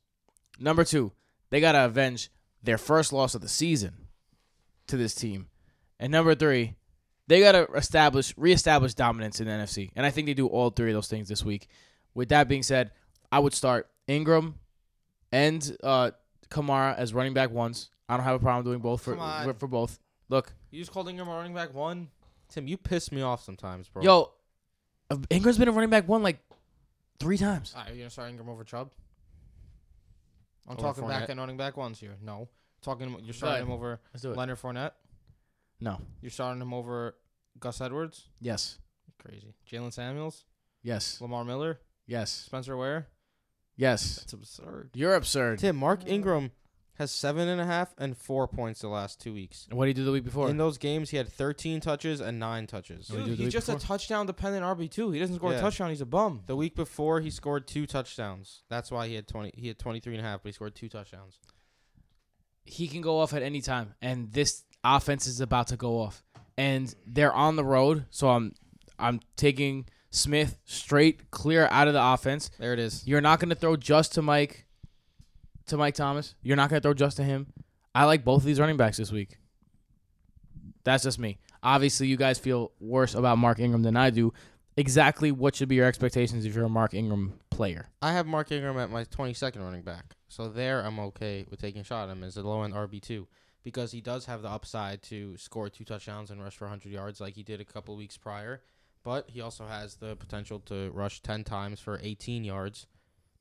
Number 0.61 0.85
2, 0.85 1.11
they 1.51 1.61
got 1.61 1.73
to 1.73 1.85
avenge 1.87 2.31
their 2.63 2.79
first 2.79 3.13
loss 3.13 3.35
of 3.35 3.41
the 3.41 3.49
season 3.49 3.95
to 4.89 4.97
this 4.97 5.15
team. 5.15 5.47
And 6.01 6.13
number 6.13 6.35
3, 6.35 6.75
they 7.27 7.41
got 7.41 7.53
to 7.53 7.65
establish 7.73 8.35
reestablish 8.37 8.95
dominance 8.95 9.41
in 9.41 9.47
the 9.47 9.53
NFC. 9.53 9.91
And 9.97 10.05
I 10.05 10.11
think 10.11 10.27
they 10.27 10.35
do 10.35 10.47
all 10.47 10.71
three 10.71 10.91
of 10.91 10.95
those 10.95 11.09
things 11.09 11.29
this 11.29 11.45
week. 11.45 11.69
With 12.15 12.29
that 12.31 12.49
being 12.49 12.63
said, 12.63 12.91
I 13.31 13.39
would 13.39 13.55
start 13.55 13.89
Ingram 14.09 14.57
and 15.31 15.77
uh, 15.83 16.11
Kamara 16.51 16.97
as 16.97 17.13
running 17.15 17.35
back 17.35 17.51
ones. 17.51 17.91
I 18.09 18.17
don't 18.17 18.25
have 18.25 18.37
a 18.37 18.39
problem 18.39 18.65
doing 18.65 18.79
both 18.81 19.03
for 19.03 19.13
Come 19.13 19.21
on. 19.21 19.45
for, 19.45 19.55
for 19.55 19.67
both. 19.67 19.99
Look, 20.29 20.53
You 20.71 20.81
just 20.81 20.93
called 20.93 21.09
Ingram 21.09 21.29
a 21.29 21.33
running 21.35 21.55
back 21.55 21.75
one. 21.75 22.09
Tim, 22.49 22.67
you 22.67 22.77
piss 22.77 23.13
me 23.13 23.21
off 23.23 23.43
sometimes, 23.45 23.89
bro. 23.89 24.03
yo, 24.03 24.33
uh, 25.11 25.17
Ingram's 25.31 25.59
been 25.59 25.69
a 25.69 25.73
running 25.73 25.91
back 25.91 26.09
one 26.09 26.23
like 26.23 26.39
three 27.21 27.37
times. 27.39 27.75
All 27.77 27.83
right, 27.83 27.91
you're 27.91 27.99
gonna 27.99 28.11
start 28.11 28.31
Ingram 28.31 28.49
over 28.49 28.65
Chubb. 28.65 28.91
I'm 30.67 30.73
Over 30.75 30.83
talking 30.83 31.09
back 31.09 31.25
Fournette. 31.25 31.29
and 31.31 31.41
running 31.41 31.57
back 31.57 31.77
ones 31.77 31.99
here. 32.01 32.17
No, 32.23 32.49
talking 32.83 33.17
you're 33.25 33.33
starting 33.35 33.67
him 33.67 33.73
over 33.73 34.01
Let's 34.13 34.23
do 34.23 34.33
it. 34.33 34.37
Leonard 34.37 34.59
Fournette. 34.61 34.93
No. 35.81 36.01
You're 36.21 36.31
starting 36.31 36.61
him 36.61 36.75
over 36.75 37.15
Gus 37.59 37.81
Edwards. 37.81 38.29
Yes. 38.41 38.79
Crazy. 39.23 39.55
Jaylen 39.71 39.93
Samuels, 39.93 40.45
Yes. 40.83 41.21
Lamar 41.21 41.45
Miller, 41.45 41.81
Yes. 42.07 42.31
Spencer 42.31 42.77
Ware. 42.77 43.09
Yes. 43.79 44.17
That's 44.17 44.33
absurd. 44.35 44.91
You're 44.93 45.15
absurd. 45.15 45.61
Tim, 45.61 45.77
Mark 45.77 46.07
Ingram 46.07 46.51
has 46.95 47.13
seven 47.13 47.47
and 47.49 47.61
a 47.61 47.65
half 47.65 47.95
and 47.97 48.17
four 48.17 48.49
points 48.49 48.81
the 48.81 48.89
last 48.89 49.21
two 49.21 49.33
weeks. 49.33 49.67
And 49.71 49.79
What 49.79 49.85
did 49.87 49.97
he 49.97 50.03
do 50.03 50.05
the 50.05 50.11
week 50.11 50.25
before? 50.25 50.51
In 50.51 50.57
those 50.57 50.79
games, 50.79 51.11
he 51.11 51.17
had 51.17 51.29
13 51.29 51.81
touches 51.81 52.21
and 52.21 52.41
nine 52.41 52.67
touches. 52.67 53.09
What 53.09 53.19
do 53.19 53.25
Dude, 53.27 53.39
he's 53.39 53.47
week 53.47 53.53
just 53.53 53.69
a 53.69 53.77
touchdown 53.77 54.27
dependent 54.27 54.65
RB 54.65 54.91
two. 54.91 55.13
He 55.13 55.21
doesn't 55.21 55.37
score 55.37 55.53
Yeah. 55.53 55.59
a 55.59 55.61
touchdown. 55.61 55.91
He's 55.91 56.01
a 56.01 56.07
bum. 56.07 56.43
The 56.47 56.57
week 56.57 56.75
before, 56.75 57.21
he 57.21 57.31
scored 57.31 57.69
two 57.69 57.87
touchdowns. 57.87 58.65
That's 58.69 58.91
why 58.91 59.07
he 59.07 59.15
had 59.15 59.29
20. 59.29 59.53
He 59.55 59.69
had 59.69 59.79
23 59.79 60.15
and 60.17 60.27
a 60.27 60.29
half, 60.29 60.43
but 60.43 60.49
he 60.49 60.53
scored 60.55 60.75
two 60.75 60.89
touchdowns. 60.89 61.39
he 62.65 62.87
can 62.89 63.01
go 63.01 63.19
off 63.21 63.33
at 63.33 63.43
any 63.43 63.61
time, 63.63 63.95
and 64.03 64.31
this 64.33 64.65
offense 64.85 65.27
is 65.27 65.41
about 65.41 65.69
to 65.69 65.77
go 65.77 66.01
off, 66.01 66.23
and 66.59 66.95
they're 67.07 67.33
on 67.33 67.57
the 67.57 67.65
road. 67.65 68.05
So 68.11 68.29
I'm 68.29 68.53
I'm 68.99 69.21
taking 69.37 69.87
Smith 70.11 70.59
straight 70.65 71.31
clear 71.31 71.69
out 71.71 71.89
of 71.89 71.95
the 71.95 72.03
offense. 72.05 72.51
There 72.59 72.73
it 72.73 72.79
is. 72.79 73.07
You're 73.07 73.21
not 73.21 73.41
going 73.41 73.51
to 73.51 73.55
throw 73.55 73.77
just 73.77 74.15
to 74.15 74.23
Mike, 74.23 74.67
to 75.67 75.77
Mike 75.77 75.95
Thomas. 75.95 76.35
You're 76.43 76.57
not 76.57 76.71
going 76.71 76.81
to 76.81 76.87
throw 76.87 76.95
just 76.95 77.17
to 77.19 77.25
him. 77.25 77.53
I 77.95 78.05
like 78.05 78.25
both 78.25 78.43
of 78.43 78.47
these 78.47 78.61
running 78.61 78.77
backs 78.77 78.97
this 78.97 79.13
week. 79.13 79.39
That's 80.85 81.05
just 81.05 81.19
me. 81.19 81.39
Obviously, 81.63 82.07
you 82.07 82.17
guys 82.17 82.39
feel 82.39 82.73
worse 82.81 83.15
about 83.15 83.39
Mark 83.39 83.59
Ingram 83.59 83.83
than 83.83 83.97
I 83.97 84.11
do. 84.11 84.33
Exactly 84.77 85.33
what 85.33 85.57
should 85.57 85.69
be 85.69 85.75
your 85.75 85.87
expectations 85.87 86.45
if 86.45 86.55
you're 86.55 86.65
a 86.65 86.69
Mark 86.69 86.95
Ingram 86.95 87.35
player? 87.51 87.89
I 88.01 88.13
have 88.13 88.27
Mark 88.27 88.53
Ingram 88.53 88.79
at 88.79 88.91
my 88.91 89.05
22nd 89.05 89.61
running 89.61 89.83
back. 89.83 90.15
So 90.29 90.49
there, 90.49 90.81
I'm 90.81 91.01
okay 91.01 91.45
with 91.51 91.61
taking 91.61 91.81
a 91.81 91.85
shot 91.85 92.09
at 92.09 92.13
him 92.13 92.23
as 92.23 92.37
a 92.37 92.43
low 92.43 92.63
end 92.63 92.75
RB2 92.75 93.27
because 93.65 93.91
he 93.91 94.01
does 94.01 94.27
have 94.27 94.43
the 94.43 94.49
upside 94.49 95.03
to 95.03 95.37
score 95.37 95.69
two 95.69 95.85
touchdowns 95.85 96.31
and 96.31 96.43
rush 96.43 96.57
for 96.57 96.67
100 96.67 96.93
yards 96.93 97.21
like 97.21 97.35
he 97.35 97.43
did 97.43 97.61
a 97.61 97.65
couple 97.65 97.97
weeks 97.97 98.17
prior. 98.17 98.63
But 99.09 99.31
he 99.31 99.41
also 99.41 99.65
has 99.65 99.95
the 99.95 100.17
potential 100.17 100.61
to 100.67 100.91
rush 100.91 101.23
10 101.23 101.43
times 101.43 101.81
for 101.81 101.99
18 102.03 102.45
yards. 102.45 102.87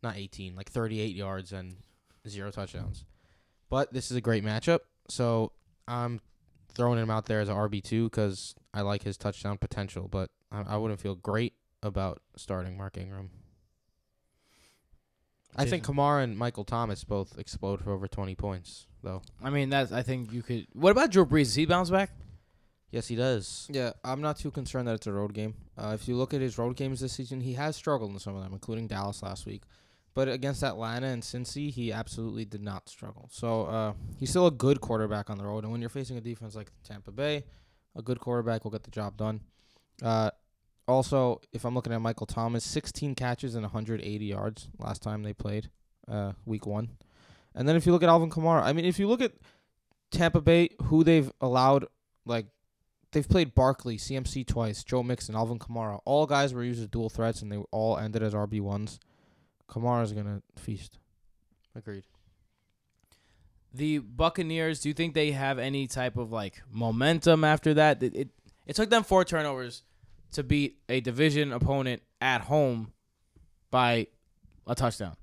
Not 0.02 0.16
18, 0.16 0.56
like 0.56 0.72
38 0.72 1.14
yards 1.14 1.52
and 1.52 1.76
zero 2.26 2.52
touchdowns. 2.52 3.04
But 3.70 3.92
this 3.92 4.10
is 4.10 4.16
a 4.16 4.22
great 4.22 4.46
matchup. 4.46 4.80
So 5.10 5.52
I'm 5.86 6.22
throwing 6.74 7.00
him 7.00 7.10
out 7.10 7.26
there 7.26 7.42
as 7.42 7.50
an 7.50 7.58
RB2 7.58 8.06
because 8.06 8.56
I 8.74 8.80
like 8.80 9.04
his 9.04 9.18
touchdown 9.18 9.58
potential. 9.58 10.08
But 10.08 10.30
I, 10.54 10.62
I 10.62 10.78
wouldn't 10.78 11.02
feel 11.02 11.16
great 11.16 11.52
about 11.84 12.22
starting 12.38 12.78
Mark 12.78 12.96
Ingram. 12.96 13.30
I 15.54 15.66
think 15.66 15.84
Kamara 15.84 16.24
and 16.24 16.38
Michael 16.38 16.64
Thomas 16.64 17.04
both 17.04 17.38
explode 17.38 17.84
for 17.84 17.92
over 17.92 18.08
20 18.08 18.36
points, 18.36 18.88
though. 19.04 19.22
I 19.44 19.50
mean, 19.50 19.70
that's 19.70 19.92
I 19.92 20.02
think 20.02 20.32
you 20.32 20.44
could. 20.44 20.68
What 20.72 20.92
about 20.92 21.12
Drew 21.12 21.26
Brees? 21.26 21.48
Does 21.48 21.56
he 21.56 21.66
bounce 21.66 21.90
back? 21.90 22.12
Yes, 22.92 23.08
he 23.08 23.16
does. 23.16 23.68
Yeah, 23.70 23.92
I'm 24.04 24.22
not 24.22 24.38
too 24.38 24.52
concerned 24.52 24.88
that 24.88 24.96
it's 24.96 25.08
a 25.08 25.12
road 25.12 25.34
game. 25.34 25.56
Uh, 25.78 25.92
if 25.94 26.08
you 26.08 26.16
look 26.16 26.34
at 26.34 26.42
his 26.42 26.58
road 26.58 26.78
games 26.78 27.02
this 27.02 27.14
season, 27.14 27.42
he 27.42 27.54
has 27.54 27.76
struggled 27.76 28.12
in 28.12 28.20
some 28.20 28.36
of 28.36 28.44
them, 28.44 28.54
including 28.54 28.88
Dallas 28.88 29.22
last 29.22 29.46
week. 29.46 29.64
But 30.14 30.30
against 30.30 30.64
Atlanta 30.64 31.08
and 31.08 31.22
Cincy, 31.22 31.70
he 31.70 31.92
absolutely 31.92 32.46
did 32.46 32.64
not 32.64 32.90
struggle. 32.90 33.30
So 33.32 33.66
uh, 33.66 33.94
he's 34.18 34.30
still 34.30 34.48
a 34.48 34.52
good 34.52 34.82
quarterback 34.82 35.30
on 35.30 35.38
the 35.38 35.44
road. 35.46 35.64
And 35.64 35.72
when 35.72 35.82
you're 35.82 35.92
facing 35.92 36.18
a 36.18 36.22
defense 36.22 36.56
like 36.56 36.72
Tampa 36.84 37.12
Bay, 37.12 37.44
a 37.96 38.02
good 38.02 38.20
quarterback 38.20 38.64
will 38.64 38.72
get 38.72 38.84
the 38.84 38.90
job 38.90 39.18
done. 39.18 39.42
Uh, 40.02 40.32
also, 40.88 41.42
if 41.52 41.66
I'm 41.66 41.76
looking 41.76 41.94
at 41.94 42.02
Michael 42.02 42.26
Thomas, 42.26 42.64
16 42.64 43.14
catches 43.14 43.54
and 43.54 43.64
180 43.64 44.26
yards 44.26 44.70
last 44.80 45.04
time 45.04 45.22
they 45.22 45.34
played, 45.34 45.70
uh, 46.08 46.32
week 46.46 46.66
one. 46.66 46.90
And 47.54 47.68
then 47.68 47.76
if 47.76 47.86
you 47.86 47.92
look 47.92 48.04
at 48.04 48.10
Alvin 48.10 48.30
Kamara, 48.30 48.64
I 48.64 48.74
mean, 48.74 48.86
if 48.86 48.98
you 48.98 49.08
look 49.08 49.22
at 49.22 49.34
Tampa 50.10 50.42
Bay, 50.42 50.70
who 50.86 51.04
they've 51.04 51.32
allowed, 51.42 51.86
like, 52.26 52.48
they've 53.18 53.28
played 53.28 53.56
Barkley, 53.56 53.98
CMC 53.98 54.46
twice, 54.46 54.84
Joe 54.84 55.02
Mixon, 55.02 55.34
Alvin 55.34 55.58
Kamara. 55.58 56.00
All 56.06 56.28
guys 56.28 56.54
were 56.54 56.64
used 56.64 56.80
as 56.80 56.88
dual 56.88 57.10
threats, 57.10 57.42
and 57.42 57.52
they 57.52 57.58
all 57.72 57.98
ended 57.98 58.22
as 58.22 58.36
RB 58.36 58.62
ones. 58.62 59.00
Kamara's 59.68 60.14
gonna 60.14 60.44
feast. 60.56 61.00
Agreed. 61.76 62.04
The 63.74 63.98
Buccaneers, 63.98 64.82
do 64.82 64.90
you 64.90 64.94
think 64.94 65.16
they 65.16 65.32
have 65.32 65.58
any 65.58 65.88
type 65.88 66.16
of 66.16 66.32
like 66.32 66.62
momentum 66.72 67.44
after 67.44 67.74
that? 67.74 68.04
It 68.04 68.16
it, 68.16 68.30
it 68.68 68.76
took 68.76 68.92
them 68.92 69.04
four 69.04 69.26
turnovers 69.26 69.82
to 70.34 70.44
beat 70.44 70.78
a 70.88 71.02
division 71.02 71.52
opponent 71.52 72.04
at 72.22 72.42
home 72.42 72.94
by 73.72 74.08
a 74.68 74.76
touchdown. 74.76 75.16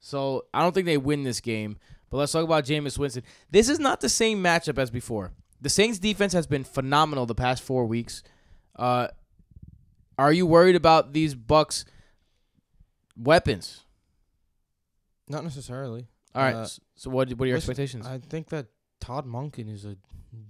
So 0.00 0.46
I 0.54 0.62
don't 0.62 0.72
think 0.72 0.86
they 0.86 0.96
win 0.96 1.22
this 1.22 1.40
game. 1.40 1.76
But 2.08 2.18
let's 2.18 2.32
talk 2.32 2.44
about 2.44 2.64
Jameis 2.64 2.96
Winston. 2.96 3.24
This 3.50 3.68
is 3.68 3.78
not 3.78 4.00
the 4.00 4.08
same 4.08 4.42
matchup 4.42 4.78
as 4.78 4.90
before. 4.90 5.32
The 5.60 5.68
Saints 5.68 5.98
defense 5.98 6.32
has 6.32 6.46
been 6.46 6.64
phenomenal 6.64 7.26
the 7.26 7.34
past 7.34 7.62
four 7.62 7.86
weeks. 7.86 8.22
Uh, 8.76 9.08
are 10.18 10.32
you 10.32 10.46
worried 10.46 10.76
about 10.76 11.12
these 11.12 11.34
Bucks 11.34 11.84
weapons? 13.16 13.84
Not 15.28 15.44
necessarily. 15.44 16.08
All 16.34 16.42
right. 16.42 16.54
Uh, 16.54 16.66
so 16.94 17.10
what 17.10 17.30
what 17.32 17.44
are 17.44 17.48
your 17.48 17.56
expectations? 17.56 18.06
I 18.06 18.18
think 18.18 18.48
that 18.50 18.66
Todd 19.00 19.26
Monken 19.26 19.72
is 19.72 19.84
a 19.84 19.96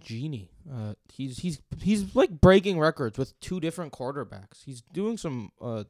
genie. 0.00 0.50
Uh, 0.72 0.94
he's 1.12 1.38
he's 1.38 1.60
he's 1.80 2.14
like 2.14 2.40
breaking 2.40 2.78
records 2.78 3.18
with 3.18 3.38
two 3.40 3.60
different 3.60 3.92
quarterbacks. 3.92 4.64
He's 4.64 4.82
doing 4.92 5.16
some 5.16 5.50
uh, 5.60 5.84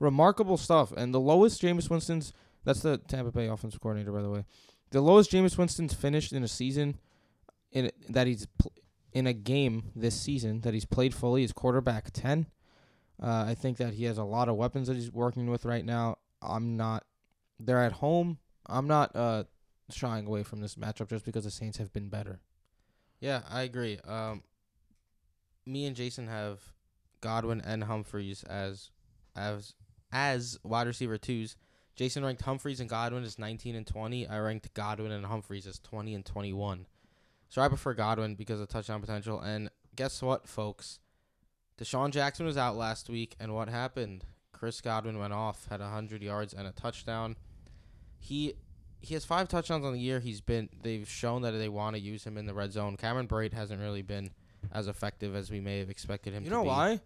remarkable 0.00 0.56
stuff. 0.56 0.92
And 0.92 1.14
the 1.14 1.20
lowest 1.20 1.62
Jameis 1.62 1.90
Winston's 1.90 2.32
that's 2.64 2.80
the 2.80 2.98
Tampa 2.98 3.30
Bay 3.30 3.46
offensive 3.46 3.80
coordinator, 3.80 4.12
by 4.12 4.22
the 4.22 4.30
way. 4.30 4.44
The 4.90 5.00
lowest 5.00 5.30
Jameis 5.30 5.58
Winston's 5.58 5.94
finished 5.94 6.32
in 6.32 6.42
a 6.42 6.48
season 6.48 6.98
in 7.76 7.90
that 8.08 8.26
he's 8.26 8.46
pl- 8.58 8.72
in 9.12 9.26
a 9.26 9.34
game 9.34 9.92
this 9.94 10.18
season 10.18 10.62
that 10.62 10.72
he's 10.72 10.86
played 10.86 11.14
fully 11.14 11.44
is 11.44 11.52
quarterback 11.52 12.10
ten. 12.10 12.46
Uh, 13.22 13.44
I 13.48 13.54
think 13.54 13.76
that 13.76 13.94
he 13.94 14.04
has 14.04 14.16
a 14.16 14.24
lot 14.24 14.48
of 14.48 14.56
weapons 14.56 14.88
that 14.88 14.96
he's 14.96 15.12
working 15.12 15.50
with 15.50 15.66
right 15.66 15.84
now. 15.84 16.16
I'm 16.40 16.76
not. 16.76 17.04
They're 17.60 17.82
at 17.82 17.92
home. 17.92 18.38
I'm 18.66 18.86
not 18.88 19.14
uh, 19.14 19.44
shying 19.90 20.26
away 20.26 20.42
from 20.42 20.60
this 20.60 20.76
matchup 20.76 21.08
just 21.10 21.24
because 21.24 21.44
the 21.44 21.50
Saints 21.50 21.76
have 21.76 21.92
been 21.92 22.08
better. 22.08 22.40
Yeah, 23.20 23.42
I 23.48 23.62
agree. 23.62 23.98
Um, 24.06 24.42
me 25.66 25.84
and 25.84 25.96
Jason 25.96 26.28
have 26.28 26.60
Godwin 27.20 27.60
and 27.60 27.84
Humphries 27.84 28.42
as 28.44 28.90
as 29.34 29.74
as 30.10 30.58
wide 30.62 30.86
receiver 30.86 31.18
twos. 31.18 31.56
Jason 31.94 32.24
ranked 32.24 32.42
Humphries 32.42 32.80
and 32.80 32.90
Godwin 32.90 33.24
as 33.24 33.38
19 33.38 33.74
and 33.74 33.86
20. 33.86 34.28
I 34.28 34.38
ranked 34.38 34.72
Godwin 34.74 35.12
and 35.12 35.26
Humphries 35.26 35.66
as 35.66 35.78
20 35.78 36.14
and 36.14 36.24
21. 36.24 36.86
So 37.48 37.62
I 37.62 37.68
prefer 37.68 37.94
Godwin 37.94 38.34
because 38.34 38.60
of 38.60 38.68
touchdown 38.68 39.00
potential. 39.00 39.40
And 39.40 39.70
guess 39.94 40.20
what, 40.22 40.48
folks? 40.48 40.98
DeSean 41.78 42.10
Jackson 42.10 42.46
was 42.46 42.56
out 42.56 42.76
last 42.76 43.08
week, 43.10 43.36
and 43.38 43.54
what 43.54 43.68
happened? 43.68 44.24
Chris 44.52 44.80
Godwin 44.80 45.18
went 45.18 45.32
off, 45.34 45.66
had 45.68 45.80
100 45.80 46.22
yards 46.22 46.54
and 46.54 46.66
a 46.66 46.72
touchdown. 46.72 47.36
He 48.18 48.54
he 49.00 49.12
has 49.14 49.24
five 49.26 49.46
touchdowns 49.48 49.84
on 49.84 49.92
the 49.92 50.00
year. 50.00 50.18
He's 50.20 50.40
been 50.40 50.70
they've 50.82 51.08
shown 51.08 51.42
that 51.42 51.52
they 51.52 51.68
want 51.68 51.94
to 51.94 52.00
use 52.00 52.24
him 52.24 52.38
in 52.38 52.46
the 52.46 52.54
red 52.54 52.72
zone. 52.72 52.96
Cameron 52.96 53.28
Brate 53.28 53.52
hasn't 53.52 53.80
really 53.80 54.00
been 54.02 54.30
as 54.72 54.88
effective 54.88 55.36
as 55.36 55.50
we 55.50 55.60
may 55.60 55.78
have 55.78 55.90
expected 55.90 56.32
him 56.32 56.42
You 56.44 56.48
to 56.50 56.56
know 56.56 56.62
be. 56.62 56.68
why? 56.68 57.00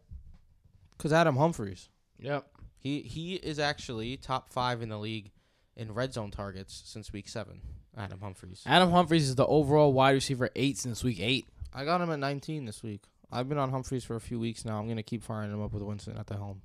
Because 0.97 1.13
Adam 1.13 1.37
Humphries. 1.37 1.89
yep. 2.19 2.47
He 2.79 3.01
he 3.01 3.35
is 3.35 3.59
actually 3.59 4.17
top 4.17 4.51
five 4.53 4.81
in 4.81 4.89
the 4.89 4.99
league 4.99 5.33
in 5.77 5.93
red 5.93 6.13
zone 6.15 6.31
targets 6.31 6.81
since 6.87 7.13
week 7.13 7.29
seven. 7.29 7.61
Adam 7.97 8.21
Humphries. 8.21 8.63
Adam 8.67 8.91
Humphries 8.91 9.29
is 9.29 9.35
the 9.35 9.47
overall 9.47 9.93
wide 9.93 10.13
receiver 10.13 10.51
eight 10.57 10.79
since 10.79 11.03
week 11.03 11.21
eight. 11.21 11.47
I 11.73 11.85
got 11.85 12.01
him 12.01 12.11
at 12.11 12.19
19 12.19 12.65
this 12.65 12.83
week. 12.83 13.03
I've 13.33 13.49
been 13.49 13.59
on 13.59 13.71
Humphries 13.71 14.05
for 14.05 14.17
a 14.17 14.21
few 14.21 14.41
weeks 14.41 14.65
now. 14.65 14.79
I'm 14.79 14.89
gonna 14.89 15.03
keep 15.03 15.23
firing 15.23 15.53
him 15.53 15.63
up 15.63 15.73
with 15.73 15.83
Winston 15.83 16.17
at 16.17 16.27
the 16.27 16.35
helm. 16.35 16.63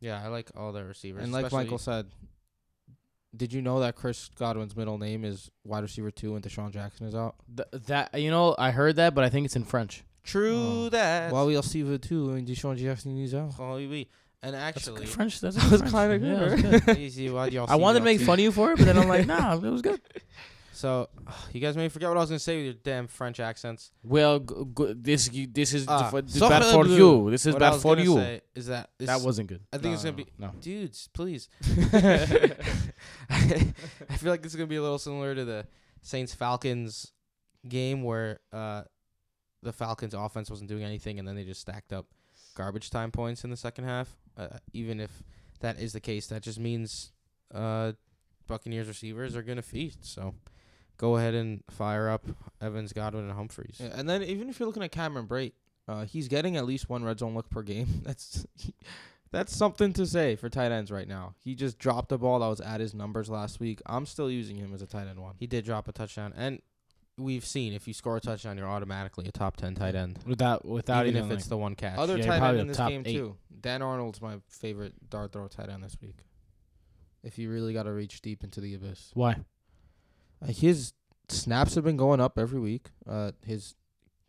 Yeah, 0.00 0.22
I 0.22 0.28
like 0.28 0.50
all 0.56 0.72
their 0.72 0.84
receivers. 0.84 1.22
and 1.22 1.32
like 1.32 1.50
Michael 1.52 1.78
said, 1.78 2.06
did 3.36 3.52
you 3.52 3.62
know 3.62 3.80
that 3.80 3.96
Chris 3.96 4.30
Godwin's 4.38 4.76
middle 4.76 4.98
name 4.98 5.24
is 5.24 5.50
wide 5.64 5.82
receiver 5.82 6.10
two 6.10 6.34
and 6.34 6.44
DeSean 6.44 6.70
Jackson 6.72 7.06
is 7.06 7.14
out? 7.14 7.36
Th- 7.54 7.84
that 7.86 8.18
you 8.18 8.30
know, 8.30 8.54
I 8.58 8.70
heard 8.70 8.96
that, 8.96 9.14
but 9.14 9.24
I 9.24 9.28
think 9.28 9.44
it's 9.46 9.56
in 9.56 9.64
French. 9.64 10.04
True 10.22 10.86
oh. 10.86 10.88
that. 10.88 11.32
Well, 11.32 11.46
we'll 11.46 11.62
see 11.62 11.82
the 11.82 11.98
two 11.98 12.30
and 12.30 12.46
DeSean 12.48 12.76
Jackson 12.76 13.18
is 13.18 13.34
out. 13.34 13.54
Oh, 13.58 13.76
oui. 13.76 14.08
And 14.44 14.52
That's 14.54 14.76
actually, 14.76 15.00
good 15.00 15.08
French. 15.08 15.40
That's 15.40 15.56
That 15.70 15.70
was 15.70 15.82
good, 15.82 16.66
it 16.76 16.86
good. 16.86 16.98
easy, 16.98 17.30
well, 17.30 17.48
y'all 17.48 17.66
I 17.68 17.76
wanted 17.76 18.00
to 18.00 18.04
make 18.04 18.20
fun 18.20 18.34
of 18.38 18.42
you 18.42 18.52
for 18.52 18.72
it, 18.72 18.76
but 18.78 18.84
then 18.84 18.98
I'm 18.98 19.08
like, 19.08 19.26
nah, 19.34 19.54
it 19.56 19.62
was 19.62 19.80
good. 19.80 20.00
So, 20.72 21.08
you 21.52 21.60
guys 21.60 21.76
may 21.78 21.88
forget 21.88 22.10
what 22.10 22.18
I 22.18 22.20
was 22.20 22.28
gonna 22.28 22.38
say 22.38 22.56
with 22.56 22.64
your 22.66 22.74
damn 22.74 23.06
French 23.06 23.40
accents. 23.40 23.90
Well, 24.02 24.40
g- 24.40 24.54
g- 24.76 24.92
this 24.96 25.32
you- 25.32 25.46
this 25.46 25.72
is 25.72 25.86
Ah, 25.88 26.10
for, 26.10 26.20
this 26.20 26.34
is 26.34 26.40
bad 26.42 26.62
for 26.64 26.84
bleu. 26.84 27.24
you. 27.24 27.30
This 27.30 27.46
is 27.46 27.54
what 27.54 27.60
bad 27.60 27.80
for 27.80 27.96
you. 27.96 28.18
is 28.54 28.66
that 28.66 28.90
That 28.98 29.22
wasn't 29.22 29.48
good. 29.48 29.62
I 29.72 29.78
think 29.78 29.94
it's 29.94 30.04
gonna 30.04 30.16
be 30.16 30.26
no. 30.38 30.50
dudes, 30.60 31.08
please. 31.14 31.48
I 33.30 34.16
feel 34.18 34.30
like 34.30 34.42
this 34.42 34.52
is 34.52 34.56
gonna 34.56 34.66
be 34.66 34.76
a 34.76 34.82
little 34.82 34.98
similar 34.98 35.34
to 35.34 35.44
the 35.44 35.66
Saints 36.02 36.34
Falcons 36.34 37.12
game 37.66 38.02
where 38.02 38.40
uh, 38.52 38.82
the 39.62 39.72
Falcons 39.72 40.12
offense 40.12 40.50
wasn't 40.50 40.68
doing 40.68 40.84
anything 40.84 41.18
and 41.18 41.26
then 41.26 41.34
they 41.34 41.44
just 41.44 41.60
stacked 41.62 41.92
up 41.92 42.06
garbage 42.54 42.90
time 42.90 43.10
points 43.10 43.44
in 43.44 43.50
the 43.50 43.56
second 43.56 43.84
half. 43.84 44.14
Uh, 44.36 44.58
even 44.72 45.00
if 45.00 45.22
that 45.60 45.78
is 45.78 45.92
the 45.92 46.00
case, 46.00 46.26
that 46.28 46.42
just 46.42 46.58
means 46.58 47.12
uh, 47.54 47.92
Buccaneers 48.46 48.88
receivers 48.88 49.36
are 49.36 49.42
gonna 49.42 49.62
feast. 49.62 50.04
So 50.04 50.34
go 50.96 51.16
ahead 51.16 51.34
and 51.34 51.62
fire 51.70 52.08
up 52.08 52.26
Evans, 52.60 52.92
Godwin, 52.92 53.24
and 53.24 53.32
Humphries. 53.32 53.76
Yeah, 53.80 53.90
and 53.94 54.08
then 54.08 54.22
even 54.22 54.48
if 54.48 54.58
you're 54.58 54.66
looking 54.66 54.82
at 54.82 54.92
Cameron 54.92 55.26
Brate, 55.26 55.52
uh, 55.86 56.04
he's 56.04 56.28
getting 56.28 56.56
at 56.56 56.64
least 56.64 56.88
one 56.88 57.04
red 57.04 57.18
zone 57.18 57.34
look 57.34 57.50
per 57.50 57.62
game. 57.62 57.86
That's 58.04 58.46
that's 59.30 59.56
something 59.56 59.92
to 59.94 60.06
say 60.06 60.36
for 60.36 60.48
tight 60.48 60.70
ends 60.70 60.92
right 60.92 61.08
now. 61.08 61.34
He 61.42 61.56
just 61.56 61.76
dropped 61.76 62.12
a 62.12 62.18
ball 62.18 62.38
that 62.38 62.46
was 62.46 62.60
at 62.60 62.78
his 62.78 62.94
numbers 62.94 63.28
last 63.28 63.58
week. 63.58 63.82
I'm 63.84 64.06
still 64.06 64.30
using 64.30 64.58
him 64.58 64.72
as 64.72 64.80
a 64.80 64.86
tight 64.86 65.08
end 65.08 65.20
one. 65.20 65.34
He 65.40 65.48
did 65.48 65.64
drop 65.64 65.88
a 65.88 65.92
touchdown, 65.92 66.32
and 66.36 66.62
we've 67.18 67.44
seen 67.44 67.72
if 67.72 67.86
you 67.86 67.94
score 67.94 68.16
a 68.16 68.20
touchdown, 68.20 68.58
you're 68.58 68.68
automatically 68.68 69.26
a 69.26 69.32
top 69.32 69.56
ten 69.56 69.74
tight 69.74 69.94
end, 69.94 70.18
Without 70.26 70.64
without 70.64 71.06
even 71.06 71.18
even, 71.24 71.32
if 71.32 71.38
it's 71.38 71.46
the 71.48 71.56
one 71.56 71.74
catch. 71.74 71.98
Other 71.98 72.16
Yeah, 72.18 72.26
tight 72.26 72.42
end 72.48 72.60
in 72.60 72.66
this 72.66 72.76
game 72.78 73.02
eight. 73.06 73.12
too. 73.14 73.36
Dan 73.60 73.82
Arnold's 73.82 74.20
my 74.20 74.36
favorite 74.48 74.94
dart 75.10 75.32
throw 75.32 75.46
tight 75.48 75.68
end 75.68 75.82
this 75.84 75.96
week. 76.02 76.18
If 77.22 77.38
you 77.38 77.50
really 77.50 77.72
got 77.72 77.84
to 77.84 77.92
reach 77.92 78.20
deep 78.20 78.44
into 78.44 78.60
the 78.60 78.74
abyss, 78.74 79.10
why? 79.14 79.36
uh, 80.42 80.46
his 80.48 80.92
snaps 81.28 81.74
have 81.74 81.84
been 81.84 81.96
going 81.96 82.20
up 82.20 82.38
every 82.38 82.60
week. 82.60 82.88
Uh, 83.08 83.32
his 83.46 83.74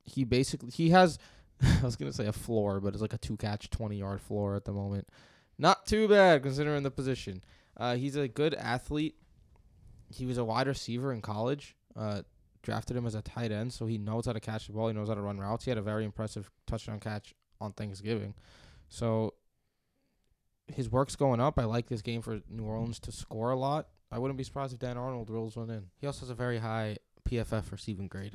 he 0.04 0.24
basically 0.24 0.70
he 0.72 0.92
has 0.92 1.18
I 1.62 1.82
was 1.84 1.96
gonna 1.96 2.14
say 2.14 2.28
a 2.28 2.32
floor, 2.34 2.80
but 2.80 2.94
it's 2.94 3.02
like 3.02 3.14
a 3.14 3.18
two 3.18 3.36
catch 3.38 3.70
twenty 3.70 3.98
yard 3.98 4.22
floor 4.22 4.56
at 4.56 4.66
the 4.66 4.72
moment. 4.72 5.08
Not 5.58 5.86
too 5.86 6.08
bad 6.08 6.44
considering 6.44 6.84
the 6.84 6.92
position. 6.92 7.44
Uh, 7.78 7.96
he's 7.96 8.16
a 8.16 8.28
good 8.28 8.54
athlete. 8.54 9.16
He 10.10 10.26
was 10.26 10.38
a 10.38 10.44
wide 10.46 10.68
receiver 10.68 11.12
in 11.12 11.22
college. 11.22 11.76
Uh, 11.96 12.22
drafted 12.66 12.98
him 12.98 13.06
as 13.06 13.16
a 13.16 13.22
tight 13.22 13.52
end, 13.52 13.72
so 13.72 13.86
he 13.86 13.98
knows 13.98 14.26
how 14.26 14.34
to 14.34 14.40
catch 14.42 14.68
the 14.68 14.74
ball. 14.74 14.88
He 14.88 14.94
knows 14.94 15.08
how 15.08 15.14
to 15.16 15.22
run 15.22 15.38
routes. 15.40 15.64
He 15.66 15.72
had 15.72 15.78
a 15.78 15.82
very 15.84 16.04
impressive 16.04 16.52
touchdown 16.68 17.00
catch 17.00 17.34
on 17.62 17.72
Thanksgiving. 17.74 18.34
So 18.90 19.36
his 20.68 20.90
work's 20.90 21.16
going 21.16 21.40
up. 21.40 21.60
I 21.60 21.66
like 21.66 21.88
this 21.88 22.02
game 22.02 22.22
for 22.22 22.42
New 22.50 22.64
Orleans 22.64 23.00
to 23.02 23.12
score 23.12 23.52
a 23.52 23.56
lot. 23.56 23.88
I 24.12 24.20
wouldn't 24.20 24.38
be 24.38 24.44
surprised 24.44 24.74
if 24.74 24.80
Dan 24.80 24.98
Arnold 24.98 25.30
rolls 25.30 25.56
one 25.56 25.70
in. 25.70 25.86
He 26.00 26.08
also 26.08 26.22
has 26.22 26.30
a 26.30 26.36
very 26.36 26.58
high 26.58 26.98
PFF 27.30 27.72
receiving 27.72 28.08
grade. 28.08 28.34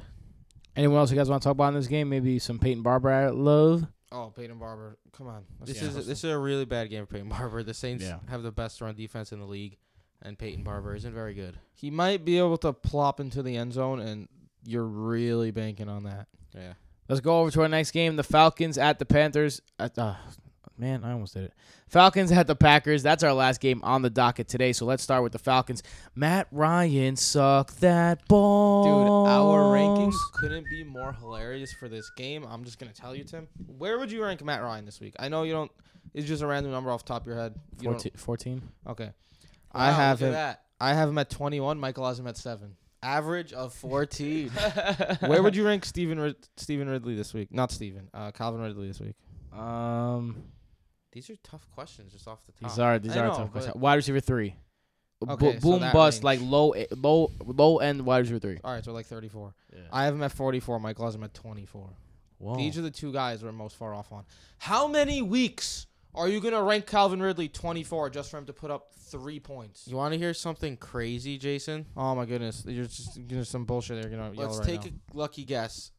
Anyone 0.76 0.98
else 0.98 1.10
you 1.10 1.16
guys 1.16 1.28
want 1.28 1.42
to 1.42 1.46
talk 1.48 1.52
about 1.54 1.68
in 1.68 1.74
this 1.74 1.86
game? 1.88 2.08
Maybe 2.08 2.38
some 2.38 2.58
Peyton 2.58 2.82
Barber 2.82 3.30
love. 3.32 3.86
Oh, 4.12 4.32
Peyton 4.34 4.58
Barber, 4.58 4.98
come 5.12 5.26
on. 5.28 5.44
Let's 5.58 5.72
This 5.72 5.80
get 5.80 5.86
is 5.88 5.94
close. 5.94 6.06
this 6.06 6.18
is 6.24 6.30
a 6.30 6.38
really 6.38 6.64
bad 6.64 6.90
game 6.90 7.06
for 7.06 7.12
Peyton 7.14 7.28
Barber. 7.28 7.62
The 7.62 7.74
Saints 7.74 8.04
Yeah. 8.04 8.18
have 8.28 8.42
the 8.42 8.52
best 8.52 8.80
run 8.80 8.94
defense 8.94 9.32
in 9.32 9.38
the 9.40 9.46
league, 9.46 9.76
and 10.22 10.38
Peyton 10.38 10.62
Barber 10.62 10.94
isn't 10.94 11.12
very 11.14 11.34
good. 11.34 11.56
he 11.74 11.90
might 11.90 12.24
be 12.24 12.38
able 12.38 12.58
to 12.58 12.72
plop 12.72 13.20
into 13.20 13.42
the 13.42 13.56
end 13.56 13.72
zone, 13.72 14.00
and 14.00 14.28
you're 14.64 14.84
really 14.84 15.50
banking 15.50 15.88
on 15.88 16.02
that. 16.04 16.26
Yeah. 16.54 16.74
Let's 17.08 17.20
go 17.20 17.40
over 17.40 17.50
to 17.50 17.62
our 17.62 17.68
next 17.68 17.90
game. 17.92 18.16
The 18.16 18.22
Falcons 18.22 18.76
at 18.78 18.98
the 18.98 19.06
Panthers. 19.06 19.60
At, 19.78 19.98
uh, 19.98 20.14
man, 20.78 21.02
I 21.02 21.12
almost 21.12 21.34
did 21.34 21.44
it. 21.44 21.54
Falcons 21.88 22.30
at 22.30 22.46
the 22.46 22.54
Packers. 22.54 23.02
That's 23.02 23.24
our 23.24 23.32
last 23.32 23.60
game 23.60 23.80
on 23.82 24.02
the 24.02 24.10
docket 24.10 24.46
today. 24.46 24.72
So 24.72 24.84
let's 24.84 25.02
start 25.02 25.22
with 25.24 25.32
the 25.32 25.38
Falcons. 25.40 25.82
Matt 26.14 26.46
Ryan 26.52 27.16
suck 27.16 27.72
that 27.76 28.28
ball. 28.28 28.84
Dude, 29.24 29.30
our 29.32 29.74
rankings 29.74 30.14
couldn't 30.34 30.66
be 30.70 30.84
more 30.84 31.12
hilarious 31.12 31.72
for 31.72 31.88
this 31.88 32.08
game. 32.16 32.44
I'm 32.48 32.62
just 32.64 32.78
gonna 32.78 32.92
tell 32.92 33.14
you, 33.16 33.24
Tim. 33.24 33.48
Where 33.78 33.98
would 33.98 34.12
you 34.12 34.22
rank 34.22 34.44
Matt 34.44 34.62
Ryan 34.62 34.84
this 34.84 35.00
week? 35.00 35.14
I 35.18 35.28
know 35.28 35.42
you 35.42 35.52
don't. 35.52 35.72
It's 36.14 36.28
just 36.28 36.42
a 36.42 36.46
random 36.46 36.70
number 36.72 36.90
off 36.90 37.04
the 37.04 37.08
top 37.08 37.22
of 37.22 37.26
your 37.26 37.36
head. 37.36 37.54
You 37.80 37.90
don't- 37.90 37.94
14. 37.94 38.12
14? 38.16 38.62
Okay. 38.88 39.10
I 39.72 39.92
have 39.92 40.20
him. 40.20 40.32
that. 40.32 40.62
I 40.80 40.94
have 40.94 41.08
him 41.08 41.18
at 41.18 41.30
21. 41.30 41.78
Michael 41.78 42.06
has 42.06 42.18
him 42.18 42.26
at 42.26 42.36
seven. 42.36 42.76
average 43.02 43.52
of 43.52 43.72
14. 43.74 44.48
Where 45.20 45.42
would 45.42 45.54
you 45.56 45.64
rank 45.66 45.84
Stephen 45.84 46.18
Rid- 46.18 46.48
Stephen 46.56 46.88
Ridley 46.88 47.14
this 47.14 47.32
week? 47.34 47.52
Not 47.52 47.70
Stephen. 47.70 48.08
Uh, 48.14 48.30
Calvin 48.30 48.60
Ridley 48.60 48.88
this 48.88 49.00
week. 49.00 49.14
Um, 49.52 50.44
These 51.12 51.28
are 51.30 51.36
tough 51.42 51.66
questions 51.74 52.12
just 52.12 52.26
off 52.28 52.38
the 52.46 52.52
top. 52.52 52.70
these 52.70 52.78
are 52.78 52.98
these 52.98 53.16
I 53.16 53.20
are 53.20 53.28
know, 53.28 53.34
tough 53.36 53.52
questions. 53.52 53.76
Wide 53.76 53.94
receiver 53.94 54.20
three. 54.20 54.54
Bo- 55.20 55.34
Okay, 55.34 55.58
so 55.58 55.60
boom 55.70 55.80
that 55.80 55.92
bust 55.92 56.22
range. 56.24 56.40
like 56.40 56.40
low 56.50 56.72
low 56.96 57.30
low 57.44 57.78
end 57.78 58.00
wide 58.06 58.18
receiver 58.20 58.38
three. 58.38 58.58
All 58.64 58.72
right, 58.72 58.84
so 58.84 58.92
like 58.92 59.06
34. 59.06 59.54
Yeah. 59.72 59.80
I 59.92 60.04
have 60.04 60.14
him 60.14 60.22
at 60.22 60.32
44. 60.32 60.80
Michael 60.80 61.04
has 61.04 61.14
him 61.14 61.24
at 61.24 61.34
24. 61.34 61.90
Whoa. 62.38 62.56
These 62.56 62.78
are 62.78 62.82
the 62.82 62.90
two 62.90 63.12
guys 63.12 63.42
we're 63.44 63.52
most 63.52 63.76
far 63.76 63.92
off 63.92 64.10
on. 64.12 64.24
How 64.58 64.88
many 64.88 65.20
weeks 65.20 65.86
are 66.14 66.28
you 66.28 66.40
gonna 66.40 66.62
rank 66.62 66.86
Calvin 66.86 67.20
Ridley 67.22 67.48
24 67.48 68.10
just 68.10 68.30
for 68.30 68.38
him 68.38 68.46
to 68.46 68.52
put 68.52 68.70
up 68.70 68.92
three 69.10 69.40
points? 69.40 69.86
You 69.86 69.96
want 69.96 70.12
to 70.12 70.18
hear 70.18 70.34
something 70.34 70.76
crazy, 70.76 71.38
Jason? 71.38 71.86
Oh 71.96 72.14
my 72.14 72.24
goodness, 72.26 72.64
you're 72.66 72.84
just 72.86 73.26
gonna 73.28 73.44
some 73.44 73.64
bullshit. 73.64 74.00
They're 74.00 74.10
gonna 74.10 74.32
Let's 74.34 74.58
right 74.58 74.66
take 74.66 74.84
now. 74.84 74.90
a 75.14 75.16
lucky 75.16 75.44
guess 75.44 75.92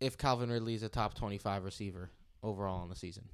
if 0.00 0.18
Calvin 0.18 0.50
Ridley 0.50 0.74
is 0.74 0.82
a 0.82 0.88
top 0.88 1.14
25 1.14 1.64
receiver 1.64 2.10
overall 2.42 2.82
in 2.84 2.88
the 2.90 2.96
season. 2.96 3.24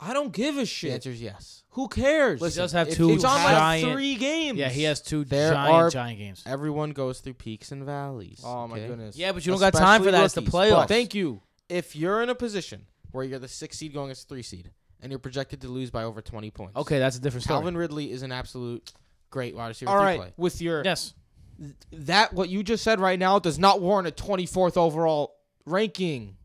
I 0.00 0.12
don't 0.12 0.32
give 0.32 0.56
a 0.56 0.60
The 0.60 0.66
shit. 0.66 0.92
answer 0.92 1.10
is 1.10 1.22
yes. 1.22 1.62
Who 1.70 1.86
cares? 1.88 2.40
He 2.44 2.50
does 2.58 2.72
have 2.72 2.88
if 2.88 2.96
two 2.96 3.10
it's 3.12 3.24
on 3.24 3.42
like 3.44 3.80
three 3.84 4.16
games. 4.16 4.58
yeah, 4.58 4.68
he 4.68 4.82
has 4.84 5.00
two 5.00 5.24
There 5.24 5.52
giant 5.52 5.72
are- 5.74 5.90
giant 5.90 6.18
games. 6.18 6.42
Everyone 6.46 6.90
goes 6.90 7.20
through 7.20 7.34
peaks 7.34 7.70
and 7.72 7.84
valleys. 7.84 8.42
Oh 8.44 8.66
my 8.66 8.76
okay? 8.78 8.88
goodness. 8.88 9.16
Yeah, 9.16 9.30
but 9.32 9.46
you 9.46 9.52
don't 9.52 9.60
got 9.60 9.72
time 9.72 10.02
for 10.02 10.08
Especially 10.08 10.10
that. 10.18 10.24
It's 10.24 10.34
the 10.34 10.40
rookies, 10.40 10.54
playoffs. 10.54 10.74
but 10.82 10.88
Thank 10.88 11.14
you. 11.14 11.42
If 11.68 11.94
you're 11.94 12.22
in 12.22 12.28
a 12.28 12.34
position 12.34 12.86
where 13.12 13.24
you're 13.24 13.38
the 13.38 13.48
six 13.48 13.78
seed 13.78 13.94
going 13.94 14.10
as 14.10 14.24
three 14.24 14.42
seed 14.42 14.70
and 15.04 15.12
you're 15.12 15.18
projected 15.20 15.60
to 15.60 15.68
lose 15.68 15.90
by 15.90 16.02
over 16.02 16.20
20 16.20 16.50
points, 16.50 16.76
Okay, 16.76 16.98
that's 16.98 17.16
a 17.16 17.20
different 17.20 17.44
story. 17.44 17.58
Calvin 17.58 17.76
Ridley 17.76 18.10
is 18.10 18.22
an 18.22 18.32
absolute 18.32 18.92
great 19.30 19.54
wide 19.54 19.68
receiver. 19.68 19.90
All 19.90 19.98
three 19.98 20.04
right, 20.06 20.16
play. 20.18 20.32
with 20.36 20.60
your 20.60 20.82
Yes. 20.84 21.14
that 21.92 22.32
what 22.32 22.48
you 22.48 22.62
just 22.64 22.82
said 22.82 22.98
right 22.98 23.18
now 23.18 23.38
does 23.38 23.58
not 23.58 23.80
warrant 23.80 24.08
a 24.08 24.10
24th 24.10 24.76
overall 24.76 25.36
ranking 25.66 26.36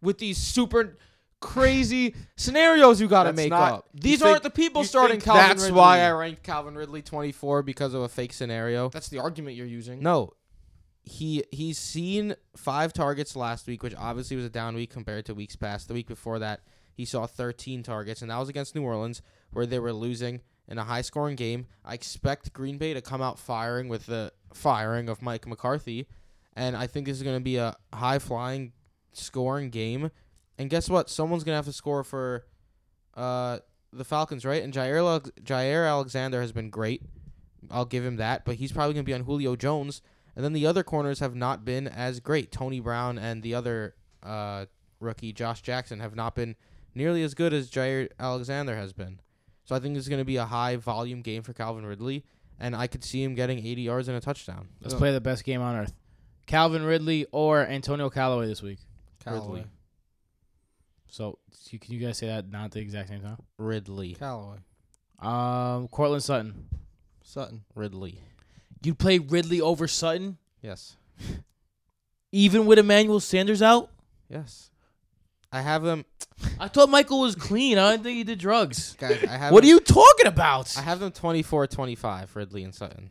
with 0.00 0.18
these 0.18 0.38
super 0.38 0.96
crazy 1.40 2.14
scenarios 2.36 3.00
you 3.00 3.08
got 3.08 3.24
to 3.24 3.32
make 3.32 3.50
not- 3.50 3.72
up. 3.72 3.88
These 3.94 4.22
aren't 4.22 4.42
the 4.42 4.50
people 4.50 4.82
You 4.82 4.86
starting 4.88 5.20
think 5.20 5.24
Calvin 5.24 5.48
That's 5.48 5.62
Ridley. 5.64 5.78
why 5.78 6.00
I 6.00 6.10
ranked 6.12 6.42
Calvin 6.42 6.74
Ridley 6.76 7.02
24 7.02 7.62
because 7.62 7.94
of 7.94 8.02
a 8.02 8.08
fake 8.08 8.32
scenario. 8.32 8.88
That's 8.90 9.08
the 9.08 9.18
argument 9.18 9.56
you're 9.56 9.66
using. 9.66 10.00
No. 10.02 10.32
He 11.02 11.44
he's 11.52 11.78
seen 11.78 12.34
five 12.56 12.92
targets 12.92 13.36
last 13.36 13.66
week, 13.68 13.82
which 13.82 13.94
obviously 13.96 14.34
was 14.36 14.44
a 14.44 14.50
down 14.50 14.74
week 14.74 14.90
compared 14.90 15.24
to 15.26 15.34
weeks 15.34 15.54
past. 15.54 15.86
The 15.88 15.94
week 15.94 16.08
before 16.08 16.40
that, 16.40 16.62
he 16.96 17.04
saw 17.04 17.26
13 17.26 17.82
targets, 17.82 18.22
and 18.22 18.30
that 18.30 18.38
was 18.38 18.48
against 18.48 18.74
New 18.74 18.82
Orleans, 18.82 19.20
where 19.52 19.66
they 19.66 19.78
were 19.78 19.92
losing 19.92 20.40
in 20.66 20.78
a 20.78 20.84
high 20.84 21.02
scoring 21.02 21.36
game. 21.36 21.66
I 21.84 21.94
expect 21.94 22.52
Green 22.52 22.78
Bay 22.78 22.94
to 22.94 23.02
come 23.02 23.20
out 23.20 23.38
firing 23.38 23.88
with 23.88 24.06
the 24.06 24.32
firing 24.54 25.08
of 25.08 25.20
Mike 25.20 25.46
McCarthy, 25.46 26.08
and 26.54 26.74
I 26.74 26.86
think 26.86 27.06
this 27.06 27.18
is 27.18 27.22
going 27.22 27.36
to 27.36 27.44
be 27.44 27.56
a 27.56 27.76
high 27.92 28.18
flying 28.18 28.72
scoring 29.12 29.70
game. 29.70 30.10
And 30.58 30.70
guess 30.70 30.88
what? 30.88 31.10
Someone's 31.10 31.44
going 31.44 31.52
to 31.52 31.58
have 31.58 31.66
to 31.66 31.72
score 31.72 32.02
for 32.02 32.46
uh, 33.14 33.58
the 33.92 34.04
Falcons, 34.04 34.44
right? 34.44 34.62
And 34.62 34.72
Jaire, 34.72 35.30
Jaire 35.42 35.88
Alexander 35.88 36.40
has 36.40 36.52
been 36.52 36.70
great. 36.70 37.02
I'll 37.70 37.84
give 37.84 38.04
him 38.04 38.16
that, 38.16 38.44
but 38.44 38.56
he's 38.56 38.72
probably 38.72 38.94
going 38.94 39.04
to 39.04 39.08
be 39.08 39.14
on 39.14 39.24
Julio 39.24 39.54
Jones. 39.54 40.00
And 40.34 40.44
then 40.44 40.52
the 40.52 40.66
other 40.66 40.82
corners 40.82 41.20
have 41.20 41.34
not 41.34 41.64
been 41.64 41.88
as 41.88 42.20
great. 42.20 42.52
Tony 42.52 42.80
Brown 42.80 43.18
and 43.18 43.42
the 43.42 43.54
other 43.54 43.94
uh, 44.22 44.66
rookie, 45.00 45.32
Josh 45.32 45.62
Jackson, 45.62 46.00
have 46.00 46.14
not 46.14 46.34
been 46.34 46.56
nearly 46.96 47.22
as 47.22 47.34
good 47.34 47.52
as 47.52 47.70
Jaire 47.70 48.08
Alexander 48.18 48.74
has 48.74 48.92
been. 48.92 49.20
So 49.64 49.76
I 49.76 49.78
think 49.80 49.94
this 49.94 50.04
is 50.04 50.08
going 50.08 50.20
to 50.20 50.24
be 50.24 50.36
a 50.36 50.46
high 50.46 50.76
volume 50.76 51.20
game 51.22 51.42
for 51.42 51.52
Calvin 51.52 51.84
Ridley, 51.84 52.24
and 52.58 52.74
I 52.74 52.86
could 52.86 53.04
see 53.04 53.22
him 53.22 53.34
getting 53.34 53.58
80 53.64 53.82
yards 53.82 54.08
and 54.08 54.16
a 54.16 54.20
touchdown. 54.20 54.68
Let's 54.80 54.94
play 54.94 55.12
the 55.12 55.20
best 55.20 55.44
game 55.44 55.60
on 55.60 55.76
earth. 55.76 55.92
Calvin 56.46 56.84
Ridley 56.84 57.26
or 57.32 57.66
Antonio 57.66 58.08
Callaway 58.08 58.46
this 58.46 58.62
week. 58.62 58.78
Callaway. 59.22 59.58
Ridley. 59.58 59.64
So 61.08 61.38
you, 61.70 61.78
can 61.78 61.94
you 61.94 62.00
guys 62.00 62.18
say 62.18 62.28
that 62.28 62.50
not 62.50 62.66
at 62.66 62.70
the 62.72 62.80
exact 62.80 63.08
same 63.08 63.20
time? 63.20 63.36
Ridley. 63.58 64.14
Callaway. 64.14 64.58
Um, 65.18 65.88
Courtland 65.88 66.22
Sutton. 66.22 66.68
Sutton. 67.22 67.64
Ridley. 67.74 68.20
You'd 68.82 68.98
play 68.98 69.18
Ridley 69.18 69.60
over 69.60 69.88
Sutton, 69.88 70.38
Yes. 70.62 70.96
even 72.32 72.66
with 72.66 72.78
Emmanuel 72.78 73.20
Sanders 73.20 73.62
out. 73.62 73.90
Yes. 74.28 74.70
I 75.52 75.60
have 75.62 75.82
them, 75.82 76.04
I 76.58 76.68
thought 76.68 76.88
Michael 76.90 77.20
was 77.20 77.34
clean. 77.34 77.78
I 77.78 77.92
didn't 77.92 78.02
think 78.04 78.16
he 78.16 78.24
did 78.24 78.38
drugs. 78.38 78.94
guys. 78.98 79.22
I 79.24 79.36
have. 79.36 79.52
What 79.52 79.62
are 79.64 79.66
them- 79.66 79.74
you 79.74 79.80
talking 79.80 80.26
about? 80.26 80.76
I 80.76 80.82
have 80.82 81.00
them 81.00 81.12
24-25, 81.12 82.34
Ridley 82.34 82.64
and 82.64 82.74
Sutton. 82.74 83.10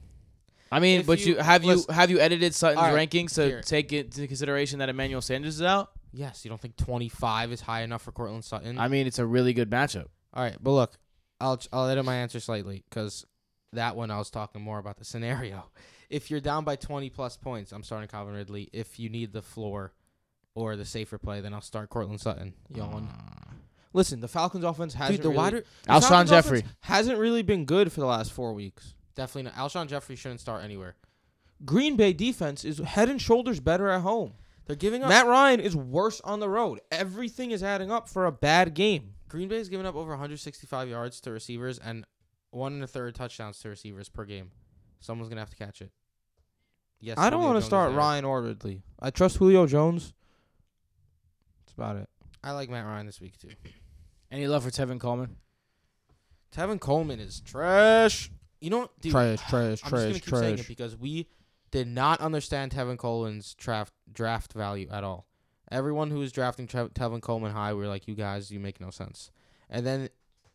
I 0.72 0.80
mean, 0.80 1.02
If 1.02 1.08
but 1.08 1.20
you, 1.26 1.36
you- 1.36 1.40
have 1.40 1.64
you 1.64 1.84
have 1.90 2.10
you 2.12 2.20
edited 2.20 2.54
Sutton's 2.54 2.82
All 2.82 2.94
right, 2.94 3.10
rankings 3.10 3.36
to 3.36 3.46
here. 3.46 3.62
take 3.62 3.94
it 3.94 4.08
into 4.08 4.28
consideration 4.28 4.80
that 4.80 4.90
Emmanuel 4.90 5.22
Sanders 5.22 5.56
is 5.56 5.62
out? 5.62 5.92
Yes, 6.12 6.44
you 6.46 6.50
don't 6.50 6.60
think 6.60 6.76
25 6.78 7.52
is 7.52 7.62
high 7.62 7.82
enough 7.82 8.02
for 8.02 8.12
Courtland 8.12 8.44
Sutton? 8.46 8.80
I 8.80 8.88
mean, 8.88 9.06
it's 9.08 9.20
a 9.20 9.26
really 9.26 9.54
good 9.54 9.70
matchup. 9.70 10.08
All 10.34 10.44
right, 10.44 10.56
but 10.62 10.72
look, 10.72 10.94
I'll 11.40 11.60
I'll 11.72 11.88
edit 11.88 12.04
my 12.04 12.16
answer 12.16 12.40
slightly 12.40 12.84
because 12.90 13.26
that 13.74 13.96
one 13.96 14.12
I 14.12 14.18
was 14.18 14.30
talking 14.30 14.62
more 14.62 14.80
about 14.80 14.98
the 14.98 15.06
scenario. 15.06 15.66
If 16.08 16.30
you're 16.30 16.40
down 16.40 16.66
by 16.66 16.76
20 16.76 17.10
plus 17.10 17.36
points, 17.36 17.72
I'm 17.72 17.82
starting 17.82 18.08
Calvin 18.08 18.36
Ridley. 18.36 18.70
If 18.72 19.00
you 19.00 19.10
need 19.10 19.34
the 19.34 19.42
floor 19.42 19.92
or 20.56 20.76
the 20.76 20.86
safer 20.86 21.18
play, 21.18 21.42
then 21.42 21.54
I'll 21.54 21.62
start 21.62 21.90
Courtland 21.90 22.22
Sutton. 22.22 22.54
Yawn. 22.74 23.10
Ah. 23.12 23.52
Listen, 23.94 24.20
the 24.20 24.28
Falcons 24.28 24.64
offense 24.64 24.94
hasn't 24.94 25.18
Dude, 25.18 25.26
the 25.26 25.30
really, 25.30 25.38
wider 25.38 25.64
Alshon 25.88 26.28
Jeffery. 26.28 26.64
hasn't 26.82 27.18
really 27.18 27.44
been 27.44 27.66
good 27.66 27.92
for 27.92 28.02
the 28.02 28.06
last 28.08 28.34
four 28.34 28.54
weeks. 28.54 28.94
definitely 29.16 29.44
not. 29.44 29.54
Alshon 29.56 29.88
Jeffery 29.88 30.16
shouldn't 30.16 30.42
start 30.42 30.64
anywhere. 30.64 30.96
Green 31.64 31.96
Bay 31.96 32.12
defense 32.12 32.66
is 32.66 32.80
head 32.80 33.08
and 33.08 33.22
shoulders 33.22 33.60
better 33.62 33.90
at 33.90 34.02
home. 34.02 34.34
They're 34.66 34.76
giving 34.76 35.04
up. 35.04 35.10
Matt 35.10 35.28
Ryan 35.28 35.60
is 35.60 35.76
worse 35.76 36.20
on 36.22 36.40
the 36.40 36.50
road. 36.50 36.82
Everything 36.92 37.52
is 37.52 37.64
adding 37.64 37.92
up 37.92 38.10
for 38.10 38.26
a 38.26 38.32
bad 38.32 38.74
game. 38.74 39.14
Green 39.30 39.48
Bay's 39.48 39.70
giving 39.70 39.86
up 39.86 39.96
over 39.96 40.10
165 40.12 40.90
yards 40.90 41.22
to 41.22 41.32
receivers 41.32 41.78
and 41.80 42.06
one 42.52 42.74
and 42.74 42.84
a 42.84 42.88
third 42.88 43.16
touchdowns 43.16 43.60
to 43.60 43.70
receivers 43.70 44.10
per 44.10 44.26
game. 44.26 44.52
Someone's 45.00 45.30
gonna 45.30 45.42
have 45.42 45.50
to 45.52 45.56
catch 45.56 45.82
it. 45.82 45.92
Yes, 47.00 47.18
I 47.18 47.30
don't 47.30 47.44
want 47.44 47.60
to 47.60 47.62
start. 47.66 47.94
Ryan 47.94 48.26
or 48.26 48.42
Ridley. 48.42 48.82
I 49.00 49.12
trust 49.12 49.38
Julio 49.38 49.68
Jones. 49.68 50.14
That's 51.78 51.90
about 51.92 52.02
it. 52.02 52.10
I 52.44 52.52
like 52.52 52.70
Matt 52.70 52.86
Ryan 52.86 53.06
this 53.06 53.20
week 53.20 53.38
too. 53.38 53.50
Any 54.32 54.48
love 54.48 54.64
for 54.64 54.70
Tevin 54.70 55.00
Coleman? 55.00 55.38
Tevin 56.56 56.80
Coleman 56.80 57.20
is 57.20 57.42
trash. 57.42 58.32
You 58.62 58.70
know, 58.70 58.80
what, 58.80 59.00
dude, 59.02 59.12
trash, 59.12 59.40
trash, 59.50 59.82
I'm 59.84 59.92
just 59.92 59.92
gonna 59.92 60.02
trash, 60.14 60.14
keep 60.22 60.36
saying 60.36 60.54
it 60.54 60.58
trash. 60.58 60.68
because 60.68 60.98
we 60.98 61.28
did 61.72 61.88
not 61.88 62.22
understand 62.22 62.72
Tevin 62.72 62.98
Coleman's 62.98 63.54
draft 63.56 63.94
draft 64.12 64.54
value 64.54 64.88
at 64.92 65.04
all. 65.04 65.28
Everyone 65.72 66.12
who 66.12 66.20
was 66.20 66.32
drafting 66.32 66.68
Trev- 66.68 66.94
Tevin 66.94 67.22
Coleman 67.22 67.52
high, 67.52 67.74
we 67.74 67.80
were 67.82 67.88
like, 67.88 68.08
"You 68.08 68.16
guys, 68.16 68.52
you 68.52 68.60
make 68.60 68.80
no 68.80 68.90
sense." 68.92 69.32
And 69.70 69.86
then 69.86 70.10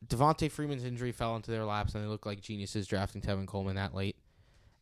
Devonta 0.07 0.51
Freeman's 0.51 0.85
injury 0.85 1.13
fell 1.13 1.37
into 1.37 1.51
their 1.51 1.65
laps, 1.65 1.95
and 1.95 2.03
they 2.03 2.09
looked 2.09 2.27
like 2.27 2.41
geniuses 2.41 2.87
drafting 2.87 3.21
Tevin 3.21 3.47
Coleman 3.47 3.77
that 3.77 3.95
late. 3.95 4.17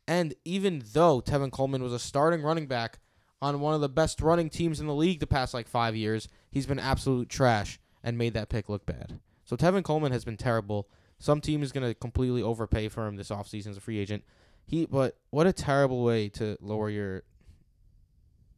And 0.06 0.34
even 0.44 0.82
though 0.92 1.20
Tevin 1.20 1.50
Coleman 1.50 1.82
was 1.82 1.92
a 1.92 1.98
starting 1.98 2.42
running 2.42 2.66
back 2.66 2.98
on 3.40 3.60
one 3.60 3.74
of 3.74 3.80
the 3.80 3.88
best 3.88 4.20
running 4.20 4.50
teams 4.50 4.80
in 4.80 4.86
the 4.86 4.94
league 4.94 5.20
the 5.20 5.26
past 5.26 5.54
like 5.54 5.68
five 5.68 5.94
years, 5.94 6.28
he's 6.50 6.66
been 6.66 6.78
absolute 6.78 7.28
trash 7.28 7.78
and 8.02 8.18
made 8.18 8.34
that 8.34 8.48
pick 8.48 8.68
look 8.68 8.86
bad. 8.86 9.20
So 9.44 9.56
Tevin 9.56 9.82
Coleman 9.82 10.12
has 10.12 10.24
been 10.24 10.36
terrible. 10.36 10.88
Some 11.18 11.40
team 11.40 11.62
is 11.62 11.72
going 11.72 11.86
to 11.86 11.94
completely 11.94 12.42
overpay 12.42 12.88
for 12.88 13.06
him 13.06 13.16
this 13.16 13.30
offseason 13.30 13.68
as 13.68 13.76
a 13.76 13.80
free 13.80 13.98
agent. 13.98 14.24
He, 14.66 14.86
but 14.86 15.16
what 15.30 15.46
a 15.46 15.52
terrible 15.52 16.04
way 16.04 16.28
to 16.30 16.56
lower 16.60 16.90
your 16.90 17.22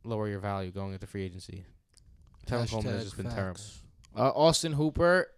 lower 0.03 0.29
your 0.29 0.41
value 0.41 0.71
going 0.71 0.93
into 0.95 1.07
free 1.07 1.25
agency. 1.25 1.65
Tevin 2.47 2.71
Coleman 2.71 2.95
has 2.95 3.05
just 3.05 3.17
been 3.17 3.31
terrible. 3.31 3.61
Uh, 4.17 4.31
Austin 4.31 4.73
Hooper, 4.73 5.29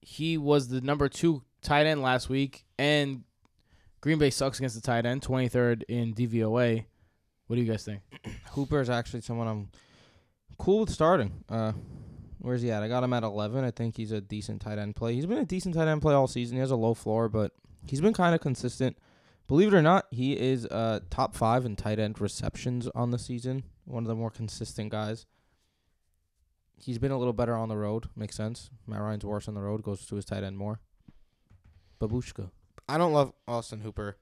he 0.00 0.38
was 0.38 0.68
the 0.68 0.80
number 0.80 1.08
two 1.08 1.42
tight 1.62 1.86
end 1.86 2.00
last 2.00 2.28
week, 2.28 2.64
and 2.78 3.24
Green 4.00 4.18
Bay 4.18 4.30
sucks 4.30 4.58
against 4.58 4.76
the 4.76 4.80
tight 4.80 5.04
end, 5.04 5.22
23rd 5.22 5.82
in 5.88 6.14
DVOA. 6.14 6.86
What 7.46 7.56
do 7.56 7.62
you 7.62 7.70
guys 7.70 7.84
think? 7.84 8.00
Hooper 8.52 8.80
is 8.80 8.90
actually 8.90 9.20
someone 9.20 9.48
I'm 9.48 9.68
cool 10.58 10.80
with 10.80 10.90
starting. 10.90 11.44
Uh, 11.48 11.72
where's 12.38 12.62
he 12.62 12.70
at? 12.70 12.82
I 12.82 12.88
got 12.88 13.04
him 13.04 13.12
at 13.12 13.22
11. 13.22 13.64
I 13.64 13.70
think 13.70 13.96
he's 13.96 14.12
a 14.12 14.20
decent 14.20 14.62
tight 14.62 14.78
end 14.78 14.96
play. 14.96 15.14
He's 15.14 15.26
been 15.26 15.38
a 15.38 15.44
decent 15.44 15.74
tight 15.74 15.88
end 15.88 16.02
play 16.02 16.14
all 16.14 16.26
season. 16.26 16.56
He 16.56 16.60
has 16.60 16.70
a 16.70 16.76
low 16.76 16.94
floor, 16.94 17.28
but 17.28 17.52
he's 17.86 18.00
been 18.00 18.14
kind 18.14 18.34
of 18.34 18.40
consistent. 18.40 18.96
Believe 19.46 19.68
it 19.68 19.76
or 19.76 19.82
not, 19.82 20.06
he 20.10 20.38
is 20.38 20.64
uh, 20.66 21.00
top 21.10 21.36
five 21.36 21.66
in 21.66 21.76
tight 21.76 21.98
end 21.98 22.20
receptions 22.20 22.88
on 22.94 23.10
the 23.10 23.18
season. 23.18 23.64
One 23.84 24.04
of 24.04 24.08
the 24.08 24.14
more 24.14 24.30
consistent 24.30 24.90
guys. 24.90 25.26
He's 26.76 26.98
been 26.98 27.12
a 27.12 27.18
little 27.18 27.32
better 27.32 27.54
on 27.54 27.68
the 27.68 27.76
road. 27.76 28.06
Makes 28.16 28.36
sense. 28.36 28.70
Matt 28.86 29.00
Ryan's 29.00 29.24
worse 29.24 29.48
on 29.48 29.54
the 29.54 29.60
road. 29.60 29.82
Goes 29.82 30.06
to 30.06 30.16
his 30.16 30.24
tight 30.24 30.42
end 30.42 30.56
more. 30.56 30.80
Babushka. 32.00 32.50
I 32.88 32.98
don't 32.98 33.12
love 33.12 33.32
Austin 33.46 33.80
Hooper. 33.80 34.16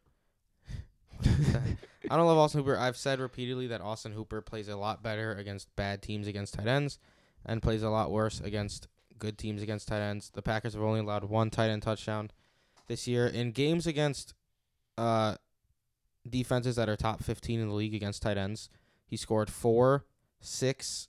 I 2.10 2.16
don't 2.16 2.26
love 2.26 2.38
Austin 2.38 2.60
Hooper. 2.60 2.78
I've 2.78 2.96
said 2.96 3.20
repeatedly 3.20 3.68
that 3.68 3.80
Austin 3.80 4.12
Hooper 4.12 4.40
plays 4.40 4.68
a 4.68 4.76
lot 4.76 5.02
better 5.02 5.32
against 5.34 5.74
bad 5.76 6.02
teams 6.02 6.26
against 6.26 6.54
tight 6.54 6.66
ends 6.66 6.98
and 7.44 7.62
plays 7.62 7.82
a 7.82 7.90
lot 7.90 8.10
worse 8.10 8.40
against 8.40 8.88
good 9.18 9.38
teams 9.38 9.62
against 9.62 9.88
tight 9.88 10.00
ends. 10.00 10.30
The 10.34 10.42
Packers 10.42 10.74
have 10.74 10.82
only 10.82 11.00
allowed 11.00 11.24
one 11.24 11.50
tight 11.50 11.70
end 11.70 11.82
touchdown 11.82 12.30
this 12.88 13.06
year 13.06 13.26
in 13.26 13.52
games 13.52 13.86
against 13.86 14.34
uh 14.98 15.36
defenses 16.28 16.76
that 16.76 16.88
are 16.88 16.96
top 16.96 17.22
15 17.22 17.60
in 17.60 17.68
the 17.68 17.74
league 17.74 17.94
against 17.94 18.22
tight 18.22 18.36
ends. 18.36 18.68
He 19.06 19.16
scored 19.16 19.50
four, 19.50 20.04
six, 20.40 21.08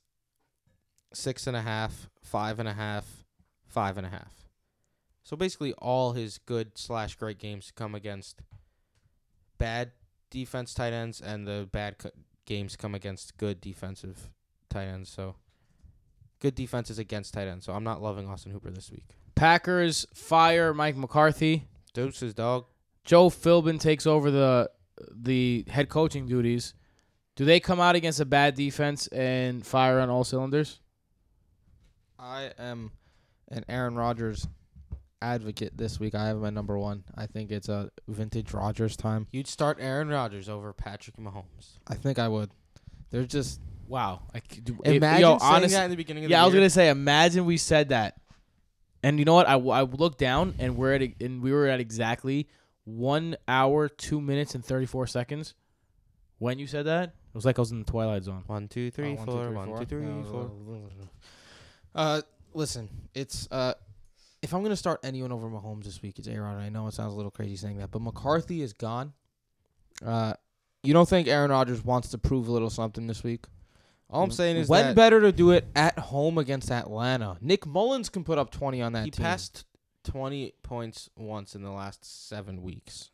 six 1.14 1.47
and 1.47 1.55
a 1.55 1.61
half, 1.61 2.09
five 2.22 2.59
and 2.59 2.68
a 2.68 2.74
half, 2.74 3.26
five 3.66 3.97
and 3.97 4.05
a 4.05 4.09
half. 4.09 4.49
So 5.24 5.38
basically, 5.38 5.74
all 5.74 6.14
his 6.14 6.38
good 6.38 6.78
slash 6.78 7.16
great 7.16 7.39
games 7.39 7.72
come 7.74 7.95
against 7.95 8.41
bad 9.57 9.91
defense 10.34 10.73
tight 10.73 10.91
ends, 10.91 11.21
and 11.21 11.47
the 11.47 11.69
bad 11.71 11.99
co- 11.99 12.09
games 12.45 12.75
come 12.75 12.95
against 12.95 13.38
good 13.38 13.61
defensive 13.61 14.31
tight 14.69 14.88
ends. 14.88 15.09
So 15.09 15.36
good 16.39 16.55
defenses 16.55 16.99
against 16.99 17.34
tight 17.34 17.47
ends. 17.47 17.65
So 17.65 17.73
I'm 17.73 17.84
not 17.84 18.01
loving 18.01 18.27
Austin 18.27 18.51
Hooper 18.51 18.71
this 18.71 18.91
week. 18.91 19.05
Packers 19.36 20.05
fire 20.13 20.73
Mike 20.73 20.97
McCarthy. 20.97 21.67
Deuces, 21.93 22.34
dog. 22.34 22.65
Joe 23.05 23.29
Philbin 23.29 23.79
takes 23.79 24.07
over 24.07 24.31
the 24.31 24.69
the 25.11 25.65
head 25.67 25.89
coaching 25.89 26.25
duties. 26.25 26.73
Do 27.36 27.45
they 27.45 27.59
come 27.59 27.79
out 27.79 27.95
against 27.95 28.19
a 28.19 28.25
bad 28.25 28.55
defense 28.55 29.07
and 29.07 29.65
fire 29.65 29.99
on 29.99 30.09
all 30.09 30.23
cylinders? 30.23 30.79
I 32.19 32.51
am 32.57 32.91
an 33.49 33.65
Aaron 33.67 33.95
Rodgers 33.95 34.47
advocate 35.24 35.78
this 35.78 35.99
week. 35.99 36.13
I 36.15 36.28
have 36.28 36.38
my 36.38 36.49
number 36.49 36.78
one. 36.78 37.03
I 37.15 37.26
think 37.26 37.51
it's 37.51 37.69
a 37.69 37.89
vintage 38.07 38.53
Rodgers 38.53 38.95
time. 38.97 39.28
You'd 39.32 39.47
start 39.47 39.78
Aaron 39.80 40.09
Rodgers 40.09 40.49
over 40.49 40.74
Patrick 40.74 41.17
Mahomes. 41.17 41.78
I 41.88 41.95
think 41.95 42.19
I 42.19 42.28
would. 42.28 42.51
They're 43.09 43.26
just 43.26 43.59
Wow. 43.88 44.21
I 44.34 44.39
c- 44.39 44.61
do- 44.61 44.80
Imagine 44.86 45.21
yo, 45.21 45.38
saying 45.38 45.53
honest- 45.53 45.74
that 45.76 45.84
in 45.86 45.91
the 45.91 45.97
beginning 45.97 46.26
of 46.26 46.32
Yeah, 46.32 46.38
the 46.38 46.41
I 46.43 46.45
was 46.45 46.53
year. 46.53 46.61
gonna 46.61 46.69
say. 46.69 46.89
Imagine 46.89 47.45
we 47.45 47.57
said 47.57 47.89
that, 47.89 48.19
and 49.03 49.19
you 49.19 49.26
know 49.26 49.34
what? 49.36 49.47
I, 49.47 49.53
w- 49.53 49.71
I 49.71 49.82
looked 49.82 50.17
down 50.19 50.55
and 50.59 50.78
we're 50.78 50.93
at 50.93 51.01
a, 51.01 51.15
and 51.21 51.41
we 51.41 51.51
were 51.51 51.67
at 51.67 51.80
exactly 51.80 52.47
one 52.86 53.36
hour, 53.47 53.88
two 53.89 54.19
minutes, 54.21 54.55
and 54.55 54.63
thirty 54.65 54.86
four 54.86 55.05
seconds. 55.07 55.53
When 56.39 56.59
you 56.59 56.67
said 56.67 56.86
that, 56.88 57.09
it 57.09 57.36
was 57.36 57.45
like 57.45 57.59
I 57.59 57.61
was 57.61 57.71
in 57.71 57.80
the 57.80 57.86
Twilight 57.86 58.24
Zone. 58.24 58.43
One, 58.47 58.67
two, 58.67 58.89
three, 58.89 59.17
Oh, 59.19 59.26
four. 59.26 59.51
One, 59.51 59.78
two, 59.80 59.86
three, 59.86 60.05
Yeah, 60.05 60.24
four. 60.24 60.51
Uh, 61.95 62.21
listen, 62.53 62.89
it's 63.13 63.47
uh, 63.51 63.74
if 64.43 64.53
I'm 64.53 64.61
gonna 64.61 64.75
start 64.75 64.99
anyone 65.03 65.31
over 65.31 65.47
Mahomes 65.47 65.85
this 65.85 66.01
week, 66.01 66.19
it's 66.19 66.27
Aaron. 66.27 66.57
I 66.57 66.69
know 66.69 66.85
it 66.87 66.93
sounds 66.93 67.13
a 67.13 67.15
little 67.15 67.31
crazy 67.31 67.55
saying 67.55 67.77
that, 67.77 67.91
but 67.91 68.01
McCarthy 68.01 68.61
is 68.61 68.73
gone. 68.73 69.13
Uh, 70.05 70.33
you 70.83 70.93
don't 70.93 71.07
think 71.07 71.29
Aaron 71.29 71.49
Rodgers 71.49 71.83
wants 71.83 72.09
to 72.09 72.17
prove 72.17 72.49
a 72.49 72.51
little 72.51 72.69
something 72.69 73.07
this 73.07 73.23
week? 73.23 73.45
All 74.09 74.21
I'm 74.21 74.31
saying 74.31 74.57
is 74.57 74.67
when 74.67 74.93
better 74.93 75.21
to 75.21 75.31
do 75.31 75.51
it 75.51 75.65
at 75.75 75.97
home 75.97 76.37
against 76.37 76.69
Atlanta. 76.69 77.37
Nick 77.41 77.65
Mullens 77.65 78.09
can 78.09 78.23
put 78.23 78.37
up 78.37 78.51
20 78.51 78.81
on 78.81 78.93
that 78.93 79.05
he 79.05 79.11
team. 79.11 79.23
passed 79.23 79.65
20 80.03 80.53
points 80.61 81.09
once 81.15 81.55
in 81.55 81.63
the 81.63 81.71
last 81.71 82.27
seven 82.27 82.61
weeks. 82.61 83.09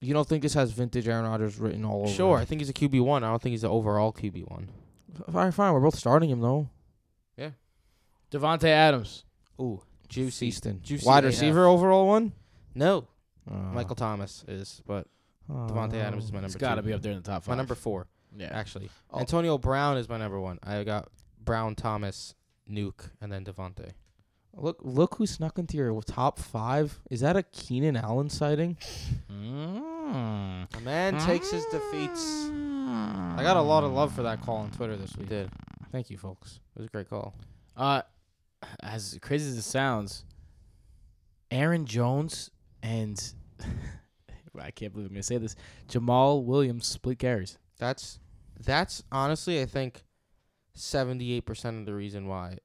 You 0.00 0.14
don't 0.14 0.26
think 0.26 0.42
this 0.42 0.54
has 0.54 0.70
vintage 0.70 1.08
Aaron 1.08 1.26
Rodgers 1.28 1.58
written 1.58 1.84
all 1.84 2.02
over? 2.02 2.10
Sure, 2.10 2.38
I 2.38 2.44
think 2.44 2.60
he's 2.60 2.70
a 2.70 2.74
QB 2.74 3.00
one. 3.00 3.24
I 3.24 3.28
don't 3.30 3.42
think 3.42 3.52
he's 3.52 3.62
the 3.62 3.70
overall 3.70 4.12
QB 4.12 4.48
one. 4.50 4.70
Fine, 5.30 5.52
fine. 5.52 5.72
We're 5.72 5.80
both 5.80 5.96
starting 5.98 6.30
him 6.30 6.40
though. 6.40 6.68
Yeah. 7.36 7.50
Davante 8.30 8.68
Adams. 8.68 9.24
Ooh, 9.60 9.82
juicy. 10.14 10.50
Seaston. 10.50 10.80
Juicy 10.82 11.06
Wide 11.06 11.24
AF. 11.24 11.28
receiver 11.32 11.66
overall 11.66 12.06
one. 12.08 12.32
No, 12.74 13.06
Uh, 13.50 13.54
Michael 13.54 13.96
Thomas 13.96 14.44
is, 14.48 14.80
but 14.86 15.06
Davante 15.50 15.94
Adams 15.94 16.24
is 16.24 16.32
my 16.32 16.36
number. 16.38 16.48
He's 16.48 16.56
got 16.56 16.76
to 16.76 16.82
two. 16.82 16.88
be 16.88 16.92
up 16.94 17.02
there 17.02 17.12
in 17.12 17.18
the 17.18 17.22
top 17.30 17.42
five. 17.44 17.48
my 17.48 17.56
number 17.56 17.74
four. 17.74 18.06
Yeah. 18.36 18.48
Actually, 18.52 18.88
Oh. 19.12 19.20
Antonio 19.20 19.58
Brown 19.58 19.96
is 19.98 20.08
my 20.08 20.16
number 20.18 20.40
one. 20.40 20.58
I 20.62 20.82
got 20.84 21.08
Brown, 21.44 21.74
Thomas, 21.74 22.34
Nuke, 22.68 23.10
and 23.20 23.30
then 23.30 23.44
Davante. 23.44 23.90
Look, 24.56 24.78
look 24.82 25.16
who 25.16 25.26
snuck 25.26 25.58
into 25.58 25.76
your 25.76 26.00
top 26.02 26.38
five. 26.38 27.00
Is 27.10 27.20
that 27.20 27.36
a 27.36 27.42
Keenan 27.42 27.96
Allen 27.96 28.30
sighting? 28.30 28.76
Mm. 29.30 30.76
A 30.76 30.80
man 30.80 31.18
takes 31.20 31.50
his 31.50 31.64
defeats. 31.66 32.46
I 32.50 33.38
got 33.42 33.56
a 33.56 33.60
lot 33.62 33.84
of 33.84 33.92
love 33.92 34.12
for 34.14 34.22
that 34.22 34.40
call 34.42 34.58
on 34.58 34.70
Twitter 34.70 34.96
this 34.96 35.12
He 35.12 35.20
week. 35.20 35.28
did. 35.28 35.50
Thank 35.92 36.08
you, 36.10 36.18
folks. 36.18 36.60
It 36.76 36.78
was 36.80 36.86
a 36.86 36.90
great 36.90 37.08
call. 37.10 37.34
Uh, 37.76 38.02
as 38.82 39.18
crazy 39.22 39.48
as 39.48 39.56
it 39.56 39.62
sounds, 39.62 40.24
Aaron 41.50 41.86
Jones 41.86 42.50
and 42.82 43.22
I 44.60 44.70
can't 44.70 44.92
believe 44.92 45.08
I'm 45.08 45.14
gonna 45.14 45.22
say 45.22 45.38
this. 45.38 45.56
Jamaal 45.88 46.44
Williams 46.44 46.86
split 46.86 47.18
carries. 47.18 47.58
That's 47.78 48.18
that's 48.64 49.02
honestly, 49.10 49.60
I 49.60 49.66
think, 49.66 50.04
seventy 50.74 51.32
eight 51.32 51.44
percent 51.46 51.78
of 51.80 51.86
the 51.86 51.94
reason 51.94 52.26
why 52.28 52.58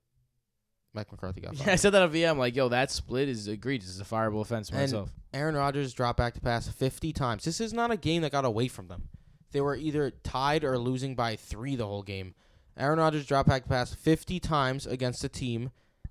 Mike 0.93 1.11
McCarthy 1.11 1.41
got 1.41 1.55
Yeah, 1.65 1.73
I 1.73 1.75
said 1.75 1.91
that 1.93 2.03
on 2.03 2.11
VM. 2.11 2.37
Like, 2.37 2.55
yo, 2.55 2.69
that 2.69 2.91
split 2.91 3.27
is 3.29 3.47
egregious. 3.47 3.89
It's 3.99 3.99
a 4.09 4.13
fireable 4.13 4.41
offense 4.41 4.69
And- 4.69 4.79
myself. 4.79 5.11
Aaron 5.31 5.53
Rodgers 5.55 5.93
dropped 5.93 6.17
back 6.17 6.33
to 6.33 6.41
pass 6.41 6.67
50 6.67 7.13
times. 7.13 7.43
This 7.43 7.61
is 7.61 7.71
not 7.71 7.91
a 7.91 7.97
game 7.97 8.23
that 8.23 8.31
got 8.31 8.45
away 8.45 8.67
from 8.67 8.87
them. 8.87 9.09
They 9.51 9.61
were 9.61 9.75
either 9.75 10.09
tied 10.09 10.63
or 10.63 10.75
losing 10.79 11.13
by 11.15 11.35
three 11.35 11.75
the 11.75 11.85
whole 11.85 12.01
game. 12.01 12.33
Aaron 12.75 12.97
Rodgers 12.97 13.27
dropped 13.27 13.47
back 13.47 13.61
to 13.63 13.69
pass 13.69 13.93
50 13.93 14.39
times 14.39 14.87
against 14.87 15.23
a 15.23 15.29
team 15.29 15.69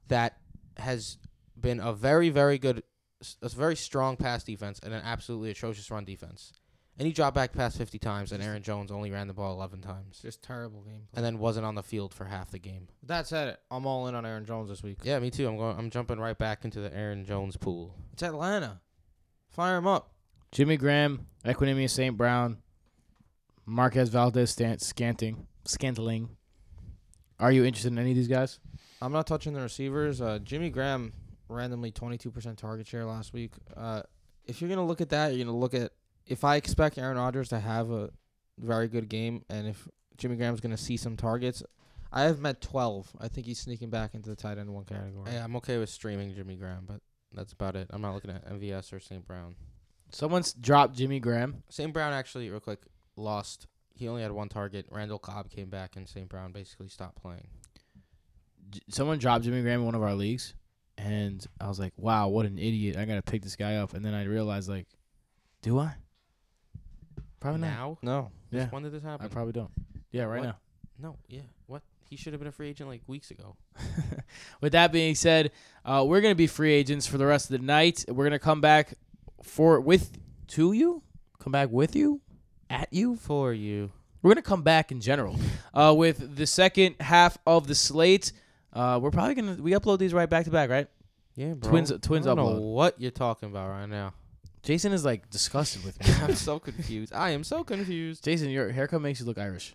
that 0.09 0.39
has 0.77 1.19
been 1.59 1.81
a 1.81 1.93
very, 1.93 2.31
very 2.31 2.59
good, 2.59 2.83
a 3.43 3.49
very 3.49 3.77
strong 3.77 4.17
pass 4.17 4.45
defense 4.45 4.81
and 4.83 4.93
an 4.93 5.03
absolutely 5.05 5.51
atrocious 5.51 5.91
run 5.91 6.05
defense. 6.05 6.53
And 6.99 7.07
he 7.07 7.13
dropped 7.13 7.37
back 7.37 7.53
past 7.53 7.79
50 7.79 8.01
times, 8.01 8.33
and 8.33 8.43
Aaron 8.43 8.61
Jones 8.63 8.91
only 8.91 9.13
ran 9.13 9.29
the 9.29 9.33
ball 9.33 9.55
11 9.55 9.83
times. 9.83 10.19
Just 10.21 10.43
terrible 10.43 10.83
gameplay. 10.83 11.07
And 11.15 11.25
then 11.25 11.39
wasn't 11.39 11.65
on 11.65 11.77
the 11.77 11.83
field 11.83 12.13
for 12.13 12.25
half 12.25 12.51
the 12.51 12.59
game. 12.59 12.89
That 13.05 13.29
said. 13.29 13.57
I'm 13.71 13.87
all 13.87 14.09
in 14.09 14.17
on 14.17 14.27
Aaron 14.27 14.45
Jones 14.45 14.69
this 14.69 14.83
week. 14.83 14.99
Yeah, 15.05 15.21
me 15.21 15.31
too. 15.31 15.47
I'm 15.47 15.57
going. 15.57 15.79
I'm 15.79 15.91
jumping 15.91 16.19
right 16.19 16.37
back 16.37 16.65
into 16.65 16.81
the 16.81 16.93
Aaron 16.93 17.25
Jones 17.25 17.57
pool. 17.57 17.95
It's 18.13 18.25
Atlanta. 18.25 18.81
Fire 19.49 19.77
him 19.77 19.87
up. 19.87 20.11
Jimmy 20.51 20.77
Graham, 20.77 21.27
Equanimeous 21.45 21.91
St. 21.91 22.17
Brown, 22.17 22.59
Marquez 23.65 24.09
Valdes 24.09 24.51
Stan- 24.51 24.79
Scanting, 24.79 25.47
Scantling. 25.67 26.31
Are 27.39 27.53
you 27.53 27.65
interested 27.65 27.93
in 27.93 27.99
any 27.99 28.11
of 28.11 28.17
these 28.17 28.29
guys? 28.29 28.59
I'm 29.01 29.13
not 29.13 29.27
touching 29.27 29.53
the 29.53 29.61
receivers. 29.61 30.21
Uh, 30.21 30.39
Jimmy 30.43 30.71
Graham 30.71 31.13
randomly 31.49 31.93
22% 31.93 32.57
target 32.57 32.87
share 32.87 33.05
last 33.05 33.33
week. 33.33 33.53
Uh, 33.77 34.03
if 34.45 34.61
you're 34.61 34.71
gonna 34.71 34.87
look 34.87 35.01
at 35.01 35.11
that, 35.11 35.35
you're 35.35 35.45
gonna 35.45 35.57
look 35.57 35.75
at 35.75 35.93
if 36.27 36.45
I 36.45 36.57
expect 36.57 36.99
Aaron 36.99 37.17
Rodgers 37.17 37.49
to 37.51 37.61
have 37.61 37.91
a 37.91 38.11
very 38.59 38.89
good 38.89 39.09
game, 39.09 39.45
and 39.49 39.67
if 39.67 39.89
Jimmy 40.17 40.37
Graham's 40.37 40.61
gonna 40.61 40.77
see 40.77 40.97
some 40.97 41.17
targets, 41.17 41.63
I 42.13 42.23
have 42.23 42.41
met 42.41 42.61
12. 42.61 43.17
I 43.21 43.29
think 43.29 43.47
he's 43.47 43.59
sneaking 43.59 43.91
back 43.91 44.15
into 44.15 44.31
the 44.31 44.37
tight 44.37 44.59
end 44.59 44.73
one 44.73 44.85
category. 44.85 45.31
Yeah, 45.33 45.45
I'm 45.45 45.57
okay 45.57 45.79
with 45.79 45.91
streaming 45.91 46.35
Jimmy 46.35 46.57
Graham, 46.57 46.85
but 46.87 47.01
that's 47.33 47.53
about 47.53 47.77
it. 47.77 47.89
I'm 47.91 48.01
not 48.01 48.15
looking 48.15 48.31
at 48.31 48.47
MVS 48.49 48.93
or 48.93 49.01
St. 49.01 49.27
Brown. 49.27 49.55
Someone's 50.11 50.55
dropped 50.55 50.97
Jimmy 50.97 51.21
Graham. 51.21 51.63
St. 51.69 51.93
Brown 51.93 52.13
actually, 52.13 52.49
real 52.49 52.61
quick, 52.61 52.81
lost. 53.17 53.67
He 53.95 54.09
only 54.09 54.23
had 54.23 54.33
one 54.33 54.49
target. 54.49 54.87
Randall 54.91 55.19
Cobb 55.19 55.51
came 55.51 55.69
back, 55.69 55.97
and 55.97 56.09
St. 56.09 56.29
Brown 56.29 56.53
basically 56.53 56.89
stopped 56.89 57.21
playing. 57.21 57.49
J- 58.71 58.81
Someone 58.89 59.19
dropped 59.19 59.45
Jimmy 59.45 59.63
Graham 59.63 59.81
in 59.81 59.87
one 59.87 59.95
of 59.95 60.03
our 60.03 60.15
leagues, 60.15 60.55
and 60.97 61.45
I 61.61 61.69
was 61.69 61.79
like, 61.79 61.93
"Wow, 61.97 62.29
what 62.29 62.47
an 62.47 62.59
idiot! 62.59 62.97
I 62.97 63.05
gotta 63.05 63.23
pick 63.23 63.43
this 63.43 63.57
guy 63.57 63.77
up." 63.77 63.95
And 63.95 64.05
then 64.05 64.15
I 64.15 64.25
realized, 64.25 64.69
like, 64.69 64.87
do 65.63 65.79
I? 65.79 65.95
Probably 67.41 67.61
not. 67.61 67.67
now, 67.69 67.99
No. 68.03 68.31
Yeah, 68.51 68.67
when 68.71 68.83
did 68.83 68.93
this 68.93 69.03
happen? 69.03 69.25
I 69.25 69.29
probably 69.29 69.53
don't. 69.53 69.71
Yeah, 70.11 70.25
right 70.25 70.41
What? 70.41 70.47
now. 70.47 70.57
no, 70.99 71.17
yeah. 71.29 71.43
What? 71.67 71.83
He 72.09 72.17
should 72.17 72.33
have 72.33 72.41
been 72.41 72.49
a 72.49 72.53
free 72.53 72.71
agent 72.71 72.89
like 72.89 73.03
weeks 73.07 73.31
ago. 73.31 73.57
With 74.63 74.73
that 74.73 74.91
being 74.93 75.15
said, 75.15 75.53
uh, 75.85 76.05
we're 76.09 76.21
gonna 76.23 76.35
be 76.35 76.47
free 76.47 76.73
agents 76.73 77.07
for 77.07 77.19
the 77.19 77.27
rest 77.27 77.51
of 77.51 77.61
the 77.61 77.65
night. 77.67 78.05
We're 78.09 78.25
gonna 78.25 78.39
come 78.39 78.61
back 78.63 78.95
for 79.43 79.81
with 79.81 80.19
to 80.49 80.73
you, 80.73 81.03
come 81.39 81.53
back 81.53 81.71
with 81.71 81.95
you, 81.95 82.23
at 82.71 82.89
you. 82.93 83.17
For 83.17 83.53
you. 83.53 83.93
We're 84.23 84.31
gonna 84.31 84.43
come 84.43 84.63
back 84.63 84.91
in 84.91 85.01
general 85.01 85.37
uh, 85.75 85.95
with 85.97 86.37
the 86.37 86.47
second 86.47 86.97
half 87.01 87.37
of 87.47 87.67
the 87.67 87.75
slate. 87.75 88.33
Uh, 88.73 88.99
we're 89.03 89.11
probably 89.11 89.35
gonna 89.35 89.57
we 89.61 89.73
upload 89.73 89.99
these 89.99 90.13
right 90.15 90.29
back 90.29 90.45
to 90.45 90.51
back, 90.51 90.71
right? 90.71 90.89
Yeah, 91.35 91.55
bro. 91.55 91.71
Twins- 91.71 91.93
twins 92.03 92.27
I 92.27 92.35
don't 92.35 92.45
know 92.55 92.61
what 92.61 93.01
you're 93.01 93.11
talking 93.11 93.49
about 93.49 93.69
right 93.71 93.87
now. 93.87 94.13
Jason 94.63 94.93
is 94.93 95.05
like 95.05 95.31
disgusted 95.31 95.85
with 95.85 95.99
me. 96.07 96.13
I'm 96.23 96.35
so 96.35 96.59
confused. 96.59 97.13
I 97.13 97.31
am 97.31 97.45
so 97.45 97.65
confused. 97.65 98.25
Jason, 98.25 98.51
your 98.51 98.71
haircut 98.71 99.01
makes 99.01 99.21
you 99.21 99.27
look 99.27 99.39
Irish. 99.39 99.75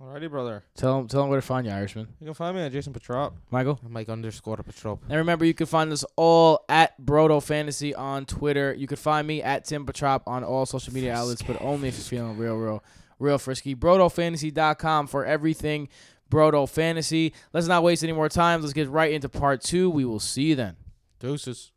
Alrighty, 0.00 0.30
brother. 0.30 0.62
Tell 0.76 1.00
him, 1.00 1.08
tell 1.08 1.24
him 1.24 1.28
where 1.28 1.40
to 1.40 1.46
find 1.46 1.66
you, 1.66 1.72
Irishman. 1.72 2.06
You 2.20 2.26
can 2.26 2.34
find 2.34 2.56
me 2.56 2.62
at 2.62 2.70
Jason 2.70 2.92
Petrop. 2.92 3.34
Michael. 3.50 3.80
I'm 3.84 3.92
Mike 3.92 4.08
underscore 4.08 4.56
patrol. 4.58 5.00
And 5.08 5.18
remember, 5.18 5.44
you 5.44 5.54
can 5.54 5.66
find 5.66 5.90
us 5.92 6.04
all 6.14 6.64
at 6.68 7.00
Brodo 7.04 7.42
Fantasy 7.42 7.96
on 7.96 8.24
Twitter. 8.24 8.72
You 8.72 8.86
can 8.86 8.96
find 8.96 9.26
me 9.26 9.42
at 9.42 9.64
Tim 9.64 9.84
Petrop 9.84 10.22
on 10.28 10.44
all 10.44 10.66
social 10.66 10.94
media 10.94 11.14
outlets, 11.14 11.42
but 11.42 11.60
only 11.60 11.88
if 11.88 11.96
you're 11.96 12.04
feeling 12.04 12.38
real, 12.38 12.54
real, 12.56 12.84
real 13.18 13.38
frisky. 13.38 13.74
BrodoFantasy.com 13.74 15.08
for 15.08 15.24
everything 15.26 15.88
Brodo 16.30 16.68
Fantasy. 16.68 17.32
Let's 17.52 17.66
not 17.66 17.82
waste 17.82 18.04
any 18.04 18.12
more 18.12 18.28
time. 18.28 18.60
Let's 18.60 18.72
get 18.72 18.88
right 18.88 19.12
into 19.12 19.28
part 19.28 19.62
two. 19.62 19.90
We 19.90 20.04
will 20.04 20.20
see 20.20 20.44
you 20.44 20.54
then. 20.54 20.76
Deuces. 21.20 21.72